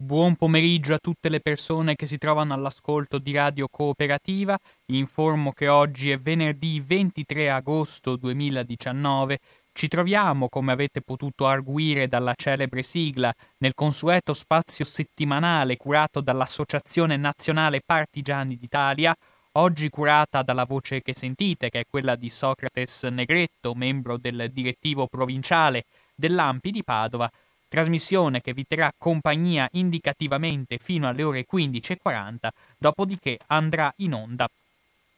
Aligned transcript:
Buon 0.00 0.36
pomeriggio 0.36 0.94
a 0.94 0.98
tutte 0.98 1.28
le 1.28 1.40
persone 1.40 1.96
che 1.96 2.06
si 2.06 2.18
trovano 2.18 2.54
all'ascolto 2.54 3.18
di 3.18 3.32
Radio 3.32 3.66
Cooperativa. 3.68 4.56
Informo 4.92 5.50
che 5.50 5.66
oggi 5.66 6.12
è 6.12 6.18
venerdì 6.18 6.78
23 6.78 7.50
agosto 7.50 8.14
2019. 8.14 9.40
Ci 9.72 9.88
troviamo, 9.88 10.48
come 10.48 10.70
avete 10.70 11.00
potuto 11.02 11.48
arguire 11.48 12.06
dalla 12.06 12.34
celebre 12.36 12.84
sigla, 12.84 13.34
nel 13.58 13.74
consueto 13.74 14.34
spazio 14.34 14.84
settimanale 14.84 15.76
curato 15.76 16.20
dall'Associazione 16.20 17.16
Nazionale 17.16 17.80
Partigiani 17.84 18.56
d'Italia, 18.56 19.12
oggi 19.54 19.88
curata 19.88 20.42
dalla 20.42 20.64
voce 20.64 21.02
che 21.02 21.12
sentite, 21.12 21.70
che 21.70 21.80
è 21.80 21.86
quella 21.90 22.14
di 22.14 22.28
Socrates 22.28 23.02
Negretto, 23.02 23.74
membro 23.74 24.16
del 24.16 24.48
direttivo 24.52 25.08
provinciale 25.08 25.86
dell'Ampi 26.14 26.70
di 26.70 26.84
Padova, 26.84 27.28
trasmissione 27.68 28.40
che 28.40 28.54
vi 28.54 28.64
terrà 28.66 28.92
compagnia 28.96 29.68
indicativamente 29.72 30.78
fino 30.78 31.06
alle 31.06 31.22
ore 31.22 31.46
15.40, 31.50 32.48
dopodiché 32.78 33.38
andrà 33.46 33.92
in 33.98 34.14
onda 34.14 34.48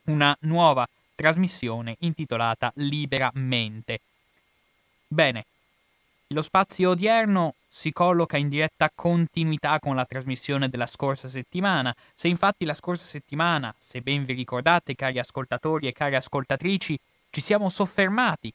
una 0.05 0.37
nuova 0.41 0.87
trasmissione 1.15 1.97
intitolata 2.01 2.73
Liberamente. 2.77 4.01
Bene, 5.07 5.45
lo 6.29 6.43
spazio 6.43 6.91
odierno 6.91 7.55
si 7.69 7.93
colloca 7.93 8.37
in 8.37 8.49
diretta 8.49 8.91
continuità 8.95 9.79
con 9.79 9.97
la 9.97 10.05
trasmissione 10.05 10.69
della 10.69 10.87
scorsa 10.87 11.29
settimana. 11.29 11.95
Se 12.15 12.29
infatti 12.29 12.65
la 12.65 12.75
scorsa 12.75 13.05
settimana, 13.05 13.75
se 13.79 14.01
ben 14.01 14.25
vi 14.25 14.35
ricordate, 14.35 14.95
cari 14.95 15.19
ascoltatori 15.19 15.89
e 15.89 15.93
cari 15.93 16.15
ascoltatrici, 16.15 16.99
ci 17.31 17.41
siamo 17.41 17.69
soffermati 17.69 18.53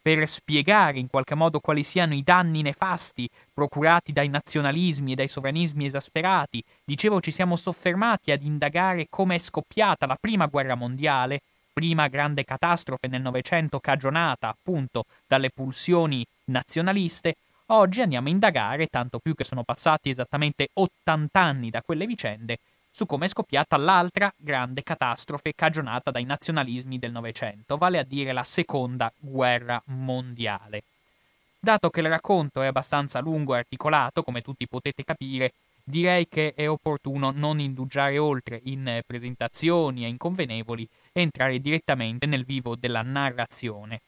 per 0.00 0.28
spiegare 0.28 0.98
in 0.98 1.08
qualche 1.08 1.34
modo 1.34 1.60
quali 1.60 1.82
siano 1.82 2.14
i 2.14 2.22
danni 2.22 2.62
nefasti 2.62 3.28
procurati 3.52 4.12
dai 4.12 4.28
nazionalismi 4.28 5.12
e 5.12 5.14
dai 5.14 5.28
sovranismi 5.28 5.84
esasperati. 5.84 6.62
Dicevo, 6.84 7.20
ci 7.20 7.30
siamo 7.30 7.56
soffermati 7.56 8.30
ad 8.30 8.42
indagare 8.42 9.06
come 9.10 9.34
è 9.34 9.38
scoppiata 9.38 10.06
la 10.06 10.16
prima 10.18 10.46
guerra 10.46 10.74
mondiale, 10.74 11.40
prima 11.72 12.08
grande 12.08 12.44
catastrofe 12.44 13.06
nel 13.06 13.22
Novecento 13.22 13.78
cagionata 13.78 14.48
appunto 14.48 15.04
dalle 15.26 15.50
pulsioni 15.50 16.26
nazionaliste. 16.46 17.36
Oggi 17.66 18.00
andiamo 18.00 18.28
a 18.28 18.30
indagare, 18.30 18.86
tanto 18.86 19.18
più 19.18 19.34
che 19.34 19.44
sono 19.44 19.62
passati 19.62 20.10
esattamente 20.10 20.68
80 20.72 21.38
anni 21.40 21.70
da 21.70 21.82
quelle 21.82 22.06
vicende, 22.06 22.58
su 22.90 23.06
come 23.06 23.26
è 23.26 23.28
scoppiata 23.28 23.76
l'altra 23.76 24.32
grande 24.36 24.82
catastrofe 24.82 25.54
cagionata 25.54 26.10
dai 26.10 26.24
nazionalismi 26.24 26.98
del 26.98 27.12
Novecento, 27.12 27.76
vale 27.76 27.98
a 27.98 28.04
dire 28.04 28.32
la 28.32 28.44
seconda 28.44 29.12
guerra 29.18 29.80
mondiale. 29.86 30.82
Dato 31.60 31.90
che 31.90 32.00
il 32.00 32.08
racconto 32.08 32.62
è 32.62 32.66
abbastanza 32.66 33.20
lungo 33.20 33.54
e 33.54 33.58
articolato, 33.58 34.22
come 34.22 34.42
tutti 34.42 34.66
potete 34.68 35.04
capire, 35.04 35.52
direi 35.82 36.28
che 36.28 36.54
è 36.54 36.68
opportuno 36.68 37.30
non 37.30 37.58
indugiare 37.58 38.18
oltre 38.18 38.60
in 38.64 39.00
presentazioni 39.06 40.04
e 40.04 40.08
inconvenevoli 40.08 40.88
e 41.12 41.22
entrare 41.22 41.60
direttamente 41.60 42.26
nel 42.26 42.44
vivo 42.44 42.76
della 42.76 43.02
narrazione. 43.02 44.00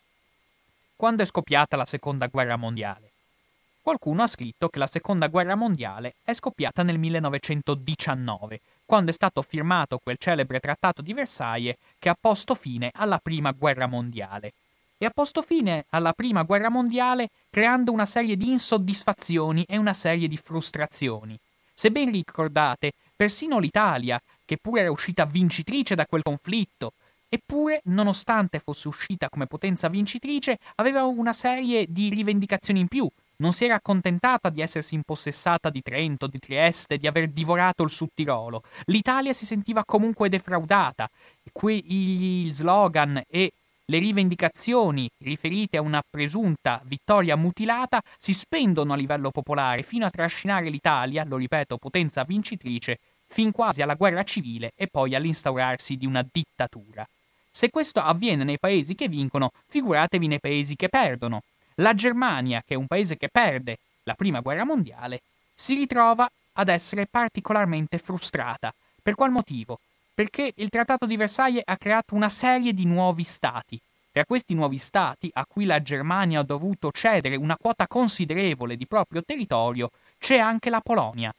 Quando 0.95 1.23
è 1.23 1.27
scoppiata 1.27 1.77
la 1.77 1.87
seconda 1.87 2.27
guerra 2.27 2.57
mondiale? 2.57 3.11
Qualcuno 3.81 4.23
ha 4.23 4.27
scritto 4.27 4.69
che 4.69 4.79
la 4.79 4.87
seconda 4.87 5.29
guerra 5.29 5.55
mondiale 5.55 6.17
è 6.23 6.35
scoppiata 6.35 6.83
nel 6.83 6.99
1919, 6.99 8.61
quando 8.91 9.13
è 9.13 9.15
stato 9.15 9.41
firmato 9.43 10.01
quel 10.03 10.17
celebre 10.19 10.59
trattato 10.59 11.01
di 11.01 11.13
Versailles 11.13 11.77
che 11.97 12.09
ha 12.09 12.17
posto 12.21 12.57
fine 12.57 12.91
alla 12.93 13.19
prima 13.19 13.53
guerra 13.53 13.87
mondiale. 13.87 14.53
E 14.99 15.07
ha 15.07 15.11
posto 15.15 15.43
fine 15.43 15.85
alla 15.91 16.13
prima 16.13 16.43
guerra 16.43 16.71
mondiale 16.71 17.29
creando 17.51 17.93
una 17.93 18.05
serie 18.05 18.37
di 18.37 18.51
insoddisfazioni 18.51 19.65
e 19.69 19.77
una 19.77 19.95
serie 19.95 20.27
di 20.27 20.37
frustrazioni. 20.37 21.39
Se 21.73 21.93
ben 21.93 22.11
ricordate, 22.11 22.91
persino 23.15 23.61
l'Italia, 23.61 24.21
che 24.45 24.59
pure 24.61 24.81
era 24.81 24.91
uscita 24.91 25.25
vincitrice 25.25 25.95
da 25.95 26.05
quel 26.05 26.25
conflitto, 26.25 26.95
eppure, 27.29 27.83
nonostante 27.85 28.59
fosse 28.59 28.89
uscita 28.89 29.29
come 29.29 29.47
potenza 29.47 29.87
vincitrice, 29.87 30.59
aveva 30.75 31.05
una 31.05 31.33
serie 31.33 31.87
di 31.89 32.09
rivendicazioni 32.09 32.81
in 32.81 32.89
più, 32.89 33.09
non 33.41 33.53
si 33.53 33.65
era 33.65 33.75
accontentata 33.75 34.49
di 34.49 34.63
essersi 34.63 34.95
impossessata 34.95 35.69
di 35.69 35.83
Trento, 35.83 36.27
di 36.27 36.39
Trieste, 36.39 36.97
di 36.97 37.07
aver 37.07 37.29
divorato 37.29 37.83
il 37.83 37.91
Sud 37.91 38.09
Tirolo. 38.15 38.63
L'Italia 38.87 39.33
si 39.33 39.45
sentiva 39.45 39.85
comunque 39.85 40.29
defraudata. 40.29 41.09
Gli 41.53 42.51
slogan 42.53 43.23
e 43.29 43.51
le 43.87 43.99
rivendicazioni 43.99 45.11
riferite 45.19 45.77
a 45.77 45.83
una 45.83 46.01
presunta 46.09 46.81
vittoria 46.85 47.35
mutilata 47.35 48.01
si 48.17 48.33
spendono 48.33 48.93
a 48.93 48.97
livello 48.97 49.31
popolare 49.31 49.83
fino 49.83 50.07
a 50.07 50.11
trascinare 50.11 50.69
l'Italia, 50.69 51.25
lo 51.25 51.37
ripeto, 51.37 51.77
potenza 51.77 52.23
vincitrice, 52.23 52.99
fin 53.27 53.51
quasi 53.51 53.83
alla 53.83 53.95
guerra 53.95 54.23
civile 54.23 54.73
e 54.77 54.87
poi 54.87 55.15
all'instaurarsi 55.17 55.97
di 55.97 56.07
una 56.07 56.25
dittatura. 56.31 57.05
Se 57.51 57.69
questo 57.71 58.01
avviene 58.01 58.45
nei 58.45 58.61
paesi 58.61 58.95
che 58.95 59.09
vincono, 59.09 59.51
figuratevi 59.67 60.29
nei 60.29 60.39
paesi 60.39 60.77
che 60.77 60.89
perdono. 60.89 61.41
La 61.81 61.95
Germania, 61.95 62.63
che 62.65 62.75
è 62.75 62.77
un 62.77 62.87
paese 62.87 63.17
che 63.17 63.29
perde 63.29 63.79
la 64.03 64.15
prima 64.15 64.41
guerra 64.41 64.65
mondiale, 64.65 65.23
si 65.55 65.75
ritrova 65.75 66.31
ad 66.55 66.69
essere 66.69 67.07
particolarmente 67.07 67.97
frustrata. 67.97 68.73
Per 69.03 69.15
qual 69.15 69.31
motivo? 69.31 69.81
Perché 70.13 70.53
il 70.57 70.69
Trattato 70.69 71.07
di 71.07 71.17
Versailles 71.17 71.63
ha 71.65 71.79
creato 71.79 72.15
una 72.15 72.29
serie 72.29 72.75
di 72.75 72.85
nuovi 72.85 73.23
stati. 73.23 73.81
Tra 74.13 74.27
questi 74.27 74.53
nuovi 74.53 74.77
stati, 74.77 75.31
a 75.33 75.47
cui 75.47 75.65
la 75.65 75.81
Germania 75.81 76.41
ha 76.41 76.45
dovuto 76.45 76.91
cedere 76.93 77.37
una 77.37 77.57
quota 77.57 77.87
considerevole 77.87 78.77
di 78.77 78.87
proprio 78.87 79.23
territorio, 79.23 79.91
c'è 80.19 80.37
anche 80.37 80.69
la 80.69 80.81
Polonia. 80.81 81.33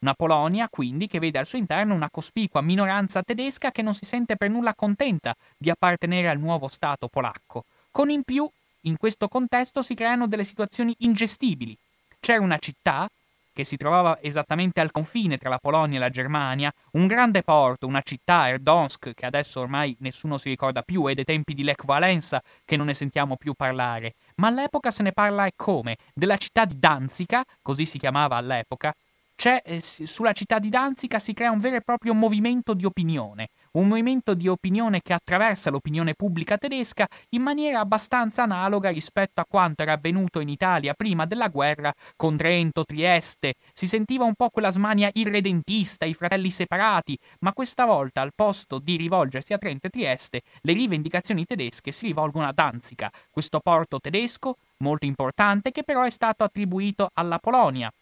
Una 0.00 0.12
Polonia, 0.12 0.68
quindi, 0.68 1.06
che 1.06 1.20
vede 1.20 1.38
al 1.38 1.46
suo 1.46 1.56
interno 1.56 1.94
una 1.94 2.10
cospicua 2.10 2.60
minoranza 2.60 3.22
tedesca 3.22 3.70
che 3.70 3.80
non 3.80 3.94
si 3.94 4.04
sente 4.04 4.36
per 4.36 4.50
nulla 4.50 4.74
contenta 4.74 5.34
di 5.56 5.70
appartenere 5.70 6.28
al 6.28 6.38
nuovo 6.38 6.68
Stato 6.68 7.08
polacco, 7.08 7.64
con 7.90 8.10
in 8.10 8.24
più 8.24 8.46
in 8.86 8.96
questo 8.96 9.28
contesto 9.28 9.82
si 9.82 9.94
creano 9.94 10.26
delle 10.26 10.44
situazioni 10.44 10.94
ingestibili. 10.98 11.76
C'era 12.18 12.40
una 12.40 12.58
città, 12.58 13.08
che 13.52 13.64
si 13.64 13.76
trovava 13.78 14.18
esattamente 14.20 14.80
al 14.80 14.90
confine 14.90 15.38
tra 15.38 15.48
la 15.48 15.58
Polonia 15.58 15.96
e 15.96 16.00
la 16.00 16.10
Germania, 16.10 16.70
un 16.92 17.06
grande 17.06 17.42
porto, 17.42 17.86
una 17.86 18.02
città, 18.02 18.48
Erdonsk, 18.48 19.14
che 19.14 19.24
adesso 19.24 19.60
ormai 19.60 19.96
nessuno 20.00 20.36
si 20.36 20.50
ricorda 20.50 20.82
più, 20.82 21.06
è 21.06 21.14
dei 21.14 21.24
tempi 21.24 21.54
di 21.54 21.62
Lech 21.62 21.86
Valenza 21.86 22.42
che 22.66 22.76
non 22.76 22.86
ne 22.86 22.94
sentiamo 22.94 23.36
più 23.36 23.54
parlare, 23.54 24.14
ma 24.36 24.48
all'epoca 24.48 24.90
se 24.90 25.02
ne 25.02 25.12
parla 25.12 25.46
e 25.46 25.52
come? 25.56 25.96
Della 26.12 26.36
città 26.36 26.66
di 26.66 26.78
Danzica, 26.78 27.42
così 27.62 27.86
si 27.86 27.98
chiamava 27.98 28.36
all'epoca, 28.36 28.94
c'è, 29.36 29.60
eh, 29.64 29.80
sulla 29.82 30.32
città 30.32 30.58
di 30.58 30.70
Danzica 30.70 31.18
si 31.18 31.34
crea 31.34 31.50
un 31.50 31.58
vero 31.58 31.76
e 31.76 31.82
proprio 31.82 32.14
movimento 32.14 32.72
di 32.74 32.84
opinione, 32.84 33.50
un 33.76 33.88
movimento 33.88 34.34
di 34.34 34.48
opinione 34.48 35.02
che 35.02 35.12
attraversa 35.12 35.70
l'opinione 35.70 36.14
pubblica 36.14 36.56
tedesca 36.56 37.06
in 37.30 37.42
maniera 37.42 37.80
abbastanza 37.80 38.42
analoga 38.42 38.90
rispetto 38.90 39.40
a 39.40 39.46
quanto 39.48 39.82
era 39.82 39.92
avvenuto 39.92 40.40
in 40.40 40.48
Italia 40.48 40.94
prima 40.94 41.26
della 41.26 41.48
guerra 41.48 41.92
con 42.16 42.36
Trento, 42.36 42.84
Trieste. 42.84 43.54
Si 43.72 43.86
sentiva 43.86 44.24
un 44.24 44.34
po' 44.34 44.48
quella 44.48 44.70
smania 44.70 45.10
irredentista, 45.12 46.04
i 46.04 46.14
fratelli 46.14 46.50
separati, 46.50 47.18
ma 47.40 47.52
questa 47.52 47.84
volta 47.84 48.22
al 48.22 48.32
posto 48.34 48.78
di 48.78 48.96
rivolgersi 48.96 49.52
a 49.52 49.58
Trento 49.58 49.86
e 49.88 49.90
Trieste, 49.90 50.42
le 50.62 50.72
rivendicazioni 50.72 51.44
tedesche 51.44 51.92
si 51.92 52.06
rivolgono 52.06 52.46
a 52.46 52.52
Danzica, 52.52 53.10
questo 53.30 53.60
porto 53.60 54.00
tedesco 54.00 54.56
molto 54.78 55.06
importante 55.06 55.70
che 55.70 55.82
però 55.82 56.02
è 56.02 56.10
stato 56.10 56.44
attribuito 56.44 57.10
alla 57.14 57.38
Polonia 57.38 57.92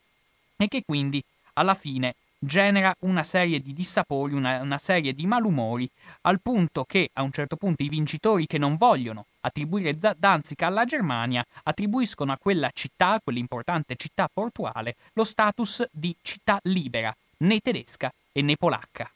e 0.57 0.69
che 0.69 0.83
quindi 0.85 1.23
alla 1.55 1.75
fine 1.75 2.15
genera 2.47 2.95
una 3.01 3.23
serie 3.23 3.61
di 3.61 3.73
dissapori, 3.73 4.35
una, 4.35 4.61
una, 4.61 4.79
serie 4.79 5.15
di 5.15 5.27
malumori, 5.27 5.89
al 6.23 6.41
punto 6.41 6.85
che 6.85 7.11
a 7.15 7.23
un 7.23 7.33
certo 7.33 7.57
punto 7.57 7.83
i 7.83 7.89
vincitori 7.89 8.47
che 8.47 8.59
non 8.59 8.77
vogliono 8.77 9.27
attribuire 9.41 9.97
Danzica 10.17 10.67
alla 10.67 10.85
Germania 10.85 11.45
attribuiscono 11.65 12.33
a 12.33 12.39
quella 12.39 12.71
città, 12.73 13.21
quell'importante 13.23 13.97
città 13.97 14.29
portuale, 14.33 14.97
lo 15.15 15.25
status 15.25 15.87
di 15.91 16.15
città 16.23 16.59
libera, 16.63 17.15
né 17.39 17.61
tedesca 17.61 18.13
e 18.33 18.43
né 18.43 18.57
polacca. 18.57 19.11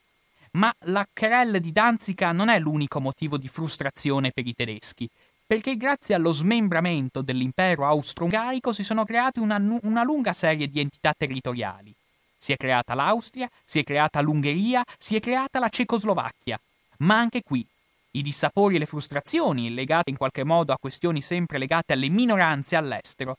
Ma 0.52 0.75
la 0.86 1.06
querelle 1.12 1.60
di 1.60 1.72
Danzica 1.72 2.32
non 2.32 2.48
è 2.48 2.58
l'unico 2.58 3.00
motivo 3.00 3.36
di 3.36 3.48
frustrazione 3.48 4.30
per 4.32 4.46
i 4.46 4.54
tedeschi, 4.54 5.08
perché 5.46 5.76
grazie 5.76 6.14
allo 6.14 6.32
smembramento 6.32 7.22
dell'impero 7.22 7.86
austro-ungarico 7.86 8.72
si 8.72 8.84
sono 8.84 9.04
create 9.04 9.40
una, 9.40 9.56
una 9.82 10.02
lunga 10.02 10.32
serie 10.32 10.69
di 10.69 10.80
entità 10.80 11.14
territoriali 11.16 11.94
si 12.38 12.52
è 12.52 12.56
creata 12.56 12.94
l'Austria, 12.94 13.50
si 13.64 13.81
è 13.81 13.82
creata 13.82 14.20
l'Ungheria, 14.20 14.85
si 14.96 15.17
è 15.17 15.20
creata 15.20 15.58
la 15.58 15.69
Cecoslovacchia. 15.69 16.58
Ma 16.99 17.19
anche 17.19 17.43
qui 17.43 17.67
i 18.12 18.23
dissapori 18.23 18.76
e 18.76 18.79
le 18.79 18.87
frustrazioni, 18.87 19.75
legate 19.75 20.11
in 20.11 20.17
qualche 20.17 20.44
modo 20.44 20.73
a 20.73 20.79
questioni 20.79 21.20
sempre 21.20 21.58
legate 21.58 21.93
alle 21.93 22.08
minoranze 22.08 22.76
all'estero, 22.76 23.37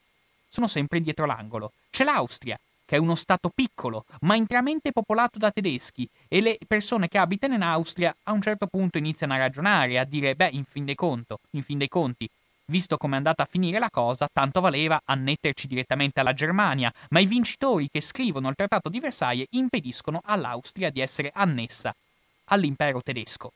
sono 0.48 0.68
sempre 0.68 1.00
dietro 1.00 1.26
l'angolo. 1.26 1.72
C'è 1.90 2.04
l'Austria, 2.04 2.60
che 2.86 2.96
è 2.96 3.00
uno 3.00 3.16
stato 3.16 3.50
piccolo, 3.54 4.06
ma 4.22 4.36
interamente 4.36 4.92
popolato 4.92 5.38
da 5.38 5.52
tedeschi, 5.52 6.08
e 6.28 6.42
le 6.42 6.58
persone 6.68 7.08
che 7.08 7.18
abitano 7.18 7.54
in 7.54 7.62
Austria 7.62 8.16
a 8.24 8.32
un 8.32 8.42
certo 8.42 8.68
punto 8.68 8.98
iniziano 8.98 9.34
a 9.34 9.38
ragionare, 9.38 10.00
a 10.00 10.06
dire, 10.06 10.36
beh, 10.36 10.50
in 10.54 10.66
fin 10.66 10.86
dei, 10.86 10.96
conto, 10.96 11.40
in 11.52 11.62
fin 11.62 11.78
dei 11.78 11.88
conti, 11.88 12.28
visto 12.70 12.98
come 12.98 13.16
è 13.16 13.18
andata 13.18 13.44
a 13.44 13.48
finire 13.50 13.80
la 13.80 13.90
cosa, 13.90 14.30
tanto 14.32 14.62
valeva 14.62 15.02
annetterci 15.04 15.68
direttamente 15.68 16.20
alla 16.20 16.34
Germania, 16.34 16.94
ma 17.10 17.20
i 17.20 17.26
vincitori 17.26 17.90
che 17.92 18.00
scrivono 18.00 18.50
il 18.50 18.56
Trattato 18.56 18.90
di 18.90 19.00
Versailles 19.00 19.48
impediscono 19.52 20.22
all'Austria 20.24 20.90
di 20.90 21.02
essere 21.02 21.32
annessa 21.34 21.94
all'impero 22.46 23.02
tedesco. 23.02 23.52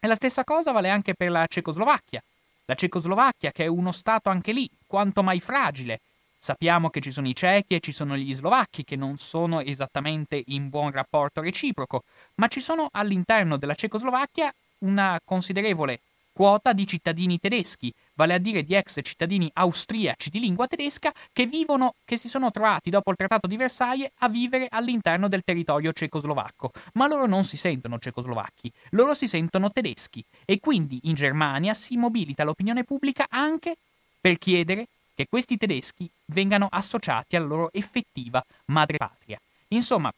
E 0.00 0.06
la 0.06 0.14
stessa 0.14 0.44
cosa 0.44 0.72
vale 0.72 0.88
anche 0.88 1.14
per 1.14 1.30
la 1.30 1.46
Cecoslovacchia. 1.46 2.22
La 2.66 2.74
Cecoslovacchia, 2.74 3.50
che 3.50 3.64
è 3.64 3.66
uno 3.66 3.92
Stato 3.92 4.30
anche 4.30 4.52
lì, 4.52 4.68
quanto 4.86 5.22
mai 5.22 5.40
fragile. 5.40 6.00
Sappiamo 6.38 6.88
che 6.88 7.00
ci 7.00 7.10
sono 7.10 7.26
i 7.26 7.34
cechi 7.34 7.74
e 7.74 7.80
ci 7.80 7.90
sono 7.90 8.16
gli 8.16 8.32
slovacchi, 8.32 8.84
che 8.84 8.94
non 8.94 9.16
sono 9.18 9.60
esattamente 9.60 10.40
in 10.46 10.68
buon 10.68 10.92
rapporto 10.92 11.40
reciproco, 11.40 12.04
ma 12.36 12.46
ci 12.46 12.60
sono 12.60 12.88
all'interno 12.92 13.56
della 13.56 13.74
Cecoslovacchia 13.74 14.52
una 14.80 15.18
considerevole 15.24 16.00
quota 16.38 16.72
di 16.72 16.86
cittadini 16.86 17.40
tedeschi, 17.40 17.92
vale 18.14 18.32
a 18.32 18.38
dire 18.38 18.62
di 18.62 18.72
ex 18.76 19.00
cittadini 19.02 19.50
austriaci 19.54 20.30
di 20.30 20.38
lingua 20.38 20.68
tedesca 20.68 21.12
che 21.32 21.46
vivono, 21.46 21.94
che 22.04 22.16
si 22.16 22.28
sono 22.28 22.52
trovati 22.52 22.90
dopo 22.90 23.10
il 23.10 23.16
Trattato 23.16 23.48
di 23.48 23.56
Versailles 23.56 24.08
a 24.18 24.28
vivere 24.28 24.68
all'interno 24.70 25.26
del 25.26 25.42
territorio 25.44 25.92
cecoslovacco, 25.92 26.70
ma 26.92 27.08
loro 27.08 27.26
non 27.26 27.42
si 27.42 27.56
sentono 27.56 27.98
cecoslovacchi, 27.98 28.70
loro 28.90 29.14
si 29.14 29.26
sentono 29.26 29.72
tedeschi 29.72 30.22
e 30.44 30.60
quindi 30.60 31.00
in 31.04 31.14
Germania 31.14 31.74
si 31.74 31.96
mobilita 31.96 32.44
l'opinione 32.44 32.84
pubblica 32.84 33.26
anche 33.28 33.76
per 34.20 34.38
chiedere 34.38 34.86
che 35.16 35.26
questi 35.28 35.56
tedeschi 35.56 36.08
vengano 36.26 36.68
associati 36.70 37.34
alla 37.34 37.46
loro 37.46 37.70
effettiva 37.72 38.40
madrepatria. 38.66 39.40
Insomma, 39.70 40.12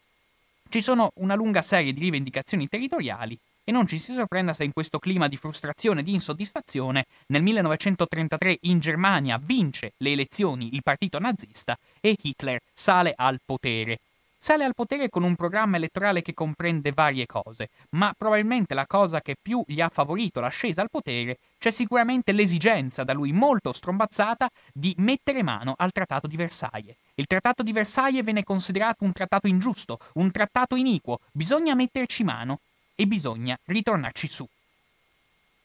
ci 0.68 0.82
sono 0.82 1.12
una 1.14 1.34
lunga 1.34 1.62
serie 1.62 1.94
di 1.94 2.00
rivendicazioni 2.00 2.68
territoriali 2.68 3.38
e 3.70 3.72
non 3.72 3.86
ci 3.86 3.98
si 3.98 4.12
sorprenda 4.12 4.52
se 4.52 4.64
in 4.64 4.72
questo 4.72 4.98
clima 4.98 5.28
di 5.28 5.36
frustrazione 5.36 6.00
e 6.00 6.02
di 6.02 6.12
insoddisfazione 6.12 7.06
nel 7.28 7.40
1933 7.40 8.58
in 8.62 8.80
Germania 8.80 9.38
vince 9.40 9.92
le 9.98 10.10
elezioni 10.10 10.74
il 10.74 10.82
partito 10.82 11.20
nazista 11.20 11.78
e 12.00 12.16
Hitler 12.20 12.58
sale 12.74 13.12
al 13.14 13.38
potere. 13.44 14.00
Sale 14.36 14.64
al 14.64 14.74
potere 14.74 15.08
con 15.08 15.22
un 15.22 15.36
programma 15.36 15.76
elettorale 15.76 16.20
che 16.20 16.34
comprende 16.34 16.90
varie 16.90 17.26
cose, 17.26 17.68
ma 17.90 18.12
probabilmente 18.18 18.74
la 18.74 18.86
cosa 18.88 19.20
che 19.20 19.36
più 19.40 19.62
gli 19.64 19.80
ha 19.80 19.88
favorito 19.88 20.40
l'ascesa 20.40 20.82
al 20.82 20.90
potere 20.90 21.38
c'è 21.56 21.70
sicuramente 21.70 22.32
l'esigenza, 22.32 23.04
da 23.04 23.12
lui 23.12 23.30
molto 23.30 23.72
strombazzata, 23.72 24.50
di 24.72 24.92
mettere 24.96 25.44
mano 25.44 25.74
al 25.76 25.92
Trattato 25.92 26.26
di 26.26 26.36
Versailles. 26.36 26.96
Il 27.14 27.26
Trattato 27.26 27.62
di 27.62 27.72
Versailles 27.72 28.24
viene 28.24 28.42
considerato 28.42 29.04
un 29.04 29.12
trattato 29.12 29.46
ingiusto, 29.46 29.98
un 30.14 30.32
trattato 30.32 30.74
iniquo, 30.74 31.20
bisogna 31.30 31.76
metterci 31.76 32.24
mano 32.24 32.58
e 33.00 33.06
bisogna 33.06 33.58
ritornarci 33.64 34.28
su. 34.28 34.46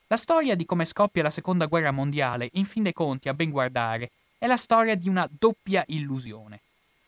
La 0.08 0.16
storia 0.16 0.56
di 0.56 0.64
come 0.64 0.86
scoppia 0.86 1.22
la 1.22 1.30
seconda 1.30 1.66
guerra 1.66 1.92
mondiale, 1.92 2.50
in 2.54 2.64
fin 2.64 2.84
dei 2.84 2.94
conti, 2.94 3.28
a 3.28 3.34
ben 3.34 3.50
guardare, 3.50 4.12
è 4.38 4.48
la 4.48 4.56
storia 4.56 4.96
di 4.96 5.10
una 5.10 5.28
doppia 5.30 5.84
illusione. 5.88 6.62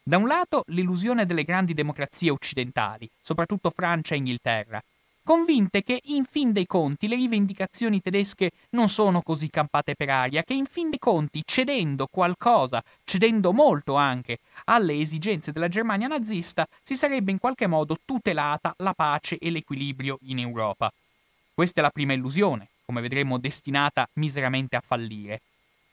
Da 0.04 0.18
un 0.18 0.28
lato 0.28 0.66
l'illusione 0.68 1.26
delle 1.26 1.46
grandi 1.46 1.74
democrazie 1.74 2.30
occidentali, 2.30 3.10
soprattutto 3.22 3.70
Francia 3.70 4.16
e 4.16 4.18
Inghilterra, 4.18 4.84
convinte 5.28 5.84
che 5.84 6.00
in 6.06 6.24
fin 6.24 6.54
dei 6.54 6.66
conti 6.66 7.10
le 7.10 7.18
rivendicazioni 7.18 8.00
tedesche 8.00 8.52
non 8.70 8.88
sono 8.88 9.22
così 9.22 9.50
campate 9.50 9.94
per 9.94 10.10
aria, 10.10 10.42
che 10.42 10.54
in 10.54 10.66
fin 10.66 10.90
dei 10.90 11.00
conti 11.00 11.42
cedendo 11.44 12.08
qualcosa, 12.10 12.82
cedendo 13.04 13.52
molto 13.52 13.96
anche, 13.96 14.38
alle 14.64 14.98
esigenze 14.98 15.52
della 15.52 15.68
Germania 15.68 16.08
nazista, 16.08 16.66
si 16.82 16.96
sarebbe 16.96 17.32
in 17.32 17.40
qualche 17.40 17.68
modo 17.68 17.98
tutelata 18.06 18.74
la 18.78 18.94
pace 18.94 19.38
e 19.38 19.50
l'equilibrio 19.50 20.18
in 20.22 20.40
Europa. 20.40 20.90
Questa 21.54 21.82
è 21.82 21.84
la 21.84 21.90
prima 21.90 22.14
illusione, 22.14 22.70
come 22.86 23.02
vedremo 23.02 23.38
destinata 23.38 24.08
miseramente 24.14 24.78
a 24.78 24.82
fallire. 24.82 25.42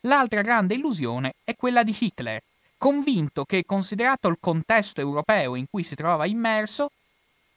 L'altra 0.02 0.42
grande 0.42 0.74
illusione 0.74 1.34
è 1.42 1.56
quella 1.56 1.82
di 1.82 1.96
Hitler, 1.98 2.40
convinto 2.78 3.44
che, 3.44 3.64
considerato 3.66 4.28
il 4.28 4.36
contesto 4.38 5.00
europeo 5.00 5.56
in 5.56 5.66
cui 5.68 5.82
si 5.82 5.96
trovava 5.96 6.24
immerso, 6.24 6.90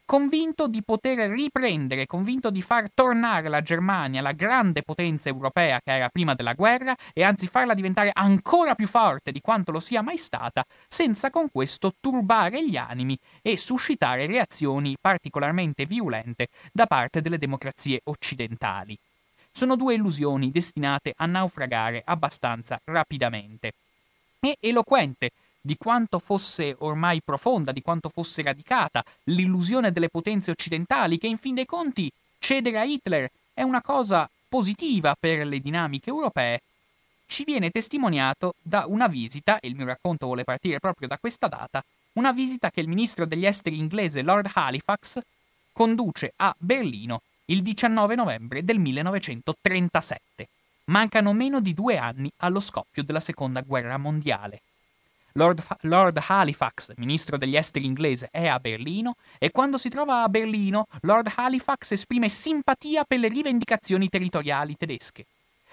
convinto 0.07 0.69
di 0.69 0.81
poter 0.83 1.29
riprendere, 1.29 2.05
convinto 2.05 2.49
di 2.49 2.61
far 2.61 2.89
tornare 2.93 3.49
la 3.49 3.61
Germania, 3.61 4.21
la 4.21 4.31
grande 4.31 4.81
potenza 4.81 5.27
europea 5.27 5.81
che 5.83 5.91
era 5.91 6.07
prima 6.07 6.33
della 6.33 6.53
guerra, 6.53 6.95
e 7.13 7.23
anzi 7.23 7.45
farla 7.45 7.73
diventare 7.73 8.11
ancora 8.13 8.73
più 8.73 8.87
forte 8.87 9.33
di 9.33 9.41
quanto 9.41 9.73
lo 9.73 9.81
sia 9.81 10.01
mai 10.01 10.17
stata, 10.17 10.65
senza 10.87 11.29
con 11.29 11.51
questo 11.51 11.93
turbare 11.99 12.65
gli 12.65 12.77
animi 12.77 13.19
e 13.41 13.57
suscitare 13.57 14.27
reazioni 14.27 14.95
particolarmente 14.99 15.85
violente 15.85 16.47
da 16.71 16.85
parte 16.85 17.21
delle 17.21 17.37
democrazie 17.37 17.99
occidentali. 18.05 18.97
Sono 19.51 19.75
due 19.75 19.95
illusioni 19.95 20.51
destinate 20.51 21.13
a 21.17 21.25
naufragare 21.25 22.01
abbastanza 22.05 22.79
rapidamente. 22.85 23.73
E 24.39 24.55
eloquente 24.61 25.31
di 25.67 25.75
quanto 25.77 26.17
fosse 26.17 26.77
ormai 26.79 27.21
profonda, 27.21 27.73
di 27.73 27.81
quanto 27.81 28.07
fosse 28.07 28.41
radicata 28.41 29.03
l'illusione 29.25 29.91
delle 29.91 30.07
potenze 30.07 30.49
occidentali, 30.49 31.17
che 31.17 31.27
in 31.27 31.37
fin 31.37 31.55
dei 31.55 31.65
conti 31.65 32.09
cedere 32.39 32.79
a 32.79 32.85
Hitler 32.85 33.29
è 33.53 33.63
una 33.63 33.81
cosa 33.81 34.29
positiva 34.47 35.13
per 35.19 35.45
le 35.45 35.59
dinamiche 35.59 36.09
europee, 36.09 36.61
ci 37.25 37.43
viene 37.43 37.69
testimoniato 37.69 38.55
da 38.61 38.85
una 38.87 39.07
visita, 39.07 39.59
e 39.59 39.67
il 39.67 39.75
mio 39.75 39.85
racconto 39.85 40.27
vuole 40.27 40.45
partire 40.45 40.79
proprio 40.79 41.09
da 41.09 41.17
questa 41.17 41.47
data, 41.47 41.83
una 42.13 42.31
visita 42.31 42.71
che 42.71 42.79
il 42.79 42.87
ministro 42.87 43.25
degli 43.25 43.45
esteri 43.45 43.77
inglese 43.77 44.21
Lord 44.21 44.49
Halifax 44.53 45.19
conduce 45.73 46.31
a 46.37 46.55
Berlino 46.57 47.23
il 47.47 47.61
19 47.61 48.15
novembre 48.15 48.63
del 48.63 48.79
1937. 48.79 50.47
Mancano 50.85 51.33
meno 51.33 51.59
di 51.59 51.73
due 51.73 51.97
anni 51.97 52.31
allo 52.37 52.61
scoppio 52.61 53.03
della 53.03 53.19
seconda 53.19 53.59
guerra 53.59 53.97
mondiale. 53.97 54.61
Lord, 55.37 55.63
Lord, 55.81 56.19
Halifax, 56.27 56.93
ministro 56.95 57.37
degli 57.37 57.55
esteri 57.55 57.85
inglese, 57.85 58.29
è 58.31 58.47
a 58.47 58.59
Berlino 58.59 59.17
e 59.37 59.51
quando 59.51 59.77
si 59.77 59.87
trova 59.87 60.23
a 60.23 60.29
Berlino, 60.29 60.87
Lord 61.01 61.31
Halifax 61.35 61.91
esprime 61.91 62.27
simpatia 62.27 63.03
per 63.03 63.19
le 63.19 63.27
rivendicazioni 63.27 64.09
territoriali 64.09 64.75
tedesche. 64.75 65.27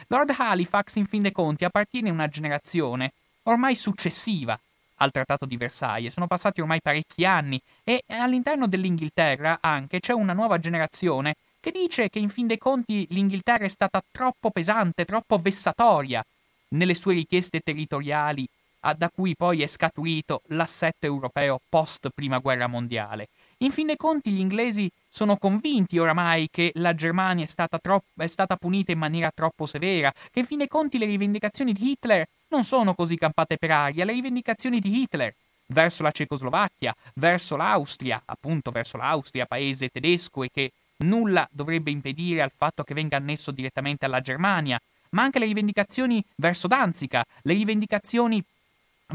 Lord 0.08 0.34
Halifax, 0.37 0.96
in 0.96 1.06
fin 1.06 1.22
dei 1.22 1.32
conti, 1.32 1.64
appartiene 1.64 2.11
a 2.11 2.12
una 2.12 2.28
generazione 2.28 3.12
ormai 3.44 3.75
successiva 3.75 4.58
al 4.96 5.11
Trattato 5.11 5.46
di 5.46 5.56
Versailles. 5.56 6.12
Sono 6.12 6.26
passati 6.26 6.60
ormai 6.60 6.82
parecchi 6.82 7.25
anni 7.25 7.58
e 7.84 8.05
all'interno 8.08 8.67
dell'Inghilterra 8.67 9.60
anche 9.62 9.99
c'è 9.99 10.12
una 10.12 10.34
nuova 10.34 10.58
generazione 10.58 11.37
che 11.58 11.70
dice 11.70 12.10
che 12.10 12.19
in 12.19 12.28
fin 12.28 12.46
dei 12.46 12.58
conti 12.58 13.06
l'Inghilterra 13.08 13.64
è 13.64 13.69
stata 13.69 14.02
troppo 14.10 14.50
pesante, 14.50 15.06
troppo 15.06 15.38
vessatoria 15.38 16.22
nelle 16.69 16.94
sue 16.94 17.14
richieste 17.14 17.60
territoriali 17.60 18.46
da 18.92 19.08
cui 19.08 19.34
poi 19.34 19.62
è 19.62 19.66
scaturito 19.66 20.42
l'assetto 20.48 21.06
europeo 21.06 21.60
post 21.69 22.10
Prima 22.14 22.38
Guerra 22.38 22.66
Mondiale. 22.66 23.28
In 23.58 23.70
fin 23.70 23.86
dei 23.86 23.96
conti 23.96 24.31
gli 24.31 24.41
inglesi 24.41 24.91
sono 25.08 25.36
convinti 25.36 25.98
oramai 25.98 26.48
che 26.50 26.72
la 26.74 26.94
Germania 26.94 27.44
è 27.44 27.48
stata, 27.48 27.79
troppo, 27.79 28.22
è 28.22 28.26
stata 28.26 28.56
punita 28.56 28.93
in 28.93 28.98
maniera 28.98 29.31
troppo 29.32 29.64
severa, 29.64 30.12
che 30.31 30.41
in 30.41 30.44
fin 30.44 30.58
dei 30.58 30.69
conti 30.69 30.98
le 30.98 31.06
rivendicazioni 31.06 31.72
di 31.72 31.93
Hitler 31.93 32.26
non 32.48 32.64
sono 32.64 32.94
così 32.94 33.17
campate 33.17 33.56
per 33.56 33.70
aria, 33.70 34.05
le 34.05 34.12
rivendicazioni 34.12 34.81
di 34.81 35.00
Hitler 35.00 35.32
verso 35.67 36.03
la 36.03 36.10
Cecoslovacchia, 36.10 36.94
verso 37.14 37.56
l'Austria, 37.56 38.20
appunto 38.24 38.70
verso 38.70 38.96
l'Austria, 38.96 39.46
paese 39.46 39.88
tedesco 39.88 40.43
e 40.43 40.50
che 40.53 40.72
nulla 40.98 41.48
dovrebbe 41.50 41.91
impedire 41.91 42.43
al 42.43 42.53
fatto 42.55 42.82
che 42.82 42.94
venga 42.94 43.17
annesso 43.17 43.50
direttamente 43.50 44.05
alla 44.05 44.20
Germania, 44.20 44.81
ma 45.10 45.22
anche 45.22 45.38
le 45.38 45.46
rivendicazioni 45.46 46.22
verso 46.36 46.67
Danzica, 46.67 47.24
le 47.43 47.55
rivendicazioni 47.55 48.44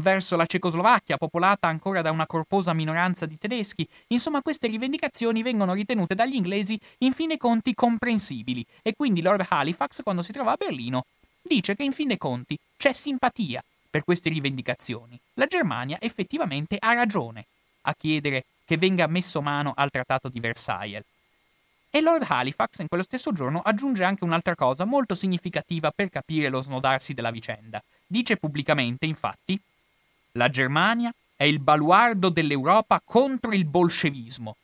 verso 0.00 0.36
la 0.36 0.46
Cecoslovacchia, 0.46 1.16
popolata 1.16 1.68
ancora 1.68 2.02
da 2.02 2.10
una 2.10 2.26
corposa 2.26 2.72
minoranza 2.72 3.26
di 3.26 3.38
tedeschi. 3.38 3.88
Insomma, 4.08 4.42
queste 4.42 4.66
rivendicazioni 4.66 5.42
vengono 5.42 5.72
ritenute 5.72 6.14
dagli 6.14 6.34
inglesi 6.34 6.78
in 6.98 7.12
fin 7.12 7.28
dei 7.28 7.38
conti 7.38 7.74
comprensibili 7.74 8.64
e 8.82 8.94
quindi 8.96 9.22
Lord 9.22 9.46
Halifax, 9.48 10.02
quando 10.02 10.22
si 10.22 10.32
trova 10.32 10.52
a 10.52 10.56
Berlino, 10.56 11.04
dice 11.42 11.74
che 11.76 11.84
in 11.84 11.92
fin 11.92 12.08
dei 12.08 12.18
conti 12.18 12.58
c'è 12.76 12.92
simpatia 12.92 13.62
per 13.90 14.04
queste 14.04 14.28
rivendicazioni. 14.28 15.18
La 15.34 15.46
Germania 15.46 15.98
effettivamente 16.00 16.76
ha 16.78 16.92
ragione 16.92 17.44
a 17.82 17.94
chiedere 17.94 18.44
che 18.64 18.76
venga 18.76 19.06
messo 19.06 19.42
mano 19.42 19.72
al 19.74 19.90
Trattato 19.90 20.28
di 20.28 20.38
Versailles. 20.38 21.02
E 21.92 22.00
Lord 22.00 22.24
Halifax 22.28 22.78
in 22.78 22.86
quello 22.86 23.02
stesso 23.02 23.32
giorno 23.32 23.60
aggiunge 23.62 24.04
anche 24.04 24.22
un'altra 24.22 24.54
cosa 24.54 24.84
molto 24.84 25.16
significativa 25.16 25.90
per 25.90 26.08
capire 26.08 26.48
lo 26.48 26.60
snodarsi 26.60 27.14
della 27.14 27.32
vicenda. 27.32 27.82
Dice 28.06 28.36
pubblicamente, 28.36 29.06
infatti, 29.06 29.60
la 30.32 30.48
Germania 30.48 31.12
è 31.34 31.44
il 31.44 31.58
baluardo 31.58 32.28
dell'Europa 32.28 33.00
contro 33.04 33.52
il 33.52 33.64
bolscevismo. 33.64 34.56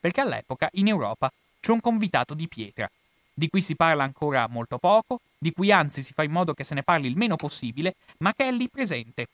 Perché 0.00 0.20
all'epoca 0.20 0.68
in 0.72 0.88
Europa 0.88 1.30
c'è 1.60 1.72
un 1.72 1.80
convitato 1.80 2.34
di 2.34 2.48
pietra, 2.48 2.90
di 3.34 3.48
cui 3.48 3.60
si 3.60 3.76
parla 3.76 4.04
ancora 4.04 4.46
molto 4.48 4.78
poco, 4.78 5.20
di 5.36 5.52
cui 5.52 5.70
anzi 5.70 6.02
si 6.02 6.12
fa 6.12 6.22
in 6.22 6.32
modo 6.32 6.54
che 6.54 6.64
se 6.64 6.74
ne 6.74 6.82
parli 6.82 7.06
il 7.06 7.16
meno 7.16 7.36
possibile, 7.36 7.94
ma 8.18 8.32
che 8.34 8.48
è 8.48 8.50
lì 8.50 8.68
presente. 8.68 9.28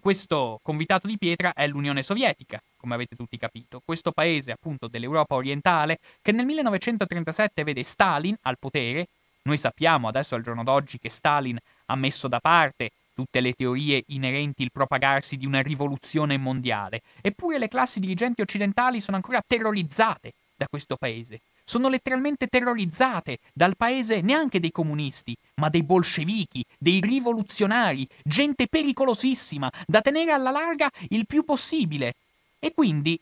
Questo 0.00 0.60
convitato 0.62 1.06
di 1.08 1.18
pietra 1.18 1.52
è 1.52 1.66
l'Unione 1.66 2.02
Sovietica, 2.02 2.62
come 2.76 2.94
avete 2.94 3.16
tutti 3.16 3.36
capito, 3.36 3.82
questo 3.84 4.12
paese 4.12 4.52
appunto 4.52 4.86
dell'Europa 4.86 5.34
orientale 5.34 5.98
che 6.22 6.30
nel 6.30 6.46
1937 6.46 7.64
vede 7.64 7.82
Stalin 7.82 8.36
al 8.42 8.58
potere 8.58 9.08
Noi 9.42 9.56
sappiamo 9.56 10.08
adesso 10.08 10.34
al 10.34 10.42
giorno 10.42 10.62
d'oggi 10.62 10.98
che 10.98 11.08
Stalin 11.08 11.58
ha 11.86 11.96
messo 11.96 12.28
da 12.28 12.38
parte 12.38 12.90
tutte 13.18 13.40
le 13.40 13.52
teorie 13.52 14.04
inerenti 14.08 14.62
al 14.62 14.70
propagarsi 14.70 15.36
di 15.36 15.44
una 15.44 15.60
rivoluzione 15.60 16.38
mondiale, 16.38 17.02
eppure 17.20 17.58
le 17.58 17.66
classi 17.66 17.98
dirigenti 17.98 18.42
occidentali 18.42 19.00
sono 19.00 19.16
ancora 19.16 19.42
terrorizzate 19.44 20.34
da 20.56 20.68
questo 20.70 20.94
paese. 20.94 21.40
Sono 21.64 21.88
letteralmente 21.88 22.46
terrorizzate 22.46 23.38
dal 23.52 23.76
paese 23.76 24.20
neanche 24.20 24.60
dei 24.60 24.70
comunisti, 24.70 25.36
ma 25.56 25.68
dei 25.68 25.82
bolscevichi, 25.82 26.64
dei 26.78 27.00
rivoluzionari, 27.00 28.06
gente 28.22 28.68
pericolosissima, 28.68 29.68
da 29.84 30.00
tenere 30.00 30.30
alla 30.30 30.52
larga 30.52 30.88
il 31.08 31.26
più 31.26 31.42
possibile. 31.44 32.14
E 32.60 32.72
quindi, 32.72 33.18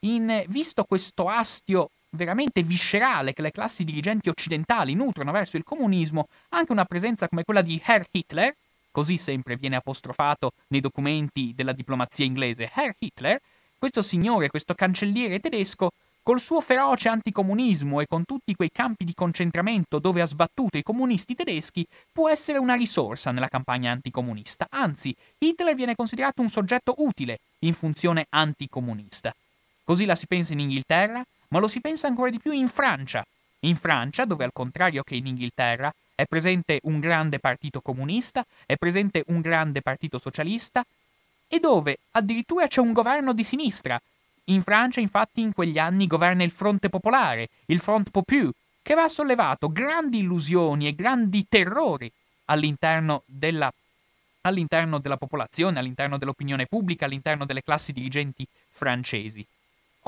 in, 0.00 0.44
visto 0.48 0.84
questo 0.84 1.30
astio 1.30 1.88
veramente 2.10 2.62
viscerale 2.62 3.32
che 3.32 3.40
le 3.40 3.50
classi 3.50 3.84
dirigenti 3.84 4.28
occidentali 4.28 4.92
nutrono 4.92 5.32
verso 5.32 5.56
il 5.56 5.64
comunismo, 5.64 6.28
anche 6.50 6.72
una 6.72 6.84
presenza 6.84 7.28
come 7.28 7.44
quella 7.44 7.62
di 7.62 7.80
Herr 7.82 8.06
Hitler, 8.10 8.54
così 8.98 9.16
sempre 9.16 9.54
viene 9.54 9.76
apostrofato 9.76 10.50
nei 10.70 10.80
documenti 10.80 11.52
della 11.54 11.70
diplomazia 11.70 12.24
inglese, 12.24 12.68
Herr 12.74 12.96
Hitler, 12.98 13.40
questo 13.78 14.02
signore, 14.02 14.48
questo 14.48 14.74
cancelliere 14.74 15.38
tedesco, 15.38 15.90
col 16.20 16.40
suo 16.40 16.60
feroce 16.60 17.08
anticomunismo 17.08 18.00
e 18.00 18.06
con 18.08 18.24
tutti 18.24 18.56
quei 18.56 18.72
campi 18.72 19.04
di 19.04 19.14
concentramento 19.14 20.00
dove 20.00 20.20
ha 20.20 20.26
sbattuto 20.26 20.78
i 20.78 20.82
comunisti 20.82 21.36
tedeschi, 21.36 21.86
può 22.10 22.28
essere 22.28 22.58
una 22.58 22.74
risorsa 22.74 23.30
nella 23.30 23.46
campagna 23.46 23.92
anticomunista. 23.92 24.66
Anzi, 24.68 25.14
Hitler 25.38 25.76
viene 25.76 25.94
considerato 25.94 26.42
un 26.42 26.48
soggetto 26.48 26.94
utile 26.96 27.38
in 27.60 27.74
funzione 27.74 28.26
anticomunista. 28.30 29.32
Così 29.84 30.06
la 30.06 30.16
si 30.16 30.26
pensa 30.26 30.54
in 30.54 30.58
Inghilterra, 30.58 31.24
ma 31.50 31.60
lo 31.60 31.68
si 31.68 31.80
pensa 31.80 32.08
ancora 32.08 32.30
di 32.30 32.40
più 32.40 32.50
in 32.50 32.66
Francia. 32.66 33.24
In 33.60 33.76
Francia, 33.76 34.24
dove 34.24 34.44
al 34.44 34.52
contrario 34.52 35.02
che 35.02 35.16
in 35.16 35.26
Inghilterra, 35.26 35.92
è 36.14 36.26
presente 36.26 36.80
un 36.84 37.00
grande 37.00 37.38
partito 37.38 37.80
comunista, 37.80 38.44
è 38.66 38.76
presente 38.76 39.24
un 39.28 39.40
grande 39.40 39.82
partito 39.82 40.18
socialista 40.18 40.84
e 41.46 41.60
dove 41.60 41.98
addirittura 42.12 42.66
c'è 42.66 42.80
un 42.80 42.92
governo 42.92 43.32
di 43.32 43.44
sinistra. 43.44 44.00
In 44.44 44.62
Francia, 44.62 45.00
infatti, 45.00 45.40
in 45.40 45.52
quegli 45.52 45.78
anni 45.78 46.06
governa 46.06 46.42
il 46.42 46.50
Fronte 46.50 46.88
Popolare, 46.88 47.48
il 47.66 47.80
Front 47.80 48.10
Populaire, 48.10 48.52
che 48.82 48.94
aveva 48.94 49.08
sollevato 49.08 49.70
grandi 49.70 50.20
illusioni 50.20 50.86
e 50.86 50.94
grandi 50.94 51.46
terrori 51.46 52.10
all'interno 52.46 53.22
della, 53.26 53.70
all'interno 54.42 54.98
della 54.98 55.18
popolazione, 55.18 55.78
all'interno 55.78 56.16
dell'opinione 56.16 56.64
pubblica, 56.64 57.04
all'interno 57.04 57.44
delle 57.44 57.62
classi 57.62 57.92
dirigenti 57.92 58.46
francesi. 58.70 59.46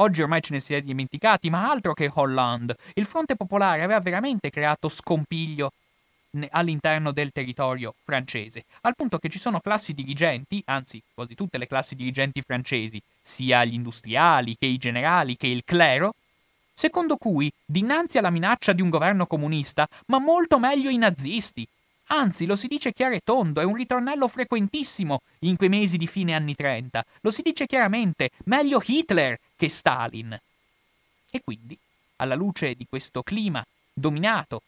Oggi 0.01 0.23
ormai 0.23 0.41
ce 0.41 0.55
ne 0.55 0.61
si 0.61 0.73
è 0.73 0.81
dimenticati, 0.81 1.51
ma 1.51 1.71
altro 1.71 1.93
che 1.93 2.11
Hollande. 2.13 2.77
Il 2.95 3.05
Fronte 3.05 3.37
Popolare 3.37 3.83
aveva 3.83 4.01
veramente 4.01 4.49
creato 4.49 4.89
scompiglio 4.89 5.73
all'interno 6.51 7.13
del 7.13 7.33
territorio 7.33 7.95
francese, 8.03 8.65
al 8.83 8.97
punto 8.97 9.19
che 9.19 9.29
ci 9.29 9.39
sono 9.39 9.61
classi 9.61 9.93
dirigenti, 9.93 10.63
anzi 10.67 11.03
quasi 11.13 11.35
tutte 11.35 11.59
le 11.59 11.67
classi 11.67 11.97
dirigenti 11.97 12.41
francesi, 12.41 12.99
sia 13.21 13.63
gli 13.65 13.75
industriali 13.75 14.57
che 14.57 14.67
i 14.67 14.79
generali 14.79 15.37
che 15.37 15.49
il 15.49 15.65
clero, 15.67 16.15
secondo 16.73 17.17
cui, 17.17 17.53
dinanzi 17.63 18.17
alla 18.17 18.31
minaccia 18.31 18.73
di 18.73 18.81
un 18.81 18.89
governo 18.89 19.27
comunista, 19.27 19.87
ma 20.07 20.19
molto 20.19 20.59
meglio 20.59 20.89
i 20.89 20.97
nazisti. 20.97 21.67
Anzi, 22.13 22.45
lo 22.45 22.57
si 22.57 22.67
dice 22.67 22.93
chiaro 22.93 23.15
e 23.15 23.21
tondo, 23.23 23.61
è 23.61 23.65
un 23.65 23.75
ritornello 23.75 24.27
frequentissimo 24.27 25.23
in 25.41 25.57
quei 25.57 25.69
mesi 25.69 25.97
di 25.97 26.09
fine 26.09 26.35
anni 26.35 26.57
30. 26.57 27.05
Lo 27.21 27.31
si 27.31 27.43
dice 27.43 27.67
chiaramente, 27.67 28.31
meglio 28.45 28.83
Hitler 28.85 29.39
che 29.57 29.69
Stalin. 29.69 30.37
E 31.31 31.41
quindi, 31.41 31.79
alla 32.17 32.35
luce 32.35 32.75
di 32.75 32.85
questo 32.89 33.23
clima 33.23 33.65
dominato, 33.93 34.63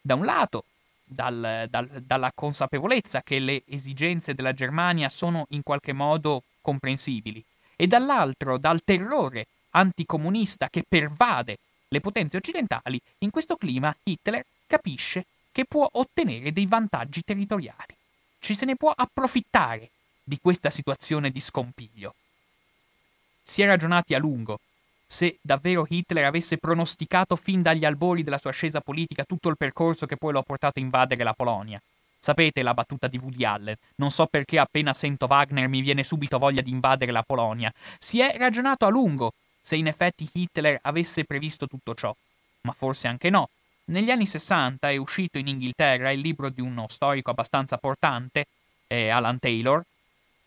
da 0.00 0.16
un 0.16 0.24
lato, 0.24 0.64
dal, 1.04 1.66
dal, 1.70 1.86
dalla 2.04 2.32
consapevolezza 2.34 3.22
che 3.22 3.38
le 3.38 3.62
esigenze 3.66 4.34
della 4.34 4.52
Germania 4.52 5.08
sono 5.08 5.46
in 5.50 5.62
qualche 5.62 5.92
modo 5.92 6.42
comprensibili, 6.60 7.42
e 7.76 7.86
dall'altro 7.86 8.58
dal 8.58 8.82
terrore 8.82 9.46
anticomunista 9.70 10.68
che 10.68 10.82
pervade 10.86 11.58
le 11.86 12.00
potenze 12.00 12.38
occidentali, 12.38 13.00
in 13.18 13.30
questo 13.30 13.54
clima 13.54 13.94
Hitler 14.02 14.44
capisce 14.66 15.26
che 15.58 15.64
può 15.64 15.88
ottenere 15.90 16.52
dei 16.52 16.66
vantaggi 16.66 17.22
territoriali. 17.24 17.96
Ci 18.38 18.54
se 18.54 18.64
ne 18.64 18.76
può 18.76 18.92
approfittare 18.94 19.90
di 20.22 20.38
questa 20.40 20.70
situazione 20.70 21.32
di 21.32 21.40
scompiglio. 21.40 22.14
Si 23.42 23.62
è 23.62 23.66
ragionati 23.66 24.14
a 24.14 24.20
lungo 24.20 24.60
se 25.04 25.38
davvero 25.40 25.84
Hitler 25.88 26.26
avesse 26.26 26.58
pronosticato 26.58 27.34
fin 27.34 27.60
dagli 27.60 27.84
albori 27.84 28.22
della 28.22 28.38
sua 28.38 28.50
ascesa 28.50 28.80
politica 28.80 29.24
tutto 29.24 29.48
il 29.48 29.56
percorso 29.56 30.06
che 30.06 30.16
poi 30.16 30.32
lo 30.32 30.38
ha 30.38 30.44
portato 30.44 30.78
a 30.78 30.82
invadere 30.82 31.24
la 31.24 31.32
Polonia. 31.32 31.82
Sapete 32.20 32.62
la 32.62 32.74
battuta 32.74 33.08
di 33.08 33.18
Woody 33.18 33.44
Allen? 33.44 33.74
Non 33.96 34.12
so 34.12 34.26
perché 34.26 34.60
appena 34.60 34.94
sento 34.94 35.26
Wagner 35.28 35.66
mi 35.66 35.80
viene 35.80 36.04
subito 36.04 36.38
voglia 36.38 36.62
di 36.62 36.70
invadere 36.70 37.10
la 37.10 37.24
Polonia. 37.24 37.72
Si 37.98 38.20
è 38.20 38.36
ragionato 38.38 38.86
a 38.86 38.90
lungo 38.90 39.32
se 39.58 39.74
in 39.74 39.88
effetti 39.88 40.28
Hitler 40.34 40.78
avesse 40.82 41.24
previsto 41.24 41.66
tutto 41.66 41.94
ciò. 41.94 42.14
Ma 42.60 42.70
forse 42.70 43.08
anche 43.08 43.28
no. 43.28 43.48
Negli 43.90 44.10
anni 44.10 44.26
60 44.26 44.90
è 44.90 44.96
uscito 44.96 45.38
in 45.38 45.46
Inghilterra 45.46 46.10
il 46.10 46.20
libro 46.20 46.50
di 46.50 46.60
uno 46.60 46.86
storico 46.88 47.30
abbastanza 47.30 47.78
portante, 47.78 48.46
eh, 48.86 49.08
Alan 49.08 49.38
Taylor, 49.38 49.82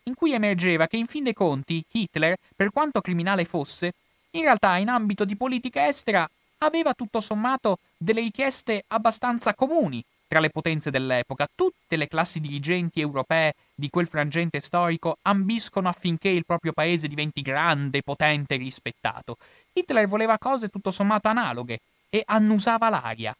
in 0.04 0.14
cui 0.14 0.32
emergeva 0.32 0.86
che 0.86 0.96
in 0.96 1.06
fin 1.06 1.24
dei 1.24 1.32
conti 1.32 1.84
Hitler, 1.90 2.36
per 2.54 2.70
quanto 2.70 3.00
criminale 3.00 3.44
fosse, 3.44 3.94
in 4.30 4.42
realtà 4.42 4.76
in 4.76 4.88
ambito 4.88 5.24
di 5.24 5.34
politica 5.34 5.88
estera 5.88 6.28
aveva 6.58 6.94
tutto 6.94 7.20
sommato 7.20 7.78
delle 7.96 8.20
richieste 8.20 8.84
abbastanza 8.86 9.54
comuni 9.54 10.04
tra 10.28 10.38
le 10.38 10.50
potenze 10.50 10.92
dell'epoca. 10.92 11.48
Tutte 11.52 11.96
le 11.96 12.06
classi 12.06 12.38
dirigenti 12.38 13.00
europee 13.00 13.54
di 13.74 13.90
quel 13.90 14.06
frangente 14.06 14.60
storico 14.60 15.18
ambiscono 15.22 15.88
affinché 15.88 16.28
il 16.28 16.46
proprio 16.46 16.72
paese 16.72 17.08
diventi 17.08 17.42
grande, 17.42 18.02
potente 18.02 18.54
e 18.54 18.58
rispettato. 18.58 19.36
Hitler 19.72 20.06
voleva 20.06 20.38
cose 20.38 20.68
tutto 20.68 20.92
sommato 20.92 21.26
analoghe 21.26 21.80
e 22.14 22.22
annusava 22.26 22.90
l'aria. 22.90 23.34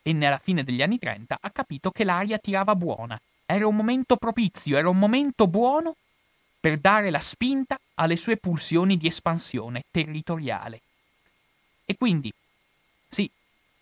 E 0.00 0.12
nella 0.14 0.38
fine 0.38 0.64
degli 0.64 0.80
anni 0.80 0.98
30 0.98 1.36
ha 1.38 1.50
capito 1.50 1.90
che 1.90 2.02
l'aria 2.02 2.38
tirava 2.38 2.74
buona. 2.74 3.20
Era 3.44 3.66
un 3.66 3.76
momento 3.76 4.16
propizio, 4.16 4.78
era 4.78 4.88
un 4.88 4.98
momento 4.98 5.46
buono 5.46 5.96
per 6.58 6.78
dare 6.78 7.10
la 7.10 7.18
spinta 7.18 7.78
alle 7.96 8.16
sue 8.16 8.38
pulsioni 8.38 8.96
di 8.96 9.06
espansione 9.06 9.82
territoriale. 9.90 10.80
E 11.84 11.96
quindi, 11.98 12.32
sì, 13.06 13.30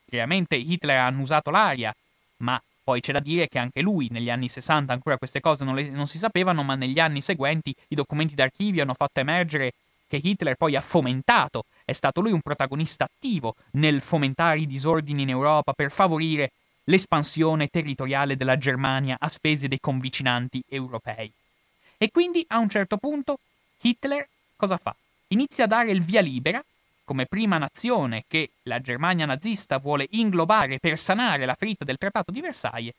chiaramente 0.05 0.57
Hitler 0.57 0.99
ha 0.99 1.07
annusato 1.07 1.51
l'aria, 1.51 1.95
ma 2.39 2.61
poi 2.83 3.01
c'è 3.01 3.13
da 3.13 3.21
dire 3.21 3.47
che 3.47 3.61
anche 3.61 3.83
lui 3.83 4.09
negli 4.11 4.31
anni 4.31 4.49
60 4.49 4.93
ancora 4.93 5.17
queste 5.17 5.41
cose 5.41 5.63
non, 5.63 5.77
le, 5.77 5.89
non 5.91 6.09
si 6.09 6.19
sapevano, 6.19 6.65
ma 6.65 6.75
negli 6.75 6.99
anni 6.99 7.21
seguenti 7.21 7.73
i 7.89 7.95
documenti 7.95 8.35
d'archivio 8.35 8.83
hanno 8.83 8.95
fatto 8.95 9.21
emergere 9.21 9.75
che 10.07 10.21
Hitler 10.23 10.57
poi 10.57 10.77
ha 10.77 10.81
fomentato, 10.81 11.65
è 11.85 11.93
stato 11.93 12.21
lui 12.21 12.33
un 12.33 12.41
protagonista 12.41 13.05
attivo 13.05 13.57
nel 13.73 14.01
fomentare 14.01 14.61
i 14.61 14.67
disordini 14.67 15.23
in 15.23 15.31
Europa 15.31 15.73
per 15.73 15.91
favorire 15.91 16.53
l'espansione 16.85 17.69
territoriale 17.69 18.37
della 18.37 18.59
Germania 18.59 19.17
a 19.19 19.29
spese 19.29 19.69
dei 19.69 19.81
convicinanti 19.81 20.63
europei. 20.69 21.31
E 21.97 22.11
quindi 22.11 22.45
a 22.49 22.59
un 22.59 22.69
certo 22.69 22.97
punto 22.97 23.39
Hitler 23.81 24.29
cosa 24.57 24.77
fa? 24.77 24.95
Inizia 25.29 25.65
a 25.65 25.69
dare 25.69 25.91
il 25.91 26.03
via 26.03 26.21
libera, 26.21 26.63
come 27.05 27.27
prima 27.27 27.59
nazione 27.59 28.25
che 28.27 28.51
la 28.63 28.81
Germania 28.81 29.27
nazista 29.27 29.79
vuole 29.79 30.07
inglobare 30.11 30.79
per 30.79 30.99
sanare 30.99 31.45
la 31.45 31.55
ferita 31.55 31.85
del 31.85 31.99
Trattato 31.99 32.31
di 32.31 32.41
Versailles, 32.41 32.95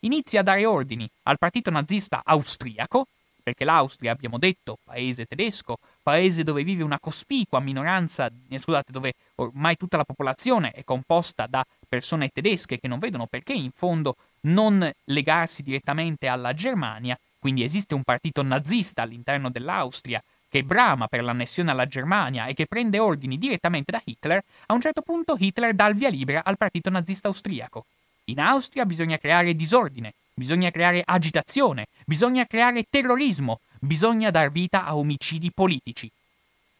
inizia 0.00 0.40
a 0.40 0.42
dare 0.42 0.64
ordini 0.64 1.08
al 1.24 1.38
partito 1.38 1.70
nazista 1.70 2.22
austriaco, 2.24 3.06
perché 3.50 3.64
l'Austria, 3.64 4.12
abbiamo 4.12 4.38
detto, 4.38 4.78
paese 4.84 5.24
tedesco, 5.24 5.78
paese 6.04 6.44
dove 6.44 6.62
vive 6.62 6.84
una 6.84 7.00
cospicua 7.00 7.58
minoranza, 7.58 8.30
eh, 8.48 8.58
scusate, 8.60 8.92
dove 8.92 9.14
ormai 9.36 9.74
tutta 9.76 9.96
la 9.96 10.04
popolazione 10.04 10.70
è 10.70 10.84
composta 10.84 11.48
da 11.48 11.64
persone 11.88 12.28
tedesche 12.28 12.78
che 12.78 12.86
non 12.86 13.00
vedono 13.00 13.26
perché 13.26 13.52
in 13.52 13.72
fondo 13.72 14.14
non 14.42 14.88
legarsi 15.06 15.64
direttamente 15.64 16.28
alla 16.28 16.54
Germania, 16.54 17.18
quindi 17.40 17.64
esiste 17.64 17.94
un 17.94 18.04
partito 18.04 18.44
nazista 18.44 19.02
all'interno 19.02 19.50
dell'Austria 19.50 20.22
che 20.48 20.62
brama 20.62 21.08
per 21.08 21.24
l'annessione 21.24 21.72
alla 21.72 21.86
Germania 21.86 22.46
e 22.46 22.54
che 22.54 22.66
prende 22.66 23.00
ordini 23.00 23.36
direttamente 23.36 23.90
da 23.90 24.00
Hitler, 24.04 24.40
a 24.66 24.74
un 24.74 24.80
certo 24.80 25.02
punto 25.02 25.34
Hitler 25.36 25.74
dà 25.74 25.86
il 25.88 25.96
via 25.96 26.08
libera 26.08 26.44
al 26.44 26.56
partito 26.56 26.88
nazista 26.88 27.26
austriaco. 27.26 27.84
In 28.26 28.38
Austria 28.38 28.86
bisogna 28.86 29.16
creare 29.16 29.54
disordine, 29.54 30.12
bisogna 30.40 30.70
creare 30.70 31.02
agitazione, 31.04 31.88
bisogna 32.06 32.46
creare 32.46 32.86
terrorismo, 32.88 33.60
bisogna 33.78 34.30
dar 34.30 34.50
vita 34.50 34.86
a 34.86 34.96
omicidi 34.96 35.52
politici. 35.52 36.10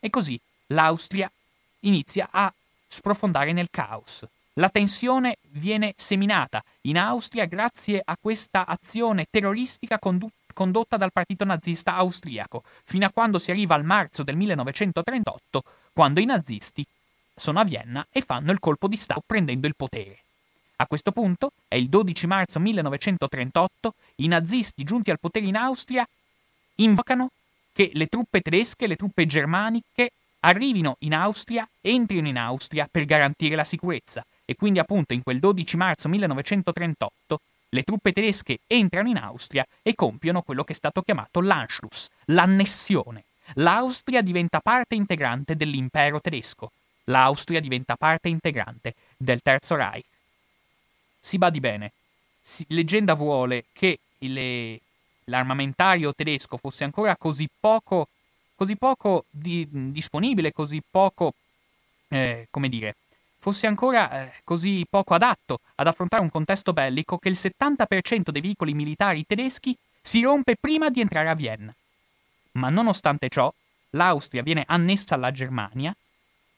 E 0.01 0.09
così 0.09 0.41
l'Austria 0.69 1.31
inizia 1.81 2.29
a 2.31 2.51
sprofondare 2.89 3.53
nel 3.53 3.69
caos. 3.71 4.25
La 4.55 4.71
tensione 4.71 5.37
viene 5.51 5.93
seminata 5.95 6.65
in 6.83 6.97
Austria 6.97 7.45
grazie 7.45 8.01
a 8.03 8.17
questa 8.19 8.67
azione 8.67 9.27
terroristica 9.29 9.99
condotta 9.99 10.39
condotta 10.53 10.97
dal 10.97 11.13
partito 11.13 11.45
nazista 11.45 11.95
austriaco, 11.95 12.65
fino 12.85 13.07
a 13.07 13.11
quando 13.11 13.39
si 13.39 13.51
arriva 13.51 13.77
al 13.77 13.85
marzo 13.85 14.25
del 14.25 14.37
1938, 14.37 15.63
quando 15.93 16.21
i 16.21 16.25
nazisti 16.27 16.85
sono 17.35 17.61
a 17.61 17.65
Vienna 17.65 18.07
e 18.11 18.21
fanno 18.21 18.51
il 18.53 18.59
colpo 18.59 18.89
di 18.89 18.97
Stato 18.97 19.23
prendendo 19.25 19.67
il 19.67 19.77
potere. 19.77 20.19
A 20.81 20.87
questo 20.87 21.13
punto, 21.13 21.53
è 21.69 21.75
il 21.75 21.91
12 21.91 22.27
marzo 22.27 22.59
1938, 22.59 23.95
i 24.17 24.29
nazisti 24.29 24.83
giunti 24.83 25.11
al 25.11 25.21
potere 25.21 25.45
in 25.45 25.57
Austria 25.57 26.09
invocano 26.77 27.29
che 27.75 27.91
le 27.93 28.07
truppe 28.07 28.41
tedesche, 28.41 28.87
le 28.87 28.97
truppe 28.97 29.27
germaniche 29.27 30.13
arrivino 30.41 30.97
in 31.01 31.13
Austria, 31.13 31.69
entrino 31.83 32.29
in 32.29 32.39
Austria 32.39 32.89
per 32.91 33.05
garantire 33.05 33.57
la 33.57 33.65
sicurezza. 33.65 34.25
E 34.47 34.57
quindi 34.57 34.79
appunto 34.79 35.13
in 35.13 35.23
quel 35.23 35.39
12 35.39 35.77
marzo 35.77 36.09
1938 36.09 37.41
le 37.69 37.83
truppe 37.83 38.13
tedesche 38.13 38.61
entrano 38.67 39.11
in 39.11 39.19
Austria 39.19 39.67
e 39.83 39.95
compiono 39.95 40.41
quello 40.41 40.65
che 40.65 40.73
è 40.73 40.77
stato 40.77 41.03
chiamato 41.03 41.43
l'Anschluss, 41.43 42.09
l'annessione. 42.27 43.25
L'Austria 43.57 44.23
diventa 44.23 44.61
parte 44.61 44.95
integrante 44.95 45.57
dell'impero 45.57 46.23
tedesco. 46.23 46.71
L'Austria 47.05 47.61
diventa 47.61 47.97
parte 47.97 48.31
integrante 48.31 48.95
del 49.19 49.43
Terzo 49.43 49.75
Reich. 49.75 50.10
Si 51.21 51.37
badi 51.37 51.61
bene, 51.61 51.93
si, 52.41 52.65
leggenda 52.69 53.15
vuole 53.15 53.67
che 53.73 53.99
le, 54.19 54.81
l'armamentario 55.25 56.15
tedesco 56.15 56.57
fosse 56.57 56.85
ancora 56.85 57.17
così 57.17 57.49
poco, 57.61 58.09
così 58.55 58.77
poco 58.77 59.27
di, 59.31 59.69
disponibile, 59.71 60.53
così 60.53 60.83
poco, 60.89 61.35
eh, 62.09 62.49
come 62.51 62.69
dire, 62.69 62.97
fosse 63.39 63.67
ancora 63.67 64.11
eh, 64.11 64.33
così 64.45 64.87
poco 64.89 65.15
adatto 65.15 65.61
ad 65.77 65.87
affrontare 65.87 66.23
un 66.23 66.31
contesto 66.31 66.73
bellico 66.73 67.19
che 67.19 67.29
il 67.29 67.39
70% 67.39 68.31
dei 68.31 68.43
veicoli 68.43 68.75
militari 68.75 69.25
tedeschi 69.27 69.77
si 70.01 70.23
rompe 70.23 70.57
prima 70.59 70.91
di 70.91 71.01
entrare 71.01 71.29
a 71.29 71.35
Vienna. 71.35 71.75
Ma 72.53 72.69
nonostante 72.69 73.29
ciò, 73.29 73.53
l'Austria 73.91 74.43
viene 74.43 74.65
annessa 74.67 75.15
alla 75.15 75.31
Germania, 75.31 75.95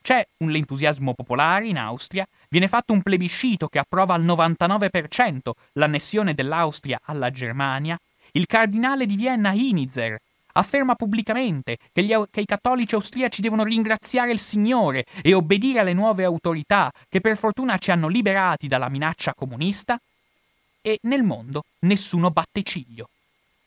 c'è 0.03 0.27
un 0.39 0.53
entusiasmo 0.53 1.13
popolare 1.13 1.65
in 1.65 1.77
Austria, 1.77 2.27
viene 2.49 2.67
fatto 2.67 2.91
un 2.91 3.01
plebiscito 3.01 3.69
che 3.69 3.79
approva 3.79 4.13
al 4.13 4.23
99% 4.25 5.51
l'annessione 5.73 6.33
dell'Austria 6.33 6.99
alla 7.05 7.31
Germania, 7.31 7.97
il 8.33 8.45
cardinale 8.45 9.05
di 9.05 9.15
Vienna 9.15 9.53
Initzer 9.53 10.19
afferma 10.55 10.95
pubblicamente 10.95 11.77
che, 11.93 12.03
gli, 12.03 12.13
che, 12.29 12.41
i 12.41 12.45
cattolici 12.45 12.95
austriaci 12.95 13.41
devono 13.41 13.63
ringraziare 13.63 14.31
il 14.31 14.39
Signore 14.39 15.05
e 15.21 15.33
obbedire 15.33 15.79
alle 15.79 15.93
nuove 15.93 16.25
autorità 16.25 16.91
che 17.07 17.21
per 17.21 17.37
fortuna 17.37 17.77
ci 17.77 17.89
hanno 17.89 18.09
liberati 18.09 18.67
dalla 18.67 18.89
minaccia 18.89 19.33
comunista, 19.33 19.97
e 20.81 20.99
nel 21.03 21.23
mondo 21.23 21.63
nessuno 21.79 22.29
batte 22.29 22.61
ciglio. 22.61 23.07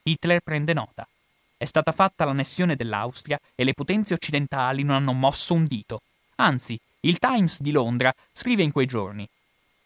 Hitler 0.02 0.40
prende 0.40 0.74
nota. 0.74 1.08
È 1.56 1.64
stata 1.64 1.92
fatta 1.92 2.26
l'annessione 2.26 2.76
dell'Austria 2.76 3.40
e 3.54 3.64
le 3.64 3.72
potenze 3.72 4.12
occidentali 4.12 4.82
non 4.82 4.96
hanno 4.96 5.14
mosso 5.14 5.54
un 5.54 5.64
dito. 5.64 6.02
Anzi, 6.36 6.78
il 7.00 7.18
Times 7.18 7.60
di 7.60 7.70
Londra 7.72 8.12
scrive 8.32 8.62
in 8.62 8.72
quei 8.72 8.86
giorni 8.86 9.26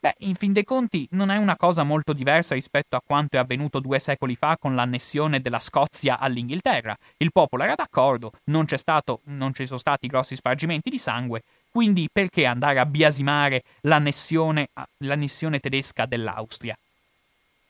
Beh, 0.02 0.14
in 0.20 0.34
fin 0.34 0.54
dei 0.54 0.64
conti 0.64 1.06
non 1.10 1.28
è 1.28 1.36
una 1.36 1.58
cosa 1.58 1.82
molto 1.82 2.14
diversa 2.14 2.54
rispetto 2.54 2.96
a 2.96 3.02
quanto 3.04 3.36
è 3.36 3.38
avvenuto 3.38 3.80
due 3.80 3.98
secoli 3.98 4.34
fa 4.34 4.56
con 4.58 4.74
l'annessione 4.74 5.42
della 5.42 5.58
Scozia 5.58 6.18
all'Inghilterra. 6.18 6.96
Il 7.18 7.32
popolo 7.32 7.64
era 7.64 7.74
d'accordo, 7.74 8.32
non, 8.44 8.64
stato, 8.66 9.20
non 9.24 9.52
ci 9.52 9.66
sono 9.66 9.78
stati 9.78 10.06
grossi 10.06 10.36
spargimenti 10.36 10.88
di 10.88 10.98
sangue, 10.98 11.42
quindi 11.70 12.08
perché 12.10 12.46
andare 12.46 12.78
a 12.78 12.86
biasimare 12.86 13.62
l'annessione, 13.82 14.68
l'annessione 15.04 15.60
tedesca 15.60 16.06
dell'Austria? 16.06 16.74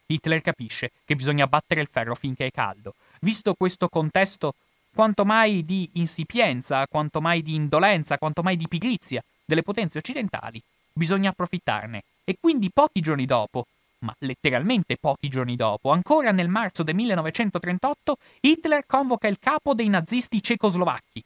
Hitler 0.06 0.40
capisce 0.40 0.92
che 1.04 1.16
bisogna 1.16 1.48
battere 1.48 1.80
il 1.80 1.88
ferro 1.90 2.14
finché 2.14 2.46
è 2.46 2.50
caldo. 2.52 2.94
Visto 3.22 3.54
questo 3.54 3.88
contesto 3.88 4.54
quanto 4.94 5.24
mai 5.24 5.64
di 5.64 5.88
insipienza, 5.94 6.86
quanto 6.88 7.20
mai 7.20 7.42
di 7.42 7.54
indolenza, 7.54 8.18
quanto 8.18 8.42
mai 8.42 8.56
di 8.56 8.68
pigrizia 8.68 9.22
delle 9.44 9.62
potenze 9.62 9.98
occidentali, 9.98 10.60
bisogna 10.92 11.30
approfittarne. 11.30 12.02
E 12.24 12.36
quindi 12.40 12.70
pochi 12.72 13.00
giorni 13.00 13.26
dopo, 13.26 13.66
ma 14.00 14.14
letteralmente 14.18 14.96
pochi 14.96 15.28
giorni 15.28 15.56
dopo, 15.56 15.90
ancora 15.90 16.32
nel 16.32 16.48
marzo 16.48 16.82
del 16.82 16.94
1938, 16.94 18.16
Hitler 18.40 18.84
convoca 18.86 19.28
il 19.28 19.38
capo 19.40 19.74
dei 19.74 19.88
nazisti 19.88 20.42
cecoslovacchi. 20.42 21.22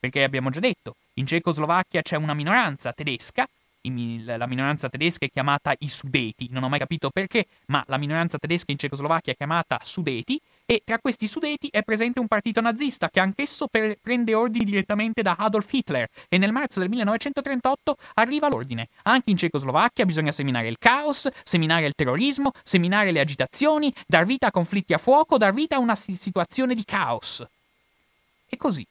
Perché 0.00 0.22
abbiamo 0.22 0.50
già 0.50 0.60
detto, 0.60 0.94
in 1.14 1.26
Cecoslovacchia 1.26 2.02
c'è 2.02 2.16
una 2.16 2.34
minoranza 2.34 2.92
tedesca 2.92 3.48
la 4.24 4.46
minoranza 4.46 4.88
tedesca 4.88 5.24
è 5.24 5.30
chiamata 5.30 5.74
i 5.78 5.88
Sudeti, 5.88 6.48
non 6.50 6.62
ho 6.62 6.68
mai 6.68 6.78
capito 6.78 7.10
perché, 7.10 7.46
ma 7.66 7.82
la 7.86 7.96
minoranza 7.96 8.38
tedesca 8.38 8.72
in 8.72 8.78
Cecoslovacchia 8.78 9.32
è 9.32 9.36
chiamata 9.36 9.78
Sudeti 9.82 10.40
e 10.66 10.82
tra 10.84 10.98
questi 10.98 11.26
Sudeti 11.26 11.68
è 11.70 11.82
presente 11.82 12.20
un 12.20 12.26
partito 12.26 12.60
nazista 12.60 13.08
che 13.08 13.20
anch'esso 13.20 13.68
per- 13.68 13.96
prende 14.00 14.34
ordini 14.34 14.64
direttamente 14.64 15.22
da 15.22 15.36
Adolf 15.38 15.72
Hitler 15.72 16.08
e 16.28 16.38
nel 16.38 16.52
marzo 16.52 16.80
del 16.80 16.88
1938 16.88 17.96
arriva 18.14 18.48
l'ordine. 18.48 18.88
Anche 19.04 19.30
in 19.30 19.36
Cecoslovacchia 19.36 20.04
bisogna 20.04 20.32
seminare 20.32 20.68
il 20.68 20.78
caos, 20.78 21.28
seminare 21.44 21.86
il 21.86 21.94
terrorismo, 21.94 22.50
seminare 22.62 23.12
le 23.12 23.20
agitazioni, 23.20 23.92
dar 24.06 24.26
vita 24.26 24.48
a 24.48 24.50
conflitti 24.50 24.92
a 24.92 24.98
fuoco, 24.98 25.38
dar 25.38 25.54
vita 25.54 25.76
a 25.76 25.78
una 25.78 25.94
situazione 25.94 26.74
di 26.74 26.84
caos. 26.84 27.44
E 28.48 28.56
così 28.56 28.86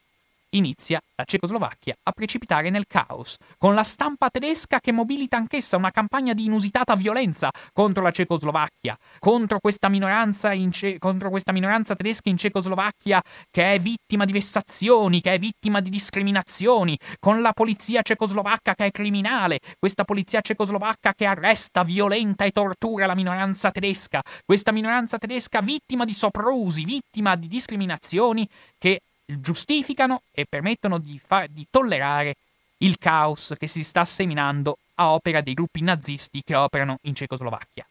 inizia 0.51 0.99
la 1.15 1.23
Cecoslovacchia 1.25 1.95
a 2.03 2.11
precipitare 2.11 2.69
nel 2.69 2.85
caos, 2.87 3.35
con 3.57 3.73
la 3.73 3.83
stampa 3.83 4.29
tedesca 4.29 4.79
che 4.79 4.91
mobilita 4.91 5.37
anch'essa 5.37 5.77
una 5.77 5.91
campagna 5.91 6.33
di 6.33 6.45
inusitata 6.45 6.95
violenza 6.95 7.49
contro 7.73 8.03
la 8.03 8.11
Cecoslovacchia, 8.11 8.95
contro 9.19 9.59
questa 9.59 9.89
minoranza, 9.89 10.53
Ce- 10.69 10.97
contro 10.99 11.29
questa 11.29 11.51
minoranza 11.51 11.95
tedesca 11.95 12.29
in 12.29 12.37
Cecoslovacchia 12.37 13.21
che 13.49 13.73
è 13.73 13.79
vittima 13.79 14.25
di 14.25 14.31
vessazioni, 14.31 15.21
che 15.21 15.33
è 15.33 15.39
vittima 15.39 15.79
di 15.79 15.89
discriminazioni, 15.89 16.97
con 17.19 17.41
la 17.41 17.51
polizia 17.53 18.01
cecoslovacca 18.01 18.75
che 18.75 18.85
è 18.85 18.91
criminale, 18.91 19.59
questa 19.79 20.03
polizia 20.03 20.41
cecoslovacca 20.41 21.13
che 21.13 21.25
arresta, 21.25 21.83
violenta 21.83 22.45
e 22.45 22.51
tortura 22.51 23.05
la 23.05 23.15
minoranza 23.15 23.71
tedesca, 23.71 24.21
questa 24.45 24.71
minoranza 24.71 25.17
tedesca 25.17 25.61
vittima 25.61 26.05
di 26.05 26.13
soprusi, 26.13 26.83
vittima 26.83 27.35
di 27.35 27.47
discriminazioni 27.47 28.47
che 28.77 29.01
giustificano 29.27 30.21
e 30.31 30.45
permettono 30.45 30.97
di, 30.97 31.19
far, 31.19 31.47
di 31.49 31.67
tollerare 31.69 32.35
il 32.79 32.97
caos 32.97 33.53
che 33.57 33.67
si 33.67 33.83
sta 33.83 34.05
seminando 34.05 34.77
a 34.95 35.11
opera 35.11 35.41
dei 35.41 35.53
gruppi 35.53 35.81
nazisti 35.81 36.41
che 36.43 36.55
operano 36.55 36.99
in 37.01 37.15
Cecoslovacchia. 37.15 37.85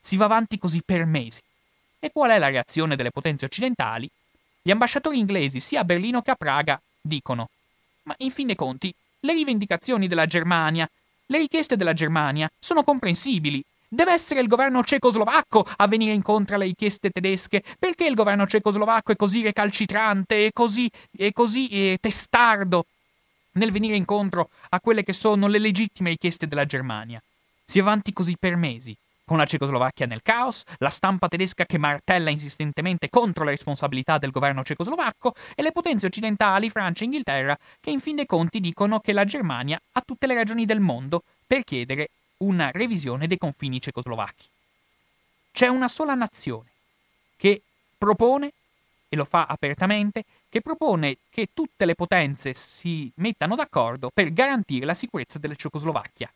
Si 0.00 0.16
va 0.16 0.24
avanti 0.24 0.58
così 0.58 0.82
per 0.84 1.04
mesi. 1.04 1.40
E 1.98 2.10
qual 2.10 2.30
è 2.30 2.38
la 2.38 2.48
reazione 2.48 2.96
delle 2.96 3.10
potenze 3.10 3.44
occidentali? 3.44 4.10
Gli 4.60 4.70
ambasciatori 4.70 5.18
inglesi 5.18 5.60
sia 5.60 5.80
a 5.80 5.84
Berlino 5.84 6.22
che 6.22 6.32
a 6.32 6.36
Praga 6.36 6.80
dicono: 7.00 7.48
Ma 8.04 8.14
in 8.18 8.30
fin 8.30 8.46
dei 8.46 8.56
conti, 8.56 8.92
le 9.20 9.32
rivendicazioni 9.32 10.08
della 10.08 10.26
Germania, 10.26 10.88
le 11.26 11.38
richieste 11.38 11.76
della 11.76 11.92
Germania 11.92 12.50
sono 12.58 12.82
comprensibili 12.82 13.62
Deve 13.94 14.12
essere 14.12 14.40
il 14.40 14.46
governo 14.48 14.82
cecoslovacco 14.82 15.66
a 15.76 15.86
venire 15.86 16.14
incontro 16.14 16.54
alle 16.54 16.64
richieste 16.64 17.10
tedesche. 17.10 17.62
Perché 17.78 18.06
il 18.06 18.14
governo 18.14 18.46
cecoslovacco 18.46 19.12
è 19.12 19.16
così 19.16 19.42
recalcitrante 19.42 20.46
e 20.46 20.50
così, 20.50 20.90
e 21.14 21.30
così 21.34 21.68
e 21.68 21.98
testardo 22.00 22.86
nel 23.52 23.70
venire 23.70 23.94
incontro 23.94 24.48
a 24.70 24.80
quelle 24.80 25.04
che 25.04 25.12
sono 25.12 25.46
le 25.46 25.58
legittime 25.58 26.08
richieste 26.08 26.48
della 26.48 26.64
Germania? 26.64 27.22
Si 27.66 27.80
avanti 27.80 28.14
così 28.14 28.34
per 28.40 28.56
mesi, 28.56 28.96
con 29.26 29.36
la 29.36 29.44
Cecoslovacchia 29.44 30.06
nel 30.06 30.22
caos, 30.22 30.62
la 30.78 30.88
stampa 30.88 31.28
tedesca 31.28 31.66
che 31.66 31.76
martella 31.76 32.30
insistentemente 32.30 33.10
contro 33.10 33.44
la 33.44 33.50
responsabilità 33.50 34.16
del 34.16 34.30
governo 34.30 34.62
cecoslovacco 34.62 35.34
e 35.54 35.60
le 35.60 35.70
potenze 35.70 36.06
occidentali, 36.06 36.70
Francia 36.70 37.02
e 37.02 37.04
Inghilterra, 37.04 37.58
che 37.78 37.90
in 37.90 38.00
fin 38.00 38.16
dei 38.16 38.24
conti 38.24 38.58
dicono 38.58 39.00
che 39.00 39.12
la 39.12 39.26
Germania 39.26 39.78
ha 39.92 40.02
tutte 40.02 40.26
le 40.26 40.32
ragioni 40.32 40.64
del 40.64 40.80
mondo 40.80 41.24
per 41.46 41.62
chiedere 41.62 42.08
una 42.42 42.70
revisione 42.70 43.26
dei 43.26 43.38
confini 43.38 43.80
cecoslovacchi. 43.80 44.46
C'è 45.52 45.68
una 45.68 45.88
sola 45.88 46.14
nazione 46.14 46.70
che 47.36 47.62
propone, 47.98 48.52
e 49.08 49.16
lo 49.16 49.24
fa 49.24 49.44
apertamente, 49.44 50.24
che 50.48 50.60
propone 50.60 51.18
che 51.30 51.48
tutte 51.52 51.84
le 51.84 51.94
potenze 51.94 52.54
si 52.54 53.10
mettano 53.16 53.54
d'accordo 53.54 54.10
per 54.12 54.32
garantire 54.32 54.86
la 54.86 54.94
sicurezza 54.94 55.38
della 55.38 55.54
Cecoslovacchia. 55.54 56.32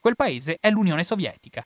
Quel 0.00 0.16
paese 0.16 0.58
è 0.60 0.70
l'Unione 0.70 1.04
Sovietica. 1.04 1.64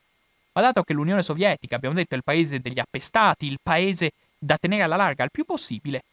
Ma 0.53 0.61
dato 0.61 0.83
che 0.83 0.93
l'Unione 0.93 1.23
Sovietica, 1.23 1.75
abbiamo 1.75 1.95
detto, 1.95 2.13
è 2.13 2.17
il 2.17 2.23
paese 2.23 2.59
degli 2.59 2.79
appestati, 2.79 3.47
il 3.47 3.59
paese 3.61 4.11
da 4.37 4.57
tenere 4.57 4.83
alla 4.83 4.95
larga 4.95 5.23
il 5.23 5.31
più 5.31 5.45
possibile, 5.45 6.03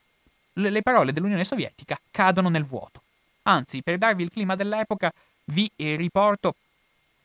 le, 0.55 0.71
le 0.71 0.83
parole 0.83 1.13
dell'Unione 1.13 1.45
Sovietica 1.45 1.99
cadono 2.11 2.49
nel 2.49 2.65
vuoto. 2.65 3.03
Anzi, 3.43 3.83
per 3.83 3.99
darvi 3.99 4.23
il 4.23 4.31
clima 4.31 4.55
dell'epoca, 4.55 5.13
vi 5.47 5.71
eh, 5.77 5.97
riporto 5.97 6.55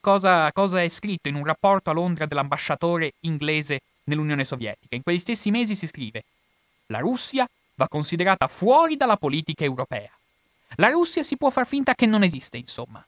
cosa, 0.06 0.52
cosa 0.52 0.84
è 0.84 0.88
scritto 0.88 1.30
in 1.30 1.36
un 1.36 1.44
rapporto 1.44 1.90
a 1.90 1.94
Londra 1.94 2.28
dell'ambasciatore 2.28 3.14
inglese 3.22 3.80
nell'Unione 4.04 4.46
Sovietica. 4.46 4.96
In 4.96 5.02
quegli 5.02 5.18
stessi 5.18 5.50
mesi 5.50 5.74
si 5.74 5.88
scrive 5.88 6.24
La 6.88 7.00
Russia 7.00 7.50
va 7.74 7.88
considerata 7.88 8.48
fuori 8.48 8.98
dalla 8.98 9.18
politica 9.18 9.64
europea. 9.64 10.12
La 10.76 10.90
Russia 10.90 11.24
si 11.24 11.38
può 11.38 11.50
far 11.50 11.66
finta 11.66 11.96
che 11.96 12.06
non 12.06 12.22
esiste, 12.22 12.58
insomma. 12.58 13.04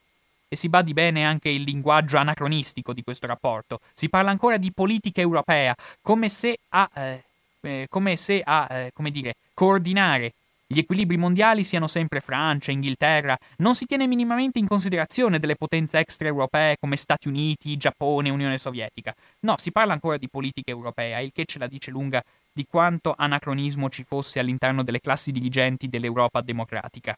E 0.48 0.56
si 0.56 0.70
badi 0.70 0.94
bene 0.94 1.24
anche 1.24 1.50
il 1.50 1.62
linguaggio 1.62 2.18
anacronistico 2.18 2.94
di 2.94 3.04
questo 3.04 3.28
rapporto. 3.28 3.80
Si 3.94 4.10
parla 4.10 4.32
ancora 4.32 4.58
di 4.58 4.72
politica 4.72 5.22
europea, 5.22 5.76
come 6.02 6.30
se 6.30 6.58
a, 6.70 6.90
eh, 6.96 7.24
eh, 7.62 7.86
come 7.92 8.16
se 8.16 8.42
a 8.44 8.68
eh, 8.72 8.92
come 8.92 9.12
dire, 9.12 9.36
coordinare 9.54 10.34
gli 10.70 10.80
equilibri 10.80 11.16
mondiali 11.16 11.64
siano 11.64 11.88
sempre 11.88 12.20
Francia, 12.20 12.72
Inghilterra, 12.72 13.38
non 13.60 13.74
si 13.74 13.86
tiene 13.86 14.06
minimamente 14.06 14.60
in 14.60 14.68
considerazione 14.68 15.40
delle 15.40 15.56
potenze 15.56 15.98
extraeuropee 15.98 16.76
come 16.78 16.98
Stati 16.98 17.30
Uniti, 17.30 17.78
Giappone, 17.78 18.30
Unione 18.30 18.58
Sovietica. 18.58 19.16
No, 19.42 19.56
si 19.58 19.72
parla 19.72 19.94
ancora 19.94 20.18
di 20.18 20.28
politica 20.28 20.70
europea, 20.70 21.20
il 21.20 21.32
che 21.34 21.46
ce 21.46 21.58
la 21.58 21.68
dice 21.68 21.90
lunga 21.90 22.22
di 22.52 22.66
quanto 22.70 23.16
anacronismo 23.18 23.88
ci 23.88 24.04
fosse 24.04 24.40
all'interno 24.40 24.84
delle 24.84 25.00
classi 25.00 25.32
dirigenti 25.32 25.88
dell'Europa 25.88 26.42
democratica. 26.42 27.18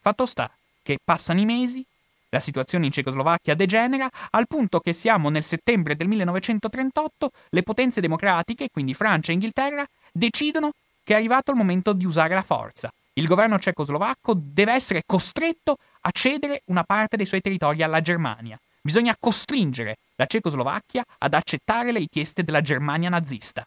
Fatto 0.00 0.24
sta 0.24 0.50
che 0.82 0.98
passano 1.04 1.40
i 1.40 1.44
mesi, 1.44 1.84
la 2.30 2.40
situazione 2.40 2.86
in 2.86 2.92
Cecoslovacchia 2.92 3.54
degenera 3.54 4.08
al 4.30 4.46
punto 4.46 4.80
che 4.80 4.94
siamo 4.94 5.28
nel 5.28 5.44
settembre 5.44 5.96
del 5.96 6.08
1938, 6.08 7.30
le 7.50 7.62
potenze 7.62 8.00
democratiche, 8.00 8.70
quindi 8.70 8.94
Francia 8.94 9.32
e 9.32 9.34
Inghilterra, 9.34 9.86
decidono 10.12 10.72
che 11.08 11.14
è 11.14 11.16
arrivato 11.16 11.52
il 11.52 11.56
momento 11.56 11.94
di 11.94 12.04
usare 12.04 12.34
la 12.34 12.42
forza. 12.42 12.92
Il 13.14 13.26
governo 13.26 13.58
cecoslovacco 13.58 14.34
deve 14.36 14.74
essere 14.74 15.04
costretto 15.06 15.78
a 16.02 16.10
cedere 16.10 16.60
una 16.66 16.84
parte 16.84 17.16
dei 17.16 17.24
suoi 17.24 17.40
territori 17.40 17.82
alla 17.82 18.02
Germania. 18.02 18.60
Bisogna 18.82 19.16
costringere 19.18 19.96
la 20.16 20.26
Cecoslovacchia 20.26 21.02
ad 21.16 21.32
accettare 21.32 21.92
le 21.92 22.00
richieste 22.00 22.44
della 22.44 22.60
Germania 22.60 23.08
nazista. 23.08 23.66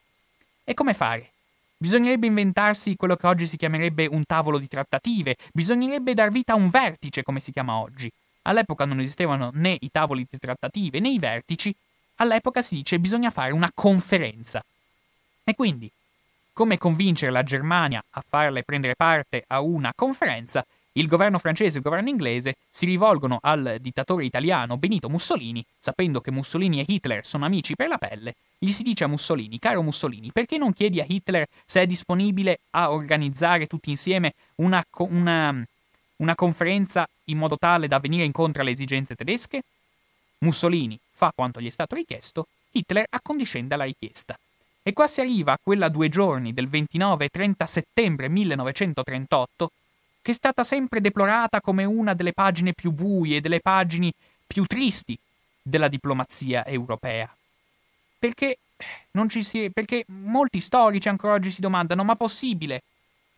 E 0.63 0.75
come 0.75 0.93
fare? 0.93 1.31
Bisognerebbe 1.77 2.27
inventarsi 2.27 2.95
quello 2.95 3.15
che 3.15 3.25
oggi 3.25 3.47
si 3.47 3.57
chiamerebbe 3.57 4.05
un 4.05 4.23
tavolo 4.23 4.59
di 4.59 4.67
trattative, 4.67 5.35
bisognerebbe 5.51 6.13
dar 6.13 6.29
vita 6.29 6.53
a 6.53 6.57
un 6.57 6.69
vertice, 6.69 7.23
come 7.23 7.39
si 7.39 7.51
chiama 7.51 7.73
oggi. 7.73 8.11
All'epoca 8.43 8.85
non 8.85 8.99
esistevano 8.99 9.49
né 9.55 9.77
i 9.79 9.89
tavoli 9.89 10.27
di 10.29 10.37
trattative 10.37 10.99
né 10.99 11.09
i 11.09 11.17
vertici, 11.17 11.73
all'epoca 12.17 12.61
si 12.61 12.75
dice 12.75 12.99
bisogna 12.99 13.31
fare 13.31 13.51
una 13.51 13.71
conferenza. 13.73 14.63
E 15.43 15.55
quindi 15.55 15.91
come 16.53 16.77
convincere 16.77 17.31
la 17.31 17.43
Germania 17.43 18.03
a 18.11 18.23
farle 18.27 18.63
prendere 18.63 18.95
parte 18.95 19.43
a 19.47 19.61
una 19.61 19.91
conferenza, 19.95 20.65
il 20.93 21.07
governo 21.07 21.39
francese 21.39 21.75
e 21.75 21.77
il 21.77 21.83
governo 21.83 22.09
inglese 22.09 22.55
si 22.69 22.85
rivolgono 22.85 23.39
al 23.41 23.77
dittatore 23.79 24.25
italiano 24.25 24.77
Benito 24.77 25.09
Mussolini, 25.09 25.65
sapendo 25.79 26.19
che 26.19 26.31
Mussolini 26.31 26.81
e 26.81 26.85
Hitler 26.85 27.25
sono 27.25 27.45
amici 27.45 27.75
per 27.75 27.87
la 27.87 27.97
pelle, 27.97 28.35
gli 28.57 28.71
si 28.71 28.83
dice 28.83 29.05
a 29.05 29.07
Mussolini, 29.07 29.57
caro 29.57 29.81
Mussolini, 29.81 30.31
perché 30.31 30.57
non 30.57 30.73
chiedi 30.73 30.99
a 30.99 31.05
Hitler 31.07 31.47
se 31.65 31.81
è 31.81 31.87
disponibile 31.87 32.59
a 32.71 32.91
organizzare 32.91 33.67
tutti 33.67 33.89
insieme 33.89 34.33
una, 34.55 34.83
una, 34.97 35.65
una 36.17 36.35
conferenza 36.35 37.07
in 37.25 37.37
modo 37.37 37.57
tale 37.57 37.87
da 37.87 37.99
venire 37.99 38.25
incontro 38.25 38.61
alle 38.61 38.71
esigenze 38.71 39.15
tedesche? 39.15 39.63
Mussolini 40.39 40.99
fa 41.11 41.31
quanto 41.33 41.61
gli 41.61 41.67
è 41.67 41.71
stato 41.71 41.95
richiesto, 41.95 42.47
Hitler 42.71 43.05
accondiscende 43.09 43.75
alla 43.75 43.85
richiesta. 43.85 44.37
E 44.83 44.93
qua 44.93 45.07
si 45.07 45.21
arriva 45.21 45.53
a 45.53 45.59
quella 45.61 45.89
due 45.89 46.09
giorni 46.09 46.53
del 46.53 46.67
29 46.67 47.25
e 47.25 47.29
30 47.29 47.65
settembre 47.67 48.29
1938, 48.29 49.71
che 50.23 50.31
è 50.31 50.33
stata 50.33 50.63
sempre 50.63 51.01
deplorata 51.01 51.61
come 51.61 51.83
una 51.83 52.15
delle 52.15 52.33
pagine 52.33 52.73
più 52.73 52.91
buie, 52.91 53.41
delle 53.41 53.59
pagine 53.59 54.11
più 54.47 54.65
tristi 54.65 55.17
della 55.61 55.87
diplomazia 55.87 56.65
europea. 56.65 57.31
Perché, 58.17 58.57
si, 59.41 59.69
perché 59.71 60.03
molti 60.07 60.59
storici 60.59 61.09
ancora 61.09 61.33
oggi 61.33 61.51
si 61.51 61.61
domandano: 61.61 62.03
ma 62.03 62.15
possibile 62.15 62.81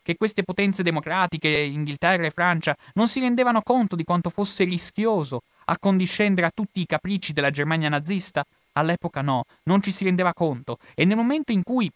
che 0.02 0.16
queste 0.16 0.44
potenze 0.44 0.82
democratiche, 0.82 1.50
Inghilterra 1.50 2.26
e 2.26 2.32
Francia, 2.32 2.76
non 2.94 3.10
si 3.10 3.20
rendevano 3.20 3.62
conto 3.62 3.98
di 3.98 4.06
quanto 4.06 4.30
fosse 4.30 4.64
rischioso 4.64 5.44
accondiscendere 5.66 6.48
a 6.48 6.52
tutti 6.54 6.80
i 6.80 6.86
capricci 6.86 7.34
della 7.34 7.52
Germania 7.52 7.90
nazista? 7.90 8.46
All'epoca 8.74 9.22
no, 9.22 9.46
non 9.64 9.82
ci 9.82 9.92
si 9.92 10.04
rendeva 10.04 10.34
conto. 10.34 10.78
E 10.96 11.06
nel 11.06 11.18
momento 11.18 11.52
in 11.52 11.64
cui 11.64 11.90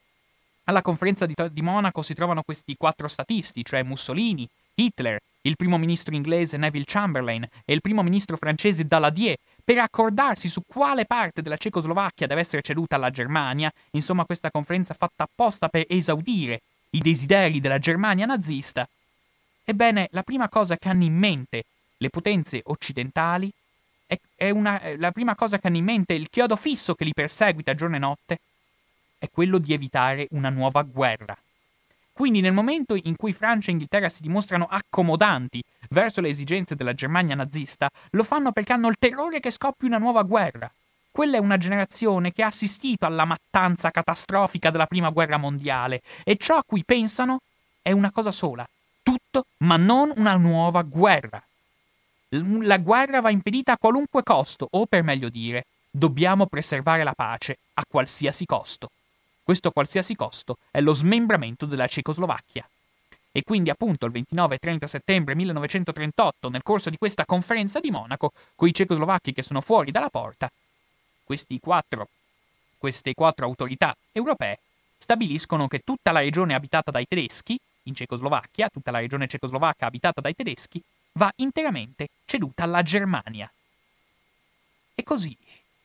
alla 0.66 0.82
conferenza 0.82 1.26
di, 1.26 1.34
di 1.52 1.62
Monaco 1.62 2.02
si 2.02 2.14
trovano 2.14 2.44
questi 2.44 2.76
quattro 2.78 3.08
statisti, 3.08 3.64
cioè 3.64 3.84
Mussolini, 3.84 4.48
Hitler, 4.76 5.20
il 5.42 5.56
primo 5.56 5.78
ministro 5.78 6.14
inglese 6.14 6.58
Neville 6.58 6.86
Chamberlain 6.86 7.48
e 7.66 7.74
il 7.74 7.82
primo 7.82 8.04
ministro 8.04 8.36
francese 8.38 8.86
Daladier, 8.86 9.38
per 9.64 9.80
accordarsi 9.80 10.50
su 10.50 10.62
quale 10.68 11.06
parte 11.06 11.42
della 11.42 11.58
Cecoslovacchia 11.58 12.28
deve 12.28 12.42
essere 12.42 12.62
ceduta 12.62 12.96
alla 12.96 13.10
Germania, 13.10 13.72
insomma 13.92 14.26
questa 14.26 14.52
conferenza 14.52 14.94
fatta 14.94 15.24
apposta 15.24 15.70
per 15.70 15.86
esaudire 15.88 16.62
i 16.92 17.00
desideri 17.00 17.60
della 17.60 17.80
Germania 17.80 18.26
nazista, 18.26 18.88
ebbene 19.64 20.10
la 20.12 20.24
prima 20.24 20.50
cosa 20.50 20.78
che 20.78 20.90
hanno 20.90 21.04
in 21.04 21.16
mente 21.16 21.64
le 21.98 22.10
potenze 22.10 22.62
occidentali 22.66 23.52
è, 24.36 24.50
una, 24.50 24.82
la 24.98 25.12
prima 25.12 25.36
cosa 25.36 25.60
che 25.60 25.68
hanno 25.68 25.78
in 25.78 25.84
mente, 25.84 26.14
il 26.14 26.30
chiodo 26.30 26.56
fisso 26.56 26.96
che 26.96 27.04
li 27.04 27.14
perseguita 27.14 27.76
giorno 27.76 27.98
e 27.98 28.00
notte, 28.00 28.40
è 29.20 29.30
quello 29.30 29.58
di 29.58 29.74
evitare 29.74 30.28
una 30.32 30.50
nuova 30.50 30.84
guerra. 30.84 31.38
Quindi 32.14 32.42
nel 32.42 32.54
momento 32.54 32.96
in 32.96 33.16
cui 33.16 33.32
Francia 33.32 33.70
e 33.70 33.74
Inghilterra 33.74 34.10
si 34.10 34.24
dimostrano 34.24 34.66
accomodanti 34.68 35.62
verso 35.90 36.20
le 36.20 36.30
esigenze 36.30 36.76
della 36.76 36.94
Germania 36.94 37.36
nazista, 37.36 37.90
lo 38.12 38.24
fanno 38.24 38.52
perché 38.52 38.74
hanno 38.74 38.88
il 38.88 38.96
terrore 38.98 39.40
che 39.40 39.52
scoppi 39.52 39.86
una 39.86 40.00
nuova 40.00 40.24
guerra. 40.24 40.72
Quella 41.12 41.38
è 41.38 41.40
una 41.40 41.58
generazione 41.58 42.32
che 42.32 42.44
ha 42.44 42.48
assistito 42.48 43.06
alla 43.06 43.26
mattanza 43.26 43.92
catastrofica 43.92 44.70
della 44.72 44.86
Prima 44.88 45.10
Guerra 45.10 45.38
Mondiale 45.38 46.02
e 46.24 46.38
ciò 46.38 46.58
a 46.58 46.64
cui 46.66 46.84
pensano 46.84 47.40
è 47.82 47.92
una 47.92 48.12
cosa 48.12 48.32
sola, 48.32 48.68
tutto 49.04 49.46
ma 49.60 49.78
non 49.78 50.12
una 50.16 50.36
nuova 50.36 50.82
guerra. 50.82 51.42
La 52.30 52.78
guerra 52.78 53.22
va 53.22 53.30
impedita 53.30 53.74
a 53.74 53.78
qualunque 53.78 54.22
costo, 54.22 54.68
o 54.70 54.86
per 54.86 55.02
meglio 55.04 55.30
dire, 55.30 55.66
dobbiamo 55.90 56.46
preservare 56.46 57.04
la 57.04 57.14
pace 57.14 57.58
a 57.76 57.86
qualsiasi 57.88 58.46
costo. 58.46 58.90
Questo 59.44 59.72
qualsiasi 59.72 60.14
costo 60.14 60.58
è 60.70 60.82
lo 60.82 60.94
smembramento 60.94 61.66
della 61.66 61.88
Cecoslovacchia. 61.88 62.68
E 63.32 63.44
quindi 63.44 63.70
appunto 63.70 64.06
il 64.06 64.12
29 64.12 64.56
e 64.56 64.58
30 64.58 64.88
settembre 64.88 65.36
1938, 65.36 66.50
nel 66.50 66.64
corso 66.64 66.90
di 66.90 66.98
questa 66.98 67.24
conferenza 67.24 67.80
di 67.80 67.92
Monaco, 67.92 68.34
con 68.56 68.68
i 68.68 68.74
cecoslovacchi 68.74 69.32
che 69.32 69.44
sono 69.44 69.62
fuori 69.62 69.92
dalla 69.92 70.10
porta, 70.10 70.50
quattro, 71.62 72.08
queste 72.78 73.14
quattro 73.14 73.46
autorità 73.46 73.96
europee 74.12 74.60
stabiliscono 74.98 75.68
che 75.68 75.82
tutta 75.86 76.12
la 76.12 76.20
regione 76.20 76.56
abitata 76.56 76.92
dai 76.92 77.06
tedeschi, 77.08 77.58
in 77.84 77.96
Cecoslovacchia, 77.96 78.70
tutta 78.70 78.92
la 78.92 79.00
regione 79.00 79.28
cecoslovacca 79.28 79.86
abitata 79.86 80.20
dai 80.20 80.36
tedeschi, 80.36 80.82
va 81.18 81.32
interamente 81.38 82.10
ceduta 82.26 82.64
alla 82.64 82.84
Germania. 82.84 83.52
E 84.96 85.04
così, 85.04 85.36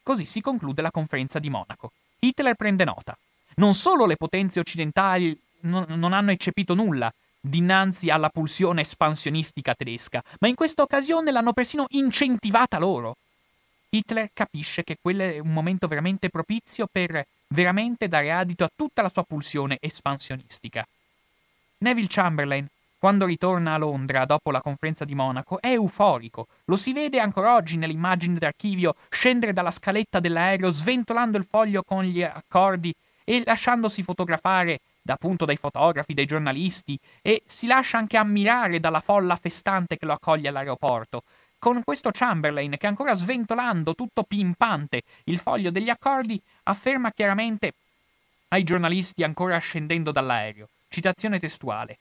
così 0.02 0.24
si 0.24 0.40
conclude 0.40 0.82
la 0.82 0.90
conferenza 0.90 1.38
di 1.38 1.50
Monaco. 1.50 1.92
Hitler 2.18 2.54
prende 2.54 2.84
nota. 2.84 3.16
Non 3.56 3.74
solo 3.74 4.06
le 4.06 4.16
potenze 4.16 4.60
occidentali 4.60 5.38
non, 5.60 5.84
non 5.88 6.12
hanno 6.12 6.30
eccepito 6.30 6.74
nulla 6.74 7.12
dinanzi 7.44 8.08
alla 8.08 8.28
pulsione 8.28 8.82
espansionistica 8.82 9.74
tedesca, 9.74 10.22
ma 10.38 10.46
in 10.46 10.54
questa 10.54 10.82
occasione 10.82 11.32
l'hanno 11.32 11.52
persino 11.52 11.86
incentivata 11.90 12.78
loro. 12.78 13.16
Hitler 13.90 14.30
capisce 14.32 14.84
che 14.84 14.96
quello 15.00 15.22
è 15.22 15.38
un 15.38 15.52
momento 15.52 15.88
veramente 15.88 16.30
propizio 16.30 16.86
per 16.90 17.26
veramente 17.48 18.06
dare 18.06 18.30
adito 18.30 18.64
a 18.64 18.70
tutta 18.74 19.02
la 19.02 19.08
sua 19.08 19.24
pulsione 19.24 19.76
espansionistica. 19.80 20.86
Neville 21.78 22.06
Chamberlain 22.08 22.66
quando 23.02 23.26
ritorna 23.26 23.74
a 23.74 23.78
Londra 23.78 24.24
dopo 24.26 24.52
la 24.52 24.60
conferenza 24.60 25.04
di 25.04 25.16
Monaco, 25.16 25.60
è 25.60 25.72
euforico. 25.72 26.46
Lo 26.66 26.76
si 26.76 26.92
vede 26.92 27.18
ancora 27.18 27.56
oggi 27.56 27.76
nell'immagine 27.76 28.38
d'archivio 28.38 28.94
scendere 29.10 29.52
dalla 29.52 29.72
scaletta 29.72 30.20
dell'aereo 30.20 30.70
sventolando 30.70 31.36
il 31.36 31.44
foglio 31.44 31.82
con 31.82 32.04
gli 32.04 32.22
accordi 32.22 32.94
e 33.24 33.42
lasciandosi 33.44 34.04
fotografare 34.04 34.78
da, 35.02 35.14
appunto 35.14 35.44
dai 35.44 35.56
fotografi, 35.56 36.14
dai 36.14 36.26
giornalisti 36.26 36.96
e 37.22 37.42
si 37.44 37.66
lascia 37.66 37.98
anche 37.98 38.16
ammirare 38.16 38.78
dalla 38.78 39.00
folla 39.00 39.34
festante 39.34 39.96
che 39.96 40.06
lo 40.06 40.12
accoglie 40.12 40.50
all'aeroporto. 40.50 41.24
Con 41.58 41.82
questo 41.82 42.10
Chamberlain 42.12 42.76
che 42.78 42.86
ancora 42.86 43.14
sventolando 43.14 43.96
tutto 43.96 44.22
pimpante 44.22 45.02
il 45.24 45.40
foglio 45.40 45.72
degli 45.72 45.90
accordi 45.90 46.40
afferma 46.62 47.10
chiaramente 47.10 47.72
ai 48.50 48.62
giornalisti 48.62 49.24
ancora 49.24 49.58
scendendo 49.58 50.12
dall'aereo. 50.12 50.68
Citazione 50.86 51.40
testuale. 51.40 51.98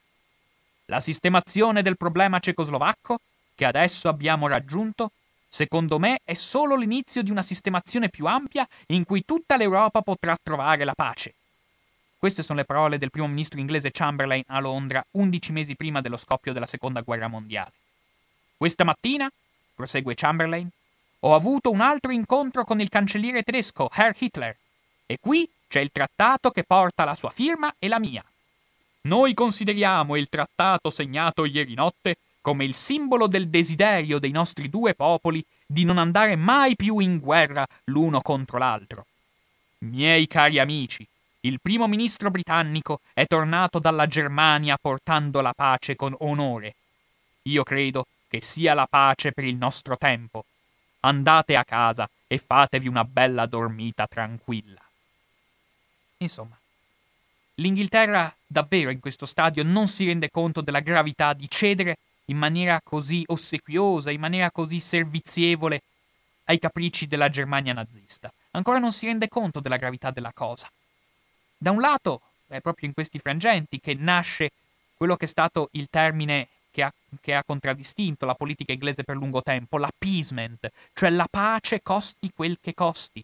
La 0.92 1.00
sistemazione 1.00 1.82
del 1.82 1.96
problema 1.96 2.40
cecoslovacco, 2.40 3.20
che 3.56 3.64
adesso 3.64 4.10
abbiamo 4.10 4.48
raggiunto, 4.48 5.12
secondo 5.48 6.00
me 6.00 6.20
è 6.22 6.34
solo 6.34 6.76
l'inizio 6.76 7.24
di 7.24 7.32
una 7.32 7.44
sistemazione 7.44 8.10
più 8.10 8.26
ampia 8.26 8.68
in 8.88 9.06
cui 9.06 9.24
tutta 9.24 9.56
l'Europa 9.56 10.02
potrà 10.02 10.36
trovare 10.44 10.84
la 10.84 10.94
pace. 10.94 11.34
Queste 12.18 12.44
sono 12.44 12.60
le 12.60 12.66
parole 12.66 12.98
del 12.98 13.10
primo 13.10 13.28
ministro 13.28 13.62
inglese 13.62 13.92
Chamberlain 13.92 14.44
a 14.48 14.60
Londra 14.60 15.02
undici 15.12 15.54
mesi 15.54 15.78
prima 15.78 16.02
dello 16.02 16.18
scoppio 16.18 16.52
della 16.52 16.68
Seconda 16.68 17.00
Guerra 17.00 17.30
Mondiale. 17.30 17.72
Questa 18.58 18.84
mattina, 18.84 19.32
prosegue 19.74 20.14
Chamberlain, 20.14 20.68
ho 21.20 21.34
avuto 21.34 21.72
un 21.72 21.80
altro 21.80 22.12
incontro 22.12 22.66
con 22.66 22.82
il 22.82 22.90
cancelliere 22.90 23.44
tedesco 23.44 23.90
Herr 23.94 24.14
Hitler 24.20 24.58
e 25.06 25.20
qui 25.22 25.50
c'è 25.70 25.80
il 25.80 25.94
trattato 25.94 26.52
che 26.52 26.66
porta 26.66 27.06
la 27.06 27.16
sua 27.16 27.30
firma 27.30 27.74
e 27.80 27.88
la 27.88 27.98
mia. 27.98 28.26
Noi 29.04 29.34
consideriamo 29.34 30.16
il 30.16 30.30
trattato 30.30 30.90
segnato 30.90 31.46
ieri 31.46 31.74
notte 31.74 32.18
come 32.42 32.66
il 32.66 32.76
simbolo 32.76 33.28
del 33.28 33.50
desiderio 33.50 34.20
dei 34.20 34.32
nostri 34.32 34.70
due 34.70 34.94
popoli 34.94 35.44
di 35.66 35.84
non 35.86 35.98
andare 35.98 36.36
mai 36.36 36.76
più 36.76 37.00
in 37.00 37.20
guerra 37.20 37.66
l'uno 37.86 38.22
contro 38.22 38.58
l'altro. 38.58 39.06
Miei 39.80 40.28
cari 40.28 40.60
amici, 40.60 41.08
il 41.42 41.60
primo 41.60 41.88
ministro 41.88 42.30
britannico 42.30 43.02
è 43.14 43.26
tornato 43.26 43.80
dalla 43.80 44.06
Germania 44.06 44.78
portando 44.80 45.42
la 45.42 45.54
pace 45.54 45.96
con 45.96 46.16
onore. 46.20 46.76
Io 47.44 47.64
credo 47.64 48.06
che 48.28 48.42
sia 48.42 48.76
la 48.76 48.86
pace 48.88 49.32
per 49.32 49.46
il 49.46 49.56
nostro 49.56 49.98
tempo. 49.98 50.46
Andate 51.00 51.56
a 51.56 51.66
casa 51.66 52.08
e 52.28 52.38
fatevi 52.38 52.88
una 52.88 53.04
bella 53.04 53.48
dormita 53.48 54.06
tranquilla. 54.06 54.82
Insomma, 56.18 56.56
l'Inghilterra 57.56 58.34
davvero 58.46 58.90
in 58.90 59.00
questo 59.00 59.26
stadio 59.26 59.64
non 59.64 59.88
si 59.88 60.06
rende 60.06 60.30
conto 60.30 60.62
della 60.62 60.80
gravità 60.80 61.34
di 61.34 61.50
cedere 61.50 61.98
in 62.26 62.38
maniera 62.38 62.80
così 62.82 63.24
ossequiosa, 63.28 64.12
in 64.12 64.20
maniera 64.20 64.52
così 64.52 64.80
servizievole 64.80 65.82
ai 66.46 66.60
capricci 66.60 67.08
della 67.08 67.30
Germania 67.30 67.74
nazista. 67.74 68.32
Ancora 68.52 68.80
non 68.80 68.92
si 68.92 69.06
rende 69.06 69.28
conto 69.28 69.60
della 69.60 69.78
gravità 69.78 70.12
della 70.12 70.32
cosa. 70.34 70.70
Da 71.58 71.72
un 71.72 71.80
lato 71.80 72.22
è 72.48 72.60
proprio 72.62 72.88
in 72.88 72.94
questi 72.94 73.20
frangenti 73.20 73.80
che 73.80 73.94
nasce 73.94 74.52
quello 74.96 75.16
che 75.16 75.26
è 75.26 75.28
stato 75.28 75.70
il 75.74 75.88
termine 75.90 76.48
che 76.72 76.84
ha, 76.84 76.94
che 77.20 77.34
ha, 77.34 77.44
contraddistinto 77.44 78.26
la 78.26 78.36
politica 78.36 78.72
inglese 78.72 79.04
per 79.04 79.16
lungo 79.16 79.42
tempo, 79.42 79.78
l'appeasement, 79.78 80.70
cioè 80.94 81.10
la 81.10 81.28
pace 81.30 81.82
costi 81.82 82.32
quel 82.34 82.58
che 82.62 82.74
costi. 82.74 83.24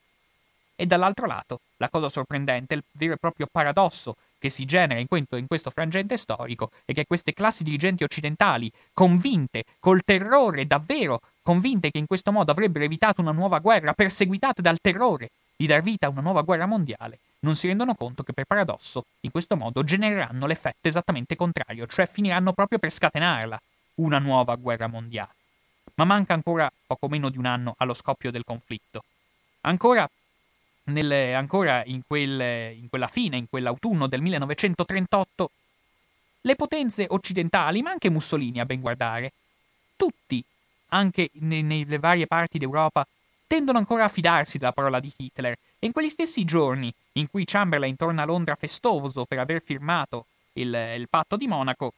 E 0.76 0.86
dall'altro 0.86 1.26
lato, 1.26 1.60
la 1.78 1.90
cosa 1.90 2.10
sorprendente, 2.10 2.74
il 2.74 2.84
vero 2.92 3.14
e 3.14 3.18
proprio 3.18 3.48
paradosso 3.52 4.16
che 4.40 4.50
si 4.50 4.66
genera 4.66 5.00
in 5.00 5.08
questo, 5.08 5.36
in 5.36 5.48
questo 5.48 5.70
frangente 5.70 6.18
storico 6.18 6.72
è 6.86 6.94
che 6.94 7.06
queste 7.06 7.34
classi 7.34 7.64
dirigenti 7.64 8.04
occidentali, 8.04 8.72
convinte, 8.94 9.64
col 9.80 10.04
terrore 10.04 10.68
davvero, 10.68 11.22
convinte 11.42 11.92
che 11.92 11.98
in 11.98 12.08
questo 12.08 12.32
modo 12.32 12.52
avrebbero 12.52 12.86
evitato 12.86 13.22
una 13.22 13.32
nuova 13.32 13.60
guerra, 13.60 13.94
perseguitate 13.94 14.62
dal 14.62 14.80
terrore 14.80 15.30
di 15.56 15.66
dar 15.66 15.82
vita 15.82 16.08
a 16.08 16.10
una 16.10 16.22
nuova 16.22 16.42
guerra 16.42 16.68
mondiale, 16.68 17.20
non 17.40 17.56
si 17.56 17.68
rendono 17.68 17.96
conto 17.96 18.24
che 18.24 18.34
per 18.34 18.46
paradosso, 18.46 19.06
in 19.22 19.32
questo 19.32 19.56
modo, 19.56 19.84
genereranno 19.84 20.46
l'effetto 20.46 20.88
esattamente 20.88 21.36
contrario, 21.36 21.88
cioè 21.88 22.08
finiranno 22.08 22.54
proprio 22.54 22.78
per 22.80 22.92
scatenarla, 22.92 23.60
una 23.96 24.20
nuova 24.20 24.56
guerra 24.56 24.88
mondiale. 24.88 25.34
Ma 25.96 26.06
manca 26.06 26.34
ancora 26.34 26.72
poco 26.86 27.08
meno 27.08 27.30
di 27.30 27.40
un 27.40 27.46
anno 27.46 27.74
allo 27.78 27.96
scoppio 27.96 28.30
del 28.30 28.44
conflitto. 28.44 29.04
Ancora 29.62 30.08
nel, 30.88 31.36
ancora 31.36 31.84
in, 31.86 32.02
quel, 32.06 32.74
in 32.76 32.90
quella 32.90 33.08
fine, 33.08 33.38
in 33.38 33.50
quell'autunno 33.50 34.08
del 34.08 34.22
1938, 34.22 35.52
le 36.42 36.56
potenze 36.56 37.06
occidentali, 37.10 37.82
ma 37.82 37.92
anche 37.92 38.10
Mussolini 38.10 38.60
a 38.60 38.66
ben 38.66 38.80
guardare, 38.80 39.34
tutti, 39.96 40.44
anche 40.90 41.30
ne, 41.34 41.62
nelle 41.62 42.00
varie 42.00 42.28
parti 42.28 42.58
d'Europa, 42.58 43.06
tendono 43.48 43.78
ancora 43.78 44.06
a 44.06 44.10
fidarsi 44.10 44.58
della 44.58 44.72
parola 44.72 45.00
di 45.00 45.12
Hitler. 45.16 45.58
E 45.80 45.86
in 45.86 45.92
quegli 45.92 46.10
stessi 46.10 46.46
giorni 46.46 46.94
in 47.14 47.30
cui 47.30 47.46
Chamberlain 47.46 47.96
torna 47.96 48.24
a 48.24 48.26
Londra 48.26 48.56
festoso 48.56 49.26
per 49.26 49.40
aver 49.40 49.62
firmato 49.62 50.26
il, 50.54 50.74
il 50.98 51.08
patto 51.10 51.36
di 51.36 51.48
Monaco, 51.48 51.94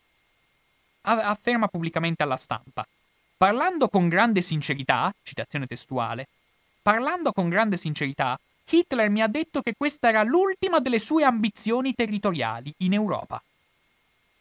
afferma 1.02 1.68
pubblicamente 1.68 2.24
alla 2.24 2.38
stampa, 2.38 2.86
parlando 3.38 3.88
con 3.88 4.10
grande 4.10 4.42
sincerità, 4.42 5.14
citazione 5.24 5.66
testuale, 5.66 6.28
parlando 6.82 7.32
con 7.32 7.50
grande 7.50 7.78
sincerità, 7.78 8.40
Hitler 8.70 9.10
mi 9.10 9.22
ha 9.22 9.28
detto 9.28 9.62
che 9.62 9.74
questa 9.78 10.10
era 10.10 10.24
l'ultima 10.24 10.80
delle 10.80 11.00
sue 11.00 11.24
ambizioni 11.24 11.94
territoriali 11.94 12.74
in 12.78 12.94
Europa. 12.94 13.42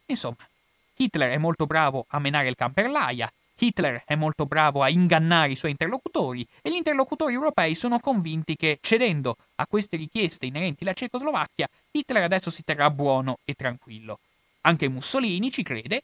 Insomma, 0.07 0.47
Hitler 0.97 1.33
è 1.33 1.38
molto 1.38 1.67
bravo 1.67 2.05
a 2.09 2.19
menare 2.19 2.49
il 2.49 2.57
can 2.57 2.73
per 2.73 2.91
l'aia, 2.91 3.31
Hitler 3.61 4.03
è 4.05 4.14
molto 4.14 4.47
bravo 4.47 4.83
a 4.83 4.88
ingannare 4.88 5.53
i 5.53 5.57
suoi 5.57 5.73
interlocutori 5.73 6.47
e 6.62 6.71
gli 6.71 6.77
interlocutori 6.77 7.35
europei 7.35 7.75
sono 7.75 7.99
convinti 7.99 8.55
che, 8.55 8.79
cedendo 8.81 9.37
a 9.57 9.67
queste 9.67 9.97
richieste 9.97 10.47
inerenti 10.47 10.85
alla 10.85 10.93
Cecoslovacchia, 10.93 11.69
Hitler 11.91 12.23
adesso 12.23 12.51
si 12.51 12.62
terrà 12.62 12.88
buono 12.91 13.38
e 13.45 13.55
tranquillo. 13.55 14.21
Anche 14.62 14.88
Mussolini 14.88 15.51
ci 15.51 15.62
crede 15.62 16.03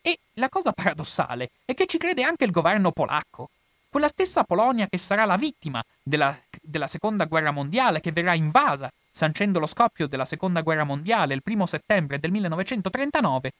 e 0.00 0.18
la 0.34 0.48
cosa 0.48 0.72
paradossale 0.72 1.50
è 1.64 1.74
che 1.74 1.86
ci 1.86 1.98
crede 1.98 2.22
anche 2.22 2.44
il 2.44 2.50
governo 2.50 2.90
polacco, 2.90 3.50
quella 3.94 4.08
stessa 4.08 4.42
Polonia 4.42 4.88
che 4.88 4.98
sarà 4.98 5.24
la 5.24 5.36
vittima 5.36 5.80
della, 6.02 6.36
della 6.60 6.88
seconda 6.88 7.26
guerra 7.26 7.52
mondiale, 7.52 8.00
che 8.00 8.10
verrà 8.10 8.34
invasa, 8.34 8.90
sancendo 9.08 9.60
lo 9.60 9.66
scoppio 9.66 10.08
della 10.08 10.24
seconda 10.24 10.62
guerra 10.62 10.82
mondiale 10.82 11.34
il 11.34 11.44
primo 11.44 11.64
settembre 11.64 12.18
del 12.18 12.32
1939, 12.32 13.52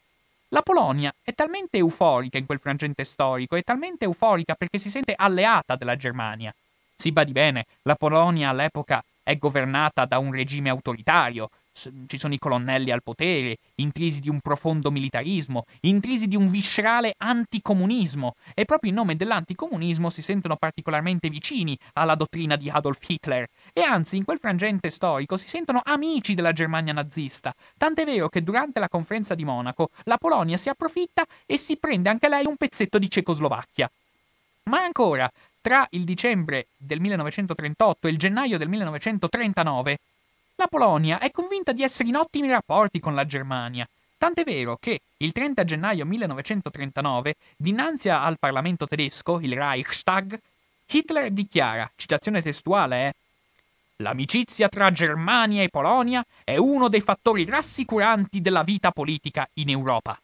la 0.48 0.60
Polonia 0.62 1.14
è 1.22 1.32
talmente 1.34 1.78
euforica 1.78 2.36
in 2.36 2.46
quel 2.46 2.58
frangente 2.58 3.04
storico, 3.04 3.54
è 3.54 3.62
talmente 3.62 4.06
euforica 4.06 4.56
perché 4.56 4.78
si 4.78 4.90
sente 4.90 5.14
alleata 5.16 5.76
della 5.76 5.94
Germania. 5.94 6.52
Si 6.96 7.12
badi 7.12 7.30
bene, 7.30 7.66
la 7.82 7.94
Polonia 7.94 8.48
all'epoca 8.48 9.04
è 9.22 9.38
governata 9.38 10.04
da 10.04 10.18
un 10.18 10.32
regime 10.32 10.68
autoritario, 10.68 11.48
ci 12.06 12.18
sono 12.18 12.34
i 12.34 12.38
colonnelli 12.38 12.90
al 12.90 13.02
potere, 13.02 13.58
intrisi 13.76 14.20
di 14.20 14.28
un 14.28 14.40
profondo 14.40 14.90
militarismo, 14.90 15.64
intrisi 15.80 16.28
di 16.28 16.37
un 16.37 16.48
viscerale 16.48 17.14
anticomunismo, 17.18 18.37
e 18.54 18.64
proprio 18.64 18.90
in 18.90 18.96
nome 18.96 19.16
dell'anticomunismo 19.16 20.08
si 20.08 20.22
sentono 20.22 20.56
particolarmente 20.56 21.28
vicini 21.28 21.76
alla 21.94 22.14
dottrina 22.14 22.56
di 22.56 22.70
Adolf 22.70 23.00
Hitler, 23.06 23.48
e 23.72 23.82
anzi 23.82 24.16
in 24.16 24.24
quel 24.24 24.38
frangente 24.38 24.88
storico 24.90 25.37
si 25.37 25.48
sentono 25.48 25.80
amici 25.84 26.34
della 26.34 26.52
Germania 26.52 26.92
nazista, 26.92 27.54
tant'è 27.76 28.04
vero 28.04 28.28
che 28.28 28.42
durante 28.42 28.78
la 28.78 28.88
conferenza 28.88 29.34
di 29.34 29.44
Monaco 29.44 29.90
la 30.04 30.16
Polonia 30.16 30.56
si 30.56 30.68
approfitta 30.68 31.26
e 31.44 31.58
si 31.58 31.76
prende 31.76 32.08
anche 32.08 32.28
lei 32.28 32.46
un 32.46 32.56
pezzetto 32.56 32.98
di 32.98 33.10
Cecoslovacchia. 33.10 33.90
Ma 34.64 34.82
ancora, 34.82 35.30
tra 35.60 35.87
il 35.90 36.04
dicembre 36.04 36.68
del 36.76 37.00
1938 37.00 38.06
e 38.06 38.10
il 38.10 38.18
gennaio 38.18 38.58
del 38.58 38.68
1939, 38.68 39.98
la 40.56 40.66
Polonia 40.68 41.18
è 41.18 41.30
convinta 41.30 41.72
di 41.72 41.82
essere 41.82 42.08
in 42.08 42.16
ottimi 42.16 42.48
rapporti 42.48 43.00
con 43.00 43.14
la 43.14 43.26
Germania, 43.26 43.88
tant'è 44.18 44.44
vero 44.44 44.76
che 44.76 45.00
il 45.16 45.32
30 45.32 45.64
gennaio 45.64 46.06
1939, 46.06 47.34
dinanzi 47.56 48.08
al 48.08 48.38
Parlamento 48.38 48.86
tedesco, 48.86 49.40
il 49.40 49.54
Reichstag, 49.54 50.38
Hitler 50.86 51.30
dichiara, 51.30 51.90
citazione 51.96 52.42
testuale 52.42 52.96
è 52.96 53.12
L'amicizia 53.98 54.68
tra 54.68 54.90
Germania 54.90 55.62
e 55.62 55.68
Polonia 55.68 56.24
è 56.42 56.56
uno 56.56 56.88
dei 56.88 57.00
fattori 57.00 57.44
rassicuranti 57.44 58.40
della 58.40 58.64
vita 58.64 58.90
politica 58.90 59.48
in 59.54 59.70
Europa. 59.70 60.18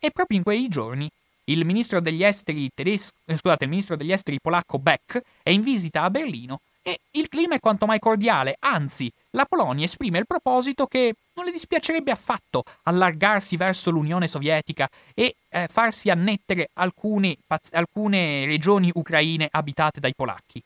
E 0.00 0.10
proprio 0.10 0.38
in 0.38 0.42
quei 0.42 0.66
giorni 0.66 1.08
il 1.44 1.64
ministro 1.64 2.00
degli 2.00 2.24
esteri 2.24 2.68
tedesco, 2.74 3.12
eh, 3.24 3.36
scusate, 3.36 3.64
il 3.64 3.70
ministro 3.70 3.94
degli 3.94 4.10
esteri 4.10 4.40
polacco 4.40 4.80
Beck 4.80 5.22
è 5.44 5.50
in 5.50 5.62
visita 5.62 6.02
a 6.02 6.10
Berlino 6.10 6.60
e 6.88 7.00
il 7.12 7.28
clima 7.28 7.56
è 7.56 7.58
quanto 7.58 7.84
mai 7.84 7.98
cordiale, 7.98 8.54
anzi, 8.60 9.12
la 9.30 9.44
Polonia 9.44 9.84
esprime 9.84 10.18
il 10.18 10.26
proposito 10.26 10.86
che 10.86 11.16
non 11.32 11.44
le 11.44 11.50
dispiacerebbe 11.50 12.12
affatto 12.12 12.62
allargarsi 12.84 13.56
verso 13.56 13.90
l'Unione 13.90 14.28
Sovietica 14.28 14.88
e 15.12 15.34
eh, 15.48 15.66
farsi 15.68 16.10
annettere 16.10 16.70
alcune, 16.74 17.38
alcune, 17.72 18.46
regioni 18.46 18.92
ucraine 18.94 19.48
abitate 19.50 19.98
dai 19.98 20.14
polacchi. 20.14 20.62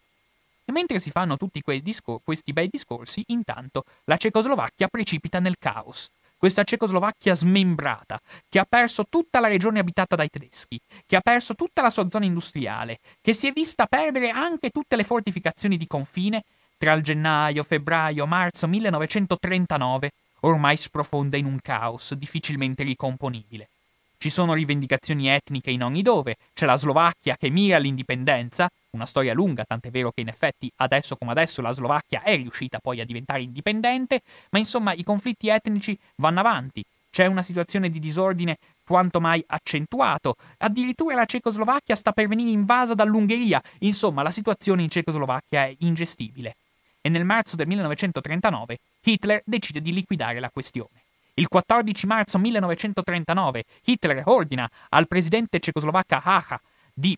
E 0.67 0.73
mentre 0.73 0.99
si 0.99 1.11
fanno 1.11 1.39
tutti 1.39 1.63
discor- 1.81 2.21
questi 2.23 2.53
bei 2.53 2.69
discorsi, 2.71 3.25
intanto 3.29 3.85
la 4.05 4.19
Cecoslovacchia 4.19 4.89
precipita 4.89 5.39
nel 5.39 5.57
caos 5.59 6.11
questa 6.41 6.65
Cecoslovacchia 6.65 7.35
smembrata, 7.35 8.19
che 8.49 8.59
ha 8.59 8.67
perso 8.67 9.05
tutta 9.11 9.41
la 9.41 9.49
regione 9.49 9.79
abitata 9.79 10.17
dai 10.17 10.31
tedeschi, 10.31 10.81
che 11.07 11.17
ha 11.17 11.21
perso 11.21 11.55
tutta 11.55 11.83
la 11.83 11.91
sua 11.91 12.09
zona 12.09 12.25
industriale, 12.25 12.97
che 13.21 13.35
si 13.35 13.47
è 13.47 13.53
vista 13.53 13.85
perdere 13.85 14.31
anche 14.31 14.71
tutte 14.71 14.97
le 14.97 15.05
fortificazioni 15.05 15.77
di 15.77 15.87
confine, 15.87 16.45
tra 16.79 16.95
il 16.95 17.03
gennaio, 17.03 17.63
febbraio, 17.63 18.27
marzo 18.27 18.67
1939, 18.67 20.13
ormai 20.41 20.79
sprofonda 20.79 21.37
in 21.37 21.45
un 21.45 21.59
caos 21.61 22.15
difficilmente 22.15 22.85
ricomponibile. 22.85 23.69
Ci 24.17 24.31
sono 24.31 24.55
rivendicazioni 24.55 25.29
etniche 25.29 25.71
in 25.71 25.83
ogni 25.83 26.01
dove, 26.01 26.37
c'è 26.55 26.65
la 26.65 26.79
Slovacchia 26.79 27.37
che 27.37 27.51
mira 27.51 27.77
all'indipendenza, 27.77 28.67
una 28.93 29.07
storia 29.07 29.35
lunga, 29.35 29.65
tant'è 29.65 29.91
vero 29.91 30.11
che 30.11 30.21
in 30.21 30.29
effetti 30.29 30.71
adesso 30.77 31.17
come 31.17 31.31
adesso 31.31 31.63
la 31.63 31.73
Slovacchia 31.73 32.23
è 32.23 32.37
riuscita 32.37 32.79
poi 32.79 33.01
a 33.01 33.05
diventare 33.05 33.43
indipendente, 33.43 34.23
ma 34.51 34.59
insomma 34.59 34.93
i 34.93 35.05
conflitti 35.05 35.49
etnici 35.49 35.97
vanno 36.17 36.41
avanti. 36.41 36.85
C'è 37.11 37.27
una 37.27 37.43
situazione 37.43 37.91
di 37.91 37.99
disordine 37.99 38.57
quanto 38.85 39.21
mai 39.21 39.43
accentuato. 39.49 40.37
Addirittura 40.59 41.17
la 41.17 41.25
Cecoslovacchia 41.25 41.97
sta 41.97 42.13
per 42.13 42.29
venire 42.29 42.51
invasa 42.51 42.95
dall'Ungheria. 42.95 43.61
Insomma, 43.81 44.23
la 44.23 44.31
situazione 44.31 44.83
in 44.83 44.89
Cecoslovacchia 44.89 45.65
è 45.65 45.75
ingestibile. 45.81 46.55
E 47.01 47.09
nel 47.09 47.25
marzo 47.25 47.57
del 47.57 47.67
1939 47.67 48.79
Hitler 49.03 49.43
decide 49.45 49.81
di 49.81 49.93
liquidare 49.93 50.39
la 50.39 50.51
questione. 50.51 51.03
Il 51.35 51.49
14 51.49 52.07
marzo 52.07 52.39
1939 52.39 53.65
Hitler 53.85 54.23
ordina 54.27 54.71
al 54.91 55.09
presidente 55.09 55.59
cecoslovacca 55.59 56.21
Hacha 56.23 56.61
di 56.93 57.17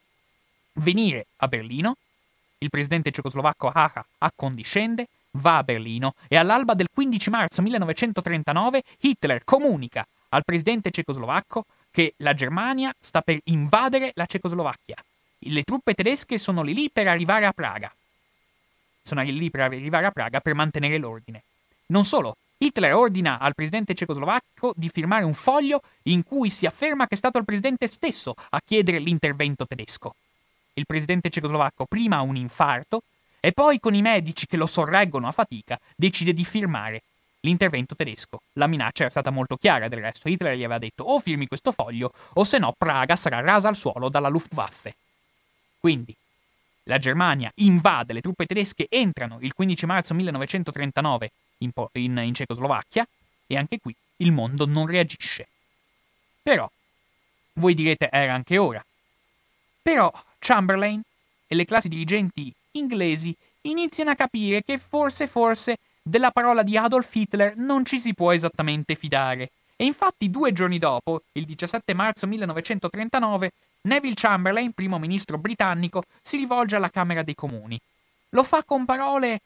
venire 0.75 1.27
a 1.37 1.49
Berlino. 1.49 1.97
Il 2.59 2.71
presidente 2.71 3.11
cecoslovacco 3.11 3.69
Hacha 3.69 4.05
accondiscende, 4.19 5.09
va 5.33 5.59
a 5.59 5.65
Berlino 5.65 6.15
e 6.29 6.37
all'alba 6.37 6.75
del 6.75 6.89
15 6.93 7.31
marzo 7.31 7.63
1939 7.63 8.83
Hitler 9.01 9.45
comunica 9.45 10.07
al 10.29 10.45
presidente 10.45 10.91
cecoslovacco 10.91 11.65
che 11.91 12.15
la 12.19 12.35
Germania 12.35 12.95
sta 12.99 13.21
per 13.21 13.39
invadere 13.45 14.13
la 14.15 14.27
Cecoslovacchia. 14.27 14.97
Le 15.39 15.63
truppe 15.63 15.95
tedesche 15.95 16.39
sono 16.39 16.63
lì 16.63 16.73
lì 16.73 16.91
per 16.91 17.07
arrivare 17.07 17.47
a 17.47 17.53
Praga. 17.53 17.93
Sono 19.03 19.23
lì 19.23 19.51
per 19.51 19.61
arrivare 19.61 20.07
a 20.07 20.11
Praga 20.11 20.41
per 20.41 20.55
mantenere 20.55 20.97
l'ordine. 20.97 21.43
Non 21.87 22.05
solo, 22.05 22.37
Hitler 22.57 22.95
ordina 22.95 23.39
al 23.39 23.55
presidente 23.55 23.95
cecoslovacco 23.95 24.73
di 24.77 24.89
firmare 24.89 25.25
un 25.25 25.35
foglio 25.35 25.83
in 26.05 26.23
cui 26.23 26.49
si 26.49 26.65
afferma 26.65 27.07
che 27.07 27.15
è 27.15 27.19
stato 27.19 27.39
il 27.39 27.45
presidente 27.45 27.87
stesso 27.89 28.35
a 28.51 28.61
chiedere 28.65 28.99
l'intervento 29.01 29.67
tedesco. 29.67 30.15
Il 30.75 30.87
presidente 30.87 31.29
cecoslovacco 31.29 31.87
prima 31.87 32.17
ha 32.17 32.23
un 32.23 32.37
infarto 32.37 33.03
e 33.41 33.53
poi 33.53 33.81
con 33.81 33.95
i 33.95 34.03
medici 34.03 34.47
che 34.47 34.57
lo 34.57 34.67
sorreggono 34.67 35.27
a 35.27 35.33
fatica 35.33 35.79
decide 35.97 36.33
di 36.33 36.45
firmare 36.45 37.03
l'intervento 37.41 37.95
tedesco. 37.95 38.43
La 38.55 38.67
minaccia 38.67 39.03
era 39.03 39.11
stata 39.11 39.31
molto 39.31 39.57
chiara 39.57 39.89
del 39.89 40.01
resto. 40.01 40.29
Hitler 40.29 40.57
gli 40.57 40.65
aveva 40.65 40.79
detto 40.79 41.05
o 41.05 41.19
firmi 41.19 41.47
questo 41.47 41.73
foglio 41.73 42.13
o 42.35 42.45
se 42.45 42.59
no 42.59 42.73
Praga 42.77 43.17
sarà 43.17 43.41
rasa 43.41 43.69
al 43.69 43.77
suolo 43.77 44.09
dalla 44.09 44.29
Luftwaffe. 44.29 44.95
Quindi 45.79 46.15
la 46.85 46.99
Germania 46.99 47.51
invade, 47.57 48.13
le 48.13 48.21
truppe 48.21 48.47
tedesche 48.47 48.87
entrano 48.89 49.39
il 49.41 49.53
15 49.53 49.87
marzo 49.87 50.15
1939 50.15 51.31
in, 51.59 51.71
in, 51.93 52.17
in 52.19 52.35
Cecoslovacchia 52.35 53.07
e 53.47 53.57
anche 53.57 53.79
qui 53.79 53.95
il 54.19 54.33
mondo 54.33 54.67
non 54.67 54.87
reagisce. 54.87 55.49
Però, 56.43 56.69
voi 57.55 57.75
direte 57.75 58.09
era 58.11 58.35
anche 58.35 58.59
ora. 58.59 58.85
Però 59.83 60.11
Chamberlain 60.43 61.01
e 61.47 61.55
le 61.55 61.65
classi 61.65 61.89
dirigenti 61.89 62.53
inglesi 62.73 63.35
iniziano 63.63 64.11
a 64.11 64.17
capire 64.17 64.63
che 64.63 64.77
forse 64.77 65.29
forse 65.29 65.77
della 66.03 66.33
parola 66.33 66.63
di 66.65 66.77
Adolf 66.77 67.15
Hitler 67.15 67.57
non 67.57 67.85
ci 67.85 68.01
si 68.01 68.13
può 68.13 68.33
esattamente 68.33 68.97
fidare. 68.97 69.51
E 69.77 69.85
infatti 69.85 70.31
due 70.31 70.53
giorni 70.53 70.79
dopo, 70.79 71.23
il 71.33 71.45
17 71.45 71.95
marzo 71.95 72.27
1939, 72.27 73.53
Neville 73.83 74.15
Chamberlain, 74.15 74.73
primo 74.73 74.99
ministro 74.99 75.39
britannico, 75.39 76.05
si 76.21 76.37
rivolge 76.37 76.77
alla 76.77 76.91
Camera 76.91 77.23
dei 77.23 77.35
Comuni. 77.35 77.81
Lo 78.31 78.43
fa 78.43 78.65
con 78.65 78.85
parole 78.85 79.41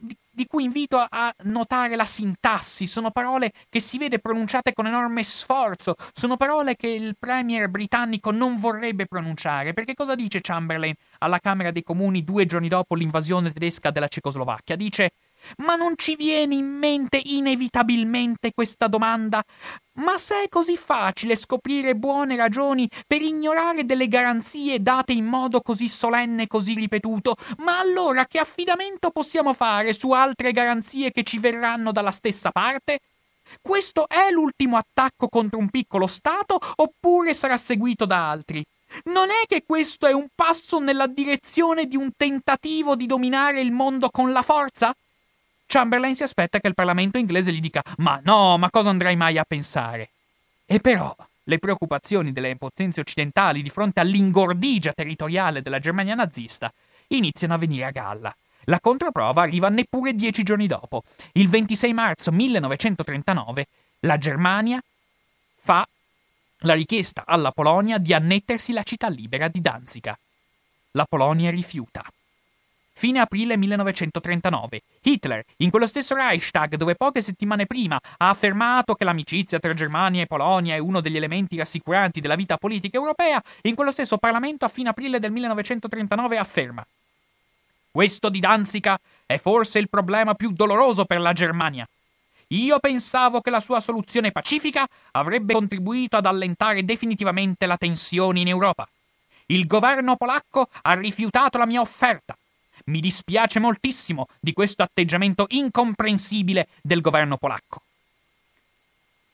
di, 0.00 0.16
di, 0.30 0.46
cui 0.46 0.64
invito 0.64 1.04
a 1.06 1.32
notare 1.44 1.96
la 1.96 2.04
sintassi. 2.04 2.86
Sono 2.86 3.10
parole 3.10 3.52
che 3.68 3.80
si 3.80 3.98
vede 3.98 4.18
pronunciate 4.18 4.72
con 4.72 4.86
enorme 4.86 5.22
sforzo. 5.22 5.94
Sono 6.12 6.36
parole 6.36 6.76
che 6.76 6.88
il 6.88 7.16
premier 7.18 7.68
britannico 7.68 8.30
non 8.30 8.56
vorrebbe 8.56 9.06
pronunciare. 9.06 9.72
Perché 9.74 9.94
cosa 9.94 10.14
dice 10.14 10.40
Chamberlain 10.40 10.94
alla 11.18 11.38
Camera 11.38 11.70
dei 11.70 11.82
Comuni 11.82 12.24
due 12.24 12.46
giorni 12.46 12.68
dopo 12.68 12.94
l'invasione 12.94 13.52
tedesca 13.52 13.90
della 13.90 14.08
Cecoslovacchia? 14.08 14.76
Dice 14.76 15.10
ma 15.58 15.76
non 15.76 15.94
ci 15.96 16.16
viene 16.16 16.54
in 16.54 16.66
mente 16.66 17.20
inevitabilmente 17.22 18.52
questa 18.52 18.86
domanda? 18.88 19.42
Ma 19.94 20.16
se 20.18 20.44
è 20.44 20.48
così 20.48 20.76
facile 20.76 21.36
scoprire 21.36 21.94
buone 21.94 22.36
ragioni 22.36 22.88
per 23.06 23.20
ignorare 23.20 23.84
delle 23.84 24.08
garanzie 24.08 24.80
date 24.80 25.12
in 25.12 25.26
modo 25.26 25.60
così 25.60 25.88
solenne 25.88 26.44
e 26.44 26.46
così 26.46 26.74
ripetuto, 26.74 27.34
ma 27.58 27.78
allora 27.78 28.26
che 28.26 28.38
affidamento 28.38 29.10
possiamo 29.10 29.52
fare 29.52 29.92
su 29.92 30.12
altre 30.12 30.52
garanzie 30.52 31.10
che 31.10 31.22
ci 31.22 31.38
verranno 31.38 31.92
dalla 31.92 32.12
stessa 32.12 32.50
parte? 32.50 33.00
Questo 33.60 34.06
è 34.08 34.30
l'ultimo 34.30 34.76
attacco 34.76 35.28
contro 35.28 35.58
un 35.58 35.68
piccolo 35.70 36.06
Stato 36.06 36.58
oppure 36.76 37.34
sarà 37.34 37.56
seguito 37.56 38.06
da 38.06 38.30
altri? 38.30 38.64
Non 39.04 39.30
è 39.30 39.46
che 39.46 39.64
questo 39.66 40.06
è 40.06 40.12
un 40.12 40.28
passo 40.34 40.78
nella 40.78 41.06
direzione 41.06 41.86
di 41.86 41.96
un 41.96 42.10
tentativo 42.16 42.96
di 42.96 43.06
dominare 43.06 43.60
il 43.60 43.70
mondo 43.70 44.10
con 44.10 44.32
la 44.32 44.42
forza? 44.42 44.94
Chamberlain 45.72 46.16
si 46.16 46.24
aspetta 46.24 46.58
che 46.58 46.66
il 46.66 46.74
Parlamento 46.74 47.16
inglese 47.16 47.52
gli 47.52 47.60
dica 47.60 47.80
ma 47.98 48.20
no, 48.24 48.58
ma 48.58 48.70
cosa 48.70 48.90
andrai 48.90 49.14
mai 49.14 49.38
a 49.38 49.44
pensare? 49.46 50.10
E 50.66 50.80
però 50.80 51.14
le 51.44 51.58
preoccupazioni 51.60 52.32
delle 52.32 52.56
potenze 52.56 52.98
occidentali 52.98 53.62
di 53.62 53.70
fronte 53.70 54.00
all'ingordigia 54.00 54.92
territoriale 54.92 55.62
della 55.62 55.78
Germania 55.78 56.16
nazista 56.16 56.72
iniziano 57.08 57.54
a 57.54 57.58
venire 57.58 57.84
a 57.84 57.90
galla. 57.90 58.34
La 58.64 58.80
controprova 58.80 59.42
arriva 59.42 59.68
neppure 59.68 60.12
dieci 60.14 60.42
giorni 60.42 60.66
dopo. 60.66 61.04
Il 61.34 61.48
26 61.48 61.92
marzo 61.92 62.32
1939 62.32 63.66
la 64.00 64.18
Germania 64.18 64.82
fa 65.54 65.86
la 66.62 66.74
richiesta 66.74 67.22
alla 67.24 67.52
Polonia 67.52 67.98
di 67.98 68.12
annettersi 68.12 68.72
la 68.72 68.82
città 68.82 69.08
libera 69.08 69.46
di 69.46 69.60
Danzica. 69.60 70.18
La 70.92 71.06
Polonia 71.08 71.50
rifiuta. 71.50 72.04
Fine 72.92 73.20
aprile 73.20 73.56
1939. 73.56 74.82
Hitler, 75.02 75.42
in 75.58 75.70
quello 75.70 75.86
stesso 75.86 76.14
Reichstag 76.14 76.74
dove 76.74 76.96
poche 76.96 77.22
settimane 77.22 77.66
prima 77.66 77.98
ha 78.18 78.28
affermato 78.28 78.94
che 78.94 79.04
l'amicizia 79.04 79.58
tra 79.58 79.72
Germania 79.72 80.22
e 80.22 80.26
Polonia 80.26 80.74
è 80.74 80.78
uno 80.78 81.00
degli 81.00 81.16
elementi 81.16 81.56
rassicuranti 81.56 82.20
della 82.20 82.34
vita 82.34 82.58
politica 82.58 82.98
europea, 82.98 83.42
in 83.62 83.74
quello 83.74 83.90
stesso 83.90 84.18
Parlamento 84.18 84.66
a 84.66 84.68
fine 84.68 84.90
aprile 84.90 85.18
del 85.18 85.32
1939 85.32 86.36
afferma 86.36 86.84
Questo 87.90 88.28
di 88.28 88.38
Danzica 88.38 88.98
è 89.24 89.38
forse 89.38 89.78
il 89.78 89.88
problema 89.88 90.34
più 90.34 90.52
doloroso 90.52 91.06
per 91.06 91.20
la 91.20 91.32
Germania. 91.32 91.88
Io 92.48 92.80
pensavo 92.80 93.40
che 93.40 93.50
la 93.50 93.60
sua 93.60 93.80
soluzione 93.80 94.32
pacifica 94.32 94.86
avrebbe 95.12 95.54
contribuito 95.54 96.16
ad 96.16 96.26
allentare 96.26 96.84
definitivamente 96.84 97.64
la 97.64 97.76
tensione 97.76 98.40
in 98.40 98.48
Europa. 98.48 98.86
Il 99.46 99.66
governo 99.66 100.16
polacco 100.16 100.68
ha 100.82 100.94
rifiutato 100.94 101.58
la 101.58 101.66
mia 101.66 101.80
offerta 101.80 102.36
mi 102.86 103.00
dispiace 103.00 103.58
moltissimo 103.58 104.26
di 104.40 104.52
questo 104.52 104.82
atteggiamento 104.82 105.46
incomprensibile 105.48 106.68
del 106.82 107.00
governo 107.00 107.36
polacco. 107.36 107.82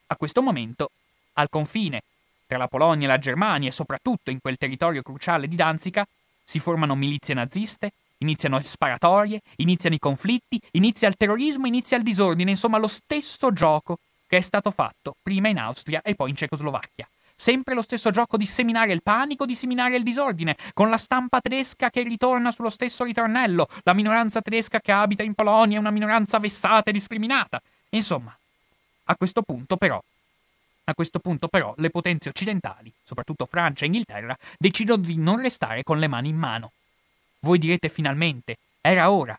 A 0.08 0.16
questo 0.16 0.42
momento, 0.42 0.90
al 1.34 1.48
confine 1.48 2.02
tra 2.46 2.58
la 2.58 2.68
Polonia 2.68 3.06
e 3.06 3.10
la 3.10 3.18
Germania 3.18 3.68
e 3.68 3.72
soprattutto 3.72 4.30
in 4.30 4.40
quel 4.40 4.56
territorio 4.56 5.02
cruciale 5.02 5.48
di 5.48 5.56
Danzica, 5.56 6.06
si 6.44 6.60
formano 6.60 6.94
milizie 6.94 7.34
naziste, 7.34 7.90
iniziano 8.18 8.60
sparatorie, 8.60 9.40
iniziano 9.56 9.96
i 9.96 9.98
conflitti, 9.98 10.60
inizia 10.72 11.08
il 11.08 11.16
terrorismo, 11.16 11.66
inizia 11.66 11.96
il 11.96 12.04
disordine, 12.04 12.50
insomma 12.50 12.78
lo 12.78 12.88
stesso 12.88 13.52
gioco 13.52 13.98
che 14.28 14.38
è 14.38 14.40
stato 14.40 14.70
fatto 14.70 15.16
prima 15.22 15.48
in 15.48 15.58
Austria 15.58 16.02
e 16.02 16.14
poi 16.14 16.30
in 16.30 16.36
Cecoslovacchia. 16.36 17.08
Sempre 17.38 17.74
lo 17.74 17.82
stesso 17.82 18.10
gioco 18.10 18.38
di 18.38 18.46
seminare 18.46 18.92
il 18.92 19.02
panico, 19.02 19.44
di 19.44 19.54
seminare 19.54 19.96
il 19.96 20.02
disordine, 20.02 20.56
con 20.72 20.88
la 20.88 20.96
stampa 20.96 21.40
tedesca 21.40 21.90
che 21.90 22.02
ritorna 22.02 22.50
sullo 22.50 22.70
stesso 22.70 23.04
ritornello, 23.04 23.68
la 23.82 23.92
minoranza 23.92 24.40
tedesca 24.40 24.80
che 24.80 24.90
abita 24.90 25.22
in 25.22 25.34
Polonia 25.34 25.76
è 25.76 25.80
una 25.80 25.90
minoranza 25.90 26.38
vessata 26.38 26.88
e 26.88 26.92
discriminata. 26.92 27.60
Insomma, 27.90 28.36
a 29.04 29.16
questo 29.16 29.42
punto 29.42 29.76
però 29.76 30.02
a 30.88 30.94
questo 30.94 31.18
punto 31.18 31.48
però 31.48 31.74
le 31.78 31.90
potenze 31.90 32.28
occidentali, 32.28 32.92
soprattutto 33.02 33.44
Francia 33.44 33.82
e 33.82 33.86
Inghilterra, 33.86 34.36
decidono 34.56 35.02
di 35.02 35.16
non 35.16 35.40
restare 35.40 35.82
con 35.82 35.98
le 35.98 36.06
mani 36.06 36.28
in 36.28 36.36
mano. 36.36 36.70
Voi 37.40 37.58
direte 37.58 37.88
finalmente, 37.88 38.56
era 38.80 39.10
ora. 39.10 39.36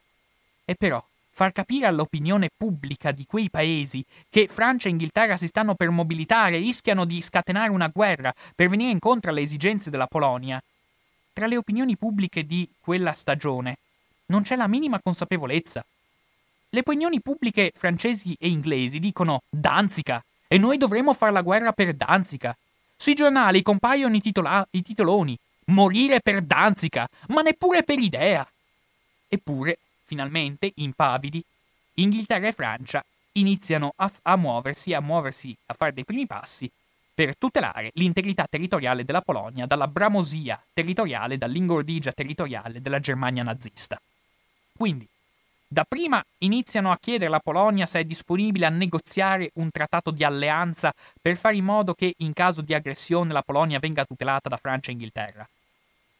E 0.65 0.75
però 0.75 1.01
far 1.37 1.51
capire 1.51 1.85
all'opinione 1.85 2.49
pubblica 2.49 3.11
di 3.11 3.27
quei 3.27 3.51
paesi 3.51 4.03
che 4.27 4.47
Francia 4.47 4.87
e 4.87 4.91
Inghilterra 4.91 5.37
si 5.37 5.45
stanno 5.45 5.75
per 5.75 5.91
mobilitare, 5.91 6.57
rischiano 6.57 7.05
di 7.05 7.21
scatenare 7.21 7.69
una 7.69 7.91
guerra 7.93 8.33
per 8.55 8.69
venire 8.69 8.89
incontro 8.89 9.29
alle 9.29 9.41
esigenze 9.41 9.91
della 9.91 10.07
Polonia. 10.07 10.59
Tra 11.33 11.45
le 11.45 11.55
opinioni 11.55 11.95
pubbliche 11.95 12.43
di 12.43 12.67
quella 12.79 13.11
stagione 13.11 13.77
non 14.29 14.41
c'è 14.41 14.55
la 14.55 14.65
minima 14.65 14.99
consapevolezza. 14.99 15.85
Le 16.69 16.79
opinioni 16.79 17.21
pubbliche 17.21 17.71
francesi 17.75 18.35
e 18.39 18.49
inglesi 18.49 18.97
dicono 18.97 19.43
Danzica 19.47 20.23
e 20.47 20.57
noi 20.57 20.77
dovremmo 20.77 21.13
fare 21.13 21.33
la 21.33 21.43
guerra 21.43 21.71
per 21.71 21.93
Danzica. 21.93 22.57
Sui 22.95 23.13
giornali 23.13 23.61
compaiono 23.61 24.15
i, 24.15 24.21
titola- 24.21 24.67
i 24.71 24.81
titoloni 24.81 25.37
Morire 25.65 26.19
per 26.19 26.41
Danzica, 26.41 27.07
ma 27.27 27.43
neppure 27.43 27.83
per 27.83 27.99
idea. 27.99 28.49
Eppure 29.27 29.77
finalmente, 30.07 30.71
impavidi, 30.75 31.43
Inghilterra 31.95 32.47
e 32.47 32.53
Francia 32.53 33.03
iniziano 33.33 33.93
a, 33.97 34.11
a 34.23 34.37
muoversi, 34.37 34.93
a 34.93 35.01
muoversi, 35.01 35.55
a 35.67 35.73
fare 35.73 35.93
dei 35.93 36.05
primi 36.05 36.25
passi 36.25 36.71
per 37.13 37.35
tutelare 37.35 37.91
l'integrità 37.95 38.45
territoriale 38.47 39.03
della 39.03 39.21
Polonia 39.21 39.65
dalla 39.65 39.87
bramosia 39.87 40.61
territoriale, 40.73 41.37
dall'ingordigia 41.37 42.11
territoriale 42.11 42.81
della 42.81 42.99
Germania 42.99 43.43
nazista. 43.43 43.99
Quindi, 44.75 45.07
dapprima 45.67 46.23
iniziano 46.39 46.91
a 46.91 46.97
chiedere 46.99 47.25
alla 47.25 47.39
Polonia 47.39 47.87
se 47.87 47.99
è 47.99 48.05
disponibile 48.05 48.67
a 48.67 48.69
negoziare 48.69 49.49
un 49.55 49.71
trattato 49.71 50.11
di 50.11 50.23
alleanza 50.23 50.93
per 51.19 51.35
fare 51.35 51.55
in 51.55 51.65
modo 51.65 51.93
che 51.93 52.13
in 52.17 52.33
caso 52.33 52.61
di 52.61 52.73
aggressione 52.75 53.33
la 53.33 53.41
Polonia 53.41 53.79
venga 53.79 54.05
tutelata 54.05 54.47
da 54.47 54.57
Francia 54.57 54.89
e 54.89 54.93
Inghilterra. 54.93 55.47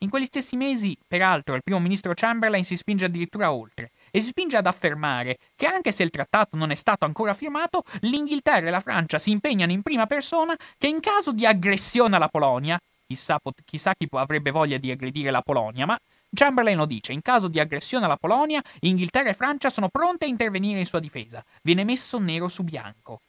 In 0.02 0.12
quegli 0.12 0.26
stessi 0.26 0.56
mesi, 0.56 0.96
peraltro, 1.08 1.56
il 1.56 1.64
primo 1.64 1.80
ministro 1.80 2.14
Chamberlain 2.14 2.64
si 2.64 2.78
spinge 2.78 3.06
addirittura 3.06 3.52
oltre 3.52 3.90
e 4.12 4.22
si 4.22 4.28
spinge 4.28 4.56
ad 4.56 4.68
affermare 4.68 5.40
che 5.56 5.66
anche 5.66 5.92
se 5.92 6.04
il 6.04 6.12
trattato 6.12 6.56
non 6.56 6.70
è 6.70 6.76
stato 6.76 7.06
ancora 7.06 7.34
firmato, 7.34 7.82
l'Inghilterra 8.02 8.67
e 8.67 8.69
la 8.69 8.80
Francia 8.80 9.17
si 9.17 9.32
impegnano 9.32 9.71
in 9.71 9.82
prima 9.82 10.06
persona 10.06 10.56
che 10.78 10.86
in 10.86 11.00
caso 11.00 11.32
di 11.32 11.48
aggressione 11.48 12.15
alla 12.15 12.28
Polonia, 12.28 12.80
chissà, 13.08 13.40
chissà 13.65 13.96
chi 13.96 14.08
avrebbe 14.12 14.52
voglia 14.52 14.78
di 14.78 14.92
aggredire 14.92 15.32
la 15.32 15.42
Polonia, 15.42 15.88
ma 15.88 15.98
Chamberlain 16.32 16.78
lo 16.78 16.86
dice, 16.86 17.12
in 17.12 17.24
caso 17.24 17.48
di 17.48 17.60
aggressione 17.60 18.06
alla 18.06 18.17
Polonia, 18.17 18.62
Inghilterra 18.82 19.30
e 19.30 19.34
Francia 19.34 19.71
sono 19.71 19.90
pronte 19.90 20.26
a 20.26 20.28
intervenire 20.28 20.78
in 20.78 20.86
sua 20.86 21.00
difesa. 21.00 21.44
Viene 21.63 21.84
messo 21.84 22.19
nero 22.19 22.48
su 22.50 22.63
bianco. 22.63 23.21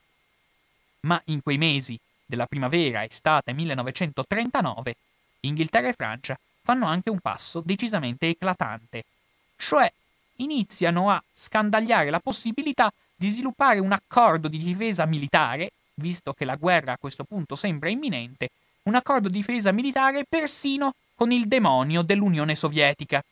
Ma 1.00 1.18
in 1.26 1.40
quei 1.42 1.56
mesi 1.56 1.98
della 2.26 2.44
primavera 2.44 3.04
estate 3.04 3.54
1939, 3.54 4.94
Inghilterra 5.40 5.88
e 5.88 5.92
Francia 5.94 6.38
fanno 6.68 6.84
anche 6.84 7.08
un 7.08 7.20
passo 7.20 7.62
decisamente 7.64 8.28
eclatante, 8.28 9.02
cioè 9.56 9.90
iniziano 10.36 11.10
a 11.10 11.22
scandagliare 11.32 12.10
la 12.10 12.20
possibilità 12.20 12.92
di 13.16 13.30
sviluppare 13.30 13.78
un 13.78 13.90
accordo 13.92 14.48
di 14.48 14.58
difesa 14.58 15.06
militare, 15.06 15.72
visto 15.94 16.34
che 16.34 16.44
la 16.44 16.56
guerra 16.56 16.92
a 16.92 16.98
questo 17.00 17.24
punto 17.24 17.54
sembra 17.54 17.88
imminente, 17.88 18.50
un 18.82 18.96
accordo 18.96 19.28
di 19.28 19.38
difesa 19.38 19.72
militare 19.72 20.26
persino 20.28 20.92
con 21.14 21.32
il 21.32 21.48
demonio 21.48 22.02
dell'Unione 22.02 22.54
Sovietica. 22.54 23.24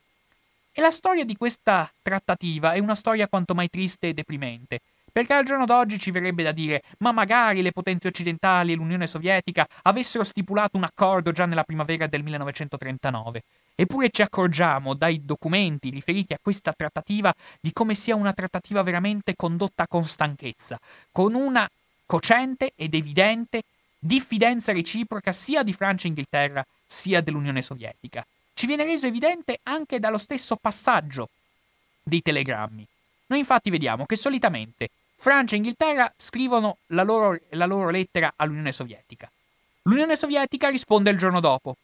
E 0.73 0.81
la 0.81 0.91
storia 0.91 1.27
di 1.27 1.37
questa 1.37 1.93
trattativa 2.01 2.73
è 2.73 2.79
una 2.79 2.95
storia 2.95 3.29
quanto 3.29 3.55
mai 3.55 3.69
triste 3.69 4.09
e 4.09 4.15
deprimente, 4.15 4.81
perché 5.17 5.33
al 5.33 5.47
giorno 5.47 5.65
d'oggi 5.65 5.99
ci 5.99 6.11
verrebbe 6.11 6.43
da 6.43 6.53
dire 6.53 6.83
ma 6.99 7.11
magari 7.11 7.63
le 7.63 7.73
potenze 7.73 8.07
occidentali 8.07 8.73
e 8.73 8.75
l'Unione 8.75 9.07
Sovietica 9.07 9.67
avessero 9.85 10.25
stipulato 10.25 10.77
un 10.77 10.85
accordo 10.85 11.33
già 11.33 11.47
nella 11.47 11.65
primavera 11.65 12.07
del 12.07 12.23
1939. 12.23 13.43
Eppure 13.75 14.11
ci 14.11 14.21
accorgiamo 14.21 14.93
dai 14.93 15.25
documenti 15.25 15.89
riferiti 15.89 16.35
a 16.35 16.39
questa 16.39 16.75
trattativa 16.75 17.33
di 17.63 17.73
come 17.73 17.95
sia 17.95 18.15
una 18.15 18.35
trattativa 18.35 18.83
veramente 18.83 19.35
condotta 19.37 19.87
con 19.87 20.05
stanchezza, 20.05 20.79
con 21.11 21.33
una 21.35 21.67
cocente 22.05 22.73
ed 22.77 22.93
evidente 22.93 23.63
diffidenza 23.99 24.73
reciproca 24.73 25.33
sia 25.33 25.63
di 25.63 25.73
Francia 25.73 26.05
e 26.05 26.09
Inghilterra 26.09 26.67
sia 26.85 27.23
dell'Unione 27.23 27.63
Sovietica. 27.63 28.23
Ci 28.53 28.67
viene 28.67 28.85
reso 28.85 29.07
evidente 29.07 29.61
anche 29.63 29.99
dallo 29.99 30.19
stesso 30.19 30.57
passaggio 30.57 31.31
dei 32.03 32.21
telegrammi. 32.21 32.87
Noi 33.29 33.39
infatti 33.39 33.71
vediamo 33.71 34.05
che 34.05 34.17
solitamente 34.17 34.91
Francia 35.17 35.55
e 35.55 35.59
Inghilterra 35.59 36.13
scrivono 36.17 36.77
la 36.89 37.03
loro, 37.03 37.39
la 37.51 37.67
loro 37.67 37.91
lettera 37.91 38.33
all'Unione 38.37 38.73
Sovietica. 38.73 39.31
L'Unione 39.83 40.17
Sovietica 40.17 40.69
risponde 40.69 41.11
il 41.11 41.19
giorno 41.19 41.41
dopo. 41.41 41.77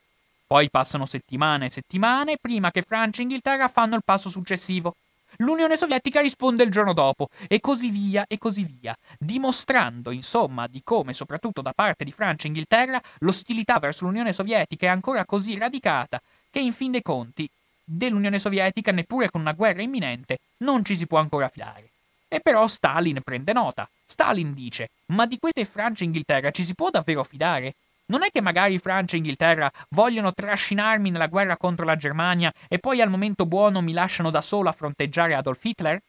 Poi 0.46 0.70
passano 0.70 1.06
settimane 1.06 1.66
e 1.66 1.70
settimane 1.70 2.36
prima 2.40 2.70
che 2.70 2.82
Francia 2.82 3.20
e 3.20 3.22
Inghilterra 3.22 3.68
fanno 3.68 3.96
il 3.96 4.02
passo 4.04 4.28
successivo. 4.28 4.96
L'Unione 5.38 5.78
Sovietica 5.78 6.20
risponde 6.20 6.62
il 6.62 6.70
giorno 6.70 6.92
dopo, 6.92 7.28
e 7.48 7.58
così 7.58 7.88
via 7.88 8.26
e 8.28 8.36
così 8.36 8.64
via, 8.64 8.94
dimostrando, 9.18 10.10
insomma, 10.10 10.66
di 10.66 10.82
come, 10.84 11.14
soprattutto 11.14 11.62
da 11.62 11.72
parte 11.72 12.04
di 12.04 12.12
Francia 12.12 12.44
e 12.44 12.48
Inghilterra, 12.48 13.00
l'ostilità 13.20 13.78
verso 13.78 14.04
l'Unione 14.04 14.34
Sovietica 14.34 14.86
è 14.86 14.90
ancora 14.90 15.24
così 15.24 15.56
radicata 15.56 16.20
che, 16.50 16.60
in 16.60 16.74
fin 16.74 16.90
dei 16.90 17.02
conti, 17.02 17.48
dell'Unione 17.82 18.38
Sovietica, 18.38 18.92
neppure 18.92 19.30
con 19.30 19.40
una 19.40 19.52
guerra 19.52 19.80
imminente, 19.80 20.38
non 20.58 20.84
ci 20.84 20.96
si 20.96 21.06
può 21.06 21.18
ancora 21.18 21.48
fiare. 21.48 21.91
E 22.32 22.40
però 22.40 22.66
Stalin 22.66 23.20
prende 23.22 23.52
nota. 23.52 23.86
Stalin 24.06 24.54
dice: 24.54 24.88
Ma 25.08 25.26
di 25.26 25.38
queste 25.38 25.66
Francia 25.66 26.02
e 26.02 26.06
Inghilterra 26.06 26.50
ci 26.50 26.64
si 26.64 26.74
può 26.74 26.88
davvero 26.88 27.24
fidare? 27.24 27.74
Non 28.06 28.22
è 28.22 28.30
che 28.30 28.40
magari 28.40 28.78
Francia 28.78 29.16
e 29.16 29.18
Inghilterra 29.18 29.70
vogliono 29.90 30.32
trascinarmi 30.32 31.10
nella 31.10 31.26
guerra 31.26 31.58
contro 31.58 31.84
la 31.84 31.94
Germania 31.94 32.50
e 32.68 32.78
poi 32.78 33.02
al 33.02 33.10
momento 33.10 33.44
buono 33.44 33.82
mi 33.82 33.92
lasciano 33.92 34.30
da 34.30 34.40
solo 34.40 34.70
a 34.70 34.72
fronteggiare 34.72 35.34
Adolf 35.34 35.62
Hitler? 35.62 36.00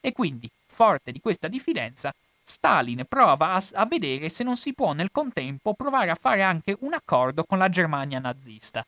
E 0.00 0.12
quindi, 0.14 0.48
forte 0.64 1.12
di 1.12 1.20
questa 1.20 1.48
diffidenza, 1.48 2.14
Stalin 2.42 3.04
prova 3.06 3.52
a, 3.52 3.62
a, 3.74 3.84
vedere 3.84 4.30
se 4.30 4.44
non 4.44 4.56
si 4.56 4.72
può 4.72 4.94
nel 4.94 5.12
contempo 5.12 5.74
provare 5.74 6.10
a 6.10 6.14
fare 6.14 6.42
anche 6.42 6.78
un 6.80 6.94
accordo 6.94 7.44
con 7.44 7.58
la 7.58 7.68
Germania 7.68 8.20
nazista. 8.20 8.82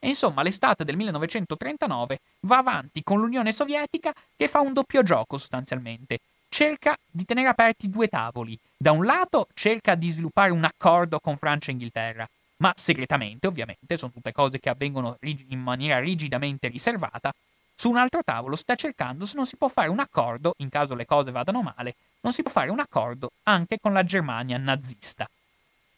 E 0.00 0.08
insomma, 0.08 0.42
l'estate 0.42 0.84
del 0.84 0.96
1939 0.96 2.20
va 2.40 2.58
avanti 2.58 3.02
con 3.02 3.18
l'Unione 3.18 3.52
Sovietica 3.52 4.12
che 4.36 4.46
fa 4.46 4.60
un 4.60 4.72
doppio 4.72 5.02
gioco 5.02 5.38
sostanzialmente. 5.38 6.20
Cerca 6.48 6.96
di 7.10 7.24
tenere 7.24 7.48
aperti 7.48 7.90
due 7.90 8.08
tavoli. 8.08 8.58
Da 8.76 8.92
un 8.92 9.04
lato 9.04 9.48
cerca 9.54 9.96
di 9.96 10.08
sviluppare 10.10 10.50
un 10.52 10.64
accordo 10.64 11.18
con 11.18 11.36
Francia 11.36 11.70
e 11.70 11.72
Inghilterra, 11.72 12.28
ma 12.58 12.72
segretamente, 12.76 13.46
ovviamente, 13.46 13.96
sono 13.96 14.12
tutte 14.12 14.32
cose 14.32 14.60
che 14.60 14.68
avvengono 14.68 15.16
in 15.20 15.60
maniera 15.60 15.98
rigidamente 15.98 16.68
riservata. 16.68 17.32
Su 17.74 17.90
un 17.90 17.96
altro 17.96 18.22
tavolo 18.24 18.56
sta 18.56 18.74
cercando 18.76 19.26
se 19.26 19.36
non 19.36 19.46
si 19.46 19.56
può 19.56 19.68
fare 19.68 19.88
un 19.88 20.00
accordo, 20.00 20.54
in 20.58 20.68
caso 20.68 20.94
le 20.94 21.06
cose 21.06 21.30
vadano 21.30 21.62
male, 21.62 21.94
non 22.20 22.32
si 22.32 22.42
può 22.42 22.50
fare 22.50 22.70
un 22.70 22.80
accordo 22.80 23.30
anche 23.44 23.78
con 23.80 23.92
la 23.92 24.04
Germania 24.04 24.58
nazista. 24.58 25.28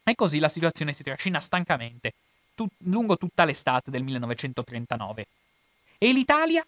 E 0.02 0.14
così 0.14 0.38
la 0.38 0.48
situazione 0.48 0.92
si 0.92 1.02
trascina 1.02 1.38
stancamente 1.40 2.12
tut- 2.60 2.74
lungo 2.84 3.16
tutta 3.16 3.44
l'estate 3.44 3.90
del 3.90 4.02
1939. 4.02 5.26
E 5.96 6.12
l'Italia? 6.12 6.64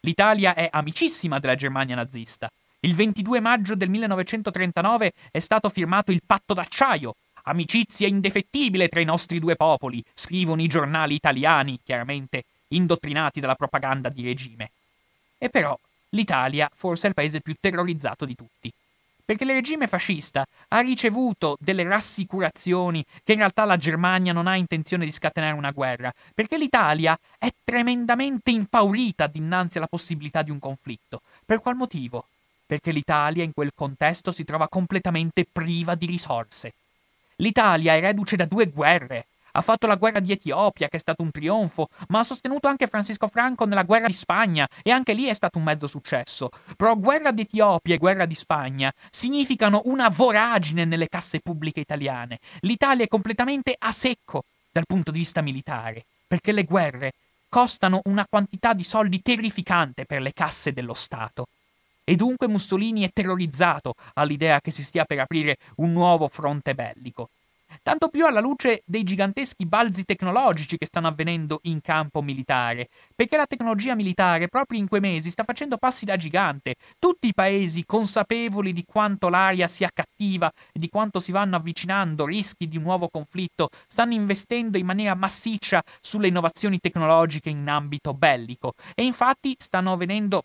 L'Italia 0.00 0.54
è 0.54 0.68
amicissima 0.70 1.38
della 1.38 1.54
Germania 1.54 1.94
nazista. 1.94 2.50
Il 2.80 2.94
22 2.94 3.40
maggio 3.40 3.74
del 3.74 3.88
1939 3.88 5.12
è 5.30 5.38
stato 5.38 5.70
firmato 5.70 6.10
il 6.10 6.20
patto 6.26 6.52
d'acciaio. 6.52 7.14
Amicizia 7.44 8.06
indefettibile 8.06 8.88
tra 8.88 9.00
i 9.00 9.04
nostri 9.04 9.38
due 9.38 9.56
popoli, 9.56 10.04
scrivono 10.12 10.60
i 10.60 10.66
giornali 10.66 11.14
italiani, 11.14 11.80
chiaramente 11.82 12.44
indottrinati 12.68 13.40
dalla 13.40 13.54
propaganda 13.54 14.10
di 14.10 14.22
regime. 14.22 14.70
E 15.38 15.48
però 15.48 15.78
l'Italia 16.10 16.68
forse 16.74 17.06
è 17.06 17.08
il 17.08 17.14
paese 17.14 17.40
più 17.40 17.54
terrorizzato 17.58 18.26
di 18.26 18.34
tutti 18.34 18.70
perché 19.32 19.44
il 19.44 19.56
regime 19.58 19.86
fascista 19.86 20.44
ha 20.68 20.80
ricevuto 20.80 21.56
delle 21.58 21.84
rassicurazioni 21.84 23.02
che 23.24 23.32
in 23.32 23.38
realtà 23.38 23.64
la 23.64 23.78
Germania 23.78 24.34
non 24.34 24.46
ha 24.46 24.56
intenzione 24.56 25.06
di 25.06 25.10
scatenare 25.10 25.56
una 25.56 25.70
guerra, 25.70 26.12
perché 26.34 26.58
l'Italia 26.58 27.18
è 27.38 27.50
tremendamente 27.64 28.50
impaurita 28.50 29.28
dinanzi 29.28 29.78
alla 29.78 29.86
possibilità 29.86 30.42
di 30.42 30.50
un 30.50 30.58
conflitto. 30.58 31.22
Per 31.46 31.62
qual 31.62 31.76
motivo? 31.76 32.26
Perché 32.66 32.92
l'Italia 32.92 33.42
in 33.42 33.54
quel 33.54 33.72
contesto 33.74 34.32
si 34.32 34.44
trova 34.44 34.68
completamente 34.68 35.46
priva 35.50 35.94
di 35.94 36.04
risorse. 36.04 36.74
L'Italia 37.36 37.94
è 37.94 38.00
reduce 38.00 38.36
da 38.36 38.44
due 38.44 38.66
guerre, 38.66 39.24
ha 39.52 39.60
fatto 39.60 39.86
la 39.86 39.96
guerra 39.96 40.20
di 40.20 40.32
Etiopia, 40.32 40.88
che 40.88 40.96
è 40.96 41.00
stato 41.00 41.22
un 41.22 41.30
trionfo, 41.30 41.88
ma 42.08 42.20
ha 42.20 42.24
sostenuto 42.24 42.68
anche 42.68 42.86
Francisco 42.86 43.28
Franco 43.28 43.64
nella 43.64 43.82
guerra 43.82 44.06
di 44.06 44.12
Spagna, 44.12 44.68
e 44.82 44.90
anche 44.90 45.12
lì 45.12 45.26
è 45.26 45.34
stato 45.34 45.58
un 45.58 45.64
mezzo 45.64 45.86
successo. 45.86 46.50
Però 46.76 46.96
guerra 46.96 47.30
di 47.32 47.42
Etiopia 47.42 47.94
e 47.94 47.98
guerra 47.98 48.26
di 48.26 48.34
Spagna 48.34 48.92
significano 49.10 49.82
una 49.86 50.08
voragine 50.08 50.84
nelle 50.84 51.08
casse 51.08 51.40
pubbliche 51.40 51.80
italiane. 51.80 52.38
L'Italia 52.60 53.04
è 53.04 53.08
completamente 53.08 53.74
a 53.78 53.92
secco 53.92 54.44
dal 54.70 54.86
punto 54.86 55.10
di 55.10 55.18
vista 55.18 55.42
militare, 55.42 56.04
perché 56.26 56.52
le 56.52 56.64
guerre 56.64 57.12
costano 57.48 58.00
una 58.04 58.26
quantità 58.26 58.72
di 58.72 58.82
soldi 58.82 59.20
terrificante 59.20 60.06
per 60.06 60.22
le 60.22 60.32
casse 60.32 60.72
dello 60.72 60.94
Stato. 60.94 61.46
E 62.04 62.16
dunque 62.16 62.48
Mussolini 62.48 63.04
è 63.04 63.10
terrorizzato 63.12 63.94
all'idea 64.14 64.60
che 64.60 64.70
si 64.70 64.82
stia 64.82 65.04
per 65.04 65.20
aprire 65.20 65.58
un 65.76 65.92
nuovo 65.92 66.28
fronte 66.28 66.74
bellico 66.74 67.28
tanto 67.82 68.08
più 68.08 68.26
alla 68.26 68.40
luce 68.40 68.82
dei 68.86 69.02
giganteschi 69.02 69.66
balzi 69.66 70.04
tecnologici 70.04 70.78
che 70.78 70.86
stanno 70.86 71.08
avvenendo 71.08 71.58
in 71.62 71.80
campo 71.80 72.22
militare, 72.22 72.88
perché 73.14 73.36
la 73.36 73.46
tecnologia 73.46 73.94
militare 73.94 74.48
proprio 74.48 74.78
in 74.78 74.88
quei 74.88 75.00
mesi 75.00 75.30
sta 75.30 75.44
facendo 75.44 75.76
passi 75.76 76.04
da 76.04 76.16
gigante. 76.16 76.76
Tutti 76.98 77.28
i 77.28 77.34
paesi 77.34 77.84
consapevoli 77.84 78.72
di 78.72 78.84
quanto 78.84 79.28
l'aria 79.28 79.68
sia 79.68 79.90
cattiva 79.92 80.50
e 80.72 80.78
di 80.78 80.88
quanto 80.88 81.18
si 81.20 81.32
vanno 81.32 81.56
avvicinando 81.56 82.24
rischi 82.24 82.68
di 82.68 82.76
un 82.76 82.84
nuovo 82.84 83.08
conflitto, 83.08 83.68
stanno 83.86 84.14
investendo 84.14 84.78
in 84.78 84.86
maniera 84.86 85.14
massiccia 85.14 85.82
sulle 86.00 86.28
innovazioni 86.28 86.78
tecnologiche 86.78 87.50
in 87.50 87.68
ambito 87.68 88.14
bellico 88.14 88.74
e 88.94 89.04
infatti 89.04 89.54
stanno 89.58 89.92
avvenendo 89.92 90.44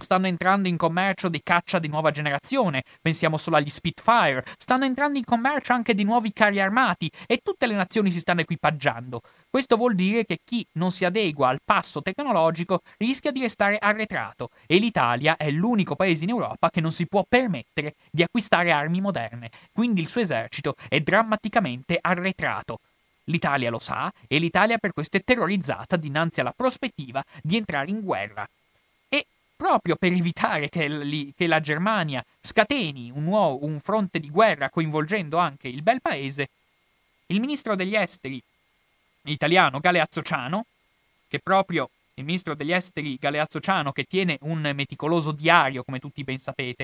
Stanno 0.00 0.28
entrando 0.28 0.68
in 0.68 0.76
commercio 0.76 1.28
dei 1.28 1.42
caccia 1.42 1.80
di 1.80 1.88
nuova 1.88 2.12
generazione, 2.12 2.84
pensiamo 3.02 3.36
solo 3.36 3.56
agli 3.56 3.68
Spitfire, 3.68 4.44
stanno 4.56 4.84
entrando 4.84 5.18
in 5.18 5.24
commercio 5.24 5.72
anche 5.72 5.92
di 5.92 6.04
nuovi 6.04 6.32
carri 6.32 6.60
armati 6.60 7.10
e 7.26 7.40
tutte 7.42 7.66
le 7.66 7.74
nazioni 7.74 8.12
si 8.12 8.20
stanno 8.20 8.42
equipaggiando. 8.42 9.20
Questo 9.50 9.76
vuol 9.76 9.96
dire 9.96 10.24
che 10.24 10.38
chi 10.44 10.64
non 10.74 10.92
si 10.92 11.04
adegua 11.04 11.48
al 11.48 11.58
passo 11.64 12.00
tecnologico 12.00 12.82
rischia 12.98 13.32
di 13.32 13.40
restare 13.40 13.76
arretrato 13.76 14.50
e 14.68 14.78
l'Italia 14.78 15.36
è 15.36 15.50
l'unico 15.50 15.96
paese 15.96 16.22
in 16.22 16.30
Europa 16.30 16.70
che 16.70 16.80
non 16.80 16.92
si 16.92 17.08
può 17.08 17.24
permettere 17.28 17.96
di 18.08 18.22
acquistare 18.22 18.70
armi 18.70 19.00
moderne, 19.00 19.50
quindi 19.72 20.00
il 20.00 20.08
suo 20.08 20.20
esercito 20.20 20.76
è 20.88 21.00
drammaticamente 21.00 21.98
arretrato. 22.00 22.78
L'Italia 23.24 23.68
lo 23.68 23.80
sa 23.80 24.12
e 24.28 24.38
l'Italia 24.38 24.78
per 24.78 24.92
questo 24.92 25.16
è 25.16 25.24
terrorizzata 25.24 25.96
dinanzi 25.96 26.38
alla 26.38 26.54
prospettiva 26.54 27.20
di 27.42 27.56
entrare 27.56 27.90
in 27.90 28.00
guerra 28.00 28.48
proprio 29.58 29.96
per 29.96 30.12
evitare 30.12 30.68
che, 30.68 30.86
li, 30.86 31.34
che 31.36 31.48
la 31.48 31.58
Germania 31.58 32.24
scateni 32.40 33.10
un, 33.12 33.24
nuovo, 33.24 33.66
un 33.66 33.80
fronte 33.80 34.20
di 34.20 34.30
guerra 34.30 34.70
coinvolgendo 34.70 35.36
anche 35.36 35.66
il 35.66 35.82
bel 35.82 36.00
paese, 36.00 36.48
il 37.26 37.40
ministro 37.40 37.74
degli 37.74 37.96
esteri 37.96 38.40
italiano 39.22 39.80
Galeazzo 39.80 40.22
Ciano, 40.22 40.64
che 41.26 41.40
proprio 41.40 41.90
il 42.14 42.24
ministro 42.24 42.54
degli 42.54 42.72
esteri 42.72 43.16
Galeazzo 43.16 43.58
Ciano, 43.58 43.90
che 43.90 44.04
tiene 44.04 44.38
un 44.42 44.60
meticoloso 44.76 45.32
diario, 45.32 45.82
come 45.82 45.98
tutti 45.98 46.22
ben 46.22 46.38
sapete, 46.38 46.82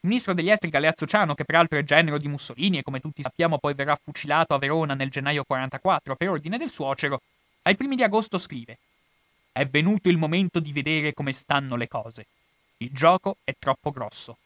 il 0.00 0.08
ministro 0.08 0.34
degli 0.34 0.50
esteri 0.50 0.70
Galeazzo 0.70 1.06
Ciano, 1.06 1.34
che 1.34 1.46
peraltro 1.46 1.78
è 1.78 1.82
genero 1.82 2.18
di 2.18 2.28
Mussolini 2.28 2.76
e 2.76 2.82
come 2.82 3.00
tutti 3.00 3.22
sappiamo 3.22 3.56
poi 3.56 3.72
verrà 3.72 3.96
fucilato 3.96 4.52
a 4.52 4.58
Verona 4.58 4.92
nel 4.92 5.08
gennaio 5.08 5.44
44 5.44 6.14
per 6.14 6.28
ordine 6.28 6.58
del 6.58 6.70
suocero, 6.70 7.22
ai 7.62 7.74
primi 7.74 7.96
di 7.96 8.02
agosto 8.02 8.36
scrive 8.36 8.76
è 9.56 9.64
venuto 9.64 10.10
il 10.10 10.18
momento 10.18 10.60
di 10.60 10.70
vedere 10.70 11.14
come 11.14 11.32
stanno 11.32 11.76
le 11.76 11.88
cose. 11.88 12.26
Il 12.78 12.90
gioco 12.92 13.38
è 13.42 13.54
troppo 13.58 13.90
grosso. 13.90 14.36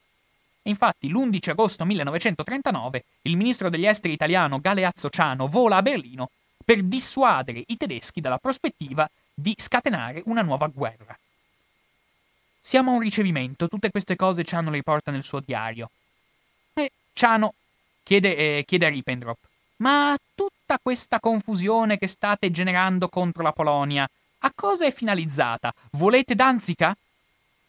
Infatti, 0.63 1.09
l'11 1.09 1.51
agosto 1.51 1.85
1939, 1.85 3.05
il 3.23 3.37
ministro 3.37 3.69
degli 3.69 3.87
esteri 3.87 4.15
italiano 4.15 4.61
Galeazzo 4.61 5.11
Ciano 5.11 5.49
vola 5.49 5.79
a 5.79 5.83
Berlino 5.83 6.31
per 6.65 6.85
dissuadere 6.85 7.65
i 7.67 7.77
tedeschi 7.77 8.21
dalla 8.21 8.39
prospettiva 8.39 9.11
di 9.35 9.53
scatenare 9.57 10.23
una 10.27 10.43
nuova 10.43 10.69
guerra. 10.69 11.19
Siamo 12.61 12.93
a 12.93 12.95
un 12.95 13.01
ricevimento, 13.01 13.67
tutte 13.67 13.91
queste 13.91 14.15
cose 14.15 14.45
Ciano 14.45 14.71
le 14.71 14.77
riporta 14.77 15.11
nel 15.11 15.25
suo 15.25 15.41
diario. 15.41 15.91
E 16.75 16.93
Ciano 17.15 17.55
chiede, 18.05 18.37
eh, 18.37 18.65
chiede 18.65 18.87
a 18.87 18.91
Rippentrop, 18.91 19.39
ma 19.79 20.17
tutta 20.37 20.79
questa 20.81 21.19
confusione 21.19 21.99
che 21.99 22.07
state 22.07 22.53
generando 22.53 23.09
contro 23.09 23.43
la 23.43 23.53
Polonia, 23.53 24.09
a 24.41 24.53
cosa 24.55 24.87
è 24.87 24.93
finalizzata? 24.93 25.73
Volete 25.93 26.35
Danzica? 26.35 26.97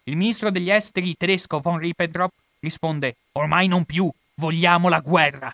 Il 0.03 0.15
ministro 0.15 0.49
degli 0.49 0.69
esteri 0.69 1.15
tedesco 1.17 1.59
von 1.59 1.77
Rippentrop 1.77 2.31
risponde, 2.59 3.15
ormai 3.33 3.67
non 3.67 3.83
più, 3.83 4.09
vogliamo 4.35 4.87
la 4.87 4.99
guerra. 4.99 5.53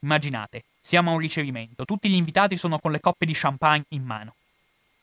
Immaginate, 0.00 0.64
siamo 0.80 1.10
a 1.10 1.14
un 1.14 1.20
ricevimento, 1.20 1.84
tutti 1.84 2.08
gli 2.08 2.14
invitati 2.14 2.56
sono 2.56 2.78
con 2.78 2.92
le 2.92 3.00
coppe 3.00 3.26
di 3.26 3.32
champagne 3.34 3.84
in 3.88 4.04
mano. 4.04 4.34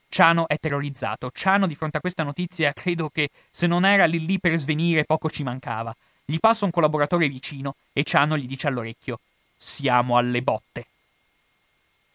Ciano 0.07 0.47
è 0.47 0.57
terrorizzato. 0.57 1.29
Ciano, 1.33 1.67
di 1.67 1.75
fronte 1.75 1.97
a 1.97 2.01
questa 2.01 2.23
notizia, 2.23 2.71
credo 2.71 3.09
che 3.09 3.29
se 3.49 3.67
non 3.67 3.85
era 3.85 4.05
lì 4.05 4.25
lì 4.25 4.39
per 4.39 4.57
svenire, 4.57 5.03
poco 5.03 5.29
ci 5.29 5.43
mancava. 5.43 5.93
Gli 6.23 6.37
passa 6.39 6.63
un 6.63 6.71
collaboratore 6.71 7.27
vicino 7.27 7.75
e 7.91 8.03
Ciano 8.03 8.37
gli 8.37 8.47
dice 8.47 8.67
all'orecchio: 8.67 9.19
Siamo 9.57 10.15
alle 10.17 10.41
botte. 10.41 10.85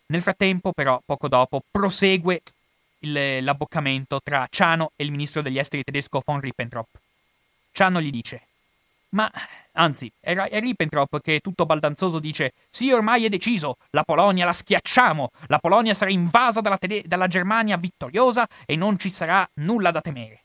Nel 0.07 0.23
frattempo, 0.23 0.73
però, 0.73 1.01
poco 1.05 1.29
dopo, 1.29 1.63
prosegue 1.71 2.41
il, 3.01 3.45
l'abboccamento 3.45 4.21
tra 4.23 4.47
Ciano 4.51 4.93
e 4.97 5.05
il 5.05 5.11
ministro 5.11 5.43
degli 5.43 5.59
esteri 5.59 5.85
tedesco 5.85 6.23
von 6.25 6.41
Rippentrop. 6.41 6.89
Ciano 7.73 8.01
gli 8.01 8.11
dice: 8.11 8.43
ma, 9.11 9.31
anzi, 9.73 10.11
è, 10.21 10.35
è 10.35 10.61
Rippentrop 10.61 11.21
che 11.21 11.41
tutto 11.41 11.67
baldanzoso 11.67 12.19
dice: 12.19 12.53
Sì, 12.69 12.93
ormai 12.93 13.25
è 13.25 13.29
deciso, 13.29 13.77
la 13.91 14.05
Polonia 14.05 14.45
la 14.45 14.53
schiacciamo, 14.53 15.31
la 15.47 15.59
Polonia 15.59 15.95
sarà 15.95 16.11
invasa 16.11 16.61
dalla, 16.61 16.79
tede- 16.79 17.03
dalla 17.07 17.27
Germania 17.27 17.77
vittoriosa 17.77 18.47
e 18.67 18.77
non 18.77 18.99
ci 18.99 19.11
sarà 19.11 19.49
nulla 19.55 19.91
da 19.91 20.01
temere. 20.01 20.43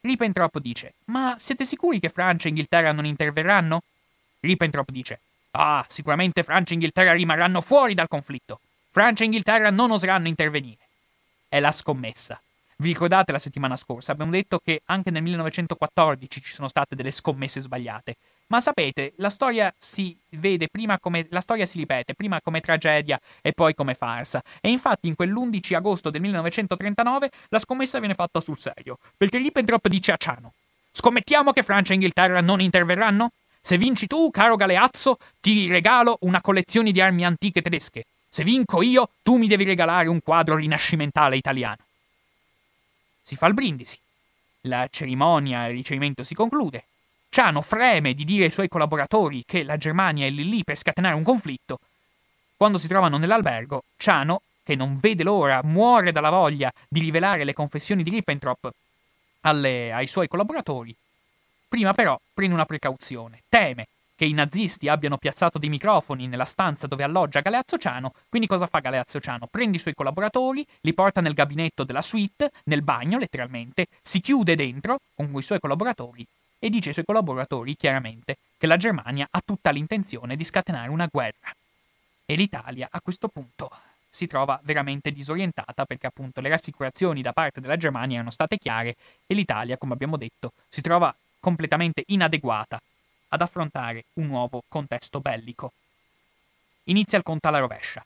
Rippentrop 0.00 0.58
dice: 0.58 0.94
Ma 1.06 1.36
siete 1.38 1.64
sicuri 1.64 2.00
che 2.00 2.08
Francia 2.08 2.46
e 2.46 2.50
Inghilterra 2.50 2.92
non 2.92 3.04
interverranno? 3.04 3.82
Rippentrop 4.40 4.90
dice: 4.90 5.20
Ah, 5.52 5.84
sicuramente 5.88 6.42
Francia 6.42 6.72
e 6.72 6.74
Inghilterra 6.74 7.12
rimarranno 7.12 7.60
fuori 7.60 7.94
dal 7.94 8.08
conflitto. 8.08 8.60
Francia 8.90 9.22
e 9.22 9.26
Inghilterra 9.26 9.70
non 9.70 9.92
oseranno 9.92 10.26
intervenire. 10.26 10.87
È 11.48 11.60
la 11.60 11.72
scommessa. 11.72 12.38
Vi 12.76 12.88
ricordate 12.88 13.32
la 13.32 13.38
settimana 13.38 13.74
scorsa? 13.74 14.12
Abbiamo 14.12 14.30
detto 14.30 14.60
che 14.62 14.82
anche 14.84 15.10
nel 15.10 15.22
1914 15.22 16.42
ci 16.42 16.52
sono 16.52 16.68
state 16.68 16.94
delle 16.94 17.10
scommesse 17.10 17.60
sbagliate. 17.60 18.16
Ma 18.48 18.60
sapete, 18.60 19.14
la 19.16 19.30
storia 19.30 19.74
si 19.78 20.16
vede 20.30 20.68
prima 20.68 20.98
come. 20.98 21.26
la 21.30 21.40
storia 21.40 21.64
si 21.64 21.78
ripete, 21.78 22.14
prima 22.14 22.40
come 22.42 22.60
tragedia 22.60 23.18
e 23.40 23.52
poi 23.52 23.74
come 23.74 23.94
farsa. 23.94 24.42
E 24.60 24.68
infatti 24.68 25.08
in 25.08 25.14
quell'11 25.16 25.74
agosto 25.74 26.10
del 26.10 26.20
1939 26.20 27.30
la 27.48 27.58
scommessa 27.58 27.98
viene 27.98 28.14
fatta 28.14 28.40
sul 28.40 28.58
serio. 28.58 28.98
Perché 29.16 29.38
Ribbentrop 29.38 29.88
dice 29.88 30.12
a 30.12 30.16
Ciano: 30.16 30.52
Scommettiamo 30.92 31.52
che 31.52 31.62
Francia 31.62 31.92
e 31.92 31.94
Inghilterra 31.94 32.42
non 32.42 32.60
interverranno? 32.60 33.30
Se 33.60 33.76
vinci 33.76 34.06
tu, 34.06 34.30
caro 34.30 34.56
Galeazzo, 34.56 35.16
ti 35.40 35.66
regalo 35.68 36.18
una 36.20 36.40
collezione 36.42 36.92
di 36.92 37.00
armi 37.00 37.24
antiche 37.24 37.62
tedesche. 37.62 38.04
Se 38.38 38.44
vinco 38.44 38.82
io, 38.82 39.10
tu 39.24 39.34
mi 39.34 39.48
devi 39.48 39.64
regalare 39.64 40.06
un 40.06 40.22
quadro 40.22 40.54
rinascimentale 40.54 41.36
italiano. 41.36 41.78
Si 43.20 43.34
fa 43.34 43.48
il 43.48 43.54
brindisi. 43.54 43.98
La 44.60 44.86
cerimonia 44.88 45.66
e 45.66 45.70
il 45.70 45.74
ricevimento 45.74 46.22
si 46.22 46.36
conclude. 46.36 46.84
Ciano 47.30 47.60
freme 47.62 48.14
di 48.14 48.22
dire 48.22 48.44
ai 48.44 48.52
suoi 48.52 48.68
collaboratori 48.68 49.42
che 49.44 49.64
la 49.64 49.76
Germania 49.76 50.24
è 50.24 50.30
lì 50.30 50.48
lì 50.48 50.62
per 50.62 50.76
scatenare 50.76 51.16
un 51.16 51.24
conflitto. 51.24 51.80
Quando 52.56 52.78
si 52.78 52.86
trovano 52.86 53.18
nell'albergo, 53.18 53.82
Ciano, 53.96 54.42
che 54.62 54.76
non 54.76 54.98
vede 55.00 55.24
l'ora, 55.24 55.60
muore 55.64 56.12
dalla 56.12 56.30
voglia 56.30 56.72
di 56.88 57.00
rivelare 57.00 57.42
le 57.42 57.54
confessioni 57.54 58.04
di 58.04 58.10
Rippentrop 58.10 58.70
alle, 59.40 59.92
ai 59.92 60.06
suoi 60.06 60.28
collaboratori. 60.28 60.94
Prima 61.68 61.92
però 61.92 62.16
prende 62.32 62.54
una 62.54 62.66
precauzione. 62.66 63.42
Teme 63.48 63.88
che 64.18 64.24
i 64.24 64.32
nazisti 64.32 64.88
abbiano 64.88 65.16
piazzato 65.16 65.60
dei 65.60 65.68
microfoni 65.68 66.26
nella 66.26 66.44
stanza 66.44 66.88
dove 66.88 67.04
alloggia 67.04 67.38
Galeazzo 67.38 67.78
Ciano, 67.78 68.12
quindi 68.28 68.48
cosa 68.48 68.66
fa 68.66 68.80
Galeazzo 68.80 69.20
Ciano? 69.20 69.46
Prende 69.48 69.76
i 69.76 69.80
suoi 69.80 69.94
collaboratori, 69.94 70.66
li 70.80 70.92
porta 70.92 71.20
nel 71.20 71.34
gabinetto 71.34 71.84
della 71.84 72.02
suite, 72.02 72.50
nel 72.64 72.82
bagno 72.82 73.16
letteralmente, 73.16 73.86
si 74.02 74.18
chiude 74.18 74.56
dentro 74.56 74.98
con 75.14 75.30
i 75.32 75.40
suoi 75.40 75.60
collaboratori 75.60 76.26
e 76.58 76.68
dice 76.68 76.88
ai 76.88 76.94
suoi 76.94 77.04
collaboratori 77.04 77.76
chiaramente 77.76 78.38
che 78.58 78.66
la 78.66 78.76
Germania 78.76 79.28
ha 79.30 79.40
tutta 79.44 79.70
l'intenzione 79.70 80.34
di 80.34 80.42
scatenare 80.42 80.90
una 80.90 81.06
guerra. 81.08 81.54
E 82.26 82.34
l'Italia 82.34 82.88
a 82.90 83.00
questo 83.00 83.28
punto 83.28 83.70
si 84.08 84.26
trova 84.26 84.58
veramente 84.64 85.12
disorientata 85.12 85.84
perché 85.84 86.08
appunto 86.08 86.40
le 86.40 86.48
rassicurazioni 86.48 87.22
da 87.22 87.32
parte 87.32 87.60
della 87.60 87.76
Germania 87.76 88.16
erano 88.16 88.30
state 88.30 88.58
chiare 88.58 88.96
e 89.28 89.34
l'Italia, 89.34 89.76
come 89.76 89.92
abbiamo 89.92 90.16
detto, 90.16 90.50
si 90.68 90.80
trova 90.80 91.14
completamente 91.38 92.02
inadeguata 92.06 92.80
ad 93.28 93.42
affrontare 93.42 94.04
un 94.14 94.26
nuovo 94.26 94.62
contesto 94.68 95.20
bellico. 95.20 95.72
Inizia 96.84 97.18
il 97.18 97.24
conto 97.24 97.48
alla 97.48 97.58
rovescia. 97.58 98.04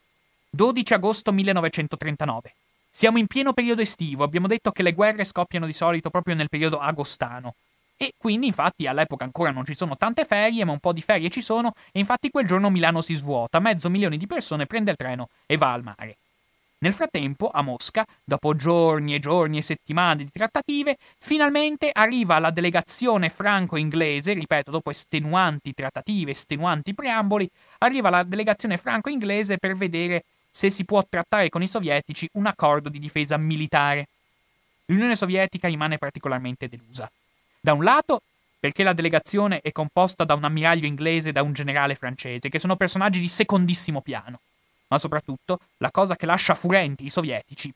12 0.51 0.95
agosto 0.95 1.33
1939. 1.33 2.55
Siamo 2.91 3.19
in 3.19 3.27
pieno 3.27 3.53
periodo 3.53 3.81
estivo, 3.81 4.23
abbiamo 4.25 4.47
detto 4.47 4.71
che 4.71 4.83
le 4.83 4.93
guerre 4.93 5.25
scoppiano 5.25 5.67
di 5.67 5.73
solito 5.73 6.11
proprio 6.11 6.35
nel 6.35 6.49
periodo 6.49 6.79
agostano. 6.79 7.55
E 7.97 8.15
quindi, 8.17 8.49
infatti, 8.49 8.87
all'epoca 8.87 9.25
ancora 9.25 9.51
non 9.51 9.65
ci 9.65 9.75
sono 9.75 9.97
tante 9.97 10.25
ferie, 10.25 10.65
ma 10.65 10.73
un 10.73 10.81
po' 10.81 10.93
di 10.93 11.01
ferie 11.01 11.31
ci 11.31 11.41
sono, 11.41 11.73
e 11.93 12.01
infatti 12.01 12.31
quel 12.31 12.47
giorno 12.47 12.69
Milano 12.69 13.01
si 13.01 13.15
svuota, 13.15 13.61
mezzo 13.61 13.89
milione 13.89 14.17
di 14.17 14.27
persone 14.27 14.67
prende 14.67 14.91
il 14.91 14.97
treno 14.97 15.29
e 15.47 15.57
va 15.57 15.73
al 15.73 15.83
mare. 15.83 16.17
Nel 16.83 16.93
frattempo, 16.93 17.49
a 17.49 17.63
Mosca, 17.63 18.05
dopo 18.25 18.57
giorni 18.57 19.15
e 19.15 19.21
giorni 19.21 19.59
e 19.59 19.63
settimane 19.63 20.25
di 20.25 20.31
trattative, 20.33 20.97
finalmente 21.17 21.91
arriva 21.93 22.41
la 22.41 22.51
delegazione 22.51 23.29
franco-inglese, 23.29 24.33
ripeto, 24.33 24.73
dopo 24.73 24.91
estenuanti 24.91 25.75
trattative, 25.75 26.33
estenuanti 26.33 26.93
preamboli, 26.93 27.49
arriva 27.79 28.11
la 28.11 28.25
delegazione 28.25 28.79
franco-inglese 28.79 29.59
per 29.59 29.77
vedere 29.77 30.25
se 30.51 30.71
si 30.71 30.85
può 30.85 31.05
trattare 31.09 31.51
con 31.51 31.63
i 31.63 31.69
sovietici 31.69 32.29
un 32.33 32.47
accordo 32.47 32.89
di 32.89 32.99
difesa 32.99 33.37
militare. 33.37 34.09
L'Unione 34.87 35.15
Sovietica 35.15 35.69
rimane 35.69 35.99
particolarmente 35.99 36.69
delusa. 36.69 37.09
Da 37.61 37.75
un 37.75 37.85
lato, 37.85 38.23
perché 38.59 38.83
la 38.83 38.93
delegazione 38.93 39.61
è 39.61 39.71
composta 39.71 40.25
da 40.25 40.35
un 40.35 40.43
ammiraglio 40.43 40.87
inglese 40.87 41.29
e 41.29 41.33
da 41.33 41.45
un 41.45 41.53
generale 41.53 41.95
francese, 41.95 42.49
che 42.49 42.59
sono 42.59 42.75
personaggi 42.75 43.21
di 43.21 43.29
secondissimo 43.29 44.01
piano 44.01 44.41
ma 44.93 44.99
soprattutto 44.99 45.59
la 45.79 45.91
cosa 45.91 46.17
che 46.17 46.27
lascia 46.27 46.55
furenti 46.55 47.07
i 47.07 47.11
sovietici 47.11 47.73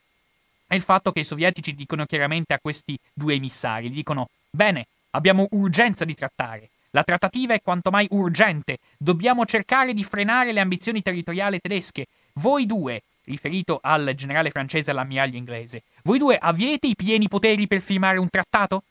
è 0.67 0.75
il 0.75 0.83
fatto 0.83 1.13
che 1.13 1.21
i 1.21 1.25
sovietici 1.25 1.75
dicono 1.75 2.05
chiaramente 2.05 2.53
a 2.53 2.59
questi 2.61 2.99
due 3.15 3.35
emissari, 3.35 3.89
dicono 3.89 4.29
bene, 4.51 4.87
abbiamo 5.11 5.47
urgenza 5.53 6.05
di 6.05 6.15
trattare, 6.15 6.69
la 6.91 7.05
trattativa 7.05 7.55
è 7.55 7.63
quanto 7.63 7.91
mai 7.91 8.07
urgente, 8.11 8.79
dobbiamo 8.99 9.47
cercare 9.47 9.95
di 9.95 10.05
frenare 10.05 10.53
le 10.53 10.61
ambizioni 10.61 11.03
territoriali 11.03 11.61
tedesche, 11.61 12.07
voi 12.35 12.67
due, 12.67 13.01
riferito 13.25 13.79
al 13.81 14.13
generale 14.15 14.51
francese 14.51 14.91
e 14.91 14.93
all'ammiraglio 14.93 15.39
inglese, 15.39 15.85
voi 16.03 16.19
due 16.19 16.37
avete 16.37 16.89
i 16.89 16.97
pieni 16.97 17.29
poteri 17.29 17.67
per 17.67 17.81
firmare 17.81 18.19
un 18.19 18.29
trattato? 18.29 18.83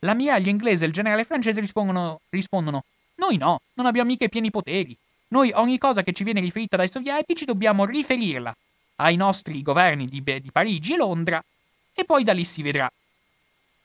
L'ammiraglio 0.00 0.50
inglese 0.50 0.84
e 0.84 0.88
il 0.88 0.92
generale 0.92 1.24
francese 1.24 1.58
rispondono, 1.58 2.20
rispondono 2.28 2.84
noi 3.16 3.36
no, 3.36 3.62
non 3.74 3.86
abbiamo 3.86 4.10
mica 4.10 4.26
i 4.26 4.28
pieni 4.28 4.50
poteri. 4.50 4.96
Noi 5.28 5.52
ogni 5.54 5.76
cosa 5.76 6.02
che 6.02 6.12
ci 6.12 6.24
viene 6.24 6.40
riferita 6.40 6.76
dai 6.76 6.88
sovietici 6.88 7.44
dobbiamo 7.44 7.84
riferirla 7.84 8.54
ai 8.96 9.16
nostri 9.16 9.60
governi 9.62 10.06
di, 10.06 10.22
di 10.22 10.50
Parigi 10.50 10.94
e 10.94 10.96
Londra 10.96 11.42
e 11.92 12.04
poi 12.04 12.24
da 12.24 12.32
lì 12.32 12.44
si 12.44 12.62
vedrà. 12.62 12.90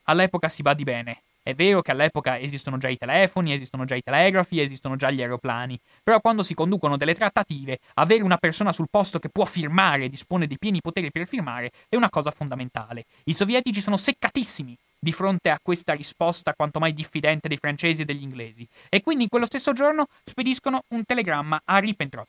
All'epoca 0.03 0.47
si 0.47 0.61
badi 0.61 0.83
bene. 0.83 1.21
È 1.43 1.53
vero 1.53 1.81
che 1.81 1.91
all'epoca 1.91 2.39
esistono 2.39 2.77
già 2.77 2.87
i 2.87 2.97
telefoni, 2.97 3.51
esistono 3.51 3.83
già 3.83 3.95
i 3.95 4.01
telegrafi, 4.01 4.61
esistono 4.61 4.95
già 4.95 5.11
gli 5.11 5.21
aeroplani, 5.21 5.77
però 6.01 6.21
quando 6.21 6.41
si 6.41 6.53
conducono 6.53 6.95
delle 6.95 7.15
trattative, 7.15 7.79
avere 7.95 8.23
una 8.23 8.37
persona 8.37 8.71
sul 8.71 8.87
posto 8.89 9.19
che 9.19 9.27
può 9.27 9.43
firmare 9.43 10.05
e 10.05 10.09
dispone 10.09 10.47
dei 10.47 10.57
pieni 10.57 10.79
poteri 10.79 11.11
per 11.11 11.27
firmare 11.27 11.71
è 11.89 11.97
una 11.97 12.09
cosa 12.09 12.31
fondamentale. 12.31 13.03
I 13.25 13.33
sovietici 13.33 13.81
sono 13.81 13.97
seccatissimi 13.97 14.77
di 15.03 15.11
fronte 15.11 15.49
a 15.49 15.59
questa 15.61 15.93
risposta 15.93 16.53
quanto 16.53 16.79
mai 16.79 16.93
diffidente 16.93 17.49
dei 17.49 17.57
francesi 17.57 18.03
e 18.03 18.05
degli 18.05 18.21
inglesi. 18.21 18.65
E 18.87 19.01
quindi 19.01 19.23
in 19.23 19.29
quello 19.29 19.45
stesso 19.45 19.73
giorno 19.73 20.07
spediscono 20.23 20.83
un 20.89 21.03
telegramma 21.03 21.61
a 21.65 21.77
Ribbentrop. 21.79 22.27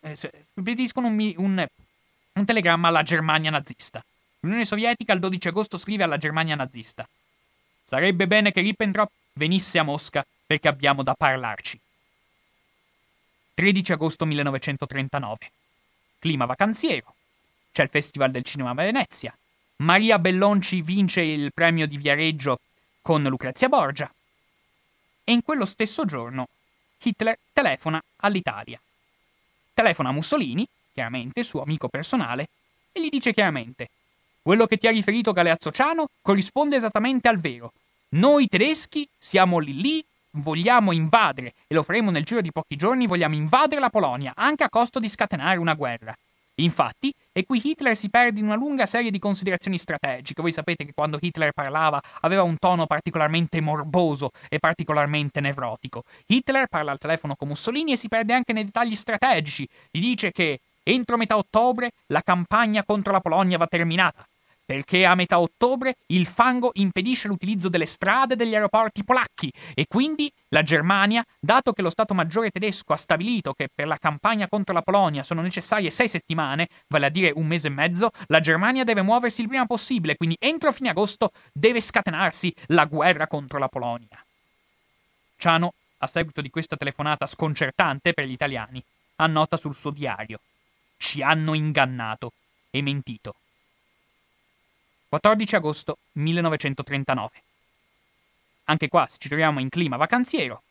Eh, 0.00 0.14
spediscono 0.14 1.06
un, 1.06 1.32
un, 1.36 1.66
un 2.34 2.44
telegramma 2.44 2.88
alla 2.88 3.02
Germania 3.02 3.50
nazista. 3.50 4.04
L'Unione 4.40 4.66
Sovietica 4.66 5.14
il 5.14 5.20
12 5.20 5.48
agosto 5.48 5.78
scrive 5.78 6.02
alla 6.02 6.18
Germania 6.18 6.54
nazista. 6.54 7.08
Sarebbe 7.82 8.26
bene 8.26 8.52
che 8.52 8.60
Ribbentrop 8.60 9.10
venisse 9.32 9.78
a 9.78 9.82
Mosca 9.82 10.24
perché 10.46 10.68
abbiamo 10.68 11.02
da 11.02 11.14
parlarci. 11.14 11.80
13 13.54 13.92
agosto 13.92 14.26
1939. 14.26 15.50
Clima 16.18 16.44
vacanziero. 16.44 17.14
C'è 17.72 17.84
il 17.84 17.88
Festival 17.88 18.30
del 18.30 18.44
Cinema 18.44 18.70
a 18.70 18.74
Venezia. 18.74 19.34
Maria 19.78 20.18
Bellonci 20.18 20.80
vince 20.80 21.20
il 21.20 21.52
premio 21.52 21.86
di 21.86 21.98
Viareggio 21.98 22.60
con 23.02 23.22
Lucrezia 23.24 23.68
Borgia. 23.68 24.10
E 25.22 25.32
in 25.32 25.42
quello 25.42 25.66
stesso 25.66 26.06
giorno 26.06 26.48
Hitler 27.02 27.38
telefona 27.52 28.02
all'Italia. 28.20 28.80
Telefona 29.74 30.08
a 30.08 30.12
Mussolini, 30.12 30.66
chiaramente 30.94 31.42
suo 31.42 31.60
amico 31.60 31.88
personale, 31.88 32.48
e 32.90 33.02
gli 33.02 33.10
dice 33.10 33.34
chiaramente: 33.34 33.90
quello 34.40 34.66
che 34.66 34.78
ti 34.78 34.86
ha 34.86 34.90
riferito 34.90 35.32
Galeazzo 35.32 35.70
Ciano 35.70 36.08
corrisponde 36.22 36.76
esattamente 36.76 37.28
al 37.28 37.38
vero. 37.38 37.72
Noi 38.10 38.48
tedeschi 38.48 39.06
siamo 39.18 39.58
lì 39.58 39.78
lì, 39.78 40.04
vogliamo 40.30 40.92
invadere, 40.92 41.52
e 41.66 41.74
lo 41.74 41.82
faremo 41.82 42.10
nel 42.10 42.24
giro 42.24 42.40
di 42.40 42.50
pochi 42.50 42.76
giorni, 42.76 43.06
vogliamo 43.06 43.34
invadere 43.34 43.80
la 43.80 43.90
Polonia, 43.90 44.32
anche 44.34 44.64
a 44.64 44.70
costo 44.70 44.98
di 44.98 45.08
scatenare 45.08 45.58
una 45.58 45.74
guerra. 45.74 46.16
Infatti, 46.54 47.12
è 47.36 47.44
qui 47.44 47.60
Hitler 47.62 47.94
si 47.94 48.08
perde 48.08 48.40
in 48.40 48.46
una 48.46 48.54
lunga 48.54 48.86
serie 48.86 49.10
di 49.10 49.18
considerazioni 49.18 49.76
strategiche. 49.76 50.40
Voi 50.40 50.52
sapete 50.52 50.86
che 50.86 50.94
quando 50.94 51.18
Hitler 51.20 51.52
parlava 51.52 52.00
aveva 52.22 52.42
un 52.42 52.56
tono 52.56 52.86
particolarmente 52.86 53.60
morboso 53.60 54.30
e 54.48 54.58
particolarmente 54.58 55.42
nevrotico. 55.42 56.04
Hitler 56.28 56.66
parla 56.66 56.92
al 56.92 56.98
telefono 56.98 57.36
con 57.36 57.48
Mussolini 57.48 57.92
e 57.92 57.98
si 57.98 58.08
perde 58.08 58.32
anche 58.32 58.54
nei 58.54 58.64
dettagli 58.64 58.94
strategici. 58.94 59.68
Gli 59.90 60.00
dice 60.00 60.32
che 60.32 60.60
entro 60.82 61.18
metà 61.18 61.36
ottobre 61.36 61.90
la 62.06 62.22
campagna 62.22 62.82
contro 62.84 63.12
la 63.12 63.20
Polonia 63.20 63.58
va 63.58 63.66
terminata 63.66 64.26
perché 64.66 65.06
a 65.06 65.14
metà 65.14 65.38
ottobre 65.38 65.94
il 66.06 66.26
fango 66.26 66.72
impedisce 66.74 67.28
l'utilizzo 67.28 67.68
delle 67.68 67.86
strade 67.86 68.34
degli 68.34 68.54
aeroporti 68.54 69.04
polacchi 69.04 69.50
e 69.74 69.86
quindi 69.86 70.30
la 70.48 70.62
Germania, 70.62 71.24
dato 71.38 71.72
che 71.72 71.82
lo 71.82 71.90
Stato 71.90 72.14
Maggiore 72.14 72.50
tedesco 72.50 72.92
ha 72.92 72.96
stabilito 72.96 73.54
che 73.54 73.68
per 73.72 73.86
la 73.86 73.96
campagna 73.96 74.48
contro 74.48 74.74
la 74.74 74.82
Polonia 74.82 75.22
sono 75.22 75.40
necessarie 75.40 75.90
sei 75.90 76.08
settimane, 76.08 76.68
vale 76.88 77.06
a 77.06 77.10
dire 77.10 77.32
un 77.36 77.46
mese 77.46 77.68
e 77.68 77.70
mezzo, 77.70 78.10
la 78.26 78.40
Germania 78.40 78.82
deve 78.82 79.02
muoversi 79.02 79.40
il 79.40 79.48
prima 79.48 79.66
possibile, 79.66 80.16
quindi 80.16 80.36
entro 80.40 80.72
fine 80.72 80.90
agosto 80.90 81.30
deve 81.52 81.80
scatenarsi 81.80 82.52
la 82.66 82.84
guerra 82.86 83.28
contro 83.28 83.58
la 83.58 83.68
Polonia. 83.68 84.20
Ciano, 85.36 85.74
a 85.98 86.06
seguito 86.06 86.40
di 86.40 86.50
questa 86.50 86.76
telefonata 86.76 87.26
sconcertante 87.26 88.12
per 88.12 88.26
gli 88.26 88.32
italiani, 88.32 88.82
annota 89.16 89.56
sul 89.56 89.76
suo 89.76 89.90
diario. 89.90 90.40
Ci 90.96 91.22
hanno 91.22 91.54
ingannato 91.54 92.32
e 92.70 92.82
mentito. 92.82 93.36
14 95.16 95.56
agosto 95.56 95.98
1939. 96.12 97.30
Anche 98.64 98.88
qua, 98.88 99.08
ci 99.16 99.28
troviamo 99.28 99.60
in 99.60 99.70
clima 99.70 99.96
vacanziero, 99.96 100.62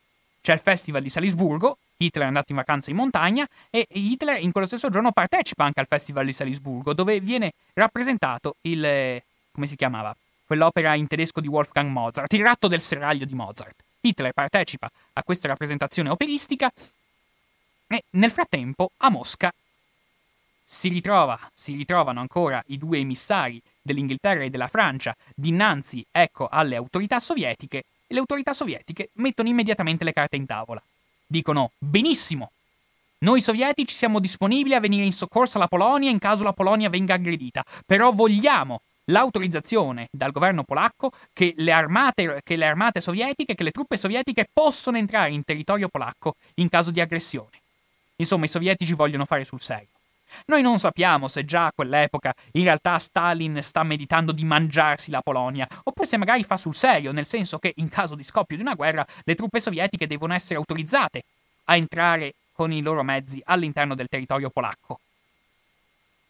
c'è 0.42 0.54
il 0.54 0.60
Festival 0.60 1.02
di 1.02 1.10
Salisburgo, 1.10 1.80
Hitler 1.98 2.26
è 2.26 2.28
andato 2.28 2.52
in 2.52 2.58
vacanza 2.58 2.92
in 2.92 2.98
montagna 2.98 3.48
e 3.72 3.88
Hitler 3.90 4.40
in 4.42 4.52
quello 4.52 4.68
stesso 4.68 4.90
giorno 4.90 5.12
partecipa 5.12 5.64
anche 5.64 5.80
al 5.80 5.88
Festival 5.88 6.26
di 6.26 6.34
Salisburgo, 6.34 6.94
dove 6.94 7.20
viene 7.22 7.54
rappresentato 7.74 8.58
il... 8.62 9.22
come 9.52 9.66
si 9.66 9.76
chiamava? 9.76 10.16
Quell'opera 10.46 10.94
in 10.94 11.08
tedesco 11.08 11.42
di 11.42 11.48
Wolfgang 11.48 11.90
Mozart, 11.90 12.32
il 12.34 12.44
ratto 12.44 12.68
del 12.68 12.82
serraglio 12.82 13.26
di 13.26 13.34
Mozart. 13.34 13.84
Hitler 14.02 14.34
partecipa 14.34 14.92
a 15.14 15.24
questa 15.24 15.48
rappresentazione 15.48 16.10
operistica 16.10 16.72
e 17.88 18.04
nel 18.12 18.30
frattempo 18.30 18.92
a 18.98 19.10
Mosca 19.10 19.52
si, 20.64 20.90
ritrova, 20.90 21.40
si 21.52 21.74
ritrovano 21.74 22.20
ancora 22.20 22.62
i 22.68 22.78
due 22.78 23.00
emissari 23.00 23.60
dell'Inghilterra 23.86 24.44
e 24.44 24.50
della 24.50 24.68
Francia 24.68 25.16
dinanzi, 25.36 26.04
ecco, 26.12 26.48
alle 26.48 26.76
autorità 26.76 27.20
sovietiche 27.20 27.78
e 28.08 28.14
le 28.14 28.20
autorità 28.20 28.54
sovietiche 28.54 29.10
mettono 29.14 29.48
immediatamente 29.48 30.04
le 30.04 30.14
carte 30.14 30.36
in 30.36 30.48
tavola. 30.48 30.82
Dicono, 31.28 31.72
benissimo, 31.78 32.52
noi 33.20 33.42
sovietici 33.42 33.96
siamo 33.96 34.20
disponibili 34.20 34.76
a 34.76 34.80
venire 34.80 35.06
in 35.06 35.14
soccorso 35.14 35.58
alla 35.58 35.68
Polonia 35.68 36.10
in 36.10 36.20
caso 36.20 36.44
la 36.44 36.54
Polonia 36.54 36.90
venga 36.90 37.14
aggredita, 37.14 37.64
però 37.86 38.12
vogliamo 38.12 38.82
l'autorizzazione 39.06 40.08
dal 40.12 40.32
governo 40.32 40.64
polacco 40.64 41.12
che 41.32 41.54
le, 41.58 41.72
armate, 41.72 42.42
che 42.44 42.56
le 42.56 42.66
armate 42.66 43.02
sovietiche, 43.02 43.54
che 43.54 43.64
le 43.64 43.72
truppe 43.72 43.98
sovietiche 43.98 44.48
possono 44.52 44.98
entrare 44.98 45.32
in 45.32 45.44
territorio 45.44 45.90
polacco 45.90 46.36
in 46.56 46.70
caso 46.70 46.90
di 46.92 47.02
aggressione. 47.02 47.62
Insomma, 48.18 48.46
i 48.46 48.50
sovietici 48.50 48.94
vogliono 48.94 49.26
fare 49.26 49.44
sul 49.44 49.62
serio. 49.62 49.95
Noi 50.48 50.62
non 50.62 50.80
sappiamo 50.80 51.28
se 51.28 51.46
già 51.46 51.68
a 51.68 51.72
quell'epoca 51.74 52.34
in 52.54 52.64
realtà 52.64 53.00
Stalin 53.00 53.62
sta 53.62 53.84
meditando 53.84 54.32
di 54.32 54.44
mangiarsi 54.44 55.12
la 55.12 55.22
Polonia, 55.22 55.68
oppure 55.84 56.08
se 56.08 56.18
magari 56.18 56.44
fa 56.44 56.58
sul 56.58 56.76
serio, 56.76 57.12
nel 57.12 57.28
senso 57.28 57.60
che 57.60 57.74
in 57.78 57.90
caso 57.90 58.16
di 58.16 58.24
scoppio 58.24 58.56
di 58.56 58.62
una 58.62 58.76
guerra 58.76 59.06
le 59.24 59.36
truppe 59.36 59.60
sovietiche 59.60 60.08
devono 60.08 60.34
essere 60.34 60.56
autorizzate 60.56 61.24
a 61.66 61.76
entrare 61.76 62.34
con 62.52 62.72
i 62.72 62.82
loro 62.82 63.04
mezzi 63.04 63.42
all'interno 63.46 63.96
del 63.96 64.08
territorio 64.08 64.50
polacco. 64.50 65.00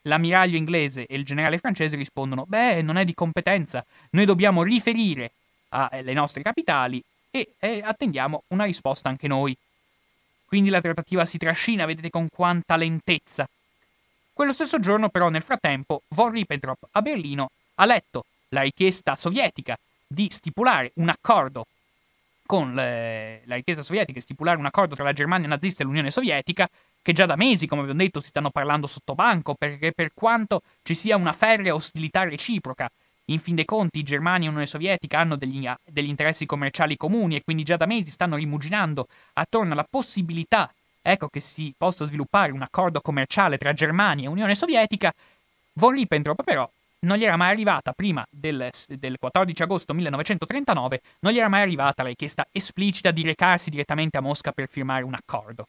L'ammiraglio 0.04 0.58
inglese 0.58 1.06
e 1.06 1.16
il 1.16 1.26
generale 1.26 1.58
francese 1.58 1.96
rispondono: 1.96 2.46
Beh, 2.48 2.82
non 2.82 2.98
è 2.98 3.06
di 3.06 3.14
competenza, 3.14 3.84
noi 4.12 4.26
dobbiamo 4.26 4.64
riferire 4.64 5.32
alle 5.70 6.14
nostre 6.14 6.42
capitali 6.42 7.04
e, 7.32 7.54
e 7.60 7.82
attendiamo 7.84 8.44
una 8.50 8.66
risposta 8.66 9.10
anche 9.10 9.28
noi. 9.28 9.56
Quindi 10.46 10.70
la 10.70 10.80
trattativa 10.80 11.26
si 11.26 11.38
trascina, 11.38 11.86
vedete 11.86 12.10
con 12.10 12.28
quanta 12.30 12.76
lentezza. 12.78 13.48
Quello 14.36 14.52
stesso 14.52 14.80
giorno, 14.80 15.08
però, 15.08 15.30
nel 15.30 15.42
frattempo, 15.42 16.02
von 16.10 16.30
Ribbentrop 16.32 16.90
a 16.92 17.02
Berlino 17.02 17.52
ha 17.76 17.86
letto 17.86 18.26
la 18.50 18.64
richiesta 18.64 19.16
sovietica 19.16 19.78
di 20.06 20.28
stipulare 20.30 20.92
un 20.96 21.08
accordo 21.08 21.68
con 22.46 22.74
le, 22.74 23.44
la 23.46 23.56
richiesta 23.56 23.82
sovietica 23.82 24.12
di 24.12 24.20
stipulare 24.20 24.58
un 24.58 24.66
accordo 24.66 24.94
tra 24.94 25.06
la 25.06 25.14
Germania 25.14 25.48
nazista 25.48 25.84
e 25.84 25.86
l'Unione 25.86 26.12
Sovietica, 26.12 26.70
che 27.02 27.14
già 27.14 27.26
da 27.26 27.38
mesi, 27.38 27.66
come 27.66 27.84
abbiamo 27.84 28.02
detto, 28.02 28.20
si 28.20 28.28
stanno 28.28 28.50
parlando 28.50 28.88
sotto 28.88 29.16
banco, 29.16 29.56
perché 29.58 29.94
per 29.94 30.12
quanto 30.14 30.64
ci 30.84 30.96
sia 30.96 31.16
una 31.16 31.32
ferrea 31.32 31.74
ostilità 31.74 32.26
reciproca, 32.26 32.92
in 33.28 33.40
fin 33.40 33.56
dei 33.56 33.64
conti 33.64 34.04
Germania 34.04 34.48
e 34.48 34.50
Unione 34.50 34.68
Sovietica 34.68 35.18
hanno 35.18 35.38
degli, 35.38 35.66
degli 35.86 36.10
interessi 36.10 36.46
commerciali 36.46 36.98
comuni 36.98 37.38
e 37.38 37.42
quindi 37.42 37.64
già 37.64 37.78
da 37.78 37.86
mesi 37.86 38.10
stanno 38.10 38.36
rimuginando 38.36 39.08
attorno 39.32 39.72
alla 39.72 39.88
possibilità 39.90 40.70
ecco 41.08 41.28
che 41.28 41.40
si 41.40 41.72
possa 41.78 42.06
sviluppare 42.06 42.52
un 42.52 42.64
accordo 42.64 43.00
commerciale 43.00 43.60
tra 43.60 43.74
Germania 43.74 44.26
e 44.26 44.30
Unione 44.30 44.56
Sovietica, 44.56 45.14
von 45.74 45.94
Ribbentrop 45.94 46.44
però 46.44 46.68
non 47.02 47.18
gli 47.18 47.26
era 47.26 47.38
mai 47.38 47.52
arrivata 47.52 47.94
prima 47.94 48.26
del, 48.28 48.70
del, 48.88 49.18
14 49.20 49.62
agosto 49.62 49.94
1939, 49.94 51.02
non 51.20 51.32
gli 51.32 51.38
era 51.38 51.48
mai 51.48 51.62
arrivata 51.62 52.02
la 52.02 52.10
richiesta 52.10 52.48
esplicita 52.52 53.12
di 53.12 53.22
recarsi 53.22 53.70
direttamente 53.70 54.18
a 54.18 54.22
Mosca 54.22 54.52
per 54.52 54.68
firmare 54.68 55.04
un 55.04 55.14
accordo. 55.14 55.68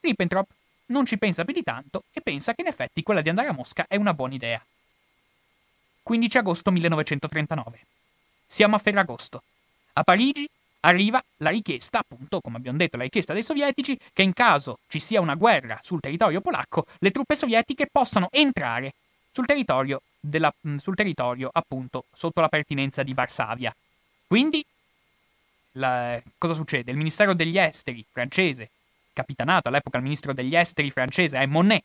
Ribbentrop 0.00 0.48
non 0.86 1.06
ci 1.06 1.16
pensa 1.16 1.44
più 1.44 1.54
di 1.54 1.62
tanto 1.62 2.04
e 2.12 2.20
pensa 2.20 2.52
che 2.52 2.60
in 2.60 2.66
effetti 2.66 3.02
quella 3.02 3.22
di 3.22 3.30
andare 3.30 3.48
a 3.48 3.52
Mosca 3.52 3.86
è 3.88 3.96
una 3.96 4.12
buona 4.12 4.34
idea. 4.34 4.62
15 6.02 6.38
agosto 6.38 6.70
1939. 6.70 7.80
Siamo 8.44 8.76
a 8.76 8.78
Ferragosto. 8.78 9.42
A 9.94 10.02
Parigi 10.02 10.46
arriva 10.84 11.22
la 11.38 11.50
richiesta, 11.50 11.98
appunto, 11.98 12.40
come 12.40 12.56
abbiamo 12.56 12.78
detto, 12.78 12.96
la 12.96 13.04
richiesta 13.04 13.32
dei 13.32 13.42
sovietici 13.42 13.98
che 14.12 14.22
in 14.22 14.32
caso 14.32 14.78
ci 14.86 15.00
sia 15.00 15.20
una 15.20 15.34
guerra 15.34 15.78
sul 15.82 16.00
territorio 16.00 16.40
polacco, 16.40 16.86
le 16.98 17.10
truppe 17.10 17.36
sovietiche 17.36 17.88
possano 17.90 18.28
entrare 18.30 18.94
sul 19.30 19.46
territorio, 19.46 20.02
della, 20.20 20.54
sul 20.76 20.94
territorio 20.94 21.50
appunto, 21.52 22.04
sotto 22.12 22.40
la 22.40 22.48
pertinenza 22.48 23.02
di 23.02 23.14
Varsavia. 23.14 23.74
Quindi, 24.26 24.64
la, 25.72 26.20
cosa 26.38 26.54
succede? 26.54 26.90
Il 26.90 26.96
Ministero 26.96 27.34
degli 27.34 27.58
Esteri 27.58 28.04
francese, 28.10 28.70
capitanato 29.12 29.68
all'epoca 29.68 29.98
il 29.98 30.04
ministro 30.04 30.32
degli 30.32 30.54
Esteri 30.54 30.90
francese 30.90 31.38
è 31.38 31.46
Monet, 31.46 31.84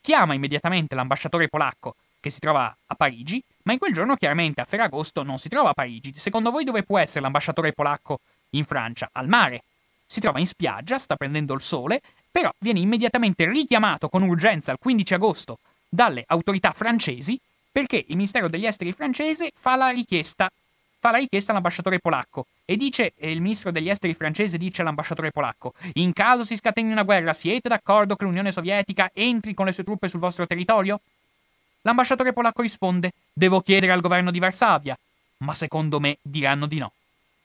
chiama 0.00 0.34
immediatamente 0.34 0.94
l'ambasciatore 0.94 1.48
polacco 1.48 1.96
che 2.28 2.30
si 2.30 2.40
trova 2.40 2.74
a 2.86 2.94
Parigi, 2.94 3.42
ma 3.62 3.72
in 3.72 3.78
quel 3.78 3.92
giorno 3.92 4.14
chiaramente 4.14 4.60
a 4.60 4.64
Ferragosto 4.64 5.22
non 5.22 5.38
si 5.38 5.48
trova 5.48 5.70
a 5.70 5.74
Parigi. 5.74 6.12
Secondo 6.16 6.50
voi 6.50 6.64
dove 6.64 6.82
può 6.82 6.98
essere 6.98 7.20
l'ambasciatore 7.20 7.72
polacco 7.72 8.20
in 8.50 8.64
Francia? 8.64 9.08
Al 9.12 9.28
mare. 9.28 9.62
Si 10.06 10.20
trova 10.20 10.38
in 10.38 10.46
spiaggia, 10.46 10.98
sta 10.98 11.16
prendendo 11.16 11.54
il 11.54 11.60
sole, 11.60 12.00
però 12.30 12.50
viene 12.58 12.80
immediatamente 12.80 13.48
richiamato 13.48 14.08
con 14.08 14.22
urgenza 14.22 14.72
il 14.72 14.78
15 14.78 15.14
agosto 15.14 15.58
dalle 15.88 16.24
autorità 16.26 16.72
francesi 16.72 17.38
perché 17.70 18.04
il 18.06 18.16
Ministero 18.16 18.48
degli 18.48 18.66
Esteri 18.66 18.92
francese 18.92 19.50
fa 19.54 19.76
la 19.76 19.88
richiesta 19.88 20.50
fa 21.00 21.12
la 21.12 21.18
richiesta 21.18 21.52
all'ambasciatore 21.52 22.00
polacco 22.00 22.46
e 22.64 22.76
dice, 22.76 23.12
e 23.16 23.30
il 23.30 23.40
ministro 23.40 23.70
degli 23.70 23.88
esteri 23.88 24.14
francese 24.14 24.58
dice 24.58 24.82
all'ambasciatore 24.82 25.30
polacco, 25.30 25.72
in 25.94 26.12
caso 26.12 26.44
si 26.44 26.56
scateni 26.56 26.90
una 26.90 27.04
guerra, 27.04 27.32
siete 27.32 27.68
d'accordo 27.68 28.16
che 28.16 28.24
l'Unione 28.24 28.50
Sovietica 28.50 29.10
entri 29.14 29.54
con 29.54 29.66
le 29.66 29.72
sue 29.72 29.84
truppe 29.84 30.08
sul 30.08 30.18
vostro 30.18 30.44
territorio? 30.44 31.00
L'ambasciatore 31.88 32.34
polacco 32.34 32.60
risponde: 32.60 33.12
Devo 33.32 33.62
chiedere 33.62 33.92
al 33.92 34.02
governo 34.02 34.30
di 34.30 34.38
Varsavia. 34.38 34.94
Ma 35.38 35.54
secondo 35.54 36.00
me 36.00 36.18
diranno 36.20 36.66
di 36.66 36.76
no, 36.76 36.92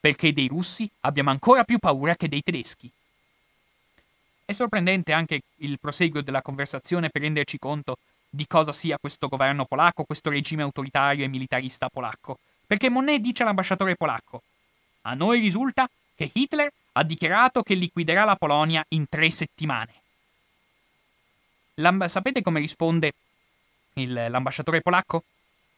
perché 0.01 0.33
dei 0.33 0.47
russi 0.47 0.89
abbiamo 1.01 1.29
ancora 1.29 1.63
più 1.63 1.79
paura 1.79 2.17
che 2.17 2.27
dei 2.27 2.43
tedeschi. 2.43 2.91
È 4.43 4.51
sorprendente 4.51 5.13
anche 5.13 5.43
il 5.57 5.79
proseguo 5.79 6.21
della 6.21 6.41
conversazione 6.41 7.09
per 7.09 7.21
renderci 7.21 7.57
conto 7.57 7.95
di 8.29 8.45
cosa 8.45 8.73
sia 8.73 8.97
questo 8.99 9.29
governo 9.29 9.63
polacco, 9.63 10.03
questo 10.03 10.29
regime 10.29 10.63
autoritario 10.63 11.23
e 11.23 11.29
militarista 11.29 11.87
polacco. 11.87 12.39
Perché 12.67 12.89
Monet 12.89 13.21
dice 13.21 13.43
all'ambasciatore 13.43 13.95
polacco: 13.95 14.41
A 15.03 15.13
noi 15.13 15.39
risulta 15.39 15.89
che 16.15 16.29
Hitler 16.33 16.69
ha 16.91 17.03
dichiarato 17.03 17.63
che 17.63 17.75
liquiderà 17.75 18.25
la 18.25 18.35
Polonia 18.35 18.83
in 18.89 19.05
tre 19.07 19.31
settimane. 19.31 19.93
L'amba- 21.75 22.09
sapete 22.09 22.41
come 22.41 22.59
risponde 22.59 23.13
il, 23.95 24.13
l'ambasciatore 24.29 24.81
polacco? 24.81 25.23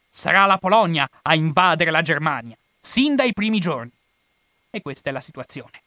Sarà 0.08 0.46
la 0.46 0.58
Polonia 0.58 1.10
a 1.24 1.36
invadere 1.36 1.92
la 1.92 2.02
Germania, 2.02 2.58
sin 2.80 3.16
dai 3.16 3.34
primi 3.34 3.60
giorni. 3.60 3.92
E 4.70 4.82
questa 4.82 5.10
è 5.10 5.14
la 5.14 5.22
situazione. 5.22 5.82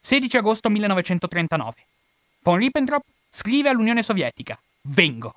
16 0.00 0.36
agosto 0.38 0.70
1939. 0.70 1.74
Von 2.42 2.58
Ribbentrop 2.58 3.04
scrive 3.28 3.68
all'Unione 3.68 4.02
Sovietica: 4.02 4.58
Vengo. 4.82 5.34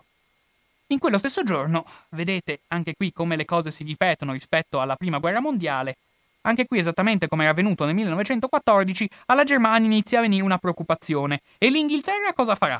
In 0.87 0.99
quello 0.99 1.17
stesso 1.17 1.43
giorno, 1.43 1.85
vedete 2.09 2.61
anche 2.67 2.93
qui 2.95 3.11
come 3.11 3.35
le 3.35 3.45
cose 3.45 3.71
si 3.71 3.83
ripetono 3.83 4.33
rispetto 4.33 4.79
alla 4.79 4.95
Prima 4.95 5.17
Guerra 5.17 5.39
Mondiale, 5.39 5.97
anche 6.41 6.65
qui 6.65 6.77
esattamente 6.77 7.27
come 7.27 7.43
era 7.43 7.51
avvenuto 7.51 7.85
nel 7.85 7.95
1914, 7.95 9.09
alla 9.27 9.43
Germania 9.43 9.87
inizia 9.87 10.19
a 10.19 10.21
venire 10.21 10.43
una 10.43 10.57
preoccupazione. 10.57 11.41
E 11.57 11.69
l'Inghilterra 11.69 12.33
cosa 12.33 12.55
farà? 12.55 12.79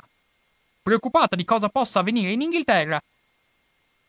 Preoccupata 0.84 1.34
di 1.34 1.46
cosa 1.46 1.70
possa 1.70 2.00
avvenire 2.00 2.30
in 2.30 2.42
Inghilterra, 2.42 3.02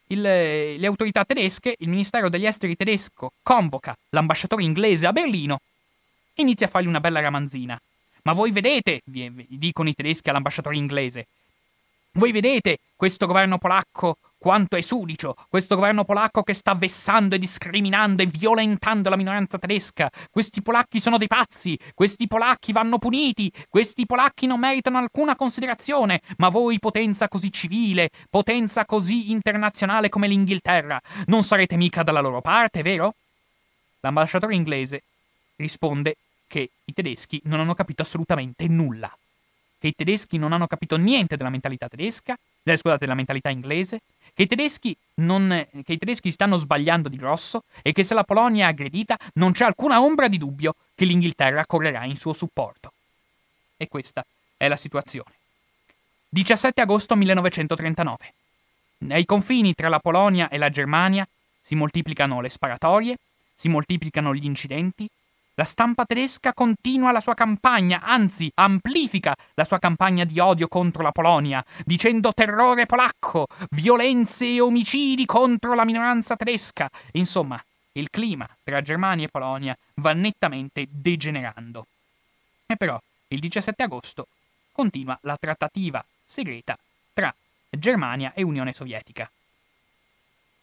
il, 0.07 0.19
le 0.19 0.85
autorità 0.85 1.23
tedesche, 1.23 1.77
il 1.79 1.87
Ministero 1.87 2.27
degli 2.27 2.45
Esteri 2.45 2.75
tedesco, 2.75 3.31
convoca 3.41 3.97
l'ambasciatore 4.09 4.61
inglese 4.61 5.07
a 5.07 5.13
Berlino 5.13 5.61
e 6.33 6.41
inizia 6.41 6.65
a 6.65 6.69
fargli 6.69 6.87
una 6.87 6.99
bella 6.99 7.21
ramanzina. 7.21 7.79
Ma 8.23 8.33
voi 8.33 8.51
vedete, 8.51 9.01
dicono 9.05 9.87
i 9.87 9.95
tedeschi 9.95 10.29
all'ambasciatore 10.29 10.75
inglese, 10.75 11.27
voi 12.11 12.33
vedete 12.33 12.79
questo 12.97 13.25
governo 13.25 13.57
polacco 13.57 14.17
quanto 14.45 14.75
è 14.75 14.81
sudicio, 14.81 15.33
questo 15.49 15.73
governo 15.73 16.03
polacco 16.03 16.43
che 16.43 16.53
sta 16.53 16.75
vessando 16.75 17.33
e 17.33 17.39
discriminando 17.39 18.21
e 18.21 18.27
violentando 18.27 19.09
la 19.09 19.15
minoranza 19.15 19.57
tedesca. 19.57 20.07
Questi 20.29 20.61
polacchi 20.61 20.99
sono 20.99 21.17
dei 21.17 21.25
pazzi, 21.25 21.75
questi 21.95 22.27
polacchi 22.27 22.71
vanno 22.71 22.99
puniti, 22.99 23.51
questi 23.69 24.05
polacchi 24.05 24.45
non 24.45 24.59
meritano 24.59 24.99
alcuna 24.99 25.35
considerazione, 25.35 26.21
ma 26.37 26.49
voi, 26.49 26.77
potenza 26.77 27.27
così 27.27 27.51
civile, 27.51 28.11
potenza 28.29 28.85
così 28.85 29.31
internazionale 29.31 30.09
come 30.09 30.27
l'Inghilterra, 30.27 31.01
non 31.25 31.41
sarete 31.41 31.75
mica 31.75 32.03
dalla 32.03 32.21
loro 32.21 32.41
parte, 32.41 32.83
vero? 32.83 33.15
L'ambasciatore 34.01 34.53
inglese 34.53 35.01
risponde 35.55 36.17
che 36.45 36.69
i 36.85 36.93
tedeschi 36.93 37.41
non 37.45 37.61
hanno 37.61 37.73
capito 37.73 38.03
assolutamente 38.03 38.67
nulla 38.67 39.11
che 39.85 39.87
i 39.87 39.95
tedeschi 39.95 40.37
non 40.37 40.51
hanno 40.51 40.65
capito 40.65 40.97
niente 40.97 41.37
della 41.37 41.49
mentalità 41.49 41.87
tedesca, 41.87 42.35
scusate, 42.63 42.97
della 42.97 43.13
mentalità 43.13 43.49
inglese, 43.49 44.01
che 44.35 44.43
i, 44.43 44.47
tedeschi 44.47 44.95
non, 45.15 45.65
che 45.83 45.93
i 45.93 45.97
tedeschi 45.97 46.29
stanno 46.29 46.57
sbagliando 46.57 47.07
di 47.07 47.15
grosso 47.15 47.63
e 47.81 47.93
che 47.93 48.03
se 48.03 48.13
la 48.13 48.25
Polonia 48.25 48.65
è 48.65 48.69
aggredita 48.69 49.17
non 49.35 49.53
c'è 49.53 49.63
alcuna 49.63 50.01
ombra 50.01 50.27
di 50.27 50.37
dubbio 50.37 50.75
che 50.93 51.05
l'Inghilterra 51.05 51.65
correrà 51.65 52.03
in 52.03 52.17
suo 52.17 52.33
supporto. 52.33 52.91
E 53.77 53.87
questa 53.87 54.25
è 54.57 54.67
la 54.67 54.75
situazione. 54.75 55.31
17 56.29 56.81
agosto 56.81 57.15
1939. 57.15 58.33
Nei 58.99 59.25
confini 59.25 59.73
tra 59.73 59.87
la 59.87 59.99
Polonia 59.99 60.49
e 60.49 60.57
la 60.57 60.69
Germania 60.69 61.25
si 61.61 61.75
moltiplicano 61.75 62.41
le 62.41 62.49
sparatorie, 62.49 63.17
si 63.53 63.69
moltiplicano 63.69 64.35
gli 64.35 64.45
incidenti, 64.45 65.07
la 65.55 65.63
stampa 65.63 66.05
tedesca 66.05 66.53
continua 66.53 67.11
la 67.11 67.21
sua 67.21 67.33
campagna, 67.33 68.01
anzi 68.01 68.51
amplifica 68.55 69.33
la 69.53 69.63
sua 69.63 69.79
campagna 69.79 70.25
di 70.25 70.39
odio 70.39 70.67
contro 70.67 71.01
la 71.01 71.11
Polonia, 71.11 71.63
dicendo 71.85 72.33
terrore 72.33 72.85
polacco, 72.85 73.47
violenze 73.71 74.45
e 74.45 74.59
omicidi 74.59 75.25
contro 75.25 75.73
la 75.73 75.85
minoranza 75.85 76.35
tedesca. 76.35 76.89
Insomma, 77.13 77.61
il 77.93 78.09
clima 78.09 78.47
tra 78.63 78.81
Germania 78.81 79.25
e 79.25 79.29
Polonia 79.29 79.77
va 79.95 80.13
nettamente 80.13 80.87
degenerando. 80.89 81.87
E 82.65 82.75
però, 82.75 83.01
il 83.29 83.39
17 83.39 83.81
agosto, 83.83 84.27
continua 84.73 85.17
la 85.21 85.37
trattativa 85.39 86.03
segreta 86.25 86.77
tra 87.13 87.33
Germania 87.69 88.33
e 88.33 88.43
Unione 88.43 88.73
Sovietica. 88.73 89.29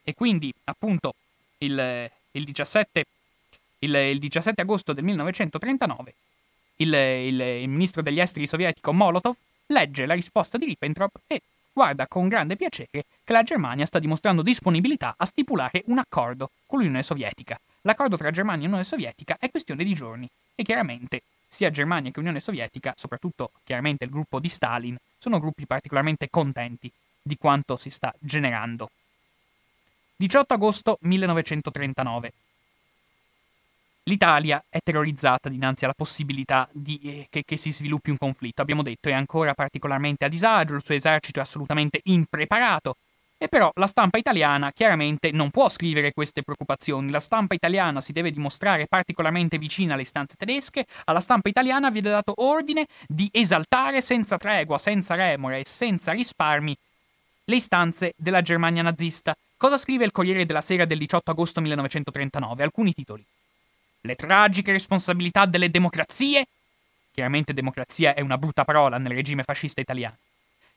E 0.04 0.14
quindi, 0.14 0.52
appunto, 0.64 1.14
il, 1.58 2.10
il 2.32 2.44
17 2.44 3.06
il, 3.82 3.94
il 3.94 4.18
17 4.18 4.60
agosto 4.60 4.92
del 4.92 5.04
1939, 5.04 6.14
il, 6.76 6.92
il, 6.92 7.40
il 7.40 7.68
ministro 7.68 8.02
degli 8.02 8.20
esteri 8.20 8.46
sovietico 8.46 8.92
Molotov 8.92 9.36
legge 9.66 10.06
la 10.06 10.14
risposta 10.14 10.58
di 10.58 10.66
Ribbentrop 10.66 11.20
e 11.26 11.40
guarda 11.72 12.06
con 12.06 12.28
grande 12.28 12.56
piacere 12.56 13.04
che 13.24 13.32
la 13.32 13.42
Germania 13.42 13.86
sta 13.86 13.98
dimostrando 13.98 14.42
disponibilità 14.42 15.14
a 15.16 15.24
stipulare 15.26 15.82
un 15.86 15.98
accordo 15.98 16.50
con 16.66 16.78
l'Unione 16.78 17.02
Sovietica. 17.02 17.58
L'accordo 17.82 18.16
tra 18.16 18.30
Germania 18.30 18.64
e 18.64 18.66
Unione 18.66 18.84
Sovietica 18.84 19.36
è 19.38 19.50
questione 19.50 19.84
di 19.84 19.94
giorni 19.94 20.28
e 20.54 20.62
chiaramente 20.62 21.22
sia 21.48 21.70
Germania 21.70 22.10
che 22.10 22.20
Unione 22.20 22.40
Sovietica, 22.40 22.94
soprattutto 22.96 23.50
chiaramente 23.64 24.04
il 24.04 24.10
gruppo 24.10 24.38
di 24.38 24.48
Stalin, 24.48 24.96
sono 25.18 25.38
gruppi 25.38 25.66
particolarmente 25.66 26.30
contenti 26.30 26.90
di 27.20 27.36
quanto 27.36 27.76
si 27.76 27.90
sta 27.90 28.14
generando. 28.18 28.90
18 30.16 30.54
agosto 30.54 30.98
1939. 31.00 32.32
L'Italia 34.06 34.64
è 34.68 34.80
terrorizzata 34.82 35.48
dinanzi 35.48 35.84
alla 35.84 35.94
possibilità 35.94 36.68
di, 36.72 36.98
eh, 37.04 37.26
che, 37.30 37.44
che, 37.44 37.56
si 37.56 37.72
sviluppi 37.72 38.10
un 38.10 38.18
conflitto. 38.18 38.60
Abbiamo 38.60 38.82
detto 38.82 39.08
è 39.08 39.12
ancora 39.12 39.54
particolarmente 39.54 40.24
a 40.24 40.28
disagio, 40.28 40.74
il 40.74 40.82
suo 40.82 40.94
esercito 40.94 41.38
è 41.38 41.42
assolutamente 41.42 42.00
impreparato. 42.04 42.96
E 43.38 43.46
però 43.48 43.70
la 43.74 43.86
stampa 43.86 44.18
italiana 44.18 44.72
chiaramente 44.72 45.30
non 45.30 45.50
può 45.50 45.68
scrivere 45.68 46.12
queste 46.12 46.42
preoccupazioni. 46.42 47.10
La 47.10 47.20
stampa 47.20 47.54
italiana 47.54 48.00
si 48.00 48.12
deve 48.12 48.32
dimostrare 48.32 48.86
particolarmente 48.88 49.58
vicina 49.58 49.94
alle 49.94 50.02
istanze 50.02 50.34
tedesche. 50.36 50.84
Alla 51.04 51.20
stampa 51.20 51.48
italiana 51.48 51.90
viene 51.90 52.10
dato 52.10 52.34
ordine 52.36 52.86
di 53.06 53.28
esaltare 53.32 54.00
senza 54.00 54.36
tregua, 54.36 54.78
senza 54.78 55.14
remore 55.14 55.60
e 55.60 55.64
senza 55.64 56.10
risparmi 56.10 56.76
le 57.44 57.56
istanze 57.56 58.14
della 58.16 58.42
Germania 58.42 58.82
nazista. 58.82 59.36
Cosa 59.56 59.78
scrive 59.78 60.04
il 60.04 60.12
Corriere 60.12 60.44
della 60.44 60.60
Sera 60.60 60.84
del 60.84 60.98
18 60.98 61.30
agosto 61.30 61.60
1939? 61.60 62.62
Alcuni 62.62 62.92
titoli 62.92 63.24
le 64.02 64.14
tragiche 64.16 64.72
responsabilità 64.72 65.46
delle 65.46 65.70
democrazie, 65.70 66.46
chiaramente 67.12 67.54
democrazia 67.54 68.14
è 68.14 68.20
una 68.20 68.38
brutta 68.38 68.64
parola 68.64 68.98
nel 68.98 69.12
regime 69.12 69.42
fascista 69.42 69.80
italiano, 69.80 70.16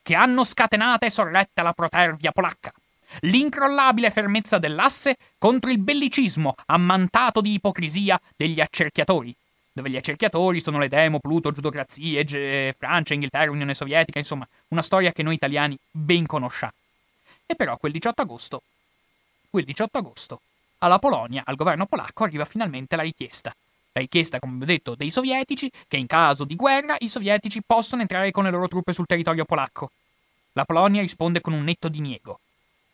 che 0.02 0.16
hanno 0.16 0.44
scatenata 0.44 1.06
e 1.06 1.10
sorretta 1.10 1.64
la 1.64 1.74
protervia 1.74 2.32
polacca, 2.32 2.72
l'incrollabile 3.22 4.12
fermezza 4.12 4.58
dell'asse 4.58 5.18
contro 5.38 5.72
il 5.72 5.80
bellicismo 5.80 6.56
ammantato 6.68 7.42
di 7.42 7.54
ipocrisia 7.54 8.20
degli 8.36 8.62
accerchiatori, 8.62 9.36
dove 9.72 9.90
gli 9.90 9.98
accerchiatori 9.98 10.62
sono 10.62 10.78
le 10.78 10.88
demo, 10.88 11.20
Pluto, 11.20 11.52
giudocrazie, 11.52 12.24
G- 12.24 12.74
Francia, 12.78 13.14
Inghilterra, 13.14 13.52
Unione 13.52 13.74
Sovietica, 13.74 14.20
insomma, 14.20 14.48
una 14.70 14.82
storia 14.82 15.12
che 15.12 15.24
noi 15.24 15.34
italiani 15.34 15.78
ben 15.90 16.26
conosciamo. 16.26 16.74
E 17.48 17.56
però 17.56 17.76
quel 17.78 17.92
18 17.92 18.22
agosto, 18.22 18.62
quel 19.50 19.66
18 19.66 19.98
agosto, 19.98 20.42
alla 20.86 21.00
Polonia, 21.00 21.44
al 21.46 21.56
governo 21.56 21.86
polacco, 21.86 22.24
arriva 22.24 22.46
finalmente 22.46 22.96
la 22.96 23.02
richiesta. 23.02 23.54
La 23.92 24.02
richiesta, 24.02 24.40
come 24.40 24.62
ho 24.62 24.66
detto, 24.66 24.96
dei 24.96 25.10
sovietici 25.10 25.72
che 25.88 25.98
in 25.98 26.06
caso 26.06 26.44
di 26.44 26.56
guerra 26.56 26.96
i 27.00 27.10
sovietici 27.10 27.62
possono 27.66 28.02
entrare 28.02 28.32
con 28.32 28.44
le 28.44 28.52
loro 28.52 28.68
truppe 28.68 28.94
sul 28.94 29.06
territorio 29.06 29.46
polacco. 29.46 29.92
La 30.54 30.66
Polonia 30.66 31.02
risponde 31.02 31.42
con 31.42 31.54
un 31.54 31.64
netto 31.64 31.90
diniego. 31.90 32.40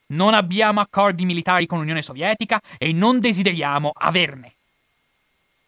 Non 0.07 0.33
abbiamo 0.33 0.79
accordi 0.79 1.25
militari 1.25 1.65
con 1.65 1.79
l'Unione 1.79 2.01
Sovietica 2.01 2.61
e 2.77 2.91
non 2.91 3.19
desideriamo 3.19 3.91
averne. 3.93 4.53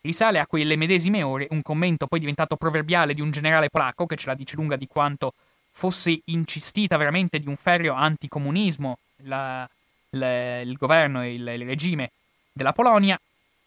Risale 0.01 0.39
a 0.39 0.47
quelle 0.47 0.75
medesime 0.75 1.23
ore 1.23 1.47
un 1.51 1.61
commento 1.61 2.07
poi 2.07 2.19
diventato 2.19 2.55
proverbiale 2.55 3.13
di 3.13 3.21
un 3.21 3.31
generale 3.31 3.69
polacco 3.69 4.05
che 4.05 4.17
ce 4.17 4.27
la 4.27 4.33
dice 4.33 4.55
lunga 4.55 4.75
di 4.75 4.87
quanto 4.87 5.33
fosse 5.71 6.21
incistita 6.25 6.97
veramente 6.97 7.39
di 7.39 7.47
un 7.47 7.55
ferreo 7.55 7.93
anticomunismo 7.93 8.97
la, 9.23 9.67
il, 10.13 10.67
il 10.67 10.77
governo 10.77 11.21
e 11.21 11.33
il, 11.33 11.47
il 11.47 11.65
regime 11.65 12.11
della 12.51 12.73
Polonia, 12.73 13.19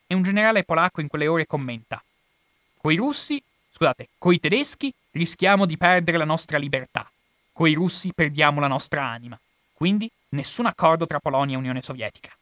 e 0.07 0.14
un 0.14 0.22
generale 0.22 0.64
polacco 0.64 1.01
in 1.01 1.09
quelle 1.09 1.26
ore 1.26 1.47
commenta: 1.47 2.03
Coi 2.80 2.97
russi, 2.97 3.42
scusate, 3.70 4.09
coi 4.18 4.40
tedeschi 4.40 4.92
rischiamo 5.11 5.66
di 5.66 5.76
perdere 5.76 6.18
la 6.18 6.24
nostra 6.24 6.59
libertà, 6.59 7.11
coi 7.53 7.74
russi 7.74 8.12
perdiamo 8.14 8.61
la 8.61 8.68
nostra 8.68 9.05
anima. 9.05 9.38
Quindi 9.72 10.11
nessun 10.30 10.66
accordo 10.66 11.07
tra 11.07 11.20
Polonia 11.20 11.57
e 11.57 11.59
Unione 11.59 11.82
Sovietica. 11.82 12.34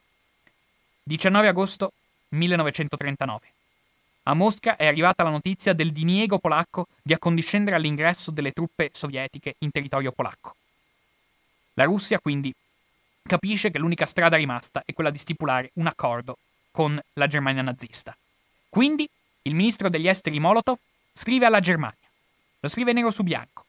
19 1.03 1.49
agosto 1.49 1.93
1939. 2.29 3.53
A 4.27 4.35
Mosca 4.35 4.77
è 4.77 4.87
arrivata 4.87 5.23
la 5.23 5.31
notizia 5.31 5.75
del 5.75 5.93
diniego 5.93 6.39
polacco 6.39 6.87
di 7.03 7.13
accondiscendere 7.13 7.77
all'ingresso 7.77 8.31
delle 8.31 8.53
truppe 8.53 8.91
sovietiche 8.93 9.57
in 9.59 9.71
territorio 9.71 10.13
polacco. 10.13 10.55
La 11.75 11.85
Russia 11.85 12.21
quindi 12.21 12.55
capisce 13.27 13.71
che 13.71 13.79
l'unica 13.79 14.07
strada 14.07 14.37
rimasta 14.37 14.83
è 14.85 14.93
quella 14.93 15.11
di 15.11 15.19
stipulare 15.19 15.71
un 15.75 15.87
accordo 15.87 16.39
con 16.71 17.01
la 17.15 17.27
Germania 17.27 17.63
nazista. 17.63 18.17
Quindi 18.69 19.09
il 19.43 19.55
ministro 19.55 19.89
degli 19.89 20.09
esteri 20.09 20.41
Molotov 20.41 20.79
scrive 21.13 21.47
alla 21.47 21.61
Germania, 21.61 22.09
lo 22.61 22.69
scrive 22.69 22.93
nero 22.93 23.11
su 23.11 23.23
bianco. 23.23 23.65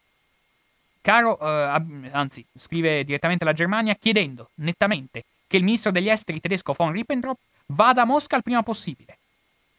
Caro, 1.01 1.39
eh, 1.39 2.09
anzi, 2.11 2.43
scrive 2.55 3.03
direttamente 3.03 3.43
alla 3.43 3.53
Germania 3.53 3.93
chiedendo 3.93 4.49
nettamente 4.55 5.25
che 5.45 5.57
il 5.57 5.63
ministro 5.63 5.91
degli 5.91 6.09
esteri 6.09 6.39
tedesco 6.39 6.73
von 6.73 6.91
Ribbentrop 6.91 7.37
vada 7.67 8.01
a 8.01 8.05
Mosca 8.05 8.35
il 8.37 8.43
prima 8.43 8.63
possibile. 8.63 9.17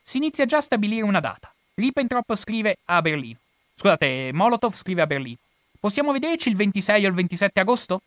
Si 0.03 0.19
inizia 0.19 0.47
già 0.47 0.59
a 0.59 0.61
stabilire 0.61 1.03
una 1.03 1.19
data. 1.19 1.53
Ribbentrop 1.75 2.35
scrive 2.37 2.79
a 2.85 3.03
Berlino. 3.03 3.39
Scusate, 3.75 4.31
Molotov 4.33 4.75
scrive 4.77 5.03
a 5.03 5.07
Berlino. 5.07 5.39
Possiamo 5.81 6.13
vederci 6.13 6.49
il 6.49 6.57
26 6.57 7.05
o 7.05 7.09
il 7.09 7.15
27 7.15 7.61
agosto? 7.61 8.03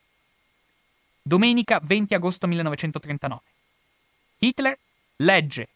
Domenica 1.29 1.79
20 1.83 2.15
agosto 2.15 2.47
1939. 2.47 3.41
Hitler 4.39 4.75
legge 5.17 5.67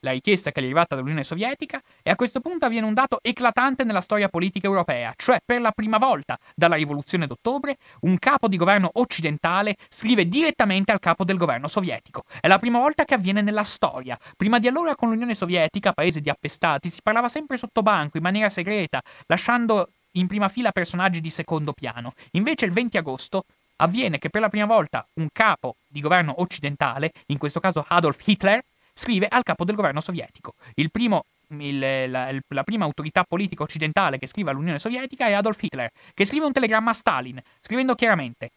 la 0.00 0.10
richiesta 0.10 0.50
che 0.50 0.58
è 0.58 0.64
arrivata 0.64 0.96
dall'Unione 0.96 1.22
Sovietica 1.22 1.80
e 2.02 2.10
a 2.10 2.16
questo 2.16 2.40
punto 2.40 2.66
avviene 2.66 2.88
un 2.88 2.92
dato 2.92 3.20
eclatante 3.22 3.84
nella 3.84 4.00
storia 4.00 4.28
politica 4.28 4.66
europea, 4.66 5.12
cioè 5.16 5.38
per 5.44 5.60
la 5.60 5.70
prima 5.70 5.98
volta 5.98 6.36
dalla 6.56 6.74
rivoluzione 6.74 7.28
d'ottobre 7.28 7.76
un 8.00 8.18
capo 8.18 8.48
di 8.48 8.56
governo 8.56 8.90
occidentale 8.94 9.76
scrive 9.88 10.28
direttamente 10.28 10.90
al 10.90 10.98
capo 10.98 11.22
del 11.22 11.36
governo 11.36 11.68
sovietico. 11.68 12.24
È 12.40 12.48
la 12.48 12.58
prima 12.58 12.80
volta 12.80 13.04
che 13.04 13.14
avviene 13.14 13.42
nella 13.42 13.62
storia. 13.62 14.18
Prima 14.36 14.58
di 14.58 14.66
allora 14.66 14.96
con 14.96 15.10
l'Unione 15.10 15.36
Sovietica, 15.36 15.92
paese 15.92 16.20
di 16.20 16.30
appestati, 16.30 16.88
si 16.88 16.98
parlava 17.00 17.28
sempre 17.28 17.56
sotto 17.56 17.82
banco, 17.82 18.16
in 18.16 18.24
maniera 18.24 18.48
segreta, 18.48 19.00
lasciando 19.26 19.88
in 20.14 20.26
prima 20.26 20.48
fila 20.48 20.72
personaggi 20.72 21.20
di 21.20 21.30
secondo 21.30 21.72
piano. 21.72 22.14
Invece 22.32 22.64
il 22.64 22.72
20 22.72 22.96
agosto 22.96 23.44
avviene 23.76 24.18
che 24.18 24.30
per 24.30 24.40
la 24.40 24.48
prima 24.48 24.66
volta 24.66 25.06
un 25.14 25.28
capo 25.32 25.76
di 25.86 26.00
governo 26.00 26.40
occidentale, 26.40 27.12
in 27.26 27.38
questo 27.38 27.60
caso 27.60 27.84
Adolf 27.86 28.20
Hitler, 28.26 28.62
scrive 28.92 29.26
al 29.28 29.42
capo 29.42 29.64
del 29.64 29.74
governo 29.74 30.00
sovietico. 30.00 30.54
Primo, 30.90 31.24
il, 31.48 31.78
la, 32.10 32.32
la, 32.48 32.62
prima 32.64 32.84
autorità 32.84 33.24
politica 33.24 33.62
occidentale 33.62 34.18
che 34.18 34.26
scrive 34.26 34.50
all'Unione 34.50 34.78
Sovietica 34.78 35.26
è 35.26 35.32
Adolf 35.32 35.62
Hitler, 35.62 35.90
che 36.14 36.24
scrive 36.24 36.46
un 36.46 36.52
telegramma 36.52 36.90
a 36.90 36.94
Stalin, 36.94 37.40
scrivendo 37.60 37.94
chiaramente: 37.94 38.50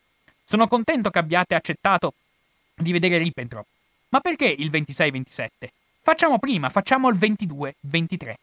Sono 0.45 0.67
contento 0.67 1.09
che 1.09 1.20
abbiate 1.20 1.55
accettato 1.55 2.13
di 2.74 2.91
vedere 2.91 3.17
Ribbentrop. 3.17 3.65
Ma 4.09 4.20
perché 4.22 4.47
il 4.47 4.72
26-27? 4.72 5.49
Facciamo 6.01 6.39
prima, 6.39 6.70
facciamo 6.70 7.09
il 7.09 7.17
22-23. 7.17 8.34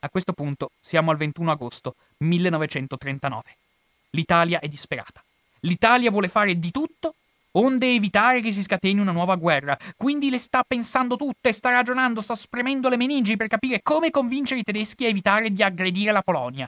A 0.00 0.08
questo 0.08 0.32
punto 0.32 0.70
siamo 0.80 1.10
al 1.10 1.16
21 1.16 1.50
agosto 1.50 1.94
1939. 2.18 3.42
L'Italia 4.10 4.58
è 4.60 4.68
disperata. 4.68 5.22
L'Italia 5.66 6.10
vuole 6.10 6.28
fare 6.28 6.58
di 6.58 6.70
tutto 6.70 7.14
onde 7.56 7.94
evitare 7.94 8.40
che 8.40 8.52
si 8.52 8.62
scateni 8.62 9.00
una 9.00 9.12
nuova 9.12 9.36
guerra. 9.36 9.76
Quindi 9.96 10.30
le 10.30 10.38
sta 10.38 10.62
pensando 10.66 11.16
tutte, 11.16 11.52
sta 11.52 11.70
ragionando, 11.70 12.20
sta 12.20 12.34
spremendo 12.34 12.88
le 12.88 12.96
meningi 12.96 13.36
per 13.36 13.48
capire 13.48 13.82
come 13.82 14.10
convincere 14.10 14.60
i 14.60 14.62
tedeschi 14.62 15.04
a 15.04 15.08
evitare 15.08 15.50
di 15.50 15.62
aggredire 15.62 16.12
la 16.12 16.22
Polonia. 16.22 16.66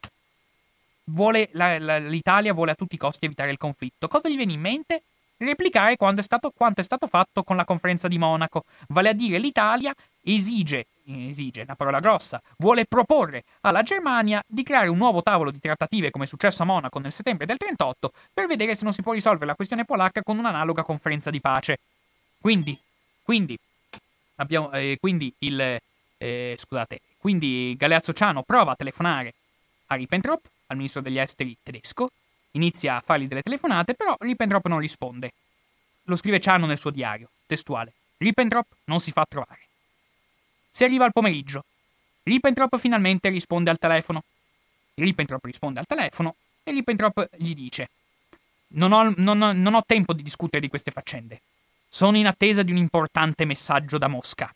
Vuole, 1.04 1.48
la, 1.52 1.78
la, 1.78 1.98
L'Italia 1.98 2.52
vuole 2.52 2.72
a 2.72 2.74
tutti 2.74 2.96
i 2.96 2.98
costi 2.98 3.26
evitare 3.26 3.50
il 3.50 3.58
conflitto. 3.58 4.08
Cosa 4.08 4.28
gli 4.28 4.36
viene 4.36 4.52
in 4.52 4.60
mente? 4.60 5.02
Replicare 5.38 5.94
è, 5.94 6.22
stato, 6.22 6.50
quanto 6.50 6.80
è 6.80 6.84
stato 6.84 7.06
fatto 7.06 7.44
con 7.44 7.54
la 7.54 7.64
conferenza 7.64 8.08
di 8.08 8.18
Monaco, 8.18 8.64
vale 8.88 9.10
a 9.10 9.12
dire 9.12 9.38
l'Italia 9.38 9.94
esige 10.22 10.86
esige, 11.08 11.62
una 11.62 11.76
parola 11.76 12.00
grossa, 12.00 12.40
vuole 12.58 12.84
proporre 12.84 13.44
alla 13.62 13.82
Germania 13.82 14.42
di 14.46 14.62
creare 14.62 14.88
un 14.88 14.96
nuovo 14.96 15.22
tavolo 15.22 15.50
di 15.50 15.58
trattative 15.58 16.10
come 16.10 16.24
è 16.24 16.26
successo 16.26 16.62
a 16.62 16.66
Monaco 16.66 16.98
nel 16.98 17.12
settembre 17.12 17.46
del 17.46 17.56
38 17.56 18.12
per 18.32 18.46
vedere 18.46 18.74
se 18.74 18.84
non 18.84 18.92
si 18.92 19.02
può 19.02 19.12
risolvere 19.12 19.46
la 19.46 19.54
questione 19.54 19.84
polacca 19.84 20.22
con 20.22 20.38
un'analoga 20.38 20.82
conferenza 20.82 21.30
di 21.30 21.40
pace. 21.40 21.78
Quindi, 22.40 22.78
quindi, 23.22 23.58
abbiamo, 24.36 24.70
eh, 24.72 24.96
quindi 25.00 25.32
il, 25.38 25.78
eh, 26.18 26.56
scusate, 26.58 27.00
quindi 27.18 27.74
Galeazzo 27.76 28.12
Ciano 28.12 28.42
prova 28.42 28.72
a 28.72 28.76
telefonare 28.76 29.34
a 29.86 29.94
Ribbentrop, 29.94 30.40
al 30.66 30.76
ministro 30.76 31.00
degli 31.00 31.18
esteri 31.18 31.56
tedesco, 31.62 32.08
inizia 32.52 32.96
a 32.96 33.00
fargli 33.00 33.26
delle 33.26 33.42
telefonate, 33.42 33.94
però 33.94 34.14
Ribbentrop 34.18 34.66
non 34.66 34.78
risponde. 34.78 35.32
Lo 36.04 36.16
scrive 36.16 36.40
Ciano 36.40 36.66
nel 36.66 36.78
suo 36.78 36.90
diario, 36.90 37.28
testuale. 37.46 37.92
Ribbentrop 38.18 38.66
non 38.84 39.00
si 39.00 39.12
fa 39.12 39.24
trovare. 39.28 39.67
Si 40.70 40.84
arriva 40.84 41.04
al 41.04 41.12
pomeriggio. 41.12 41.64
Rippentrop 42.22 42.78
finalmente 42.78 43.28
risponde 43.28 43.70
al 43.70 43.78
telefono. 43.78 44.22
Rippentrop 44.94 45.44
risponde 45.44 45.80
al 45.80 45.86
telefono 45.86 46.36
e 46.62 46.72
Rippentrop 46.72 47.28
gli 47.36 47.54
dice: 47.54 47.90
non 48.68 48.92
ho, 48.92 49.12
non, 49.16 49.38
non 49.38 49.74
ho 49.74 49.82
tempo 49.86 50.12
di 50.12 50.22
discutere 50.22 50.60
di 50.60 50.68
queste 50.68 50.90
faccende. 50.90 51.40
Sono 51.88 52.16
in 52.16 52.26
attesa 52.26 52.62
di 52.62 52.70
un 52.70 52.76
importante 52.76 53.44
messaggio 53.44 53.96
da 53.96 54.08
Mosca. 54.08 54.54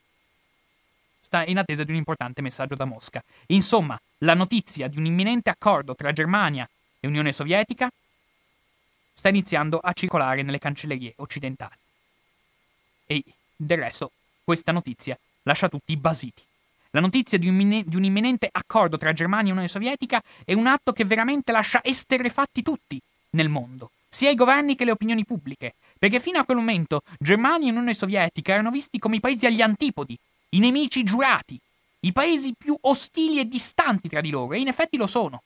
Sta 1.18 1.44
in 1.46 1.56
attesa 1.56 1.84
di 1.84 1.92
un 1.92 1.96
importante 1.96 2.42
messaggio 2.42 2.74
da 2.74 2.84
Mosca. 2.84 3.22
Insomma, 3.46 3.98
la 4.18 4.34
notizia 4.34 4.88
di 4.88 4.98
un 4.98 5.06
imminente 5.06 5.48
accordo 5.48 5.94
tra 5.94 6.12
Germania 6.12 6.68
e 7.00 7.06
Unione 7.06 7.32
Sovietica 7.32 7.90
sta 9.14 9.28
iniziando 9.28 9.78
a 9.78 9.92
circolare 9.92 10.42
nelle 10.42 10.58
cancellerie 10.58 11.14
occidentali. 11.16 11.76
E 13.06 13.22
del 13.56 13.78
resto, 13.78 14.12
questa 14.44 14.72
notizia 14.72 15.18
lascia 15.42 15.68
tutti 15.68 15.96
basiti. 15.96 16.42
La 16.90 17.00
notizia 17.00 17.38
di 17.38 17.48
un, 17.48 17.82
di 17.86 17.96
un, 17.96 18.04
imminente 18.04 18.48
accordo 18.52 18.98
tra 18.98 19.12
Germania 19.12 19.48
e 19.48 19.52
Unione 19.52 19.68
Sovietica 19.68 20.22
è 20.44 20.52
un 20.52 20.66
atto 20.66 20.92
che 20.92 21.04
veramente 21.04 21.50
lascia 21.50 21.82
esterrefatti 21.82 22.62
tutti 22.62 23.00
nel 23.30 23.48
mondo, 23.48 23.90
sia 24.08 24.28
i 24.28 24.34
governi 24.34 24.76
che 24.76 24.84
le 24.84 24.90
opinioni 24.90 25.24
pubbliche, 25.24 25.74
perché 25.98 26.20
fino 26.20 26.38
a 26.38 26.44
quel 26.44 26.58
momento 26.58 27.02
Germania 27.18 27.68
e 27.68 27.70
Unione 27.70 27.94
Sovietica 27.94 28.52
erano 28.52 28.70
visti 28.70 28.98
come 28.98 29.16
i 29.16 29.20
paesi 29.20 29.46
agli 29.46 29.62
antipodi, 29.62 30.18
i 30.50 30.58
nemici 30.58 31.02
giurati, 31.02 31.58
i 32.00 32.12
paesi 32.12 32.52
più 32.56 32.76
ostili 32.82 33.38
e 33.38 33.48
distanti 33.48 34.10
tra 34.10 34.20
di 34.20 34.28
loro, 34.28 34.52
e 34.52 34.60
in 34.60 34.68
effetti 34.68 34.98
lo 34.98 35.06
sono. 35.06 35.42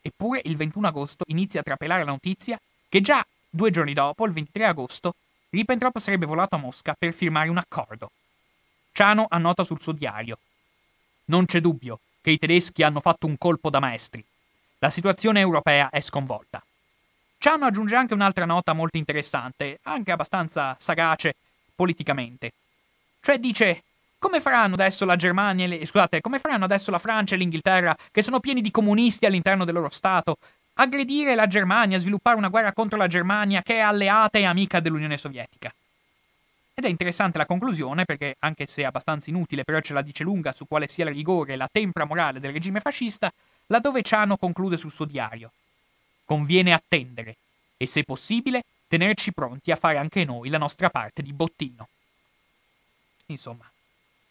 Eppure 0.00 0.40
il 0.44 0.56
21 0.56 0.86
agosto 0.86 1.24
inizia 1.28 1.60
a 1.60 1.62
trapelare 1.62 2.04
la 2.04 2.10
notizia 2.10 2.58
che 2.88 3.00
già 3.02 3.24
due 3.50 3.70
giorni 3.70 3.92
dopo, 3.92 4.24
il 4.24 4.32
23 4.32 4.64
agosto, 4.64 5.14
Ribbentrop 5.50 5.98
sarebbe 5.98 6.26
volato 6.26 6.56
a 6.56 6.58
Mosca 6.58 6.94
per 6.98 7.12
firmare 7.12 7.48
un 7.48 7.58
accordo. 7.58 8.10
Ciano 8.96 9.26
annota 9.28 9.64
sul 9.64 9.80
suo 9.80 9.90
diario. 9.90 10.38
Non 11.24 11.46
c'è 11.46 11.60
dubbio 11.60 11.98
che 12.20 12.30
i 12.30 12.38
tedeschi 12.38 12.84
hanno 12.84 13.00
fatto 13.00 13.26
un 13.26 13.36
colpo 13.36 13.68
da 13.68 13.80
maestri. 13.80 14.24
La 14.78 14.88
situazione 14.88 15.40
europea 15.40 15.90
è 15.90 16.00
sconvolta. 16.00 16.62
Ciano 17.38 17.64
aggiunge 17.64 17.96
anche 17.96 18.14
un'altra 18.14 18.44
nota 18.44 18.72
molto 18.72 18.96
interessante, 18.96 19.80
anche 19.82 20.12
abbastanza 20.12 20.76
sagace 20.78 21.34
politicamente. 21.74 22.52
Cioè 23.20 23.38
dice 23.38 23.82
come 24.16 24.40
faranno 24.40 24.74
adesso 24.74 25.04
la 25.04 25.16
Germania 25.16 25.66
le, 25.66 25.84
scusate, 25.84 26.20
come 26.20 26.38
faranno 26.38 26.64
adesso 26.64 26.92
la 26.92 27.00
Francia 27.00 27.34
e 27.34 27.38
l'Inghilterra, 27.38 27.96
che 28.12 28.22
sono 28.22 28.38
pieni 28.38 28.60
di 28.60 28.70
comunisti 28.70 29.26
all'interno 29.26 29.64
del 29.64 29.74
loro 29.74 29.90
Stato, 29.90 30.36
aggredire 30.74 31.34
la 31.34 31.48
Germania, 31.48 31.98
sviluppare 31.98 32.36
una 32.36 32.48
guerra 32.48 32.72
contro 32.72 32.96
la 32.96 33.08
Germania 33.08 33.60
che 33.60 33.74
è 33.74 33.80
alleata 33.80 34.38
e 34.38 34.44
amica 34.44 34.78
dell'Unione 34.78 35.18
Sovietica? 35.18 35.74
Ed 36.76 36.84
è 36.84 36.88
interessante 36.88 37.38
la 37.38 37.46
conclusione, 37.46 38.04
perché 38.04 38.34
anche 38.40 38.66
se 38.66 38.84
abbastanza 38.84 39.30
inutile, 39.30 39.62
però 39.62 39.78
ce 39.78 39.92
la 39.92 40.02
dice 40.02 40.24
lunga 40.24 40.50
su 40.50 40.66
quale 40.66 40.88
sia 40.88 41.04
il 41.04 41.14
rigore 41.14 41.52
e 41.52 41.56
la 41.56 41.68
tempra 41.70 42.04
morale 42.04 42.40
del 42.40 42.52
regime 42.52 42.80
fascista, 42.80 43.32
laddove 43.66 44.02
Ciano 44.02 44.36
conclude 44.36 44.76
sul 44.76 44.90
suo 44.90 45.04
diario. 45.04 45.52
Conviene 46.24 46.72
attendere 46.72 47.36
e, 47.76 47.86
se 47.86 48.02
possibile, 48.02 48.64
tenerci 48.88 49.32
pronti 49.32 49.70
a 49.70 49.76
fare 49.76 49.98
anche 49.98 50.24
noi 50.24 50.48
la 50.48 50.58
nostra 50.58 50.90
parte 50.90 51.22
di 51.22 51.32
bottino. 51.32 51.88
Insomma, 53.26 53.70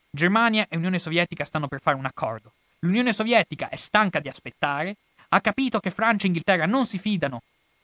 Germania 0.09 0.67
e 0.67 0.75
Unione 0.75 0.99
Sovietica 0.99 1.45
stanno 1.45 1.69
per 1.69 1.79
fare 1.81 1.95
un 1.95 2.05
accordo. 2.05 2.51
L'Unione 2.79 3.13
Sovietica 3.13 3.69
è 3.69 3.77
stanca 3.77 4.19
di 4.19 4.27
aspettare, 4.27 4.97
ha 5.29 5.39
capito 5.39 5.79
che 5.79 5.91
Francia 5.91 6.25
e 6.25 6.27
Inghilterra 6.27 6.65
non 6.65 6.85
si 6.85 6.99
fidano 6.99 7.41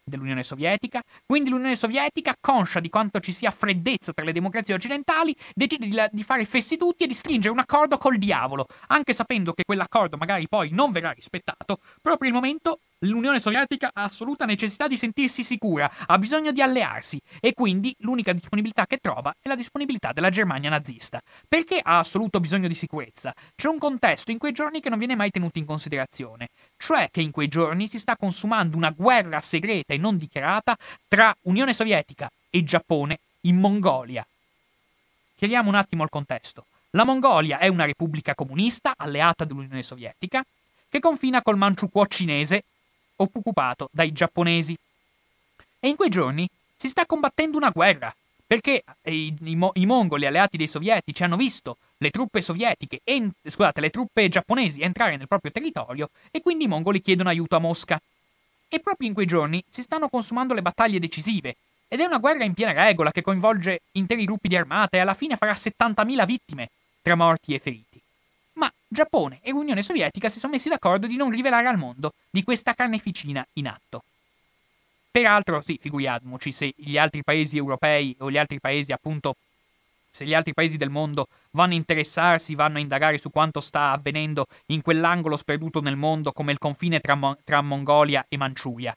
dell'Unione 0.09 0.43
Sovietica, 0.43 1.01
quindi 1.25 1.49
l'Unione 1.49 1.75
Sovietica, 1.75 2.33
conscia 2.39 2.79
di 2.79 2.89
quanto 2.89 3.19
ci 3.19 3.31
sia 3.31 3.51
freddezza 3.51 4.11
tra 4.11 4.25
le 4.25 4.33
democrazie 4.33 4.73
occidentali, 4.73 5.35
decide 5.53 5.87
di, 5.87 5.97
di, 6.11 6.23
fare 6.23 6.45
fessi 6.45 6.77
tutti 6.77 7.03
e 7.03 7.07
di 7.07 7.13
stringere 7.13 7.53
un 7.53 7.59
accordo 7.59 7.97
col 7.97 8.17
diavolo, 8.17 8.65
anche 8.87 9.13
sapendo 9.13 9.53
che 9.53 9.63
quell'accordo 9.63 10.17
magari 10.17 10.47
poi 10.47 10.71
non 10.71 10.91
verrà 10.91 11.11
rispettato, 11.11 11.77
per 12.01 12.17
il 12.27 12.33
momento 12.33 12.79
L'Unione 13.03 13.39
Sovietica 13.39 13.91
ha 13.93 14.03
assoluta 14.03 14.43
necessità 14.43 14.89
di 14.89 14.97
sentirsi 14.97 15.41
sicura, 15.41 15.89
ha 16.05 16.17
bisogno 16.17 16.51
di 16.51 16.61
allearsi 16.61 17.17
e 17.39 17.53
quindi 17.53 17.95
l'unica 17.99 18.33
disponibilità 18.33 18.85
che 18.85 18.97
trova 18.97 19.33
è 19.41 19.47
la 19.47 19.55
disponibilità 19.55 20.11
della 20.11 20.29
Germania 20.29 20.69
nazista. 20.69 21.21
Perché 21.47 21.79
ha 21.81 21.99
assoluto 21.99 22.41
bisogno 22.41 22.67
di 22.67 22.73
sicurezza? 22.73 23.33
C'è 23.55 23.69
un 23.69 23.77
contesto 23.77 24.31
in 24.31 24.37
quei 24.37 24.51
giorni 24.51 24.81
che 24.81 24.89
non 24.89 24.97
viene 24.97 25.15
mai 25.15 25.31
tenuto 25.31 25.59
in 25.59 25.65
considerazione, 25.65 26.49
cioè 26.75 27.07
che 27.09 27.21
in 27.21 27.31
quei 27.31 27.47
giorni 27.47 27.87
si 27.87 27.99
sta 27.99 28.17
consumando 28.17 28.75
una 28.75 28.89
guerra 28.89 29.39
segreta 29.39 29.93
e 29.93 29.97
non 29.97 30.17
dichiarata 30.17 30.75
tra 31.07 31.33
Unione 31.43 31.73
Sovietica 31.73 32.29
e 32.49 32.65
Giappone 32.65 33.19
in 33.41 33.59
Mongolia. 33.59 34.27
Chiariamo 35.37 35.69
un 35.69 35.75
attimo 35.75 36.03
il 36.03 36.09
contesto. 36.09 36.65
La 36.89 37.05
Mongolia 37.05 37.59
è 37.59 37.69
una 37.69 37.85
repubblica 37.85 38.35
comunista 38.35 38.95
alleata 38.97 39.45
dell'Unione 39.45 39.83
Sovietica 39.83 40.43
che 40.89 40.99
confina 40.99 41.41
col 41.41 41.55
Manchukuo 41.55 42.05
cinese 42.07 42.63
occupato 43.19 43.89
dai 43.91 44.11
giapponesi. 44.11 44.77
E 45.79 45.87
in 45.87 45.95
quei 45.95 46.09
giorni 46.09 46.47
si 46.75 46.87
sta 46.87 47.05
combattendo 47.05 47.57
una 47.57 47.69
guerra, 47.69 48.13
perché 48.45 48.83
i, 49.03 49.33
i, 49.43 49.69
i 49.73 49.85
mongoli 49.85 50.25
alleati 50.25 50.57
dei 50.57 50.67
sovietici 50.67 51.23
hanno 51.23 51.37
visto 51.37 51.77
le 51.97 52.09
truppe 52.09 52.43
en- 53.03 53.31
scusate, 53.43 53.81
le 53.81 53.89
truppe 53.89 54.27
giapponesi 54.29 54.81
entrare 54.81 55.17
nel 55.17 55.27
proprio 55.27 55.51
territorio 55.51 56.09
e 56.31 56.41
quindi 56.41 56.65
i 56.65 56.67
mongoli 56.67 57.01
chiedono 57.01 57.29
aiuto 57.29 57.55
a 57.55 57.59
Mosca. 57.59 58.01
E 58.67 58.79
proprio 58.79 59.07
in 59.07 59.13
quei 59.13 59.25
giorni 59.25 59.63
si 59.67 59.81
stanno 59.81 60.09
consumando 60.09 60.53
le 60.53 60.61
battaglie 60.61 60.99
decisive, 60.99 61.55
ed 61.87 61.99
è 61.99 62.05
una 62.05 62.19
guerra 62.19 62.43
in 62.43 62.53
piena 62.53 62.71
regola 62.71 63.11
che 63.11 63.23
coinvolge 63.23 63.81
interi 63.93 64.25
gruppi 64.25 64.47
di 64.47 64.55
armata 64.55 64.97
e 64.97 64.99
alla 64.99 65.15
fine 65.15 65.37
farà 65.37 65.53
70.000 65.53 66.25
vittime, 66.25 66.69
tra 67.01 67.15
morti 67.15 67.55
e 67.55 67.59
feriti 67.59 67.88
ma 68.59 68.71
Giappone 68.87 69.39
e 69.41 69.51
Unione 69.51 69.81
Sovietica 69.81 70.29
si 70.29 70.37
sono 70.37 70.51
messi 70.51 70.67
d'accordo 70.67 71.07
di 71.07 71.15
non 71.15 71.31
rivelare 71.31 71.67
al 71.67 71.77
mondo 71.77 72.13
di 72.29 72.43
questa 72.43 72.73
carneficina 72.73 73.45
in 73.53 73.67
atto. 73.67 74.03
Peraltro, 75.09 75.61
sì, 75.61 75.79
figuriamoci 75.81 76.51
se 76.51 76.73
gli 76.75 76.97
altri 76.97 77.23
paesi 77.23 77.57
europei 77.57 78.15
o 78.19 78.29
gli 78.29 78.37
altri 78.37 78.59
paesi 78.59 78.91
appunto 78.91 79.35
se 80.11 80.25
gli 80.25 80.33
altri 80.33 80.53
paesi 80.53 80.75
del 80.75 80.89
mondo 80.89 81.27
vanno 81.51 81.73
a 81.73 81.77
interessarsi, 81.77 82.55
vanno 82.55 82.77
a 82.77 82.81
indagare 82.81 83.17
su 83.17 83.29
quanto 83.29 83.61
sta 83.61 83.91
avvenendo 83.91 84.47
in 84.67 84.81
quell'angolo 84.81 85.37
sperduto 85.37 85.81
nel 85.81 85.95
mondo 85.95 86.31
come 86.31 86.51
il 86.51 86.57
confine 86.57 86.99
tra, 86.99 87.15
Mo- 87.15 87.37
tra 87.43 87.61
Mongolia 87.61 88.25
e 88.27 88.35
Manciuria. 88.35 88.95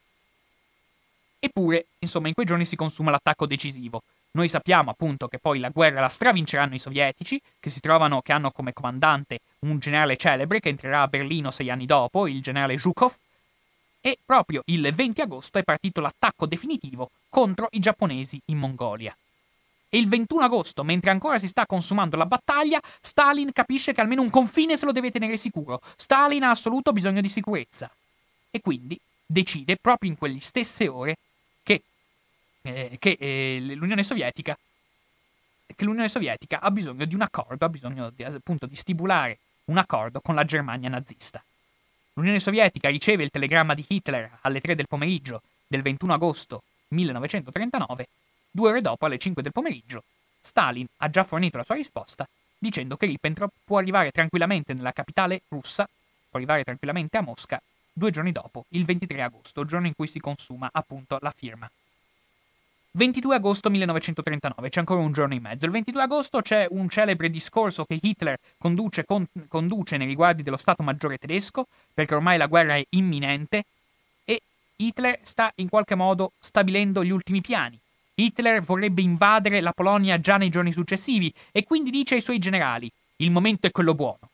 Eppure, 1.39 1.85
insomma, 1.99 2.27
in 2.27 2.33
quei 2.33 2.45
giorni 2.45 2.65
si 2.65 2.75
consuma 2.75 3.11
l'attacco 3.11 3.45
decisivo. 3.45 4.01
Noi 4.31 4.47
sappiamo 4.47 4.89
appunto 4.89 5.27
che 5.27 5.37
poi 5.37 5.59
la 5.59 5.69
guerra 5.69 6.01
la 6.01 6.07
stravinceranno 6.09 6.73
i 6.73 6.79
sovietici, 6.79 7.39
che 7.59 7.69
si 7.69 7.79
trovano, 7.79 8.21
che 8.21 8.31
hanno 8.31 8.49
come 8.49 8.73
comandante 8.73 9.39
un 9.69 9.79
generale 9.79 10.17
celebre 10.17 10.59
che 10.59 10.69
entrerà 10.69 11.01
a 11.01 11.07
Berlino 11.07 11.51
sei 11.51 11.69
anni 11.69 11.85
dopo, 11.85 12.27
il 12.27 12.41
generale 12.41 12.77
Zhukov, 12.77 13.15
e 14.01 14.17
proprio 14.23 14.61
il 14.65 14.93
20 14.93 15.21
agosto 15.21 15.57
è 15.57 15.63
partito 15.63 16.01
l'attacco 16.01 16.45
definitivo 16.45 17.11
contro 17.29 17.67
i 17.71 17.79
giapponesi 17.79 18.39
in 18.45 18.57
Mongolia. 18.57 19.15
E 19.89 19.97
il 19.97 20.09
21 20.09 20.43
agosto, 20.43 20.83
mentre 20.83 21.11
ancora 21.11 21.37
si 21.39 21.47
sta 21.47 21.65
consumando 21.65 22.17
la 22.17 22.25
battaglia, 22.25 22.81
Stalin 22.99 23.51
capisce 23.53 23.93
che 23.93 24.01
almeno 24.01 24.21
un 24.21 24.29
confine 24.29 24.75
se 24.75 24.85
lo 24.85 24.91
deve 24.91 25.11
tenere 25.11 25.37
sicuro. 25.37 25.79
Stalin 25.95 26.43
ha 26.43 26.49
assoluto 26.49 26.91
bisogno 26.91 27.21
di 27.21 27.29
sicurezza. 27.29 27.89
E 28.49 28.59
quindi 28.59 28.99
decide 29.25 29.77
proprio 29.77 30.09
in 30.09 30.17
quelle 30.17 30.39
stesse 30.39 30.87
ore 30.87 31.17
che, 31.61 31.83
eh, 32.63 32.97
che 32.99 33.17
eh, 33.19 33.75
l'Unione 33.75 34.03
Sovietica 34.03 34.57
che 35.75 35.85
l'Unione 35.85 36.09
Sovietica 36.09 36.59
ha 36.59 36.71
bisogno 36.71 37.05
di 37.05 37.15
un 37.15 37.21
accordo, 37.21 37.65
ha 37.65 37.69
bisogno 37.69 38.09
di, 38.09 38.23
appunto 38.23 38.65
di 38.65 38.75
stipulare 38.75 39.39
un 39.65 39.77
accordo 39.77 40.19
con 40.21 40.35
la 40.35 40.43
Germania 40.43 40.89
nazista. 40.89 41.43
L'Unione 42.13 42.39
Sovietica 42.39 42.89
riceve 42.89 43.23
il 43.23 43.29
telegramma 43.29 43.73
di 43.73 43.85
Hitler 43.87 44.39
alle 44.41 44.61
3 44.61 44.75
del 44.75 44.87
pomeriggio 44.87 45.41
del 45.67 45.81
21 45.81 46.13
agosto 46.13 46.63
1939, 46.89 48.07
due 48.51 48.69
ore 48.69 48.81
dopo, 48.81 49.05
alle 49.05 49.17
5 49.17 49.41
del 49.41 49.51
pomeriggio, 49.51 50.03
Stalin 50.41 50.85
ha 50.97 51.09
già 51.09 51.23
fornito 51.23 51.57
la 51.57 51.63
sua 51.63 51.75
risposta 51.75 52.27
dicendo 52.57 52.97
che 52.97 53.05
Ribbentrop 53.05 53.51
può 53.63 53.77
arrivare 53.77 54.11
tranquillamente 54.11 54.73
nella 54.73 54.91
capitale 54.91 55.41
russa, 55.49 55.85
può 56.29 56.39
arrivare 56.39 56.63
tranquillamente 56.63 57.17
a 57.17 57.21
Mosca 57.21 57.61
due 57.91 58.11
giorni 58.11 58.31
dopo, 58.31 58.65
il 58.69 58.85
23 58.85 59.21
agosto, 59.21 59.65
giorno 59.65 59.87
in 59.87 59.95
cui 59.95 60.07
si 60.07 60.19
consuma 60.19 60.69
appunto 60.71 61.17
la 61.21 61.31
firma 61.31 61.69
22 62.95 63.33
agosto 63.33 63.71
1939, 63.71 64.69
c'è 64.69 64.79
ancora 64.79 64.99
un 64.99 65.11
giorno 65.11 65.33
in 65.33 65.41
mezzo. 65.41 65.65
Il 65.65 65.71
22 65.71 66.01
agosto 66.03 66.41
c'è 66.41 66.67
un 66.69 66.87
celebre 66.89 67.31
discorso 67.31 67.85
che 67.85 67.97
Hitler 67.99 68.37
conduce, 68.59 69.03
con, 69.03 69.27
conduce 69.47 69.97
nei 69.97 70.05
riguardi 70.05 70.43
dello 70.43 70.57
Stato 70.57 70.83
Maggiore 70.83 71.17
tedesco, 71.17 71.65
perché 71.91 72.13
ormai 72.13 72.37
la 72.37 72.45
guerra 72.45 72.75
è 72.75 72.85
imminente, 72.89 73.63
e 74.23 74.39
Hitler 74.75 75.17
sta 75.23 75.51
in 75.55 75.69
qualche 75.69 75.95
modo 75.95 76.33
stabilendo 76.37 77.03
gli 77.03 77.09
ultimi 77.09 77.41
piani. 77.41 77.79
Hitler 78.13 78.61
vorrebbe 78.61 79.01
invadere 79.01 79.59
la 79.59 79.73
Polonia 79.73 80.19
già 80.19 80.37
nei 80.37 80.49
giorni 80.49 80.71
successivi 80.71 81.33
e 81.51 81.63
quindi 81.63 81.89
dice 81.89 82.13
ai 82.13 82.21
suoi 82.21 82.37
generali: 82.37 82.91
il 83.17 83.31
momento 83.31 83.65
è 83.65 83.71
quello 83.71 83.95
buono 83.95 84.29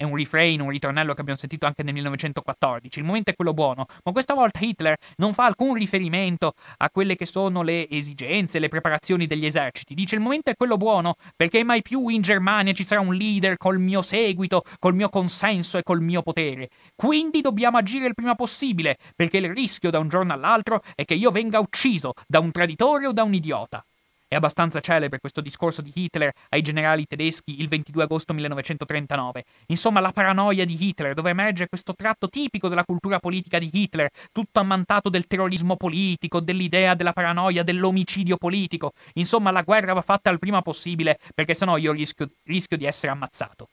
è 0.00 0.04
un 0.04 0.16
refrain, 0.16 0.58
un 0.62 0.70
ritornello 0.70 1.12
che 1.12 1.20
abbiamo 1.20 1.38
sentito 1.38 1.66
anche 1.66 1.82
nel 1.82 1.92
1914. 1.92 2.98
Il 2.98 3.04
momento 3.04 3.32
è 3.32 3.34
quello 3.34 3.52
buono, 3.52 3.84
ma 4.02 4.12
questa 4.12 4.32
volta 4.32 4.58
Hitler 4.58 4.96
non 5.16 5.34
fa 5.34 5.44
alcun 5.44 5.74
riferimento 5.74 6.54
a 6.78 6.88
quelle 6.88 7.16
che 7.16 7.26
sono 7.26 7.60
le 7.60 7.86
esigenze, 7.86 8.58
le 8.58 8.68
preparazioni 8.68 9.26
degli 9.26 9.44
eserciti. 9.44 9.92
Dice 9.92 10.14
il 10.14 10.22
momento 10.22 10.48
è 10.48 10.54
quello 10.56 10.78
buono 10.78 11.16
perché 11.36 11.62
mai 11.64 11.82
più 11.82 12.08
in 12.08 12.22
Germania 12.22 12.72
ci 12.72 12.82
sarà 12.82 13.02
un 13.02 13.14
leader 13.14 13.58
col 13.58 13.78
mio 13.78 14.00
seguito, 14.00 14.62
col 14.78 14.94
mio 14.94 15.10
consenso 15.10 15.76
e 15.76 15.82
col 15.82 16.00
mio 16.00 16.22
potere. 16.22 16.70
Quindi 16.96 17.42
dobbiamo 17.42 17.76
agire 17.76 18.06
il 18.06 18.14
prima 18.14 18.34
possibile 18.34 18.96
perché 19.14 19.36
il 19.36 19.52
rischio 19.52 19.90
da 19.90 19.98
un 19.98 20.08
giorno 20.08 20.32
all'altro 20.32 20.80
è 20.94 21.04
che 21.04 21.12
io 21.12 21.30
venga 21.30 21.60
ucciso 21.60 22.14
da 22.26 22.40
un 22.40 22.50
traditore 22.52 23.06
o 23.06 23.12
da 23.12 23.22
un 23.22 23.34
idiota. 23.34 23.84
È 24.32 24.36
abbastanza 24.36 24.78
celebre 24.78 25.18
questo 25.18 25.40
discorso 25.40 25.82
di 25.82 25.90
Hitler 25.92 26.32
ai 26.50 26.62
generali 26.62 27.04
tedeschi 27.04 27.60
il 27.60 27.66
22 27.66 28.04
agosto 28.04 28.32
1939. 28.32 29.42
Insomma, 29.66 29.98
la 29.98 30.12
paranoia 30.12 30.64
di 30.64 30.76
Hitler, 30.78 31.14
dove 31.14 31.30
emerge 31.30 31.66
questo 31.66 31.96
tratto 31.96 32.28
tipico 32.28 32.68
della 32.68 32.84
cultura 32.84 33.18
politica 33.18 33.58
di 33.58 33.68
Hitler, 33.72 34.08
tutto 34.30 34.60
ammantato 34.60 35.08
del 35.08 35.26
terrorismo 35.26 35.74
politico, 35.74 36.38
dell'idea 36.38 36.94
della 36.94 37.12
paranoia, 37.12 37.64
dell'omicidio 37.64 38.36
politico. 38.36 38.92
Insomma, 39.14 39.50
la 39.50 39.62
guerra 39.62 39.94
va 39.94 40.00
fatta 40.00 40.30
il 40.30 40.38
prima 40.38 40.62
possibile, 40.62 41.18
perché 41.34 41.54
sennò 41.54 41.76
io 41.76 41.90
rischio, 41.90 42.30
rischio 42.44 42.76
di 42.76 42.84
essere 42.84 43.10
ammazzato. 43.10 43.66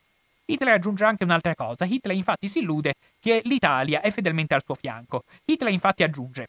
Hitler 0.46 0.74
aggiunge 0.74 1.04
anche 1.04 1.24
un'altra 1.24 1.54
cosa. 1.54 1.86
Hitler 1.86 2.16
infatti 2.16 2.48
si 2.48 2.62
illude 2.62 2.96
che 3.20 3.44
l'Italia 3.44 4.02
è 4.02 4.10
fedelmente 4.10 4.56
al 4.56 4.64
suo 4.66 4.74
fianco. 4.74 5.22
Hitler 5.46 5.72
infatti 5.72 6.02
aggiunge 6.02 6.48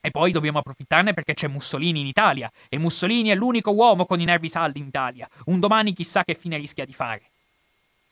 e 0.00 0.10
poi 0.10 0.32
dobbiamo 0.32 0.58
approfittarne 0.58 1.12
perché 1.12 1.34
c'è 1.34 1.46
Mussolini 1.46 2.00
in 2.00 2.06
Italia 2.06 2.50
e 2.68 2.78
Mussolini 2.78 3.28
è 3.28 3.34
l'unico 3.34 3.72
uomo 3.72 4.06
con 4.06 4.20
i 4.20 4.24
nervi 4.24 4.48
saldi 4.48 4.80
in 4.80 4.86
Italia. 4.86 5.28
Un 5.46 5.60
domani 5.60 5.92
chissà 5.92 6.24
che 6.24 6.34
fine 6.34 6.56
rischia 6.56 6.84
di 6.84 6.92
fare. 6.92 7.22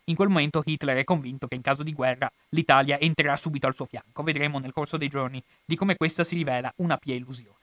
In 0.05 0.14
quel 0.14 0.28
momento 0.28 0.62
Hitler 0.64 0.97
è 0.97 1.05
convinto 1.05 1.47
che 1.47 1.55
in 1.55 1.61
caso 1.61 1.82
di 1.82 1.93
guerra 1.93 2.30
l'Italia 2.51 2.99
entrerà 2.99 3.36
subito 3.36 3.66
al 3.66 3.74
suo 3.74 3.84
fianco. 3.84 4.22
Vedremo 4.22 4.59
nel 4.59 4.72
corso 4.72 4.97
dei 4.97 5.09
giorni 5.09 5.43
di 5.64 5.76
come 5.76 5.97
questa 5.97 6.24
si 6.24 6.34
rivela 6.34 6.72
una 6.76 6.97
pia 6.97 7.14
illusione. 7.14 7.57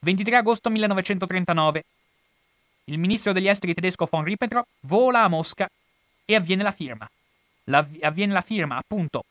23 0.00 0.36
agosto 0.36 0.70
1939. 0.70 1.84
Il 2.84 2.98
ministro 2.98 3.32
degli 3.32 3.48
esteri 3.48 3.74
tedesco 3.74 4.06
von 4.10 4.24
Ribbentrop 4.24 4.66
vola 4.80 5.22
a 5.22 5.28
Mosca 5.28 5.68
e 6.24 6.34
avviene 6.34 6.62
la 6.62 6.72
firma. 6.72 7.08
La, 7.64 7.86
avviene 8.00 8.32
la 8.32 8.40
firma, 8.40 8.76
appunto, 8.76 9.24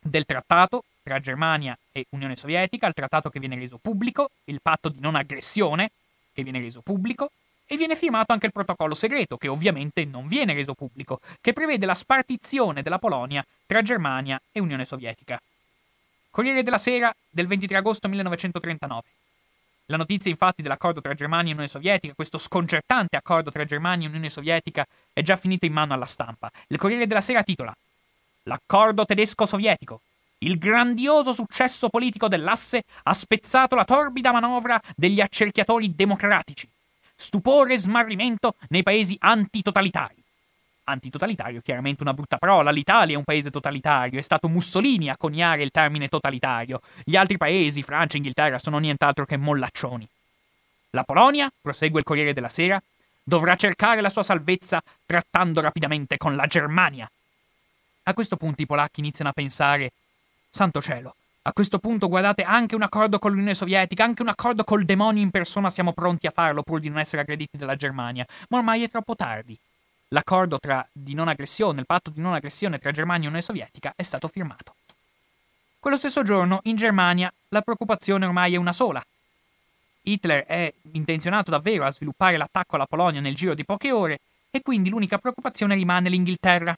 del 0.00 0.24
trattato 0.24 0.84
tra 1.02 1.18
Germania 1.20 1.76
e 1.92 2.06
Unione 2.10 2.36
Sovietica, 2.36 2.86
il 2.86 2.94
trattato 2.94 3.30
che 3.30 3.40
viene 3.40 3.56
reso 3.56 3.78
pubblico, 3.78 4.30
il 4.44 4.60
patto 4.62 4.88
di 4.88 5.00
non 5.00 5.14
aggressione 5.14 5.90
che 6.32 6.42
viene 6.42 6.60
reso 6.60 6.80
pubblico, 6.80 7.30
e 7.66 7.76
viene 7.76 7.94
firmato 7.94 8.32
anche 8.32 8.46
il 8.46 8.52
protocollo 8.52 8.94
segreto, 8.94 9.36
che 9.36 9.46
ovviamente 9.46 10.04
non 10.04 10.26
viene 10.26 10.54
reso 10.54 10.74
pubblico, 10.74 11.20
che 11.40 11.52
prevede 11.52 11.86
la 11.86 11.94
spartizione 11.94 12.82
della 12.82 12.98
Polonia 12.98 13.46
tra 13.64 13.80
Germania 13.80 14.40
e 14.50 14.58
Unione 14.58 14.84
Sovietica. 14.84 15.40
Corriere 16.30 16.64
della 16.64 16.78
Sera 16.78 17.14
del 17.28 17.46
23 17.46 17.76
agosto 17.76 18.08
1939. 18.08 19.02
La 19.86 19.96
notizia 19.96 20.30
infatti 20.30 20.62
dell'accordo 20.62 21.00
tra 21.00 21.14
Germania 21.14 21.50
e 21.50 21.52
Unione 21.52 21.68
Sovietica, 21.68 22.14
questo 22.14 22.38
sconcertante 22.38 23.16
accordo 23.16 23.52
tra 23.52 23.64
Germania 23.64 24.06
e 24.06 24.08
Unione 24.08 24.30
Sovietica, 24.30 24.84
è 25.12 25.22
già 25.22 25.36
finita 25.36 25.66
in 25.66 25.72
mano 25.72 25.94
alla 25.94 26.06
stampa. 26.06 26.50
Il 26.68 26.76
Corriere 26.76 27.06
della 27.06 27.20
Sera 27.20 27.44
titola 27.44 27.74
L'accordo 28.44 29.04
tedesco-sovietico 29.04 30.00
il 30.42 30.58
grandioso 30.58 31.32
successo 31.32 31.88
politico 31.88 32.28
dell'asse 32.28 32.84
ha 33.04 33.14
spezzato 33.14 33.74
la 33.74 33.84
torbida 33.84 34.32
manovra 34.32 34.80
degli 34.96 35.20
accerchiatori 35.20 35.94
democratici. 35.94 36.68
Stupore 37.14 37.74
e 37.74 37.78
smarrimento 37.78 38.54
nei 38.68 38.82
paesi 38.82 39.16
antitotalitari. 39.18 40.14
Antitotalitario 40.84 41.60
chiaramente 41.60 42.02
una 42.02 42.14
brutta 42.14 42.38
parola, 42.38 42.70
l'Italia 42.70 43.14
è 43.14 43.18
un 43.18 43.24
paese 43.24 43.50
totalitario, 43.50 44.18
è 44.18 44.22
stato 44.22 44.48
Mussolini 44.48 45.10
a 45.10 45.16
coniare 45.16 45.62
il 45.62 45.70
termine 45.70 46.08
totalitario. 46.08 46.80
Gli 47.04 47.16
altri 47.16 47.36
paesi, 47.36 47.82
Francia 47.82 48.14
e 48.14 48.18
Inghilterra, 48.18 48.58
sono 48.58 48.78
nient'altro 48.78 49.26
che 49.26 49.36
mollaccioni. 49.36 50.08
La 50.90 51.04
Polonia, 51.04 51.52
prosegue 51.60 52.00
il 52.00 52.04
Corriere 52.04 52.32
della 52.32 52.48
Sera, 52.48 52.82
dovrà 53.22 53.54
cercare 53.56 54.00
la 54.00 54.10
sua 54.10 54.22
salvezza 54.22 54.82
trattando 55.04 55.60
rapidamente 55.60 56.16
con 56.16 56.34
la 56.34 56.46
Germania. 56.46 57.08
A 58.04 58.14
questo 58.14 58.36
punto 58.36 58.62
i 58.62 58.66
polacchi 58.66 59.00
iniziano 59.00 59.30
a 59.30 59.34
pensare 59.34 59.92
Santo 60.50 60.82
cielo. 60.82 61.14
A 61.42 61.52
questo 61.52 61.78
punto, 61.78 62.08
guardate, 62.08 62.42
anche 62.42 62.74
un 62.74 62.82
accordo 62.82 63.18
con 63.18 63.30
l'Unione 63.30 63.54
Sovietica, 63.54 64.04
anche 64.04 64.20
un 64.20 64.28
accordo 64.28 64.64
col 64.64 64.84
demonio 64.84 65.22
in 65.22 65.30
persona 65.30 65.70
siamo 65.70 65.92
pronti 65.92 66.26
a 66.26 66.30
farlo 66.30 66.62
pur 66.62 66.80
di 66.80 66.88
non 66.88 66.98
essere 66.98 67.22
aggrediti 67.22 67.56
dalla 67.56 67.76
Germania. 67.76 68.26
Ma 68.48 68.58
ormai 68.58 68.82
è 68.82 68.90
troppo 68.90 69.16
tardi. 69.16 69.56
L'accordo 70.08 70.58
tra, 70.58 70.86
di 70.92 71.14
non 71.14 71.28
aggressione, 71.28 71.80
il 71.80 71.86
patto 71.86 72.10
di 72.10 72.20
non 72.20 72.34
aggressione 72.34 72.78
tra 72.78 72.90
Germania 72.90 73.24
e 73.24 73.26
Unione 73.28 73.42
Sovietica 73.42 73.92
è 73.96 74.02
stato 74.02 74.28
firmato. 74.28 74.74
Quello 75.78 75.96
stesso 75.96 76.22
giorno, 76.22 76.60
in 76.64 76.76
Germania, 76.76 77.32
la 77.48 77.62
preoccupazione 77.62 78.26
ormai 78.26 78.52
è 78.54 78.56
una 78.56 78.72
sola. 78.72 79.02
Hitler 80.02 80.44
è 80.44 80.72
intenzionato 80.92 81.50
davvero 81.50 81.84
a 81.84 81.92
sviluppare 81.92 82.36
l'attacco 82.36 82.74
alla 82.74 82.86
Polonia 82.86 83.20
nel 83.20 83.34
giro 83.34 83.54
di 83.54 83.64
poche 83.64 83.92
ore 83.92 84.18
e 84.50 84.60
quindi 84.62 84.90
l'unica 84.90 85.16
preoccupazione 85.16 85.74
rimane 85.74 86.08
l'Inghilterra. 86.08 86.76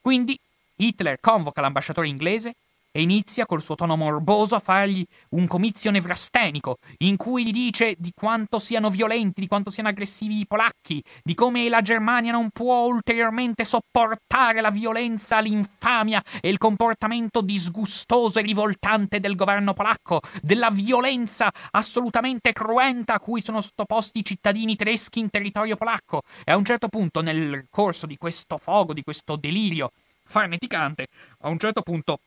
Quindi 0.00 0.38
Hitler 0.76 1.18
convoca 1.20 1.60
l'ambasciatore 1.60 2.06
inglese 2.06 2.54
e 2.96 3.02
inizia 3.02 3.44
col 3.44 3.60
suo 3.60 3.74
tono 3.74 3.94
morboso 3.94 4.54
a 4.54 4.58
fargli 4.58 5.04
un 5.32 5.46
comizio 5.46 5.90
nevrastenico 5.90 6.78
in 7.00 7.18
cui 7.18 7.44
gli 7.44 7.50
dice 7.50 7.94
di 7.98 8.10
quanto 8.14 8.58
siano 8.58 8.88
violenti, 8.88 9.42
di 9.42 9.46
quanto 9.48 9.70
siano 9.70 9.90
aggressivi 9.90 10.40
i 10.40 10.46
polacchi, 10.46 11.04
di 11.22 11.34
come 11.34 11.68
la 11.68 11.82
Germania 11.82 12.32
non 12.32 12.48
può 12.48 12.86
ulteriormente 12.86 13.66
sopportare 13.66 14.62
la 14.62 14.70
violenza, 14.70 15.40
l'infamia 15.40 16.22
e 16.40 16.48
il 16.48 16.56
comportamento 16.56 17.42
disgustoso 17.42 18.38
e 18.38 18.42
rivoltante 18.42 19.20
del 19.20 19.36
governo 19.36 19.74
polacco, 19.74 20.22
della 20.40 20.70
violenza 20.70 21.50
assolutamente 21.72 22.54
cruenta 22.54 23.12
a 23.12 23.20
cui 23.20 23.42
sono 23.42 23.60
sottoposti 23.60 24.20
i 24.20 24.24
cittadini 24.24 24.74
tedeschi 24.74 25.18
in 25.18 25.28
territorio 25.28 25.76
polacco. 25.76 26.22
E 26.46 26.52
a 26.52 26.56
un 26.56 26.64
certo 26.64 26.88
punto, 26.88 27.20
nel 27.20 27.66
corso 27.68 28.06
di 28.06 28.16
questo 28.16 28.56
fogo, 28.56 28.94
di 28.94 29.02
questo 29.02 29.36
delirio 29.36 29.90
farneticante, 30.24 31.08
a 31.40 31.50
un 31.50 31.58
certo 31.58 31.82
punto 31.82 32.20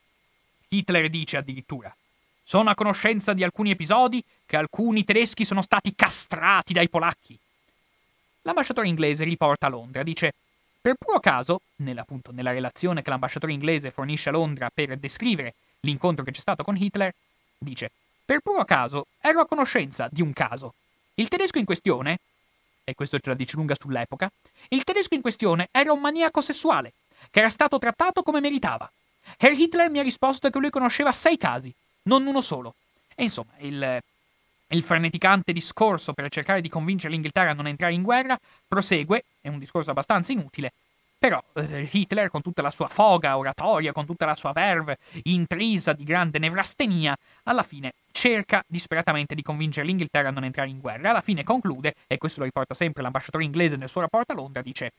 Hitler 0.69 1.09
dice 1.09 1.37
addirittura. 1.37 1.95
Sono 2.43 2.69
a 2.69 2.75
conoscenza 2.75 3.33
di 3.33 3.43
alcuni 3.43 3.71
episodi 3.71 4.23
che 4.45 4.57
alcuni 4.57 5.03
tedeschi 5.03 5.45
sono 5.45 5.61
stati 5.61 5.93
castrati 5.95 6.73
dai 6.73 6.89
polacchi. 6.89 7.37
L'ambasciatore 8.43 8.87
inglese 8.87 9.23
riporta 9.23 9.67
a 9.67 9.69
Londra, 9.69 10.03
dice 10.03 10.33
per 10.81 10.95
puro 10.95 11.19
caso, 11.19 11.61
nella, 11.77 12.01
appunto, 12.01 12.31
nella 12.31 12.51
relazione 12.51 13.01
che 13.01 13.09
l'ambasciatore 13.09 13.51
inglese 13.51 13.91
fornisce 13.91 14.29
a 14.29 14.31
Londra 14.31 14.69
per 14.73 14.97
descrivere 14.97 15.55
l'incontro 15.81 16.23
che 16.23 16.31
c'è 16.31 16.39
stato 16.39 16.63
con 16.63 16.77
Hitler, 16.77 17.13
dice 17.57 17.91
per 18.23 18.39
puro 18.39 18.63
caso 18.63 19.07
ero 19.19 19.41
a 19.41 19.47
conoscenza 19.47 20.07
di 20.11 20.21
un 20.21 20.33
caso. 20.33 20.73
Il 21.15 21.27
tedesco 21.27 21.57
in 21.57 21.65
questione, 21.65 22.19
e 22.83 22.93
questo 22.95 23.19
ce 23.19 23.29
la 23.29 23.35
dice 23.35 23.55
lunga 23.57 23.75
sull'epoca, 23.77 24.31
il 24.69 24.83
tedesco 24.83 25.15
in 25.15 25.21
questione 25.21 25.67
era 25.71 25.91
un 25.91 25.99
maniaco 25.99 26.39
sessuale, 26.39 26.93
che 27.29 27.39
era 27.39 27.49
stato 27.49 27.77
trattato 27.77 28.23
come 28.23 28.39
meritava. 28.39 28.89
Herr 29.37 29.51
Hitler 29.53 29.89
mi 29.89 29.99
ha 29.99 30.03
risposto 30.03 30.49
che 30.49 30.59
lui 30.59 30.69
conosceva 30.69 31.11
sei 31.11 31.37
casi, 31.37 31.73
non 32.03 32.25
uno 32.25 32.41
solo. 32.41 32.75
E 33.15 33.23
insomma, 33.23 33.51
il, 33.59 34.01
il 34.67 34.83
freneticante 34.83 35.53
discorso 35.53 36.13
per 36.13 36.29
cercare 36.29 36.61
di 36.61 36.69
convincere 36.69 37.13
l'Inghilterra 37.13 37.51
a 37.51 37.53
non 37.53 37.67
entrare 37.67 37.93
in 37.93 38.01
guerra 38.01 38.39
prosegue, 38.67 39.23
è 39.41 39.47
un 39.47 39.59
discorso 39.59 39.91
abbastanza 39.91 40.31
inutile, 40.31 40.71
però 41.19 41.43
eh, 41.53 41.89
Hitler, 41.91 42.31
con 42.31 42.41
tutta 42.41 42.61
la 42.61 42.69
sua 42.69 42.87
foga 42.87 43.37
oratoria, 43.37 43.91
con 43.91 44.05
tutta 44.05 44.25
la 44.25 44.35
sua 44.35 44.53
verve 44.53 44.97
intrisa 45.23 45.91
di 45.91 46.05
grande 46.05 46.39
nevrastenia, 46.39 47.15
alla 47.43 47.63
fine 47.63 47.93
cerca 48.11 48.63
disperatamente 48.65 49.35
di 49.35 49.41
convincere 49.41 49.85
l'Inghilterra 49.85 50.29
a 50.29 50.31
non 50.31 50.45
entrare 50.45 50.69
in 50.69 50.79
guerra. 50.79 51.09
Alla 51.09 51.21
fine 51.21 51.43
conclude, 51.43 51.95
e 52.07 52.17
questo 52.17 52.39
lo 52.39 52.45
riporta 52.45 52.73
sempre 52.73 53.03
l'ambasciatore 53.03 53.43
inglese 53.43 53.75
nel 53.75 53.89
suo 53.89 53.99
rapporto 53.99 54.31
a 54.31 54.35
Londra, 54.35 54.61
dice 54.61 54.93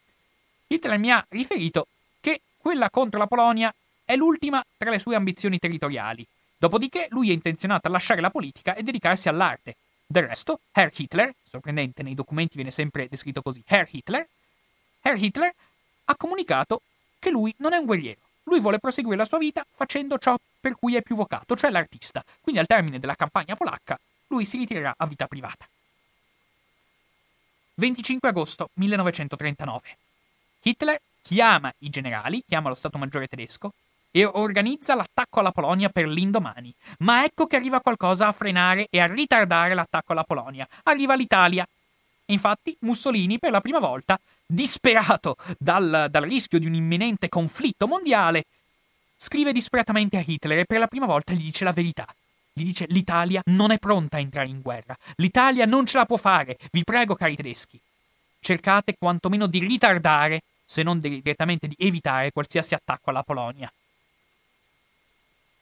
Hitler 0.66 0.98
mi 0.98 1.10
ha 1.10 1.24
riferito 1.30 1.86
che 2.20 2.42
quella 2.58 2.90
contro 2.90 3.18
la 3.18 3.26
Polonia 3.26 3.74
è 4.10 4.16
l'ultima 4.16 4.60
tra 4.76 4.90
le 4.90 4.98
sue 4.98 5.14
ambizioni 5.14 5.60
territoriali. 5.60 6.26
Dopodiché 6.58 7.06
lui 7.10 7.30
è 7.30 7.32
intenzionato 7.32 7.86
a 7.86 7.92
lasciare 7.92 8.20
la 8.20 8.30
politica 8.30 8.74
e 8.74 8.82
dedicarsi 8.82 9.28
all'arte. 9.28 9.76
Del 10.04 10.26
resto, 10.26 10.62
Herr 10.72 10.90
Hitler, 10.92 11.32
sorprendente, 11.48 12.02
nei 12.02 12.16
documenti 12.16 12.56
viene 12.56 12.72
sempre 12.72 13.06
descritto 13.06 13.40
così, 13.40 13.62
Herr 13.64 13.86
Hitler, 13.88 14.26
Herr 15.00 15.16
Hitler 15.16 15.54
ha 16.06 16.16
comunicato 16.16 16.82
che 17.20 17.30
lui 17.30 17.54
non 17.58 17.72
è 17.72 17.76
un 17.76 17.84
guerriero. 17.84 18.18
Lui 18.44 18.58
vuole 18.58 18.80
proseguire 18.80 19.16
la 19.16 19.24
sua 19.24 19.38
vita 19.38 19.64
facendo 19.72 20.18
ciò 20.18 20.36
per 20.58 20.74
cui 20.74 20.96
è 20.96 21.02
più 21.02 21.14
vocato, 21.14 21.54
cioè 21.54 21.70
l'artista. 21.70 22.24
Quindi 22.40 22.60
al 22.60 22.66
termine 22.66 22.98
della 22.98 23.14
campagna 23.14 23.54
polacca 23.54 23.96
lui 24.26 24.44
si 24.44 24.56
ritirerà 24.56 24.92
a 24.96 25.06
vita 25.06 25.28
privata. 25.28 25.68
25 27.74 28.28
agosto 28.28 28.70
1939. 28.74 29.96
Hitler 30.62 31.00
chiama 31.22 31.72
i 31.78 31.88
generali, 31.90 32.42
chiama 32.44 32.70
lo 32.70 32.74
Stato 32.74 32.98
Maggiore 32.98 33.28
tedesco 33.28 33.72
e 34.10 34.24
organizza 34.24 34.94
l'attacco 34.94 35.40
alla 35.40 35.52
Polonia 35.52 35.88
per 35.88 36.06
l'indomani. 36.06 36.74
Ma 36.98 37.24
ecco 37.24 37.46
che 37.46 37.56
arriva 37.56 37.80
qualcosa 37.80 38.26
a 38.26 38.32
frenare 38.32 38.86
e 38.90 39.00
a 39.00 39.06
ritardare 39.06 39.74
l'attacco 39.74 40.12
alla 40.12 40.24
Polonia. 40.24 40.66
Arriva 40.84 41.14
l'Italia. 41.14 41.66
Infatti 42.26 42.76
Mussolini 42.80 43.38
per 43.38 43.50
la 43.50 43.60
prima 43.60 43.78
volta 43.78 44.18
disperato 44.46 45.36
dal, 45.58 46.06
dal 46.10 46.22
rischio 46.24 46.58
di 46.58 46.66
un 46.66 46.74
imminente 46.74 47.28
conflitto 47.28 47.86
mondiale, 47.86 48.44
scrive 49.16 49.52
disperatamente 49.52 50.16
a 50.16 50.24
Hitler 50.24 50.58
e 50.58 50.64
per 50.64 50.78
la 50.78 50.86
prima 50.86 51.06
volta 51.06 51.32
gli 51.32 51.42
dice 51.42 51.64
la 51.64 51.72
verità. 51.72 52.06
Gli 52.52 52.64
dice 52.64 52.86
l'Italia 52.88 53.40
non 53.46 53.70
è 53.70 53.78
pronta 53.78 54.16
a 54.16 54.20
entrare 54.20 54.48
in 54.48 54.60
guerra. 54.60 54.96
L'Italia 55.16 55.66
non 55.66 55.86
ce 55.86 55.98
la 55.98 56.06
può 56.06 56.16
fare. 56.16 56.58
Vi 56.72 56.84
prego, 56.84 57.14
cari 57.14 57.36
tedeschi. 57.36 57.80
Cercate 58.40 58.96
quantomeno 58.98 59.46
di 59.46 59.58
ritardare, 59.60 60.42
se 60.64 60.82
non 60.82 60.98
direttamente 60.98 61.68
di 61.68 61.76
evitare 61.78 62.32
qualsiasi 62.32 62.74
attacco 62.74 63.10
alla 63.10 63.22
Polonia. 63.22 63.70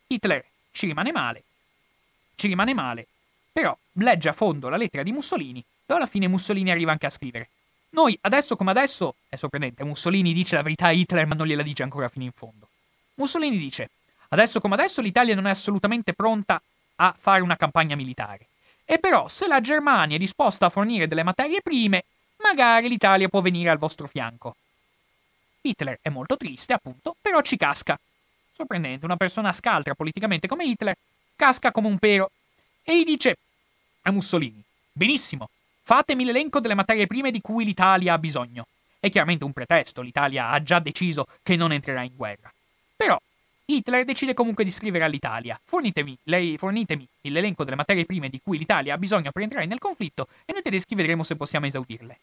Hitler 0.09 0.45
ci 0.73 0.87
rimane 0.87 1.13
male. 1.13 1.45
Ci 2.35 2.49
rimane 2.49 2.75
male. 2.75 3.07
Però 3.53 3.77
legge 3.93 4.29
a 4.29 4.33
fondo 4.33 4.69
la 4.69 4.77
lettera 4.77 5.05
di 5.05 5.13
Mussolini 5.13 5.65
e 5.87 5.95
alla 5.95 6.07
fine 6.07 6.29
Mussolini 6.29 6.71
arriva 6.71 6.91
anche 6.91 7.07
a 7.07 7.11
scrivere 7.11 7.49
noi, 7.91 8.17
adesso 8.23 8.55
come 8.55 8.71
adesso, 8.71 9.15
è 9.29 9.37
sorprendente, 9.37 9.83
Mussolini 9.83 10.35
dice 10.35 10.57
la 10.57 10.63
verità 10.63 10.87
a 10.87 10.93
Hitler 10.93 11.27
ma 11.27 11.35
non 11.35 11.47
gliela 11.47 11.63
dice 11.63 11.83
ancora 11.83 12.09
fino 12.09 12.25
in 12.25 12.33
fondo. 12.33 12.69
Mussolini 13.15 13.57
dice, 13.57 13.91
adesso 14.29 14.61
come 14.61 14.75
adesso 14.75 15.01
l'Italia 15.01 15.35
non 15.35 15.47
è 15.47 15.51
assolutamente 15.51 16.13
pronta 16.13 16.61
a 16.97 17.15
fare 17.17 17.41
una 17.41 17.57
campagna 17.57 17.97
militare. 17.97 18.47
E 18.85 18.99
però 18.99 19.29
se 19.29 19.47
la 19.47 19.61
Germania 19.61 20.17
è 20.17 20.19
disposta 20.19 20.67
a 20.67 20.71
fornire 20.71 21.09
delle 21.09 21.23
materie 21.23 21.63
prime, 21.63 22.05
magari 22.43 22.89
l'Italia 22.89 23.29
può 23.29 23.41
venire 23.41 23.71
al 23.71 23.79
vostro 23.79 24.07
fianco. 24.07 24.55
Hitler 25.63 25.99
è 26.03 26.11
molto 26.11 26.37
triste, 26.37 26.75
appunto, 26.75 27.17
però 27.21 27.41
ci 27.41 27.57
casca. 27.57 27.99
Sorprendente, 28.59 29.05
una 29.05 29.17
persona 29.17 29.53
scaltra 29.53 29.95
politicamente 29.95 30.49
come 30.49 30.65
Hitler 30.65 30.97
casca 31.37 31.71
come 31.71 31.87
un 31.87 31.99
pero 31.99 32.33
e 32.83 32.99
gli 32.99 33.05
dice 33.05 33.37
a 34.03 34.11
Mussolini: 34.11 34.61
Benissimo, 34.93 35.49
Fatemi 35.89 36.25
l'elenco 36.25 36.61
delle 36.61 36.75
materie 36.75 37.07
prime 37.07 37.31
di 37.31 37.41
cui 37.41 37.65
l'Italia 37.65 38.13
ha 38.13 38.19
bisogno. 38.19 38.67
È 39.01 39.09
chiaramente 39.09 39.45
un 39.45 39.55
pretesto, 39.55 40.03
l'Italia 40.03 40.51
ha 40.51 40.63
già 40.63 40.81
deciso 40.81 41.25
che 41.43 41.57
non 41.57 41.73
entrerà 41.73 42.03
in 42.03 42.13
guerra. 42.15 42.53
Però 42.95 43.19
Hitler 43.65 44.05
decide 44.05 44.35
comunque 44.35 44.65
di 44.65 44.71
scrivere 44.71 45.05
all'Italia: 45.05 45.59
fornitemi, 45.65 46.19
lei, 46.25 46.59
fornitemi 46.59 47.09
l'elenco 47.23 47.65
delle 47.65 47.77
materie 47.77 48.05
prime 48.05 48.29
di 48.29 48.39
cui 48.43 48.59
l'Italia 48.59 48.93
ha 48.93 48.99
bisogno 48.99 49.31
per 49.31 49.45
entrare 49.45 49.65
nel 49.65 49.79
conflitto 49.79 50.27
e 50.45 50.53
noi 50.53 50.61
tedeschi 50.61 50.95
vedremo 50.95 51.23
se 51.23 51.37
possiamo 51.37 51.65
esaudirle. 51.65 52.19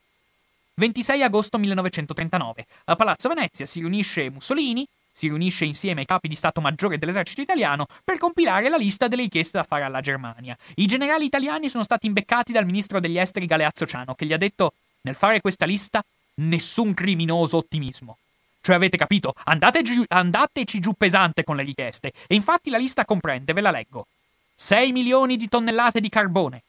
26 0.75 1.23
agosto 1.23 1.57
1939. 1.57 2.67
A 2.85 2.95
Palazzo 2.95 3.29
Venezia 3.29 3.65
si 3.65 3.79
riunisce 3.79 4.29
Mussolini, 4.29 4.85
si 5.15 5.27
riunisce 5.27 5.63
insieme 5.63 6.01
ai 6.01 6.05
capi 6.05 6.27
di 6.27 6.35
Stato 6.35 6.59
Maggiore 6.59 6.97
dell'esercito 6.97 7.39
italiano 7.39 7.85
per 8.03 8.17
compilare 8.17 8.67
la 8.67 8.75
lista 8.75 9.07
delle 9.07 9.21
richieste 9.21 9.57
da 9.57 9.63
fare 9.63 9.83
alla 9.83 10.01
Germania. 10.01 10.57
I 10.75 10.85
generali 10.87 11.23
italiani 11.23 11.69
sono 11.69 11.85
stati 11.85 12.05
imbeccati 12.05 12.51
dal 12.51 12.65
ministro 12.65 12.99
degli 12.99 13.17
esteri 13.17 13.45
Galeazzo 13.45 13.85
Ciano, 13.85 14.13
che 14.13 14.25
gli 14.25 14.33
ha 14.33 14.37
detto: 14.37 14.73
nel 15.03 15.15
fare 15.15 15.39
questa 15.39 15.65
lista, 15.65 16.03
nessun 16.41 16.93
criminoso 16.93 17.55
ottimismo. 17.55 18.17
Cioè, 18.59 18.75
avete 18.75 18.97
capito? 18.97 19.33
Andateci, 19.45 20.03
andateci 20.05 20.79
giù 20.79 20.91
pesante 20.97 21.45
con 21.45 21.55
le 21.55 21.63
richieste. 21.63 22.11
E 22.27 22.35
infatti 22.35 22.69
la 22.69 22.77
lista 22.77 23.05
comprende, 23.05 23.53
ve 23.53 23.61
la 23.61 23.71
leggo: 23.71 24.07
6 24.53 24.91
milioni 24.91 25.37
di 25.37 25.47
tonnellate 25.47 26.01
di 26.01 26.09
carbone. 26.09 26.61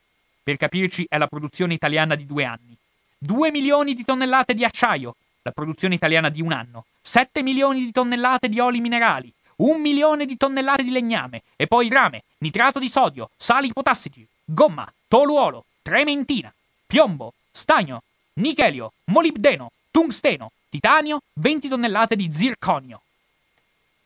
Per 0.44 0.56
capirci, 0.56 1.04
è 1.08 1.18
la 1.18 1.26
produzione 1.26 1.74
italiana 1.74 2.14
di 2.14 2.26
due 2.26 2.44
anni. 2.44 2.76
2 3.18 3.50
milioni 3.50 3.92
di 3.92 4.04
tonnellate 4.04 4.54
di 4.54 4.64
acciaio, 4.64 5.16
la 5.46 5.52
produzione 5.52 5.94
italiana 5.94 6.28
di 6.28 6.42
un 6.42 6.52
anno. 6.52 6.86
7 7.00 7.42
milioni 7.42 7.84
di 7.84 7.92
tonnellate 7.92 8.48
di 8.48 8.58
oli 8.58 8.80
minerali, 8.80 9.32
1 9.56 9.78
milione 9.78 10.26
di 10.26 10.36
tonnellate 10.36 10.82
di 10.82 10.90
legname, 10.90 11.42
e 11.54 11.66
poi 11.68 11.88
rame, 11.88 12.24
nitrato 12.38 12.78
di 12.78 12.88
sodio, 12.88 13.30
sali 13.36 13.72
potassici, 13.72 14.26
gomma, 14.44 14.92
toluolo, 15.06 15.64
trementina, 15.82 16.52
piombo, 16.84 17.32
stagno, 17.50 18.02
nichelio, 18.34 18.92
molibdeno, 19.04 19.70
tungsteno, 19.90 20.50
titanio, 20.68 21.22
20 21.34 21.68
tonnellate 21.68 22.16
di 22.16 22.28
zirconio. 22.32 23.00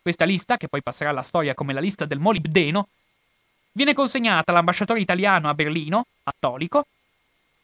Questa 0.02 0.24
lista, 0.24 0.56
che 0.58 0.68
poi 0.68 0.82
passerà 0.82 1.10
alla 1.10 1.22
storia 1.22 1.54
come 1.54 1.72
la 1.72 1.80
lista 1.80 2.04
del 2.04 2.18
molibdeno, 2.18 2.88
viene 3.72 3.94
consegnata 3.94 4.50
all'ambasciatore 4.50 5.00
italiano 5.00 5.48
a 5.48 5.54
Berlino, 5.54 6.04
Attolico, 6.24 6.86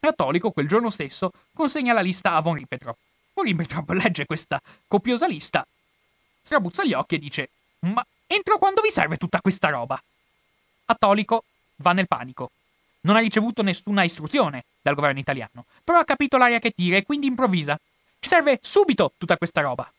e 0.01 0.09
Attolico 0.09 0.51
quel 0.51 0.69
giorno 0.69 0.89
stesso 0.89 1.31
consegna 1.55 1.93
la 1.93 2.01
lista 2.01 2.35
a 2.35 2.41
von 2.41 2.55
Ribbentrop. 2.55 2.97
Ribbentrop 3.43 3.91
legge 3.91 4.27
questa 4.27 4.61
copiosa 4.87 5.27
lista, 5.27 5.67
strabuzza 6.43 6.85
gli 6.85 6.95
occhi 6.95 7.17
e 7.17 7.19
dice: 7.19 7.51
Ma 7.81 8.05
entro 8.27 8.59
quando 8.59 8.81
vi 8.81 8.91
serve 8.91 9.17
tutta 9.17 9.41
questa 9.41 9.69
roba? 9.69 10.01
Attolico 10.87 11.45
va 11.77 11.93
nel 11.93 12.09
panico. 12.09 12.51
Non 13.03 13.17
ha 13.17 13.21
ricevuto 13.21 13.63
nessuna 13.63 14.03
istruzione 14.03 14.65
dal 14.83 14.95
governo 14.95 15.21
italiano, 15.21 15.67
però 15.85 15.99
ha 15.99 16.05
capito 16.05 16.37
l'aria 16.37 16.59
che 16.59 16.73
tira 16.73 16.97
e 16.97 17.05
quindi 17.05 17.27
improvvisa. 17.27 17.79
Ci 18.19 18.29
serve 18.29 18.59
subito 18.63 19.13
tutta 19.17 19.37
questa 19.37 19.61
roba. 19.61 19.91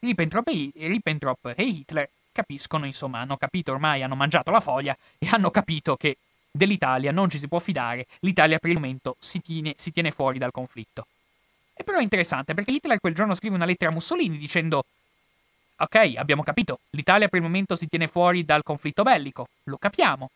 Ribbentrop 0.00 0.48
e, 0.48 0.72
Ribbentrop 0.74 1.54
e 1.56 1.62
Hitler 1.62 2.08
capiscono, 2.32 2.86
insomma, 2.86 3.20
hanno 3.20 3.36
capito 3.36 3.72
ormai, 3.72 4.02
hanno 4.02 4.16
mangiato 4.16 4.50
la 4.50 4.60
foglia 4.60 4.96
e 5.18 5.28
hanno 5.28 5.50
capito 5.50 5.96
che 5.96 6.18
dell'Italia 6.50 7.12
non 7.12 7.30
ci 7.30 7.38
si 7.38 7.48
può 7.48 7.58
fidare, 7.58 8.06
l'Italia 8.20 8.58
per 8.58 8.70
il 8.70 8.76
momento 8.76 9.16
si 9.18 9.40
tiene, 9.40 9.74
si 9.76 9.90
tiene 9.90 10.10
fuori 10.10 10.38
dal 10.38 10.50
conflitto. 10.50 11.06
E 11.74 11.84
però 11.84 11.98
è 11.98 12.02
interessante 12.02 12.54
perché 12.54 12.72
Hitler 12.72 13.00
quel 13.00 13.14
giorno 13.14 13.34
scrive 13.34 13.54
una 13.54 13.64
lettera 13.64 13.90
a 13.90 13.94
Mussolini 13.94 14.36
dicendo 14.36 14.84
Ok, 15.76 16.14
abbiamo 16.16 16.44
capito, 16.44 16.80
l'Italia 16.90 17.28
per 17.28 17.40
il 17.40 17.44
momento 17.44 17.74
si 17.74 17.88
tiene 17.88 18.06
fuori 18.06 18.44
dal 18.44 18.62
conflitto 18.62 19.02
bellico, 19.02 19.48
lo 19.64 19.78
capiamo. 19.78 20.30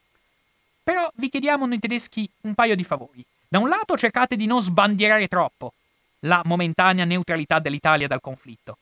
Però 0.83 1.09
vi 1.15 1.29
chiediamo 1.29 1.67
noi 1.67 1.79
tedeschi 1.79 2.29
un 2.43 2.55
paio 2.55 2.75
di 2.75 2.83
favori. 2.83 3.25
Da 3.49 3.59
un 3.59 3.69
lato 3.69 3.97
cercate 3.97 4.35
di 4.35 4.47
non 4.47 4.61
sbandierare 4.61 5.29
troppo 5.29 5.73
la 6.21 6.43
momentanea 6.45 7.05
neutralità 7.05 7.61
dell'Italia 7.61 8.09
dal 8.09 8.21
conflitto. 8.21 8.79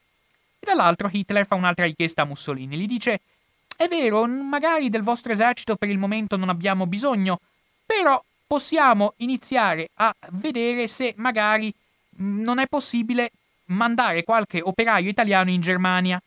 E 0.58 0.66
dall'altro 0.66 1.10
Hitler 1.12 1.46
fa 1.46 1.54
un'altra 1.54 1.84
richiesta 1.84 2.22
a 2.22 2.24
Mussolini, 2.26 2.78
gli 2.78 2.86
dice 2.86 3.20
È 3.76 3.86
vero, 3.86 4.26
magari 4.26 4.88
del 4.88 5.02
vostro 5.02 5.32
esercito 5.32 5.76
per 5.76 5.90
il 5.90 5.98
momento 5.98 6.36
non 6.36 6.48
abbiamo 6.48 6.86
bisogno, 6.86 7.40
però 7.84 8.22
possiamo 8.46 9.12
iniziare 9.18 9.90
a 9.94 10.14
vedere 10.30 10.88
se 10.88 11.12
magari 11.16 11.74
non 12.16 12.58
è 12.58 12.66
possibile 12.66 13.30
mandare 13.66 14.24
qualche 14.24 14.60
operaio 14.62 15.08
italiano 15.08 15.50
in 15.50 15.60
Germania 15.60 16.20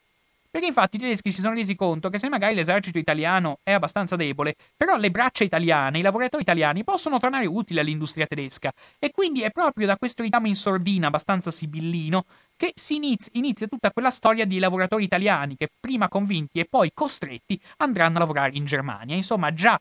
Perché 0.57 0.71
infatti 0.71 0.95
i 0.95 0.99
tedeschi 0.99 1.31
si 1.31 1.41
sono 1.41 1.53
resi 1.53 1.75
conto 1.75 2.09
che 2.09 2.17
se 2.17 2.29
magari 2.29 2.55
l'esercito 2.55 2.97
italiano 2.97 3.59
è 3.61 3.73
abbastanza 3.73 4.15
debole, 4.15 4.55
però 4.75 4.97
le 4.97 5.11
braccia 5.11 5.43
italiane, 5.43 5.99
i 5.99 6.01
lavoratori 6.01 6.41
italiani 6.41 6.83
possono 6.83 7.19
tornare 7.19 7.45
utili 7.45 7.79
all'industria 7.79 8.25
tedesca. 8.25 8.71
E 8.97 9.11
quindi 9.11 9.43
è 9.43 9.51
proprio 9.51 9.85
da 9.85 9.97
questo 9.97 10.23
richiamo 10.23 10.47
in 10.47 10.55
sordina 10.55 11.07
abbastanza 11.07 11.51
sibillino 11.51 12.25
che 12.55 12.71
si 12.73 12.95
inizia, 12.95 13.31
inizia 13.35 13.67
tutta 13.67 13.91
quella 13.91 14.09
storia 14.09 14.45
di 14.45 14.57
lavoratori 14.57 15.03
italiani 15.03 15.57
che 15.57 15.69
prima 15.79 16.07
convinti 16.07 16.59
e 16.59 16.65
poi 16.65 16.89
costretti 16.91 17.61
andranno 17.77 18.15
a 18.15 18.21
lavorare 18.21 18.55
in 18.55 18.65
Germania. 18.65 19.15
Insomma, 19.15 19.53
già 19.53 19.79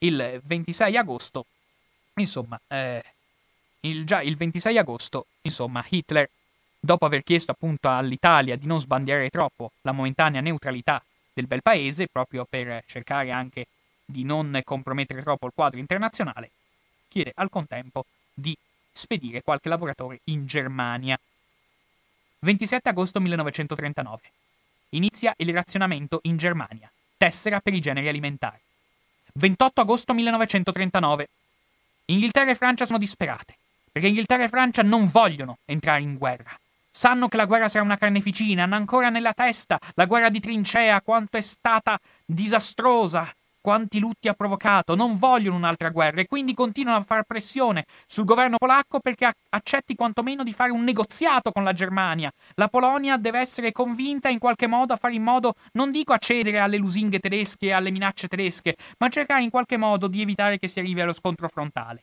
il 0.00 0.38
26 0.44 0.98
agosto, 0.98 1.46
insomma, 2.16 2.60
eh, 2.68 3.02
il, 3.84 4.04
già 4.04 4.20
il 4.22 4.36
26 4.36 4.78
agosto, 4.78 5.26
insomma, 5.42 5.84
Hitler 5.88 6.28
dopo 6.78 7.06
aver 7.06 7.22
chiesto 7.22 7.52
appunto 7.52 7.88
all'Italia 7.88 8.56
di 8.56 8.66
non 8.66 8.78
sbandierare 8.80 9.30
troppo 9.30 9.72
la 9.82 9.92
momentanea 9.92 10.40
neutralità 10.40 11.02
del 11.32 11.46
bel 11.46 11.62
paese, 11.62 12.08
proprio 12.08 12.46
per 12.48 12.84
cercare 12.86 13.30
anche 13.30 13.66
di 14.04 14.22
non 14.24 14.60
compromettere 14.64 15.22
troppo 15.22 15.46
il 15.46 15.52
quadro 15.54 15.78
internazionale, 15.78 16.50
chiede 17.08 17.32
al 17.34 17.48
contempo 17.48 18.04
di 18.32 18.56
spedire 18.92 19.42
qualche 19.42 19.68
lavoratore 19.68 20.20
in 20.24 20.46
Germania. 20.46 21.18
27 22.40 22.88
agosto 22.90 23.20
1939. 23.20 24.20
Inizia 24.90 25.34
il 25.38 25.52
razionamento 25.52 26.20
in 26.22 26.36
Germania. 26.36 26.90
Tessera 27.16 27.60
per 27.60 27.72
i 27.72 27.80
generi 27.80 28.08
alimentari. 28.08 28.60
28 29.32 29.80
agosto 29.80 30.14
1939. 30.14 31.28
Inghilterra 32.06 32.50
e 32.50 32.54
Francia 32.54 32.84
sono 32.84 32.98
disperate, 32.98 33.56
perché 33.94 34.08
Inghilterra 34.08 34.42
e 34.42 34.48
Francia 34.48 34.82
non 34.82 35.06
vogliono 35.06 35.58
entrare 35.64 36.00
in 36.00 36.16
guerra. 36.18 36.50
Sanno 36.90 37.28
che 37.28 37.36
la 37.36 37.44
guerra 37.44 37.68
sarà 37.68 37.84
una 37.84 37.96
carneficina, 37.96 38.64
hanno 38.64 38.74
ancora 38.74 39.08
nella 39.08 39.32
testa 39.32 39.78
la 39.94 40.06
guerra 40.06 40.30
di 40.30 40.40
trincea, 40.40 41.00
quanto 41.00 41.36
è 41.36 41.40
stata 41.40 41.96
disastrosa, 42.26 43.24
quanti 43.60 44.00
lutti 44.00 44.26
ha 44.26 44.34
provocato, 44.34 44.96
non 44.96 45.16
vogliono 45.16 45.58
un'altra 45.58 45.90
guerra 45.90 46.20
e 46.20 46.26
quindi 46.26 46.54
continuano 46.54 46.98
a 46.98 47.04
fare 47.04 47.22
pressione 47.24 47.86
sul 48.04 48.24
governo 48.24 48.56
polacco 48.58 48.98
perché 48.98 49.32
accetti 49.50 49.94
quantomeno 49.94 50.42
di 50.42 50.52
fare 50.52 50.72
un 50.72 50.82
negoziato 50.82 51.52
con 51.52 51.62
la 51.62 51.72
Germania. 51.72 52.32
La 52.54 52.66
Polonia 52.66 53.16
deve 53.16 53.38
essere 53.38 53.70
convinta 53.70 54.28
in 54.28 54.40
qualche 54.40 54.66
modo 54.66 54.92
a 54.92 54.96
fare 54.96 55.14
in 55.14 55.22
modo, 55.22 55.54
non 55.74 55.92
dico 55.92 56.12
a 56.12 56.18
cedere 56.18 56.58
alle 56.58 56.78
lusinghe 56.78 57.20
tedesche 57.20 57.66
e 57.66 57.72
alle 57.72 57.92
minacce 57.92 58.26
tedesche, 58.26 58.74
ma 58.98 59.08
cercare 59.08 59.44
in 59.44 59.50
qualche 59.50 59.76
modo 59.76 60.08
di 60.08 60.20
evitare 60.20 60.58
che 60.58 60.66
si 60.66 60.80
arrivi 60.80 61.00
allo 61.00 61.14
scontro 61.14 61.46
frontale. 61.48 62.02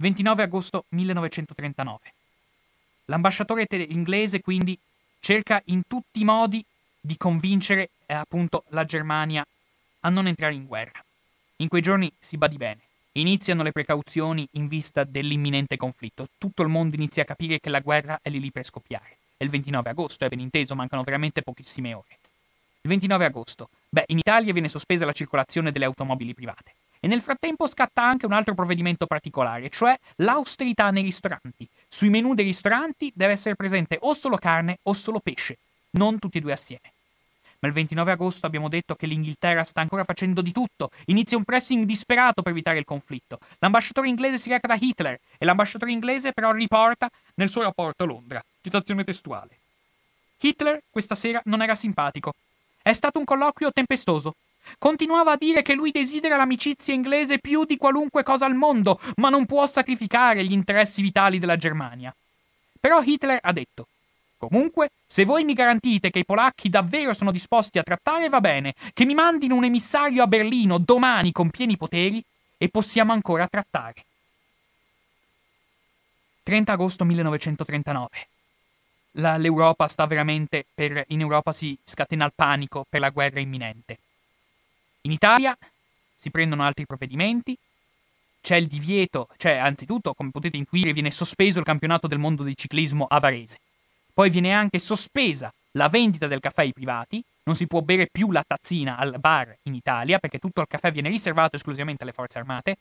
29 0.00 0.44
agosto 0.44 0.84
1939. 0.90 1.98
L'ambasciatore 3.06 3.66
inglese 3.70 4.40
quindi 4.40 4.78
cerca 5.18 5.60
in 5.66 5.82
tutti 5.88 6.20
i 6.20 6.24
modi 6.24 6.64
di 7.00 7.16
convincere 7.16 7.90
eh, 8.06 8.14
appunto 8.14 8.62
la 8.68 8.84
Germania 8.84 9.44
a 10.00 10.08
non 10.08 10.28
entrare 10.28 10.54
in 10.54 10.66
guerra. 10.66 11.04
In 11.56 11.68
quei 11.68 11.82
giorni 11.82 12.12
si 12.16 12.36
badi 12.36 12.56
bene. 12.56 12.82
Iniziano 13.12 13.64
le 13.64 13.72
precauzioni 13.72 14.46
in 14.52 14.68
vista 14.68 15.02
dell'imminente 15.02 15.76
conflitto. 15.76 16.28
Tutto 16.38 16.62
il 16.62 16.68
mondo 16.68 16.94
inizia 16.94 17.24
a 17.24 17.26
capire 17.26 17.58
che 17.58 17.68
la 17.68 17.80
guerra 17.80 18.20
è 18.22 18.30
lì 18.30 18.38
lì 18.38 18.52
per 18.52 18.64
scoppiare. 18.64 19.16
È 19.36 19.42
il 19.42 19.50
29 19.50 19.90
agosto, 19.90 20.24
è 20.24 20.28
ben 20.28 20.38
inteso, 20.38 20.76
mancano 20.76 21.02
veramente 21.02 21.42
pochissime 21.42 21.92
ore. 21.94 22.18
Il 22.82 22.90
29 22.90 23.24
agosto. 23.24 23.68
Beh, 23.88 24.04
in 24.08 24.18
Italia 24.18 24.52
viene 24.52 24.68
sospesa 24.68 25.04
la 25.04 25.12
circolazione 25.12 25.72
delle 25.72 25.86
automobili 25.86 26.34
private. 26.34 26.74
E 27.00 27.08
nel 27.08 27.20
frattempo 27.20 27.66
scatta 27.66 28.02
anche 28.02 28.26
un 28.26 28.32
altro 28.32 28.54
provvedimento 28.54 29.06
particolare, 29.06 29.68
cioè 29.68 29.96
l'austerità 30.16 30.90
nei 30.90 31.02
ristoranti. 31.02 31.68
Sui 31.88 32.08
menù 32.08 32.34
dei 32.34 32.44
ristoranti 32.44 33.12
deve 33.14 33.32
essere 33.32 33.54
presente 33.54 33.98
o 34.00 34.14
solo 34.14 34.36
carne 34.36 34.78
o 34.82 34.92
solo 34.92 35.20
pesce, 35.20 35.58
non 35.92 36.18
tutti 36.18 36.38
e 36.38 36.40
due 36.40 36.52
assieme. 36.52 36.92
Ma 37.60 37.68
il 37.68 37.74
29 37.74 38.12
agosto 38.12 38.46
abbiamo 38.46 38.68
detto 38.68 38.94
che 38.94 39.06
l'Inghilterra 39.06 39.64
sta 39.64 39.80
ancora 39.80 40.04
facendo 40.04 40.42
di 40.42 40.52
tutto. 40.52 40.90
Inizia 41.06 41.36
un 41.36 41.44
pressing 41.44 41.84
disperato 41.84 42.40
per 42.40 42.52
evitare 42.52 42.78
il 42.78 42.84
conflitto. 42.84 43.38
L'ambasciatore 43.58 44.08
inglese 44.08 44.38
si 44.38 44.48
reca 44.48 44.68
da 44.68 44.76
Hitler 44.78 45.18
e 45.36 45.44
l'ambasciatore 45.44 45.90
inglese 45.90 46.32
però 46.32 46.52
riporta 46.52 47.10
nel 47.34 47.50
suo 47.50 47.62
rapporto 47.62 48.04
a 48.04 48.06
Londra. 48.06 48.42
Citazione 48.62 49.02
testuale. 49.02 49.58
Hitler 50.40 50.82
questa 50.88 51.16
sera 51.16 51.40
non 51.46 51.62
era 51.62 51.74
simpatico. 51.74 52.32
È 52.80 52.92
stato 52.92 53.18
un 53.18 53.24
colloquio 53.24 53.72
tempestoso. 53.72 54.34
Continuava 54.78 55.32
a 55.32 55.36
dire 55.36 55.62
che 55.62 55.74
lui 55.74 55.90
desidera 55.90 56.36
l'amicizia 56.36 56.92
inglese 56.92 57.38
più 57.38 57.64
di 57.64 57.76
qualunque 57.76 58.22
cosa 58.22 58.46
al 58.46 58.54
mondo, 58.54 59.00
ma 59.16 59.28
non 59.28 59.46
può 59.46 59.66
sacrificare 59.66 60.44
gli 60.44 60.52
interessi 60.52 61.00
vitali 61.02 61.38
della 61.38 61.56
Germania. 61.56 62.14
Però 62.80 63.02
Hitler 63.02 63.38
ha 63.40 63.52
detto: 63.52 63.86
Comunque, 64.38 64.90
se 65.04 65.24
voi 65.24 65.42
mi 65.42 65.52
garantite 65.52 66.10
che 66.10 66.20
i 66.20 66.24
polacchi 66.24 66.68
davvero 66.68 67.12
sono 67.12 67.32
disposti 67.32 67.78
a 67.78 67.82
trattare, 67.82 68.28
va 68.28 68.40
bene, 68.40 68.74
che 68.94 69.04
mi 69.04 69.14
mandino 69.14 69.56
un 69.56 69.64
emissario 69.64 70.22
a 70.22 70.28
Berlino 70.28 70.78
domani 70.78 71.32
con 71.32 71.50
pieni 71.50 71.76
poteri 71.76 72.22
e 72.56 72.68
possiamo 72.68 73.12
ancora 73.12 73.48
trattare. 73.48 74.04
30 76.44 76.72
agosto 76.72 77.04
1939. 77.04 78.08
La, 79.12 79.36
L'Europa 79.36 79.88
sta 79.88 80.06
veramente 80.06 80.64
per. 80.72 81.04
In 81.08 81.20
Europa 81.20 81.50
si 81.52 81.76
scatena 81.82 82.24
il 82.24 82.32
panico 82.34 82.86
per 82.88 83.00
la 83.00 83.10
guerra 83.10 83.40
imminente. 83.40 83.98
In 85.08 85.14
Italia 85.14 85.56
si 86.14 86.30
prendono 86.30 86.64
altri 86.64 86.84
provvedimenti, 86.84 87.56
c'è 88.42 88.56
il 88.56 88.66
divieto, 88.66 89.28
cioè 89.38 89.52
anzitutto, 89.52 90.12
come 90.12 90.30
potete 90.30 90.58
intuire, 90.58 90.92
viene 90.92 91.10
sospeso 91.10 91.58
il 91.58 91.64
campionato 91.64 92.06
del 92.06 92.18
mondo 92.18 92.42
del 92.42 92.54
ciclismo 92.54 93.06
a 93.08 93.18
Varese. 93.18 93.58
Poi 94.12 94.28
viene 94.28 94.52
anche 94.52 94.78
sospesa 94.78 95.50
la 95.72 95.88
vendita 95.88 96.26
del 96.26 96.40
caffè 96.40 96.60
ai 96.60 96.74
privati, 96.74 97.24
non 97.44 97.56
si 97.56 97.66
può 97.66 97.80
bere 97.80 98.08
più 98.12 98.30
la 98.30 98.44
tazzina 98.46 98.98
al 98.98 99.18
bar 99.18 99.56
in 99.62 99.74
Italia 99.74 100.18
perché 100.18 100.38
tutto 100.38 100.60
il 100.60 100.66
caffè 100.68 100.92
viene 100.92 101.08
riservato 101.08 101.56
esclusivamente 101.56 102.02
alle 102.02 102.12
forze 102.12 102.36
armate. 102.36 102.76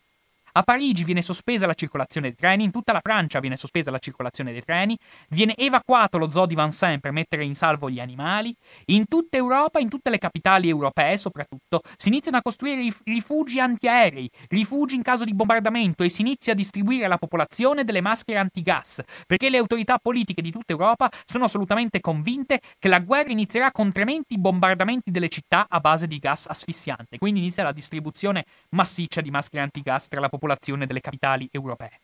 A 0.57 0.63
Parigi 0.63 1.03
viene 1.03 1.21
sospesa 1.21 1.67
la 1.67 1.75
circolazione 1.75 2.29
dei 2.29 2.35
treni, 2.35 2.63
in 2.63 2.71
tutta 2.71 2.91
la 2.91 2.99
Francia 2.99 3.39
viene 3.39 3.57
sospesa 3.57 3.91
la 3.91 3.99
circolazione 3.99 4.51
dei 4.51 4.63
treni, 4.63 4.97
viene 5.29 5.55
evacuato 5.55 6.17
lo 6.17 6.29
zoo 6.29 6.47
di 6.47 6.55
Vincennes 6.55 6.99
per 6.99 7.11
mettere 7.11 7.43
in 7.43 7.53
salvo 7.53 7.91
gli 7.91 7.99
animali. 7.99 8.55
In 8.85 9.05
tutta 9.07 9.37
Europa, 9.37 9.77
in 9.77 9.87
tutte 9.87 10.09
le 10.09 10.17
capitali 10.17 10.67
europee 10.67 11.19
soprattutto, 11.19 11.81
si 11.95 12.07
iniziano 12.07 12.37
a 12.37 12.41
costruire 12.41 12.91
rifugi 13.03 13.59
antiaerei, 13.59 14.27
rifugi 14.47 14.95
in 14.95 15.03
caso 15.03 15.25
di 15.25 15.35
bombardamento 15.35 16.01
e 16.01 16.09
si 16.09 16.21
inizia 16.21 16.53
a 16.53 16.55
distribuire 16.55 17.05
alla 17.05 17.19
popolazione 17.19 17.83
delle 17.83 18.01
maschere 18.01 18.39
antigas, 18.39 19.03
perché 19.27 19.51
le 19.51 19.59
autorità 19.59 19.99
politiche 19.99 20.41
di 20.41 20.49
tutta 20.49 20.73
Europa 20.73 21.07
sono 21.27 21.45
assolutamente 21.45 21.99
convinte 21.99 22.61
che 22.79 22.87
la 22.87 22.97
guerra 22.97 23.29
inizierà 23.29 23.71
con 23.71 23.91
trementi 23.91 24.39
bombardamenti 24.39 25.11
delle 25.11 25.29
città 25.29 25.67
a 25.69 25.79
base 25.79 26.07
di 26.07 26.17
gas 26.17 26.47
asfissiante. 26.49 27.19
Quindi 27.19 27.41
inizia 27.41 27.61
la 27.61 27.71
distribuzione 27.71 28.43
massiccia 28.71 29.21
di 29.21 29.29
maschere 29.29 29.61
antigas 29.61 30.07
tra 30.07 30.19
la 30.19 30.29
popolazione 30.29 30.45
popolazione 30.47 30.85
delle 30.85 31.01
capitali 31.01 31.47
europee. 31.51 31.99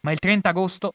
Ma 0.00 0.12
il 0.12 0.18
30 0.18 0.50
agosto 0.50 0.92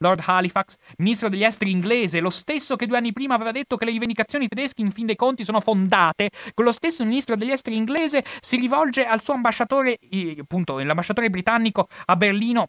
Lord 0.00 0.22
Halifax, 0.24 0.76
ministro 0.98 1.28
degli 1.28 1.42
esteri 1.42 1.72
inglese, 1.72 2.20
lo 2.20 2.30
stesso 2.30 2.76
che 2.76 2.86
due 2.86 2.98
anni 2.98 3.12
prima 3.12 3.34
aveva 3.34 3.50
detto 3.50 3.76
che 3.76 3.84
le 3.84 3.90
rivendicazioni 3.90 4.46
tedesche 4.46 4.80
in 4.80 4.92
fin 4.92 5.06
dei 5.06 5.16
conti 5.16 5.42
sono 5.42 5.58
fondate, 5.60 6.30
quello 6.54 6.70
stesso 6.70 7.04
ministro 7.04 7.34
degli 7.34 7.50
esteri 7.50 7.76
inglese 7.76 8.24
si 8.40 8.56
rivolge 8.56 9.04
al 9.04 9.20
suo 9.20 9.34
ambasciatore, 9.34 9.98
appunto 10.38 10.78
l'ambasciatore 10.78 11.30
britannico 11.30 11.88
a 12.06 12.14
Berlino, 12.14 12.68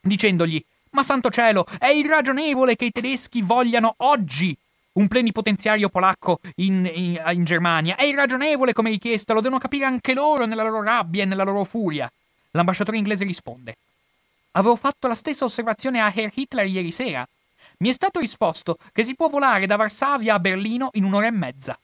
dicendogli 0.00 0.64
ma 0.92 1.04
santo 1.04 1.30
cielo, 1.30 1.64
è 1.78 1.86
irragionevole 1.86 2.74
che 2.74 2.86
i 2.86 2.90
tedeschi 2.90 3.42
vogliano 3.42 3.94
oggi 3.98 4.56
un 4.92 5.06
plenipotenziario 5.06 5.88
polacco 5.88 6.40
in, 6.56 6.88
in, 6.92 7.22
in 7.32 7.44
Germania. 7.44 7.94
È 7.94 8.02
irragionevole 8.04 8.72
come 8.72 8.90
richiesta, 8.90 9.32
lo 9.32 9.40
devono 9.40 9.60
capire 9.60 9.84
anche 9.84 10.14
loro 10.14 10.46
nella 10.46 10.64
loro 10.64 10.82
rabbia 10.82 11.22
e 11.22 11.26
nella 11.26 11.44
loro 11.44 11.62
furia. 11.64 12.10
L'ambasciatore 12.52 12.96
inglese 12.96 13.24
risponde: 13.24 13.76
Avevo 14.52 14.76
fatto 14.76 15.06
la 15.06 15.14
stessa 15.14 15.44
osservazione 15.44 16.00
a 16.00 16.12
Herr 16.14 16.32
Hitler 16.34 16.66
ieri 16.66 16.90
sera. 16.90 17.26
Mi 17.78 17.88
è 17.88 17.92
stato 17.92 18.20
risposto 18.20 18.76
che 18.92 19.04
si 19.04 19.14
può 19.14 19.28
volare 19.28 19.66
da 19.66 19.76
Varsavia 19.76 20.34
a 20.34 20.40
Berlino 20.40 20.88
in 20.92 21.04
un'ora 21.04 21.26
e 21.26 21.30
mezza. 21.30 21.78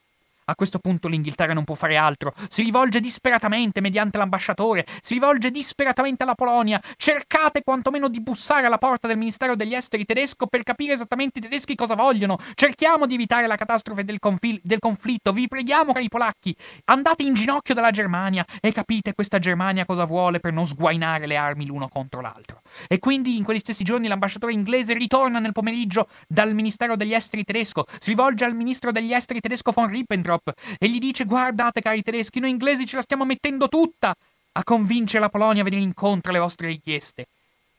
A 0.49 0.55
questo 0.55 0.79
punto 0.79 1.09
l'Inghilterra 1.09 1.55
non 1.55 1.65
può 1.65 1.75
fare 1.75 1.97
altro. 1.97 2.33
Si 2.47 2.63
rivolge 2.63 3.01
disperatamente 3.01 3.81
mediante 3.81 4.17
l'ambasciatore, 4.17 4.87
si 5.01 5.15
rivolge 5.15 5.51
disperatamente 5.51 6.23
alla 6.23 6.37
Polonia. 6.37 6.81
Cercate 6.97 7.65
quantomeno 7.65 8.07
di 8.09 8.21
bussare 8.21 8.67
alla 8.67 8.79
porta 8.79 9.09
del 9.09 9.19
Ministero 9.19 9.57
degli 9.57 9.75
Esteri 9.75 10.05
tedesco 10.05 10.47
per 10.47 10.63
capire 10.63 10.93
esattamente 10.93 11.41
i 11.41 11.43
tedeschi 11.43 11.75
cosa 11.75 11.97
vogliono. 11.97 12.39
Cerchiamo 12.55 13.07
di 13.07 13.15
evitare 13.15 13.49
la 13.49 13.57
catastrofe 13.57 14.05
del, 14.05 14.21
confil- 14.21 14.61
del 14.63 14.79
conflitto. 14.79 15.33
Vi 15.33 15.49
preghiamo, 15.49 15.93
cari 15.93 16.09
polacchi. 16.09 16.55
Andate 16.85 17.25
in 17.25 17.35
ginocchio 17.35 17.75
dalla 17.75 17.91
Germania 17.91 18.47
e 18.61 18.71
capite 18.71 19.15
questa 19.15 19.41
Germania 19.41 19.85
cosa 19.85 20.05
vuole 20.05 20.39
per 20.39 20.53
non 20.53 20.65
sguainare 20.65 21.27
le 21.27 21.35
armi 21.35 21.67
l'uno 21.67 21.89
contro 21.89 22.21
l'altro. 22.21 22.61
E 22.87 23.01
quindi 23.01 23.37
in 23.37 23.43
quegli 23.43 23.59
stessi 23.59 23.83
giorni 23.83 24.07
l'ambasciatore 24.07 24.53
inglese 24.53 24.95
ritorna 24.95 25.41
nel 25.41 25.51
pomeriggio 25.51 26.07
dal 26.29 26.55
Ministero 26.55 26.95
degli 26.95 27.15
Esteri 27.15 27.43
tedesco, 27.43 27.85
si 27.99 28.11
rivolge 28.11 28.45
al 28.45 28.55
ministro 28.55 28.93
degli 28.93 29.13
Esteri 29.13 29.41
tedesco 29.41 29.73
von 29.73 29.89
Ribbentrop 29.89 30.36
Ribbentrop 30.37 30.53
e 30.79 30.89
gli 30.89 30.99
dice 30.99 31.25
guardate 31.25 31.81
cari 31.81 32.03
tedeschi, 32.03 32.41
noi 32.41 32.51
inglesi 32.51 32.87
ce 32.87 32.97
la 32.97 33.03
stiamo 33.03 33.25
mettendo 33.25 33.69
tutta 33.69 34.15
a 34.53 34.65
convincere 34.65 35.21
la 35.21 35.29
Polonia 35.29 35.63
a 35.63 35.65
venire 35.65 35.83
incontro 35.83 36.31
alle 36.31 36.41
vostre 36.41 36.69
richieste. 36.69 37.27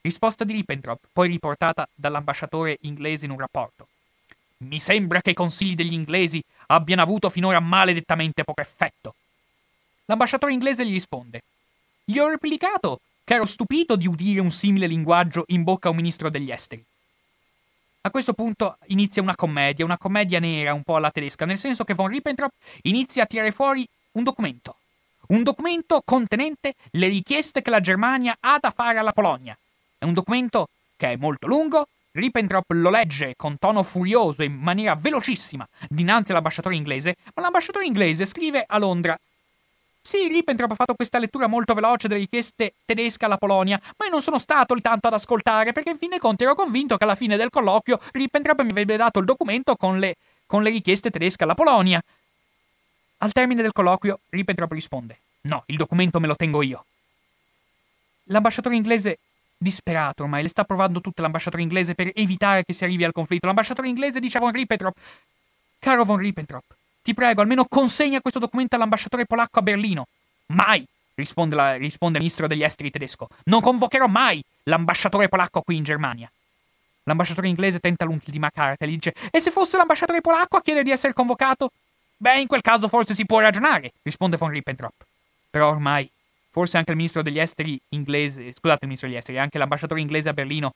Risposta 0.01 0.43
di 0.43 0.53
Ribbentrop, 0.53 1.07
poi 1.11 1.27
riportata 1.27 1.88
dall'ambasciatore 1.93 2.77
inglese 2.81 3.25
in 3.25 3.31
un 3.31 3.39
rapporto. 3.39 3.88
Mi 4.59 4.79
sembra 4.79 5.21
che 5.21 5.31
i 5.31 5.35
consigli 5.35 5.75
degli 5.75 5.93
inglesi 5.93 6.41
abbiano 6.67 7.01
avuto 7.01 7.29
finora 7.29 7.59
maledettamente 7.59 8.43
poco 8.43 8.61
effetto. 8.61 9.15
L'ambasciatore 10.05 10.53
inglese 10.53 10.85
gli 10.85 10.93
risponde: 10.93 11.41
Gli 12.03 12.17
ho 12.17 12.29
replicato 12.29 13.01
che 13.23 13.34
ero 13.34 13.45
stupito 13.45 13.95
di 13.95 14.07
udire 14.07 14.39
un 14.39 14.51
simile 14.51 14.88
linguaggio 14.88 15.43
in 15.47 15.63
bocca 15.63 15.88
a 15.88 15.91
un 15.91 15.97
ministro 15.97 16.29
degli 16.29 16.51
esteri. 16.51 16.84
A 18.07 18.09
questo 18.09 18.31
punto 18.31 18.77
inizia 18.85 19.21
una 19.21 19.35
commedia, 19.35 19.84
una 19.84 19.97
commedia 19.97 20.39
nera 20.39 20.73
un 20.73 20.84
po' 20.84 20.95
alla 20.95 21.11
tedesca, 21.11 21.43
nel 21.43 21.57
senso 21.57 21.84
che 21.84 21.93
von 21.93 22.07
Ribbentrop 22.07 22.53
inizia 22.84 23.23
a 23.23 23.25
tirare 23.25 23.51
fuori 23.51 23.85
un 24.13 24.23
documento. 24.23 24.77
Un 25.27 25.43
documento 25.43 26.01
contenente 26.05 26.75
le 26.91 27.09
richieste 27.09 27.61
che 27.61 27.69
la 27.69 27.81
Germania 27.81 28.38
ha 28.39 28.59
da 28.61 28.71
fare 28.71 28.97
alla 28.97 29.11
Polonia. 29.11 29.57
È 29.97 30.05
un 30.05 30.13
documento 30.13 30.69
che 30.95 31.11
è 31.11 31.15
molto 31.17 31.47
lungo, 31.47 31.89
Ribbentrop 32.11 32.71
lo 32.71 32.89
legge 32.89 33.34
con 33.35 33.59
tono 33.59 33.84
furioso 33.84 34.41
e 34.41 34.45
in 34.45 34.55
maniera 34.55 34.95
velocissima 34.95 35.67
dinanzi 35.89 36.31
all'ambasciatore 36.31 36.77
inglese, 36.77 37.17
ma 37.35 37.41
l'ambasciatore 37.41 37.85
inglese 37.85 38.23
scrive 38.23 38.63
a 38.65 38.77
Londra 38.77 39.19
sì, 40.07 40.29
Ribbentrop 40.29 40.71
ha 40.71 40.75
fatto 40.75 40.93
questa 40.93 41.19
lettura 41.19 41.47
molto 41.47 41.73
veloce 41.73 42.07
delle 42.07 42.21
richieste 42.21 42.75
tedesche 42.85 43.25
alla 43.25 43.35
Polonia, 43.35 43.77
ma 43.97 44.05
io 44.05 44.11
non 44.11 44.21
sono 44.21 44.39
stato 44.39 44.73
lì 44.73 44.79
tanto 44.79 45.07
ad 45.07 45.13
ascoltare, 45.13 45.73
perché 45.73 45.89
in 45.89 45.97
fin 45.97 46.11
dei 46.11 46.17
conti 46.17 46.45
ero 46.45 46.55
convinto 46.55 46.95
che 46.95 47.03
alla 47.03 47.15
fine 47.15 47.35
del 47.35 47.49
colloquio 47.49 47.99
Ribbentrop 48.13 48.61
mi 48.61 48.69
avrebbe 48.69 48.95
dato 48.95 49.19
il 49.19 49.25
documento 49.25 49.75
con 49.75 49.99
le, 49.99 50.15
con 50.45 50.63
le 50.63 50.69
richieste 50.69 51.09
tedesche 51.09 51.43
alla 51.43 51.55
Polonia. 51.55 52.01
Al 53.17 53.34
termine 53.34 53.61
del 53.61 53.73
colloquio, 53.73 54.21
Ribbentrop 54.29 54.71
risponde: 54.71 55.19
No, 55.41 55.63
il 55.65 55.75
documento 55.75 56.21
me 56.21 56.27
lo 56.27 56.38
tengo 56.38 56.61
io. 56.61 56.85
L'ambasciatore 58.29 58.75
inglese, 58.75 59.19
disperato 59.57 60.23
ormai, 60.23 60.41
le 60.41 60.47
sta 60.47 60.63
provando 60.63 61.01
tutto 61.01 61.21
l'ambasciatore 61.21 61.63
inglese 61.63 61.95
per 61.95 62.11
evitare 62.15 62.63
che 62.63 62.71
si 62.71 62.85
arrivi 62.85 63.03
al 63.03 63.11
conflitto. 63.11 63.45
L'ambasciatore 63.45 63.89
inglese 63.89 64.21
dice 64.21 64.38
a 64.38 64.39
von 64.39 64.53
Ribbentrop: 64.53 64.97
Caro 65.79 66.05
von 66.05 66.15
Ribbentrop, 66.15 66.63
ti 67.07 67.13
prego, 67.13 67.39
almeno 67.39 67.63
consegna 67.63 68.19
questo 68.19 68.38
documento 68.38 68.75
all'ambasciatore 68.75 69.25
polacco 69.25 69.59
a 69.59 69.61
Berlino. 69.61 70.07
Mai! 70.47 70.85
Risponde, 71.15 71.55
la, 71.55 71.75
risponde 71.75 72.17
il 72.17 72.23
ministro 72.23 72.47
degli 72.47 72.63
esteri 72.63 72.91
tedesco. 72.91 73.29
Non 73.45 73.61
convocherò 73.61 74.07
mai 74.07 74.43
l'ambasciatore 74.63 75.29
polacco 75.29 75.61
qui 75.61 75.77
in 75.77 75.85
Germania. 75.85 76.29
L'ambasciatore 77.03 77.47
inglese 77.47 77.79
tenta 77.79 78.03
l'ultima 78.03 78.51
carta 78.51 78.84
e 78.84 78.89
gli 78.89 78.95
dice: 78.95 79.13
E 79.31 79.39
se 79.39 79.51
fosse 79.51 79.77
l'ambasciatore 79.77 80.19
polacco 80.19 80.57
a 80.57 80.61
chiedere 80.61 80.84
di 80.84 80.91
essere 80.91 81.13
convocato? 81.13 81.71
Beh, 82.17 82.41
in 82.41 82.47
quel 82.47 82.59
caso 82.59 82.89
forse 82.89 83.15
si 83.15 83.25
può 83.25 83.39
ragionare, 83.39 83.93
risponde 84.01 84.35
von 84.35 84.49
Ribbentrop. 84.49 85.05
Però 85.49 85.69
ormai, 85.69 86.09
forse 86.49 86.75
anche 86.75 86.91
il 86.91 86.97
ministro 86.97 87.21
degli 87.21 87.39
esteri 87.39 87.79
inglese, 87.89 88.51
scusate 88.51 88.79
il 88.81 88.88
ministro 88.88 89.07
degli 89.07 89.17
esteri, 89.17 89.39
anche 89.39 89.57
l'ambasciatore 89.57 90.01
inglese 90.01 90.27
a 90.27 90.34
Berlino 90.34 90.73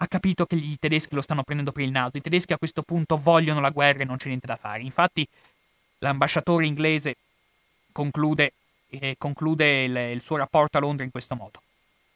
ha 0.00 0.08
capito 0.08 0.44
che 0.44 0.56
i 0.56 0.76
tedeschi 0.78 1.14
lo 1.14 1.22
stanno 1.22 1.44
prendendo 1.44 1.70
per 1.70 1.84
il 1.84 1.92
naso. 1.92 2.16
I 2.16 2.20
tedeschi 2.20 2.52
a 2.52 2.58
questo 2.58 2.82
punto 2.82 3.16
vogliono 3.16 3.60
la 3.60 3.70
guerra 3.70 4.00
e 4.00 4.04
non 4.04 4.16
c'è 4.16 4.26
niente 4.26 4.46
da 4.46 4.56
fare. 4.56 4.82
Infatti, 4.82 5.26
L'ambasciatore 5.98 6.66
inglese 6.66 7.16
conclude, 7.92 8.52
eh, 8.90 9.16
conclude 9.18 9.84
il, 9.84 9.96
il, 9.96 10.20
suo 10.20 10.36
rapporto 10.36 10.78
a 10.78 10.80
Londra 10.80 11.04
in 11.04 11.10
questo 11.10 11.34
modo. 11.34 11.62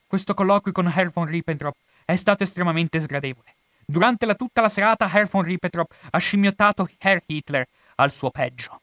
Questo 0.07 0.35
colloquio 0.35 0.73
con 0.73 0.87
Herr 0.87 1.11
von 1.11 1.27
Ribbentrop 1.27 1.75
è 2.05 2.17
stato 2.17 2.43
estremamente 2.43 3.01
sgradevole. 3.01 3.55
Durante 3.85 4.27
la, 4.27 4.35
tutta 4.35 4.61
la 4.61 4.69
serata 4.69 5.11
Herr 5.11 5.27
von 5.27 5.43
Ribbentrop 5.43 5.93
ha 6.11 6.19
scimmiottato 6.19 6.89
Herr 6.99 7.23
Hitler 7.27 7.67
al 7.97 8.13
suo 8.13 8.31
peggio. 8.31 8.82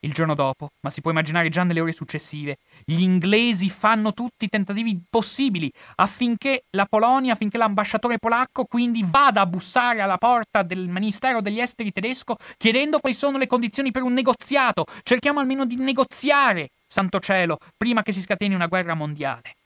Il 0.00 0.12
giorno 0.12 0.34
dopo, 0.34 0.70
ma 0.80 0.90
si 0.90 1.00
può 1.00 1.10
immaginare 1.10 1.48
già 1.48 1.64
nelle 1.64 1.80
ore 1.80 1.92
successive, 1.92 2.58
gli 2.84 3.00
inglesi 3.00 3.70
fanno 3.70 4.12
tutti 4.12 4.44
i 4.44 4.48
tentativi 4.48 5.00
possibili 5.08 5.72
affinché 5.96 6.64
la 6.70 6.84
Polonia, 6.84 7.32
affinché 7.32 7.56
l'ambasciatore 7.56 8.18
polacco 8.18 8.66
quindi 8.66 9.04
vada 9.04 9.40
a 9.40 9.46
bussare 9.46 10.02
alla 10.02 10.18
porta 10.18 10.62
del 10.62 10.88
Ministero 10.88 11.40
degli 11.40 11.60
Esteri 11.60 11.92
tedesco 11.92 12.36
chiedendo 12.58 13.00
quali 13.00 13.16
sono 13.16 13.38
le 13.38 13.46
condizioni 13.46 13.90
per 13.90 14.02
un 14.02 14.12
negoziato. 14.12 14.84
Cerchiamo 15.02 15.40
almeno 15.40 15.64
di 15.64 15.76
negoziare, 15.76 16.70
santo 16.86 17.18
cielo, 17.18 17.58
prima 17.76 18.02
che 18.02 18.12
si 18.12 18.20
scateni 18.20 18.54
una 18.54 18.66
guerra 18.66 18.94
mondiale. 18.94 19.56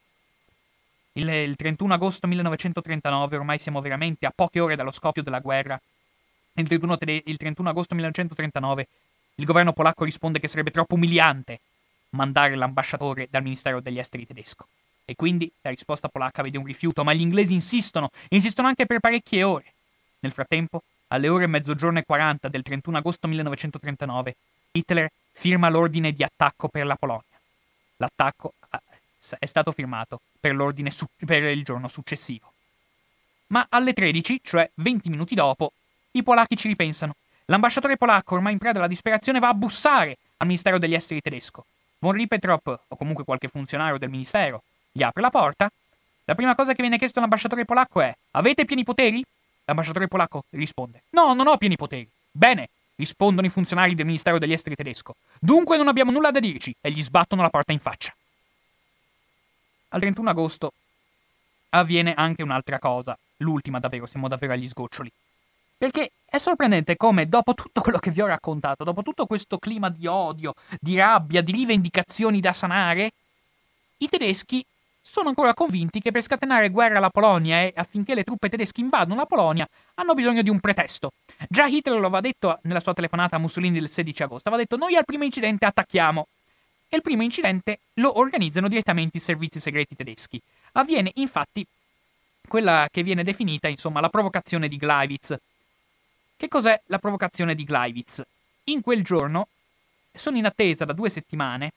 Il, 1.15 1.29
il 1.29 1.57
31 1.57 1.95
agosto 1.95 2.29
1939, 2.29 3.37
ormai 3.37 3.59
siamo 3.59 3.81
veramente 3.81 4.27
a 4.27 4.33
poche 4.35 4.61
ore 4.61 4.77
dallo 4.77 4.93
scoppio 4.93 5.25
della 5.25 5.41
guerra, 5.41 5.79
il 6.55 6.67
31, 6.69 6.99
il 7.25 7.37
31 7.37 7.69
agosto 7.69 7.95
1939 7.95 8.87
il 9.41 9.47
governo 9.47 9.73
polacco 9.73 10.05
risponde 10.05 10.39
che 10.39 10.49
sarebbe 10.49 10.71
troppo 10.71 10.97
umiliante 10.97 11.61
mandare 12.11 12.57
l'ambasciatore 12.57 13.27
dal 13.31 13.43
Ministero 13.43 13.81
degli 13.81 13.99
Esteri 13.99 14.27
tedesco. 14.27 14.67
E 15.07 15.17
quindi 15.17 15.51
la 15.63 15.71
risposta 15.71 16.09
polacca 16.09 16.43
vede 16.43 16.59
un 16.59 16.67
rifiuto, 16.67 17.03
ma 17.05 17.15
gli 17.15 17.23
inglesi 17.23 17.55
insistono, 17.55 18.11
insistono 18.29 18.69
anche 18.69 18.85
per 18.85 19.01
parecchie 19.01 19.43
ore. 19.43 19.73
Nel 20.21 20.33
frattempo, 20.33 20.83
alle 21.09 21.29
ore 21.31 21.47
mezzogiorno 21.47 21.99
e 21.99 22.05
40 22.05 22.49
del 22.49 22.63
31 22.63 22.99
agosto 22.99 23.27
1939, 23.27 24.37
Hitler 24.73 25.11
firma 25.33 25.71
l'ordine 25.71 26.13
di 26.13 26.23
attacco 26.23 26.69
per 26.69 26.85
la 26.85 26.97
Polonia. 26.97 27.25
L'attacco 27.97 28.53
eh, 28.71 29.37
è 29.39 29.47
stato 29.47 29.73
firmato 29.73 30.21
per, 30.39 30.55
su- 30.91 31.07
per 31.25 31.45
il 31.45 31.65
giorno 31.65 31.89
successivo. 31.89 32.53
Ma 33.49 33.67
alle 33.71 33.95
13, 33.95 34.41
cioè 34.43 34.71
20 34.75 35.09
minuti 35.09 35.35
dopo, 35.35 35.73
i 36.13 36.23
polacchi 36.23 36.57
ci 36.57 36.69
ripensano 36.69 37.15
L'ambasciatore 37.51 37.97
polacco, 37.97 38.37
ormai 38.37 38.53
in 38.53 38.59
preda 38.59 38.79
alla 38.79 38.87
disperazione, 38.87 39.41
va 39.41 39.49
a 39.49 39.55
bussare 39.55 40.19
al 40.37 40.47
Ministero 40.47 40.79
degli 40.79 40.95
Esteri 40.95 41.21
tedesco. 41.21 41.67
Von 41.99 42.13
Ribbentrop, 42.13 42.81
o 42.87 42.97
comunque 42.97 43.25
qualche 43.25 43.49
funzionario 43.49 43.99
del 43.99 44.09
Ministero, 44.09 44.63
gli 44.93 45.03
apre 45.03 45.21
la 45.21 45.31
porta. 45.31 45.69
La 46.27 46.37
prima 46.37 46.55
cosa 46.55 46.75
che 46.75 46.81
viene 46.81 46.97
chiesto 46.97 47.19
all'ambasciatore 47.19 47.65
polacco 47.65 48.03
è: 48.03 48.17
Avete 48.33 48.65
pieni 48.65 48.85
poteri? 48.85 49.25
L'ambasciatore 49.65 50.07
polacco 50.07 50.45
risponde: 50.51 51.03
No, 51.11 51.35
non 51.35 51.49
ho 51.49 51.57
pieni 51.57 51.75
poteri. 51.75 52.09
Bene, 52.31 52.69
rispondono 52.95 53.49
i 53.49 53.51
funzionari 53.51 53.97
del 53.97 54.07
Ministero 54.07 54.39
degli 54.39 54.53
Esteri 54.53 54.77
tedesco. 54.77 55.17
Dunque 55.41 55.77
non 55.77 55.89
abbiamo 55.89 56.13
nulla 56.13 56.31
da 56.31 56.39
dirci 56.39 56.73
e 56.81 56.93
gli 56.93 57.03
sbattono 57.03 57.43
la 57.43 57.51
porta 57.51 57.73
in 57.73 57.81
faccia. 57.81 58.15
Al 59.89 59.99
31 60.01 60.31
agosto 60.31 60.73
avviene 61.71 62.15
anche 62.15 62.45
un'altra 62.45 62.79
cosa, 62.79 63.19
l'ultima 63.39 63.81
davvero, 63.81 64.07
siamo 64.07 64.29
davvero 64.29 64.53
agli 64.53 64.69
sgoccioli. 64.69 65.11
Perché 65.81 66.11
è 66.27 66.37
sorprendente 66.37 66.99
come 66.99 67.27
dopo 67.27 67.55
tutto 67.55 67.81
quello 67.81 67.99
che 67.99 68.11
vi 68.11 68.21
ho 68.21 68.27
raccontato, 68.27 68.85
dopo 68.85 69.01
tutto 69.01 69.25
questo 69.25 69.57
clima 69.57 69.89
di 69.89 70.07
odio, 70.07 70.53
di 70.79 70.99
rabbia, 70.99 71.41
di 71.41 71.53
rivendicazioni 71.53 72.39
da 72.39 72.53
sanare, 72.53 73.13
i 73.97 74.09
tedeschi 74.11 74.63
sono 75.01 75.31
ancora 75.31 75.55
convinti 75.55 76.03
che 76.03 76.11
per 76.11 76.21
scatenare 76.21 76.69
guerra 76.69 76.99
alla 76.99 77.09
Polonia 77.09 77.63
e 77.63 77.73
affinché 77.75 78.15
le 78.15 78.25
truppe 78.25 78.51
tedesche 78.51 78.83
invadano 78.83 79.15
la 79.15 79.25
Polonia 79.25 79.67
hanno 79.95 80.13
bisogno 80.13 80.43
di 80.43 80.51
un 80.51 80.61
pretesto. 80.61 81.13
Già 81.49 81.65
Hitler 81.65 81.99
lo 81.99 82.09
aveva 82.09 82.21
detto 82.21 82.59
nella 82.65 82.81
sua 82.81 82.93
telefonata 82.93 83.37
a 83.37 83.39
Mussolini 83.39 83.79
del 83.79 83.89
16 83.89 84.25
agosto, 84.25 84.49
aveva 84.51 84.63
detto 84.63 84.77
noi 84.77 84.97
al 84.97 85.07
primo 85.07 85.25
incidente 85.25 85.65
attacchiamo. 85.65 86.27
E 86.91 86.97
il 86.97 87.01
primo 87.01 87.23
incidente 87.23 87.79
lo 87.95 88.19
organizzano 88.19 88.69
direttamente 88.69 89.17
i 89.17 89.21
servizi 89.21 89.61
segreti 89.61 89.97
tedeschi. 89.97 90.39
Avviene 90.73 91.11
infatti 91.15 91.67
quella 92.47 92.87
che 92.93 93.03
viene 93.03 93.25
definita, 93.25 93.67
insomma, 93.67 94.01
la 94.01 94.11
provocazione 94.11 94.69
di 94.69 94.77
Gleiwitz, 94.77 95.39
che 96.41 96.49
cos'è 96.49 96.81
la 96.87 96.99
provocazione 96.99 97.55
di 97.55 97.65
Gleiwitz? 97.65 98.23
In 98.65 98.81
quel 98.81 99.05
giorno 99.05 99.49
sono 100.11 100.39
in 100.39 100.47
attesa 100.47 100.87
da 100.87 100.95
due 100.95 101.11
settimane 101.11 101.75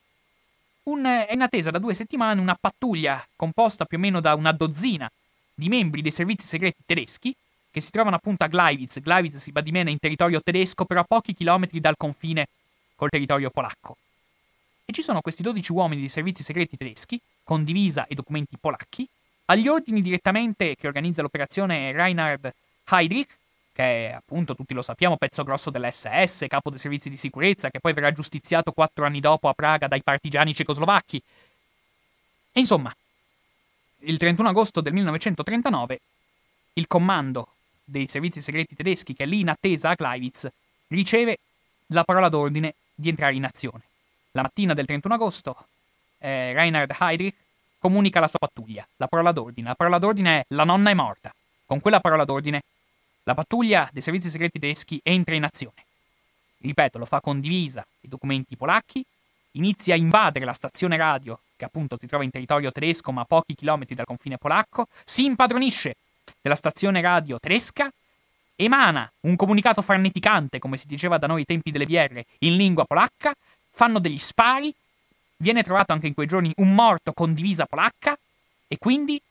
un, 0.84 1.04
è 1.04 1.34
in 1.34 1.42
attesa 1.42 1.70
da 1.70 1.80
due 1.80 1.94
settimane 1.94 2.40
una 2.40 2.58
pattuglia 2.58 3.28
composta 3.36 3.84
più 3.84 3.98
o 3.98 4.00
meno 4.00 4.22
da 4.22 4.36
una 4.36 4.54
dozzina 4.54 5.12
di 5.54 5.68
membri 5.68 6.02
dei 6.02 6.12
servizi 6.12 6.48
segreti 6.48 6.82
tedeschi 6.86 7.36
che 7.70 7.82
si 7.82 7.92
trovano 7.92 8.16
appunto 8.16 8.46
a 8.46 8.48
Gleiwitz. 8.48 9.02
Gleiwitz 9.02 9.36
si 9.36 9.52
va 9.52 9.60
di 9.60 9.72
meno 9.72 9.90
in 9.90 10.00
territorio 10.00 10.40
tedesco, 10.42 10.86
però 10.86 11.02
a 11.02 11.06
pochi 11.06 11.34
chilometri 11.34 11.82
dal 11.82 11.98
confine 11.98 12.48
col 12.96 13.10
territorio 13.10 13.50
polacco. 13.50 13.98
E 14.86 14.94
ci 14.94 15.02
sono 15.02 15.20
questi 15.20 15.44
12 15.44 15.74
uomini 15.74 16.00
dei 16.00 16.10
servizi 16.10 16.42
segreti 16.42 16.78
tedeschi, 16.78 17.20
con 17.44 17.66
divisa 17.66 18.08
e 18.08 18.16
documenti 18.16 18.56
polacchi, 18.58 19.06
agli 19.46 19.68
ordini 19.68 20.02
direttamente 20.02 20.78
che 20.78 20.88
organizza 20.88 21.22
l'operazione 21.22 21.92
Reinhard 21.92 22.54
Heydrich, 22.90 23.42
che 23.74 24.10
è 24.10 24.14
appunto, 24.14 24.56
tutti 24.56 24.74
lo 24.74 24.82
sappiamo, 24.82 25.18
pezzo 25.18 25.44
grosso 25.44 25.70
dell'SS, 25.70 26.46
capo 26.48 26.70
dei 26.70 26.80
servizi 26.80 27.10
di 27.10 27.18
sicurezza, 27.18 27.70
che 27.70 27.80
poi 27.80 27.94
verrà 27.94 28.12
giustiziato 28.12 28.72
quattro 28.72 29.06
anni 29.06 29.20
dopo 29.20 29.50
a 29.50 29.54
Praga 29.54 29.88
dai 29.88 30.04
partigiani 30.04 30.54
cecoslovacchi. 30.54 31.22
E 32.52 32.60
insomma, 32.60 32.96
il 34.00 34.18
31 34.18 34.50
agosto 34.50 34.80
del 34.80 34.94
1939, 34.94 36.00
il 36.74 36.88
comando 36.88 37.48
dei 37.84 38.08
servizi 38.08 38.42
segreti 38.42 38.76
tedeschi, 38.76 39.14
che 39.14 39.24
è 39.24 39.28
lì 39.28 39.40
in 39.40 39.50
attesa 39.50 39.90
a 39.90 39.96
Gleiwitz, 39.96 40.48
riceve 40.88 41.40
la 41.88 42.04
parola 42.04 42.30
d'ordine 42.30 42.76
di 42.94 43.10
entrare 43.10 43.34
in 43.34 43.44
azione. 43.44 43.82
La 44.32 44.44
mattina 44.44 44.74
del 44.74 44.86
31 44.86 45.16
agosto, 45.16 45.68
eh, 46.20 46.54
Reinhard 46.54 46.96
Heydrich 47.00 47.36
comunica 47.80 48.20
alla 48.20 48.28
sua 48.28 48.40
pattuglia 48.40 48.88
la 48.98 49.08
parola 49.08 49.32
d'ordine. 49.32 49.68
La 49.68 49.76
parola 49.76 49.98
d'ordine 49.98 50.40
è 50.40 50.46
la 50.50 50.64
nonna 50.64 50.92
è 50.92 50.94
morta. 50.94 51.34
Con 51.66 51.80
quella 51.80 52.00
parola 52.00 52.24
d'ordine 52.24 52.62
la 53.24 53.34
pattuglia 53.34 53.90
dei 53.92 54.02
servizi 54.02 54.30
segreti 54.30 54.60
tedeschi 54.60 55.00
entra 55.04 55.36
in 55.36 55.44
azione. 55.44 55.86
Ripeto, 56.60 56.98
lo 56.98 57.06
fa 57.06 57.22
condivisa 57.22 57.86
i 58.02 58.08
documenti 58.08 58.56
polacchi, 58.56 59.04
inizia 59.52 59.96
a 59.96 59.98
invadere 59.98 60.46
la 60.46 60.54
stazione 60.54 60.98
radio, 60.98 61.40
che 61.56 61.66
appunto 61.66 61.98
si 61.98 62.08
trova 62.08 62.24
in 62.24 62.32
territorio 62.32 62.72
tedesco 62.72 63.12
ma 63.12 63.22
a 63.22 63.26
pochi 63.26 63.56
chilometri 63.56 63.96
dal 63.96 64.06
confine 64.06 64.38
polacco, 64.38 64.88
si 65.04 65.26
impadronisce 65.26 65.96
della 66.42 66.56
stazione 66.56 67.02
radio 67.02 67.40
tedesca 67.40 67.92
emana 68.56 69.12
un 69.22 69.36
comunicato 69.36 69.82
farneticante, 69.82 70.60
come 70.60 70.78
si 70.78 70.88
diceva 70.88 71.18
da 71.18 71.28
noi 71.28 71.40
ai 71.40 71.46
tempi 71.46 71.72
delle 71.72 71.86
BR, 71.86 72.22
in 72.40 72.56
lingua 72.56 72.86
polacca, 72.86 73.34
fanno 73.70 74.00
degli 74.00 74.20
spari, 74.20 74.74
viene 75.38 75.64
trovato 75.64 75.92
anche 75.92 76.08
in 76.08 76.14
quei 76.14 76.28
giorni 76.28 76.52
un 76.58 76.74
morto 76.74 77.14
con 77.14 77.34
divisa 77.34 77.66
polacca 77.66 78.18
e 78.68 78.78
quindi 78.78 79.22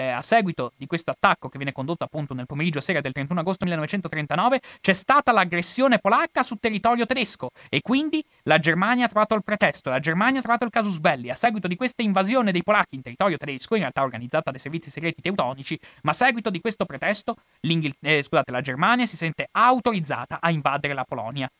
a 0.00 0.22
seguito 0.22 0.72
di 0.76 0.86
questo 0.86 1.10
attacco 1.10 1.48
che 1.48 1.58
viene 1.58 1.72
condotto 1.72 2.04
appunto 2.04 2.34
nel 2.34 2.46
pomeriggio 2.46 2.80
sera 2.80 3.00
del 3.00 3.12
31 3.12 3.40
agosto 3.40 3.64
1939, 3.64 4.60
c'è 4.80 4.92
stata 4.92 5.32
l'aggressione 5.32 5.98
polacca 5.98 6.42
su 6.42 6.56
territorio 6.56 7.06
tedesco 7.06 7.50
e 7.68 7.80
quindi 7.80 8.24
la 8.44 8.58
Germania 8.58 9.06
ha 9.06 9.08
trovato 9.08 9.34
il 9.34 9.42
pretesto, 9.42 9.90
la 9.90 10.00
Germania 10.00 10.40
ha 10.40 10.42
trovato 10.42 10.64
il 10.64 10.70
casus 10.70 10.98
belli. 10.98 11.30
A 11.30 11.34
seguito 11.34 11.68
di 11.68 11.76
questa 11.76 12.02
invasione 12.02 12.52
dei 12.52 12.62
polacchi 12.62 12.96
in 12.96 13.02
territorio 13.02 13.36
tedesco, 13.36 13.74
in 13.74 13.80
realtà 13.80 14.02
organizzata 14.02 14.50
dai 14.50 14.60
servizi 14.60 14.90
segreti 14.90 15.20
teutonici, 15.20 15.78
ma 16.02 16.10
a 16.12 16.14
seguito 16.14 16.50
di 16.50 16.60
questo 16.60 16.86
pretesto, 16.86 17.36
eh, 17.60 18.22
scusate, 18.22 18.50
la 18.50 18.60
Germania 18.60 19.06
si 19.06 19.16
sente 19.16 19.48
autorizzata 19.50 20.38
a 20.40 20.50
invadere 20.50 20.94
la 20.94 21.04
Polonia 21.04 21.50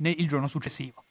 il 0.00 0.28
giorno 0.28 0.46
successivo. 0.46 1.02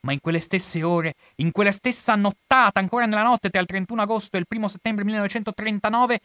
Ma 0.00 0.12
in 0.12 0.20
quelle 0.20 0.40
stesse 0.40 0.82
ore, 0.82 1.14
in 1.36 1.50
quella 1.50 1.72
stessa 1.72 2.14
nottata, 2.14 2.80
ancora 2.80 3.06
nella 3.06 3.22
notte 3.22 3.50
tra 3.50 3.60
il 3.60 3.66
31 3.66 4.02
agosto 4.02 4.36
e 4.36 4.40
il 4.40 4.46
1 4.48 4.68
settembre 4.68 5.04
1939, 5.04 6.20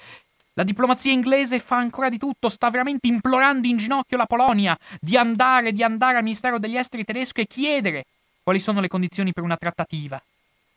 la 0.54 0.64
diplomazia 0.64 1.12
inglese 1.12 1.60
fa 1.60 1.78
ancora 1.78 2.10
di 2.10 2.20
tutto, 2.20 2.50
sta 2.50 2.70
veramente 2.70 3.08
implorando 3.08 3.68
in 3.68 3.78
ginocchio 3.78 4.18
la 4.18 4.28
Polonia 4.28 4.78
di 5.00 5.18
andare, 5.18 5.72
di 5.72 5.82
andare 5.82 6.18
al 6.18 6.24
Ministero 6.24 6.60
degli 6.60 6.78
Esteri 6.78 7.04
tedesco 7.04 7.41
e 7.41 7.48
chiedere 7.48 8.06
quali 8.44 8.60
sono 8.60 8.80
le 8.80 8.88
condizioni 8.88 9.34
per 9.34 9.44
una 9.44 9.58
trattativa 9.58 10.22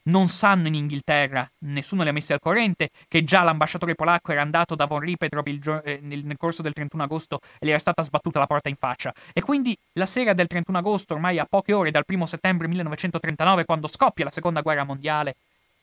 non 0.06 0.28
sanno 0.28 0.68
in 0.68 0.74
Inghilterra, 0.74 1.48
nessuno 1.60 2.02
li 2.02 2.08
ha 2.08 2.12
messi 2.12 2.32
al 2.32 2.40
corrente, 2.40 2.90
che 3.08 3.24
già 3.24 3.42
l'ambasciatore 3.42 3.94
polacco 3.94 4.32
era 4.32 4.42
andato 4.42 4.74
da 4.74 4.86
von 4.86 5.00
Ribbentrop 5.00 5.48
gio- 5.58 5.82
eh, 5.82 5.98
nel, 6.02 6.24
nel, 6.24 6.36
corso 6.36 6.62
del 6.62 6.72
31 6.72 7.02
agosto 7.04 7.40
e 7.58 7.66
gli 7.66 7.70
era 7.70 7.78
stata 7.78 8.02
sbattuta 8.02 8.38
la 8.38 8.46
porta 8.46 8.68
in 8.68 8.76
faccia. 8.76 9.12
E 9.32 9.40
quindi 9.40 9.76
la 9.92 10.06
sera 10.06 10.32
del 10.32 10.46
31 10.46 10.78
agosto, 10.78 11.14
ormai 11.14 11.38
a 11.38 11.46
poche 11.48 11.72
ore 11.72 11.90
dal 11.90 12.04
1 12.06 12.26
settembre 12.26 12.68
1939, 12.68 13.64
quando 13.64 13.86
scoppia 13.86 14.24
la 14.24 14.30
seconda 14.30 14.60
guerra 14.60 14.84
mondiale, 14.84 15.36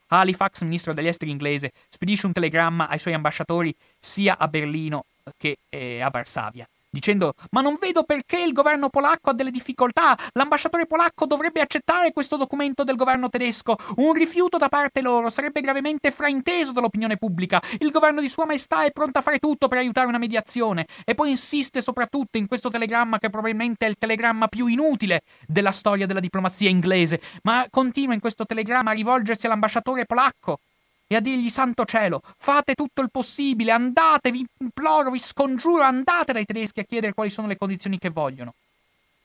Halifax, 0.08 0.62
ministro 0.62 0.92
degli 0.92 1.08
esteri 1.08 1.30
inglese, 1.30 1.72
spedisce 1.88 2.26
un 2.26 2.32
telegramma 2.32 2.88
ai 2.88 2.98
suoi 2.98 3.14
ambasciatori 3.14 3.74
sia 3.98 4.38
a 4.38 4.48
Berlino 4.48 5.04
che 5.36 5.56
eh, 5.70 6.00
a 6.00 6.10
Varsavia 6.10 6.68
dicendo 6.94 7.34
ma 7.50 7.60
non 7.60 7.76
vedo 7.78 8.04
perché 8.04 8.40
il 8.40 8.52
governo 8.52 8.88
polacco 8.88 9.30
ha 9.30 9.34
delle 9.34 9.50
difficoltà, 9.50 10.16
l'ambasciatore 10.32 10.86
polacco 10.86 11.26
dovrebbe 11.26 11.60
accettare 11.60 12.12
questo 12.12 12.36
documento 12.36 12.84
del 12.84 12.96
governo 12.96 13.28
tedesco, 13.28 13.76
un 13.96 14.12
rifiuto 14.12 14.56
da 14.56 14.68
parte 14.68 15.02
loro 15.02 15.28
sarebbe 15.28 15.60
gravemente 15.60 16.10
frainteso 16.10 16.72
dall'opinione 16.72 17.16
pubblica, 17.16 17.60
il 17.80 17.90
governo 17.90 18.20
di 18.20 18.28
Sua 18.28 18.46
Maestà 18.46 18.84
è 18.84 18.92
pronto 18.92 19.18
a 19.18 19.22
fare 19.22 19.38
tutto 19.38 19.66
per 19.68 19.78
aiutare 19.78 20.06
una 20.06 20.18
mediazione. 20.18 20.86
E 21.04 21.14
poi 21.14 21.30
insiste 21.30 21.82
soprattutto 21.82 22.38
in 22.38 22.46
questo 22.46 22.70
telegramma 22.70 23.18
che 23.18 23.30
probabilmente 23.30 23.86
è 23.86 23.88
il 23.88 23.96
telegramma 23.98 24.48
più 24.48 24.66
inutile 24.66 25.22
della 25.46 25.72
storia 25.72 26.06
della 26.06 26.20
diplomazia 26.20 26.68
inglese, 26.68 27.20
ma 27.42 27.66
continua 27.70 28.14
in 28.14 28.20
questo 28.20 28.44
telegramma 28.44 28.90
a 28.90 28.94
rivolgersi 28.94 29.46
all'ambasciatore 29.46 30.06
polacco 30.06 30.58
e 31.06 31.16
a 31.16 31.20
dirgli 31.20 31.50
santo 31.50 31.84
cielo, 31.84 32.22
fate 32.38 32.74
tutto 32.74 33.02
il 33.02 33.10
possibile, 33.10 33.72
andate, 33.72 34.30
vi 34.30 34.46
imploro, 34.58 35.10
vi 35.10 35.18
scongiuro, 35.18 35.82
andate 35.82 36.32
dai 36.32 36.44
tedeschi 36.44 36.80
a 36.80 36.84
chiedere 36.84 37.12
quali 37.12 37.30
sono 37.30 37.46
le 37.46 37.58
condizioni 37.58 37.98
che 37.98 38.10
vogliono. 38.10 38.54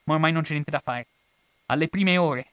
Ma 0.04 0.16
ormai 0.16 0.32
non 0.32 0.44
c'è 0.44 0.52
niente 0.52 0.72
da 0.72 0.80
fare. 0.80 1.08
Alle 1.68 1.88
prime 1.88 2.18
ore 2.18 2.48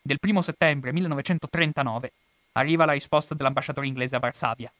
del 0.00 0.18
primo 0.18 0.42
settembre 0.42 0.92
1939 0.92 2.12
arriva 2.52 2.84
la 2.84 2.92
risposta 2.92 3.34
dell'ambasciatore 3.34 3.86
inglese 3.86 4.16
a 4.16 4.18
Varsavia. 4.18 4.72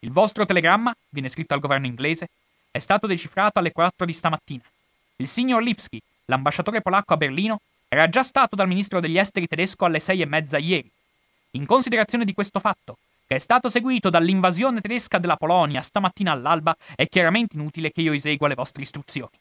Il 0.00 0.12
vostro 0.12 0.46
telegramma, 0.46 0.94
viene 1.08 1.28
scritto 1.28 1.54
al 1.54 1.60
governo 1.60 1.86
inglese, 1.86 2.30
è 2.70 2.78
stato 2.78 3.06
decifrato 3.06 3.58
alle 3.58 3.72
4 3.72 4.06
di 4.06 4.12
stamattina. 4.12 4.62
Il 5.16 5.28
signor 5.28 5.62
Lipski, 5.62 6.00
l'ambasciatore 6.26 6.80
polacco 6.80 7.14
a 7.14 7.16
Berlino, 7.16 7.60
era 7.88 8.08
già 8.08 8.22
stato 8.22 8.54
dal 8.54 8.68
ministro 8.68 9.00
degli 9.00 9.18
esteri 9.18 9.48
tedesco 9.48 9.84
alle 9.84 9.98
sei 9.98 10.20
e 10.20 10.26
mezza 10.26 10.56
ieri 10.56 10.90
in 11.52 11.66
considerazione 11.66 12.24
di 12.24 12.32
questo 12.32 12.60
fatto, 12.60 12.98
che 13.26 13.36
è 13.36 13.38
stato 13.38 13.68
seguito 13.68 14.10
dall'invasione 14.10 14.80
tedesca 14.80 15.18
della 15.18 15.36
Polonia 15.36 15.80
stamattina 15.80 16.32
all'alba, 16.32 16.76
è 16.94 17.08
chiaramente 17.08 17.56
inutile 17.56 17.90
che 17.90 18.02
io 18.02 18.12
esegua 18.12 18.48
le 18.48 18.54
vostre 18.54 18.82
istruzioni. 18.82 19.38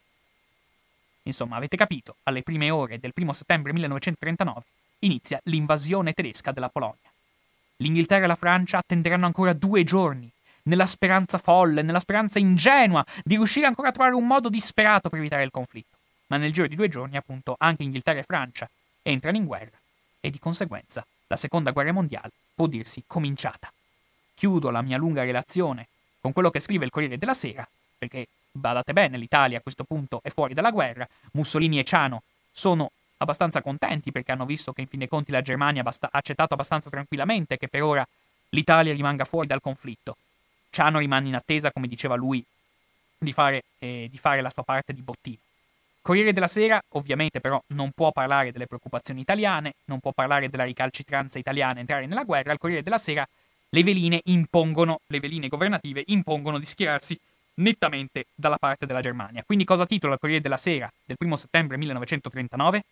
Insomma, 1.23 1.57
avete 1.57 1.77
capito, 1.77 2.15
alle 2.23 2.43
prime 2.43 2.71
ore 2.71 2.99
del 2.99 3.13
1 3.15 3.33
settembre 3.33 3.73
1939 3.73 4.61
inizia 4.99 5.39
l'invasione 5.43 6.13
tedesca 6.13 6.51
della 6.51 6.69
Polonia. 6.69 6.97
L'Inghilterra 7.77 8.25
e 8.25 8.27
la 8.27 8.35
Francia 8.35 8.77
attenderanno 8.77 9.25
ancora 9.25 9.53
due 9.53 9.83
giorni, 9.83 10.29
nella 10.63 10.85
speranza 10.85 11.37
folle, 11.37 11.81
nella 11.81 11.99
speranza 11.99 12.37
ingenua 12.39 13.05
di 13.23 13.35
riuscire 13.35 13.65
ancora 13.65 13.89
a 13.89 13.91
trovare 13.91 14.15
un 14.15 14.27
modo 14.27 14.49
disperato 14.49 15.09
per 15.09 15.19
evitare 15.19 15.43
il 15.43 15.51
conflitto. 15.51 15.97
Ma 16.27 16.37
nel 16.37 16.51
giro 16.51 16.67
di 16.67 16.75
due 16.75 16.89
giorni, 16.89 17.17
appunto, 17.17 17.55
anche 17.57 17.83
Inghilterra 17.83 18.19
e 18.19 18.23
Francia 18.23 18.69
entrano 19.01 19.37
in 19.37 19.45
guerra 19.45 19.77
e 20.19 20.29
di 20.29 20.37
conseguenza 20.39 21.05
la 21.29 21.37
seconda 21.37 21.71
guerra 21.71 21.93
mondiale 21.93 22.31
può 22.55 22.65
dirsi 22.65 23.03
cominciata. 23.05 23.71
Chiudo 24.33 24.71
la 24.71 24.81
mia 24.81 24.97
lunga 24.97 25.23
relazione 25.23 25.87
con 26.19 26.33
quello 26.33 26.49
che 26.49 26.59
scrive 26.59 26.85
il 26.85 26.91
Corriere 26.91 27.17
della 27.17 27.33
Sera, 27.33 27.67
perché 27.97 28.27
badate 28.51 28.93
bene, 28.93 29.17
l'Italia 29.17 29.59
a 29.59 29.61
questo 29.61 29.83
punto 29.83 30.21
è 30.23 30.29
fuori 30.29 30.53
dalla 30.53 30.71
guerra, 30.71 31.07
Mussolini 31.33 31.79
e 31.79 31.83
Ciano 31.83 32.23
sono 32.51 32.91
abbastanza 33.17 33.61
contenti 33.61 34.11
perché 34.11 34.31
hanno 34.31 34.45
visto 34.45 34.73
che 34.73 34.81
in 34.81 34.87
fin 34.87 34.99
dei 34.99 35.07
conti 35.07 35.31
la 35.31 35.41
Germania 35.41 35.83
ha 35.83 36.09
accettato 36.11 36.53
abbastanza 36.55 36.89
tranquillamente 36.89 37.57
che 37.57 37.67
per 37.67 37.83
ora 37.83 38.07
l'Italia 38.49 38.93
rimanga 38.93 39.23
fuori 39.23 39.45
dal 39.47 39.61
conflitto. 39.61 40.17
Ciano 40.71 40.99
rimane 40.99 41.27
in 41.27 41.35
attesa, 41.35 41.71
come 41.71 41.87
diceva 41.87 42.15
lui, 42.15 42.43
di 43.17 43.33
fare, 43.33 43.63
eh, 43.77 44.07
di 44.09 44.17
fare 44.17 44.41
la 44.41 44.49
sua 44.49 44.63
parte 44.63 44.93
di 44.93 45.01
bottino. 45.01 45.37
Corriere 46.09 46.33
della 46.33 46.47
Sera 46.47 46.81
ovviamente 46.93 47.39
però 47.39 47.61
non 47.75 47.91
può 47.91 48.11
parlare 48.11 48.51
delle 48.51 48.65
preoccupazioni 48.65 49.21
italiane, 49.21 49.75
non 49.85 49.99
può 49.99 50.11
parlare 50.11 50.49
della 50.49 50.63
ricalcitranza 50.63 51.37
italiana 51.37 51.81
entrare 51.81 52.07
nella 52.07 52.23
guerra, 52.23 52.51
al 52.51 52.57
Corriere 52.57 52.81
della 52.81 52.97
Sera 52.97 53.23
le 53.69 53.83
veline 53.83 54.19
impongono, 54.23 55.01
le 55.05 55.19
veline 55.19 55.49
governative 55.49 56.01
impongono 56.07 56.57
di 56.57 56.65
schierarsi 56.65 57.15
nettamente 57.57 58.25
dalla 58.33 58.57
parte 58.57 58.87
della 58.87 59.01
Germania. 59.01 59.43
Quindi 59.45 59.65
cosa 59.65 59.85
titola 59.85 60.13
il 60.15 60.19
Corriere 60.19 60.41
della 60.41 60.57
Sera 60.57 60.91
del 61.05 61.15
1 61.19 61.35
settembre 61.35 61.77
1939? 61.77 62.83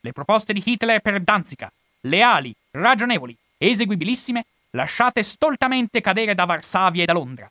Le 0.00 0.12
proposte 0.12 0.52
di 0.52 0.62
Hitler 0.62 1.00
per 1.00 1.18
Danzica, 1.20 1.72
leali, 2.02 2.54
ragionevoli, 2.72 3.34
eseguibilissime, 3.56 4.44
lasciate 4.72 5.22
stoltamente 5.22 6.02
cadere 6.02 6.34
da 6.34 6.44
Varsavia 6.44 7.04
e 7.04 7.06
da 7.06 7.14
Londra. 7.14 7.50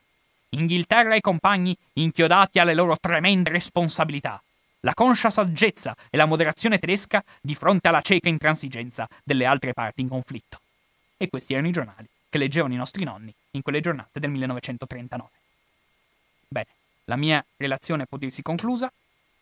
Inghilterra 0.49 1.15
e 1.15 1.21
compagni 1.21 1.75
inchiodati 1.93 2.59
alle 2.59 2.75
loro 2.75 2.95
tremende 2.99 3.49
responsabilità 3.49 4.39
la 4.85 4.93
conscia 4.93 5.31
saggezza 5.31 5.95
e 6.11 6.15
la 6.15 6.25
moderazione 6.25 6.77
tedesca 6.77 7.23
di 7.41 7.55
fronte 7.55 7.87
alla 7.87 8.01
cieca 8.01 8.29
intransigenza 8.29 9.07
delle 9.23 9.45
altre 9.45 9.73
parti 9.73 10.01
in 10.01 10.07
conflitto. 10.07 10.59
E 11.17 11.27
questi 11.27 11.53
erano 11.53 11.67
i 11.69 11.71
giornali 11.71 12.07
che 12.29 12.37
leggevano 12.37 12.73
i 12.73 12.77
nostri 12.77 13.03
nonni 13.03 13.33
in 13.51 13.63
quelle 13.63 13.81
giornate 13.81 14.19
del 14.19 14.29
1939. 14.29 15.29
Bene, 16.47 16.67
la 17.05 17.15
mia 17.15 17.43
relazione 17.57 18.05
può 18.05 18.19
dirsi 18.19 18.43
conclusa. 18.43 18.91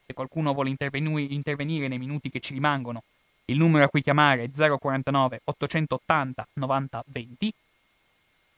Se 0.06 0.14
qualcuno 0.14 0.54
vuole 0.54 0.74
intervenire 0.80 1.88
nei 1.88 2.00
minuti 2.00 2.30
che 2.30 2.40
ci 2.40 2.54
rimangono, 2.54 3.04
il 3.46 3.58
numero 3.58 3.84
a 3.84 3.90
cui 3.90 4.02
chiamare 4.02 4.44
è 4.44 4.50
049 4.50 5.42
880 5.44 6.48
90 6.54 7.04
20 7.08 7.54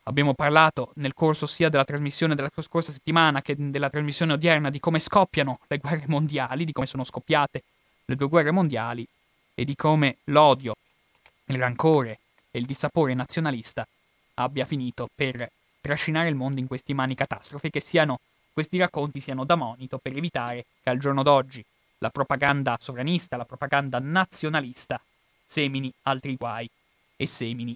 Abbiamo 0.07 0.35
parlato 0.35 0.91
nel 0.95 1.15
corso 1.15 1.47
sia 1.47 1.67
della 1.67 1.83
trasmissione 1.83 2.35
della 2.35 2.51
scorsa 2.61 2.91
settimana 2.91 3.41
che 3.41 3.55
della 3.57 3.89
trasmissione 3.89 4.33
odierna 4.33 4.69
di 4.69 4.79
come 4.79 4.99
scoppiano 4.99 5.59
le 5.65 5.79
guerre 5.79 6.05
mondiali, 6.07 6.63
di 6.63 6.73
come 6.73 6.85
sono 6.85 7.03
scoppiate 7.03 7.63
le 8.05 8.15
due 8.15 8.27
guerre 8.27 8.51
mondiali 8.51 9.07
e 9.55 9.65
di 9.65 9.75
come 9.75 10.17
l'odio, 10.25 10.75
il 11.45 11.57
rancore 11.57 12.19
e 12.51 12.59
il 12.59 12.67
dissapore 12.67 13.15
nazionalista 13.15 13.87
abbia 14.35 14.65
finito 14.65 15.09
per 15.13 15.49
trascinare 15.81 16.29
il 16.29 16.35
mondo 16.35 16.59
in 16.59 16.67
questi 16.67 16.93
mani 16.93 17.15
catastrofi 17.15 17.71
che 17.71 17.79
siano 17.79 18.19
questi 18.53 18.77
racconti 18.77 19.19
siano 19.19 19.43
da 19.43 19.55
monito 19.55 19.97
per 19.97 20.15
evitare 20.15 20.65
che 20.83 20.89
al 20.91 20.99
giorno 20.99 21.23
d'oggi 21.23 21.65
la 21.97 22.11
propaganda 22.11 22.77
sovranista, 22.79 23.37
la 23.37 23.45
propaganda 23.45 23.97
nazionalista 23.99 25.01
semini 25.43 25.91
altri 26.03 26.35
guai 26.35 26.69
e 27.15 27.25
semini 27.25 27.75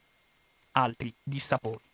altri 0.73 1.11
dissapori 1.23 1.88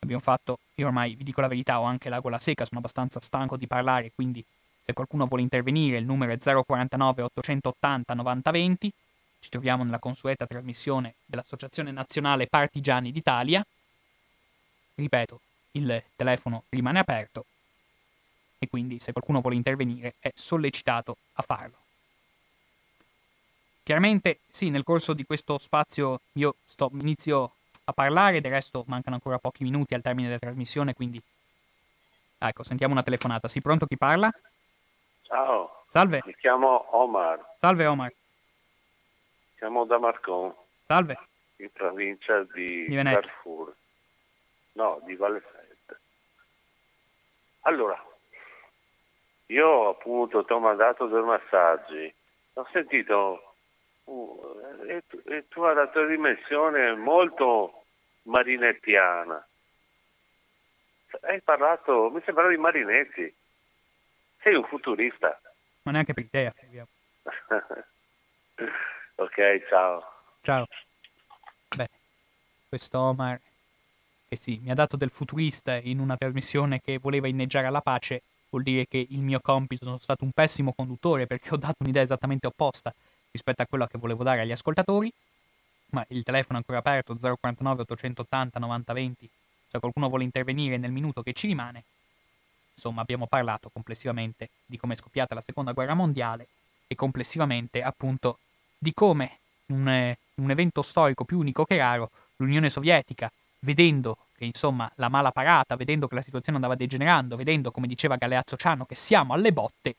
abbiamo 0.00 0.22
fatto, 0.22 0.58
io 0.74 0.86
ormai 0.86 1.14
vi 1.14 1.24
dico 1.24 1.40
la 1.40 1.48
verità, 1.48 1.80
ho 1.80 1.84
anche 1.84 2.08
la 2.08 2.20
secca, 2.38 2.64
sono 2.64 2.80
abbastanza 2.80 3.20
stanco 3.20 3.56
di 3.56 3.66
parlare, 3.66 4.12
quindi 4.14 4.44
se 4.80 4.92
qualcuno 4.92 5.26
vuole 5.26 5.42
intervenire 5.42 5.98
il 5.98 6.04
numero 6.04 6.32
è 6.32 6.38
049 6.38 7.22
880 7.22 8.14
9020, 8.14 8.92
ci 9.40 9.50
troviamo 9.50 9.84
nella 9.84 9.98
consueta 9.98 10.46
trasmissione 10.46 11.14
dell'Associazione 11.24 11.92
Nazionale 11.92 12.46
Partigiani 12.46 13.12
d'Italia. 13.12 13.64
Ripeto, 14.94 15.40
il 15.72 16.02
telefono 16.16 16.64
rimane 16.70 16.98
aperto 16.98 17.44
e 18.58 18.68
quindi 18.68 19.00
se 19.00 19.12
qualcuno 19.12 19.40
vuole 19.40 19.56
intervenire 19.56 20.14
è 20.18 20.30
sollecitato 20.34 21.16
a 21.34 21.42
farlo. 21.42 21.76
Chiaramente, 23.82 24.40
sì, 24.48 24.70
nel 24.70 24.84
corso 24.84 25.14
di 25.14 25.24
questo 25.24 25.56
spazio 25.58 26.20
io 26.32 26.56
sto, 26.64 26.90
inizio 27.00 27.52
a 27.90 27.92
parlare, 27.92 28.40
del 28.40 28.50
resto 28.50 28.84
mancano 28.86 29.16
ancora 29.16 29.38
pochi 29.38 29.62
minuti 29.62 29.94
al 29.94 30.02
termine 30.02 30.28
della 30.28 30.40
trasmissione, 30.40 30.94
quindi 30.94 31.22
Ecco, 32.42 32.62
sentiamo 32.62 32.94
una 32.94 33.02
telefonata. 33.02 33.48
Sì, 33.48 33.60
pronto 33.60 33.84
chi 33.84 33.98
parla? 33.98 34.30
Ciao. 35.24 35.82
Salve. 35.86 36.22
Mi 36.24 36.34
chiamo 36.36 36.86
Omar. 36.96 37.52
Salve 37.56 37.84
Omar. 37.84 38.10
Siamo 39.56 39.84
da 39.84 39.98
Marcon. 39.98 40.54
Salve. 40.82 41.18
In 41.56 41.70
provincia 41.70 42.42
di, 42.44 42.86
di 42.86 42.94
Venezia. 42.94 43.20
Carrefour. 43.20 43.74
No, 44.72 45.02
di 45.04 45.16
Valle 45.16 45.40
Fredda. 45.40 46.00
Allora, 47.62 48.02
io 49.46 49.90
appunto 49.90 50.42
ti 50.42 50.52
ho 50.54 50.60
mandato 50.60 51.08
due 51.08 51.20
massaggi. 51.20 52.14
Ho 52.54 52.66
sentito 52.72 53.54
uh, 54.04 54.56
e, 54.88 55.02
e 55.26 55.48
tu 55.48 55.60
hai 55.60 55.74
dato 55.74 56.06
dimensione 56.06 56.94
molto 56.94 57.79
marinettiana. 58.22 59.46
Hai 61.22 61.40
parlato, 61.42 62.10
mi 62.10 62.22
sembra 62.24 62.48
di 62.48 62.56
Marinetti. 62.56 63.34
Sei 64.42 64.54
un 64.54 64.64
futurista. 64.64 65.40
Ma 65.82 65.92
neanche 65.92 66.14
per 66.14 66.24
idea, 66.24 66.52
ok, 69.16 69.66
ciao. 69.68 70.04
Ciao. 70.42 70.66
Bene, 71.68 71.88
questo 72.68 72.98
Omar, 72.98 73.40
che 74.28 74.36
sì, 74.36 74.58
mi 74.62 74.70
ha 74.70 74.74
dato 74.74 74.96
del 74.96 75.10
futurista 75.10 75.76
in 75.76 75.98
una 75.98 76.16
trasmissione 76.16 76.80
che 76.80 76.98
voleva 76.98 77.28
inneggiare 77.28 77.66
alla 77.66 77.80
pace, 77.80 78.22
vuol 78.50 78.62
dire 78.62 78.86
che 78.86 79.04
il 79.10 79.20
mio 79.20 79.40
compito 79.40 79.84
sono 79.84 79.98
stato 79.98 80.24
un 80.24 80.32
pessimo 80.32 80.72
conduttore 80.72 81.26
perché 81.26 81.54
ho 81.54 81.56
dato 81.56 81.76
un'idea 81.80 82.02
esattamente 82.02 82.46
opposta 82.46 82.92
rispetto 83.30 83.62
a 83.62 83.66
quella 83.66 83.86
che 83.86 83.98
volevo 83.98 84.22
dare 84.22 84.40
agli 84.40 84.52
ascoltatori. 84.52 85.12
Ma 85.90 86.04
il 86.08 86.22
telefono 86.22 86.58
è 86.58 86.60
ancora 86.60 86.78
aperto 86.78 87.14
049 87.14 87.82
880 87.82 88.58
9020 88.58 89.30
se 89.70 89.78
qualcuno 89.78 90.08
vuole 90.08 90.24
intervenire 90.24 90.76
nel 90.78 90.90
minuto 90.90 91.22
che 91.22 91.32
ci 91.32 91.46
rimane. 91.46 91.84
Insomma, 92.74 93.02
abbiamo 93.02 93.26
parlato 93.28 93.70
complessivamente 93.72 94.50
di 94.66 94.76
come 94.76 94.94
è 94.94 94.96
scoppiata 94.96 95.34
la 95.34 95.42
seconda 95.44 95.70
guerra 95.72 95.94
mondiale 95.94 96.48
e 96.88 96.96
complessivamente 96.96 97.80
appunto 97.80 98.38
di 98.76 98.92
come 98.92 99.38
un, 99.66 99.86
eh, 99.86 100.18
un 100.36 100.50
evento 100.50 100.82
storico 100.82 101.24
più 101.24 101.38
unico 101.38 101.64
che 101.64 101.76
raro, 101.76 102.10
l'Unione 102.36 102.68
Sovietica, 102.68 103.30
vedendo 103.60 104.16
che 104.36 104.44
insomma 104.44 104.90
la 104.96 105.08
mala 105.08 105.30
parata, 105.30 105.76
vedendo 105.76 106.08
che 106.08 106.16
la 106.16 106.22
situazione 106.22 106.56
andava 106.56 106.74
degenerando, 106.74 107.36
vedendo 107.36 107.70
come 107.70 107.86
diceva 107.86 108.16
Galeazzo 108.16 108.56
Ciano 108.56 108.86
che 108.86 108.96
siamo 108.96 109.34
alle 109.34 109.52
botte, 109.52 109.94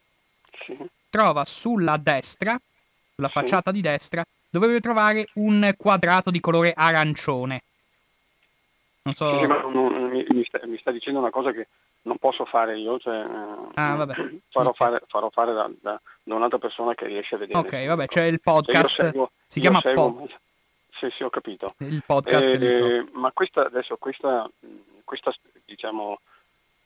sì. 0.64 0.76
trova 1.10 1.44
sulla 1.44 1.96
destra, 1.96 2.56
sulla 3.12 3.26
facciata 3.26 3.70
sì. 3.70 3.76
di 3.76 3.82
destra, 3.82 4.24
dovrebbe 4.48 4.78
trovare 4.78 5.26
un 5.34 5.74
quadrato 5.76 6.30
di 6.30 6.38
colore 6.38 6.72
arancione. 6.76 7.62
Non 9.02 9.14
so. 9.14 9.44
Non, 9.44 10.08
mi, 10.08 10.44
sta, 10.44 10.60
mi, 10.64 10.78
sta, 10.78 10.92
dicendo 10.92 11.18
una 11.18 11.30
cosa 11.30 11.50
che 11.50 11.66
non 12.02 12.18
posso 12.18 12.44
fare 12.44 12.78
io, 12.78 13.00
cioè, 13.00 13.16
ah, 13.74 14.06
farò, 14.50 14.72
fare, 14.74 15.02
farò 15.08 15.28
fare 15.30 15.52
da, 15.52 15.68
da, 15.80 16.00
da, 16.22 16.34
un'altra 16.36 16.58
persona 16.58 16.94
che 16.94 17.06
riesce 17.06 17.34
a 17.34 17.38
vedere. 17.38 17.58
Ok, 17.58 17.84
vabbè, 17.84 18.06
c'è 18.06 18.22
il 18.26 18.40
podcast, 18.40 19.00
seguo, 19.00 19.32
si 19.44 19.58
chiama 19.58 19.80
seguo, 19.80 20.12
po- 20.12 20.28
Sì, 20.98 21.09
sì, 21.16 21.23
ho 21.23 21.31
capito. 21.31 21.66
Il 21.78 22.02
podcast. 22.05 22.55
Eh, 22.55 23.06
ma 23.12 23.31
questa, 23.32 23.66
adesso, 23.66 23.97
questa, 23.97 24.51
questa, 25.05 25.35
diciamo, 25.64 26.20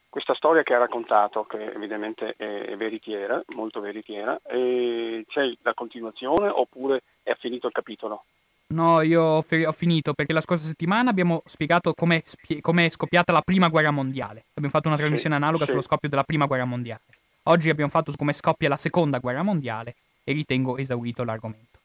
questa 0.09 0.33
storia 0.33 0.63
che 0.63 0.73
ha 0.73 0.79
raccontato, 0.79 1.45
che 1.45 1.71
evidentemente 1.71 2.33
è, 2.35 2.75
veritiera, 2.75 3.41
molto 3.55 3.79
veritiera, 3.79 4.37
c'è 4.43 5.53
la 5.61 5.73
continuazione 5.73 6.49
oppure 6.49 7.03
è 7.23 7.33
finito 7.39 7.67
il 7.67 7.73
capitolo? 7.73 8.25
No, 8.67 9.01
io 9.01 9.21
ho, 9.21 9.41
fi- 9.41 9.63
ho, 9.63 9.71
finito 9.71 10.13
perché 10.13 10.33
la 10.33 10.41
scorsa 10.41 10.65
settimana 10.65 11.09
abbiamo 11.09 11.41
spiegato 11.45 11.93
come 11.93 12.21
spie- 12.25 12.59
è 12.61 12.89
scoppiata 12.89 13.31
la 13.31 13.41
prima 13.41 13.69
guerra 13.69 13.91
mondiale. 13.91 14.45
Abbiamo 14.53 14.69
fatto 14.69 14.87
una 14.87 14.97
trasmissione 14.97 15.35
sì, 15.35 15.41
analoga 15.41 15.63
sì. 15.63 15.71
sullo 15.71 15.83
scoppio 15.83 16.09
della 16.09 16.23
prima 16.23 16.45
guerra 16.45 16.65
mondiale. 16.65 17.01
Oggi 17.43 17.69
abbiamo 17.69 17.89
fatto 17.89 18.11
su 18.11 18.17
come 18.17 18.33
scoppia 18.33 18.69
la 18.69 18.77
seconda 18.77 19.19
guerra 19.19 19.43
mondiale 19.43 19.95
e 20.23 20.33
ritengo 20.33 20.77
esaurito 20.77 21.23
l'argomento. 21.23 21.79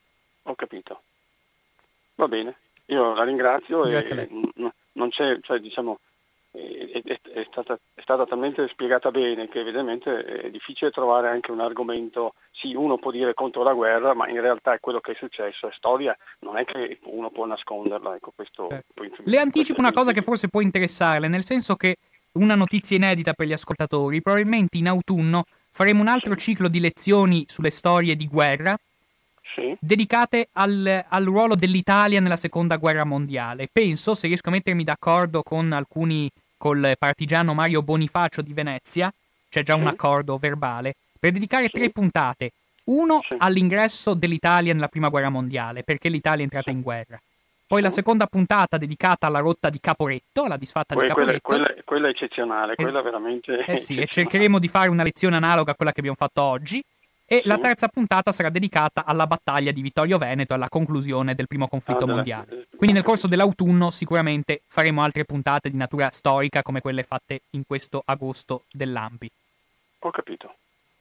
Ho 0.44 0.54
capito. 0.54 1.02
Va 2.16 2.28
bene, 2.28 2.56
io 2.86 3.14
la 3.14 3.24
ringrazio 3.24 3.82
Grazie 3.82 4.22
e 4.22 4.28
non 4.96 5.10
c'è, 5.10 5.38
cioè 5.42 5.58
diciamo, 5.58 6.00
è, 6.50 7.02
è, 7.04 7.20
è, 7.34 7.46
stata, 7.50 7.78
è, 7.94 8.00
stata, 8.00 8.26
talmente 8.26 8.66
spiegata 8.68 9.10
bene 9.10 9.48
che 9.48 9.60
evidentemente 9.60 10.24
è 10.24 10.50
difficile 10.50 10.90
trovare 10.90 11.28
anche 11.28 11.50
un 11.50 11.60
argomento, 11.60 12.34
sì 12.52 12.74
uno 12.74 12.98
può 12.98 13.10
dire 13.10 13.34
contro 13.34 13.62
la 13.62 13.74
guerra, 13.74 14.14
ma 14.14 14.28
in 14.28 14.40
realtà 14.40 14.74
è 14.74 14.80
quello 14.80 15.00
che 15.00 15.12
è 15.12 15.16
successo, 15.16 15.68
è 15.68 15.72
storia, 15.76 16.16
non 16.40 16.56
è 16.56 16.64
che 16.64 16.98
uno 17.04 17.30
può 17.30 17.46
nasconderla. 17.46 18.16
Ecco, 18.16 18.32
questo, 18.34 18.68
eh. 18.70 18.82
Le 19.24 19.38
anticipo 19.38 19.80
una 19.80 19.92
cosa 19.92 20.12
che 20.12 20.22
forse 20.22 20.48
può 20.48 20.60
interessarle, 20.60 21.28
nel 21.28 21.44
senso 21.44 21.76
che 21.76 21.96
una 22.32 22.54
notizia 22.54 22.96
inedita 22.96 23.34
per 23.34 23.46
gli 23.46 23.52
ascoltatori, 23.52 24.22
probabilmente 24.22 24.78
in 24.78 24.88
autunno 24.88 25.44
faremo 25.70 26.00
un 26.00 26.08
altro 26.08 26.34
ciclo 26.36 26.68
di 26.68 26.80
lezioni 26.80 27.44
sulle 27.46 27.70
storie 27.70 28.16
di 28.16 28.26
guerra 28.26 28.76
sì. 29.56 29.76
dedicate 29.80 30.48
al, 30.52 31.04
al, 31.08 31.24
ruolo 31.24 31.54
dell'Italia 31.54 32.20
nella 32.20 32.36
seconda 32.36 32.76
guerra 32.76 33.04
mondiale. 33.04 33.68
Penso, 33.72 34.14
se 34.14 34.26
riesco 34.26 34.50
a 34.50 34.52
mettermi 34.52 34.84
d'accordo 34.84 35.42
con 35.42 35.72
alcuni 35.72 36.30
col 36.58 36.94
partigiano 36.98 37.54
Mario 37.54 37.82
Bonifacio 37.82 38.42
di 38.42 38.52
Venezia, 38.52 39.12
c'è 39.48 39.62
già 39.62 39.74
un 39.74 39.86
accordo 39.86 40.36
verbale, 40.36 40.94
per 41.18 41.32
dedicare 41.32 41.68
tre 41.68 41.90
puntate. 41.90 42.52
Uno 42.84 43.20
all'ingresso 43.38 44.14
dell'Italia 44.14 44.72
nella 44.72 44.86
prima 44.86 45.08
guerra 45.08 45.28
mondiale, 45.28 45.82
perché 45.82 46.08
l'Italia 46.08 46.40
è 46.40 46.42
entrata 46.42 46.70
in 46.70 46.82
guerra. 46.82 47.20
Poi 47.66 47.82
la 47.82 47.90
seconda 47.90 48.26
puntata 48.26 48.78
dedicata 48.78 49.26
alla 49.26 49.40
rotta 49.40 49.70
di 49.70 49.80
Caporetto, 49.80 50.44
alla 50.44 50.56
disfatta 50.56 50.94
quella, 50.94 51.08
di 51.08 51.14
Caporetto. 51.14 51.40
Quella, 51.40 51.64
quella, 51.64 51.82
quella 51.84 52.08
eccezionale, 52.10 52.76
quella 52.76 53.02
veramente... 53.02 53.64
Eh 53.66 53.76
sì, 53.76 53.96
e 53.96 54.06
cercheremo 54.06 54.60
di 54.60 54.68
fare 54.68 54.88
una 54.88 55.02
lezione 55.02 55.34
analoga 55.34 55.72
a 55.72 55.74
quella 55.74 55.90
che 55.90 55.98
abbiamo 55.98 56.16
fatto 56.16 56.42
oggi. 56.42 56.80
E 57.28 57.40
sì. 57.42 57.48
la 57.48 57.58
terza 57.58 57.88
puntata 57.88 58.30
sarà 58.30 58.50
dedicata 58.50 59.04
alla 59.04 59.26
battaglia 59.26 59.72
di 59.72 59.82
Vittorio 59.82 60.16
Veneto 60.16 60.52
e 60.52 60.56
alla 60.56 60.68
conclusione 60.68 61.34
del 61.34 61.48
primo 61.48 61.66
conflitto 61.66 62.04
ah, 62.04 62.08
mondiale. 62.08 62.68
Quindi 62.76 62.94
nel 62.94 63.02
corso 63.02 63.26
dell'autunno 63.26 63.90
sicuramente 63.90 64.62
faremo 64.68 65.02
altre 65.02 65.24
puntate 65.24 65.68
di 65.68 65.76
natura 65.76 66.10
storica 66.12 66.62
come 66.62 66.80
quelle 66.80 67.02
fatte 67.02 67.40
in 67.50 67.64
questo 67.66 68.00
agosto 68.04 68.62
dell'Ampi. 68.70 69.28
Ho 70.00 70.10
capito. 70.10 70.54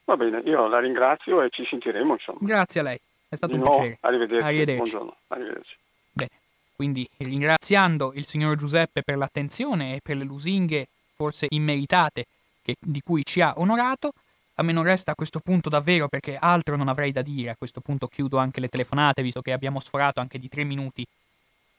Va 0.04 0.16
bene, 0.16 0.40
io 0.44 0.66
la 0.66 0.80
ringrazio 0.80 1.42
e 1.42 1.50
ci 1.50 1.64
sentiremo. 1.64 2.14
Insomma. 2.14 2.38
Grazie 2.40 2.80
a 2.80 2.82
lei, 2.82 2.98
è 3.28 3.36
stato 3.36 3.52
di 3.52 3.58
un 3.58 3.64
nuovo, 3.64 3.78
piacere. 3.78 3.98
Arrivederci. 4.00 4.44
Arrivederci. 4.44 4.90
Buongiorno. 4.90 5.16
Arrivederci. 5.28 5.76
Bene, 6.10 6.30
quindi 6.74 7.08
ringraziando 7.18 8.12
il 8.14 8.26
signor 8.26 8.56
Giuseppe 8.56 9.02
per 9.02 9.16
l'attenzione 9.16 9.94
e 9.94 10.00
per 10.02 10.16
le 10.16 10.24
lusinghe 10.24 10.88
forse 11.14 11.46
immeritate 11.50 12.26
che, 12.62 12.74
di 12.80 13.00
cui 13.00 13.24
ci 13.24 13.40
ha 13.40 13.54
onorato, 13.56 14.12
a 14.58 14.62
me 14.62 14.72
non 14.72 14.84
resta 14.84 15.12
a 15.12 15.14
questo 15.14 15.40
punto 15.40 15.68
davvero 15.68 16.08
perché 16.08 16.36
altro 16.36 16.76
non 16.76 16.88
avrei 16.88 17.12
da 17.12 17.22
dire. 17.22 17.50
A 17.50 17.56
questo 17.56 17.80
punto 17.80 18.08
chiudo 18.08 18.38
anche 18.38 18.60
le 18.60 18.68
telefonate, 18.68 19.22
visto 19.22 19.42
che 19.42 19.52
abbiamo 19.52 19.80
sforato 19.80 20.20
anche 20.20 20.38
di 20.38 20.48
tre 20.48 20.64
minuti 20.64 21.06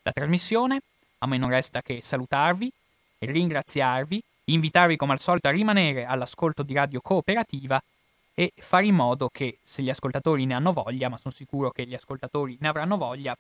la 0.04 0.12
trasmissione. 0.12 0.82
A 1.20 1.28
me 1.28 1.38
non 1.38 1.50
resta 1.50 1.82
che 1.82 2.02
salutarvi, 2.04 2.72
ringraziarvi, 3.20 4.22
invitarvi 4.46 4.96
come 4.96 5.14
al 5.14 5.20
solito 5.20 5.48
a 5.48 5.52
rimanere 5.52 6.06
all'ascolto 6.06 6.62
di 6.62 6.76
Radio 6.76 7.02
Cooperativa 7.02 7.82
e 8.36 8.54
fare 8.56 8.86
in 8.86 8.94
modo 8.94 9.30
che, 9.30 9.58
se 9.64 9.82
gli 9.82 9.90
ascoltatori 9.90 10.46
ne 10.46 10.54
hanno 10.54 10.72
voglia, 10.72 11.10
ma 11.10 11.18
sono 11.18 11.34
sicuro 11.34 11.72
che 11.72 11.88
gli 11.88 11.96
ascoltatori 11.96 12.56
ne 12.60 12.68
avranno 12.68 12.96
voglia, 12.96 13.36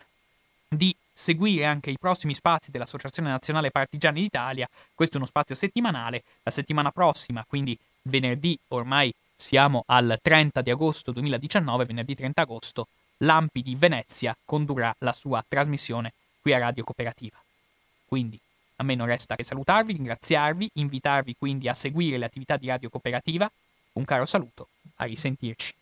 di 0.67 0.93
seguire 1.13 1.65
anche 1.65 1.91
i 1.91 1.97
prossimi 1.99 2.33
spazi 2.33 2.71
dell'Associazione 2.71 3.29
Nazionale 3.29 3.69
Partigiani 3.69 4.21
d'Italia. 4.21 4.67
Questo 4.95 5.15
è 5.15 5.17
uno 5.19 5.27
spazio 5.27 5.53
settimanale. 5.53 6.23
La 6.41 6.51
settimana 6.51 6.89
prossima, 6.91 7.45
quindi 7.47 7.77
venerdì 8.01 8.57
ormai 8.69 9.13
siamo 9.39 9.83
al 9.85 10.17
30 10.19 10.61
di 10.61 10.71
agosto 10.71 11.11
2019, 11.11 11.85
venerdì 11.85 12.15
30 12.15 12.41
agosto, 12.41 12.87
l'Ampi 13.17 13.61
di 13.61 13.75
Venezia 13.75 14.35
condurrà 14.43 14.93
la 14.99 15.13
sua 15.13 15.45
trasmissione 15.47 16.11
qui 16.41 16.53
a 16.53 16.57
Radio 16.57 16.83
Cooperativa. 16.83 17.37
Quindi 18.07 18.39
a 18.77 18.83
me 18.83 18.95
non 18.95 19.05
resta 19.05 19.35
che 19.35 19.43
salutarvi, 19.43 19.93
ringraziarvi, 19.93 20.71
invitarvi 20.73 21.35
quindi 21.37 21.69
a 21.69 21.75
seguire 21.75 22.17
le 22.17 22.25
attività 22.25 22.57
di 22.57 22.67
Radio 22.67 22.89
Cooperativa. 22.89 23.49
Un 23.93 24.05
caro 24.05 24.25
saluto, 24.25 24.69
a 24.95 25.05
risentirci. 25.05 25.73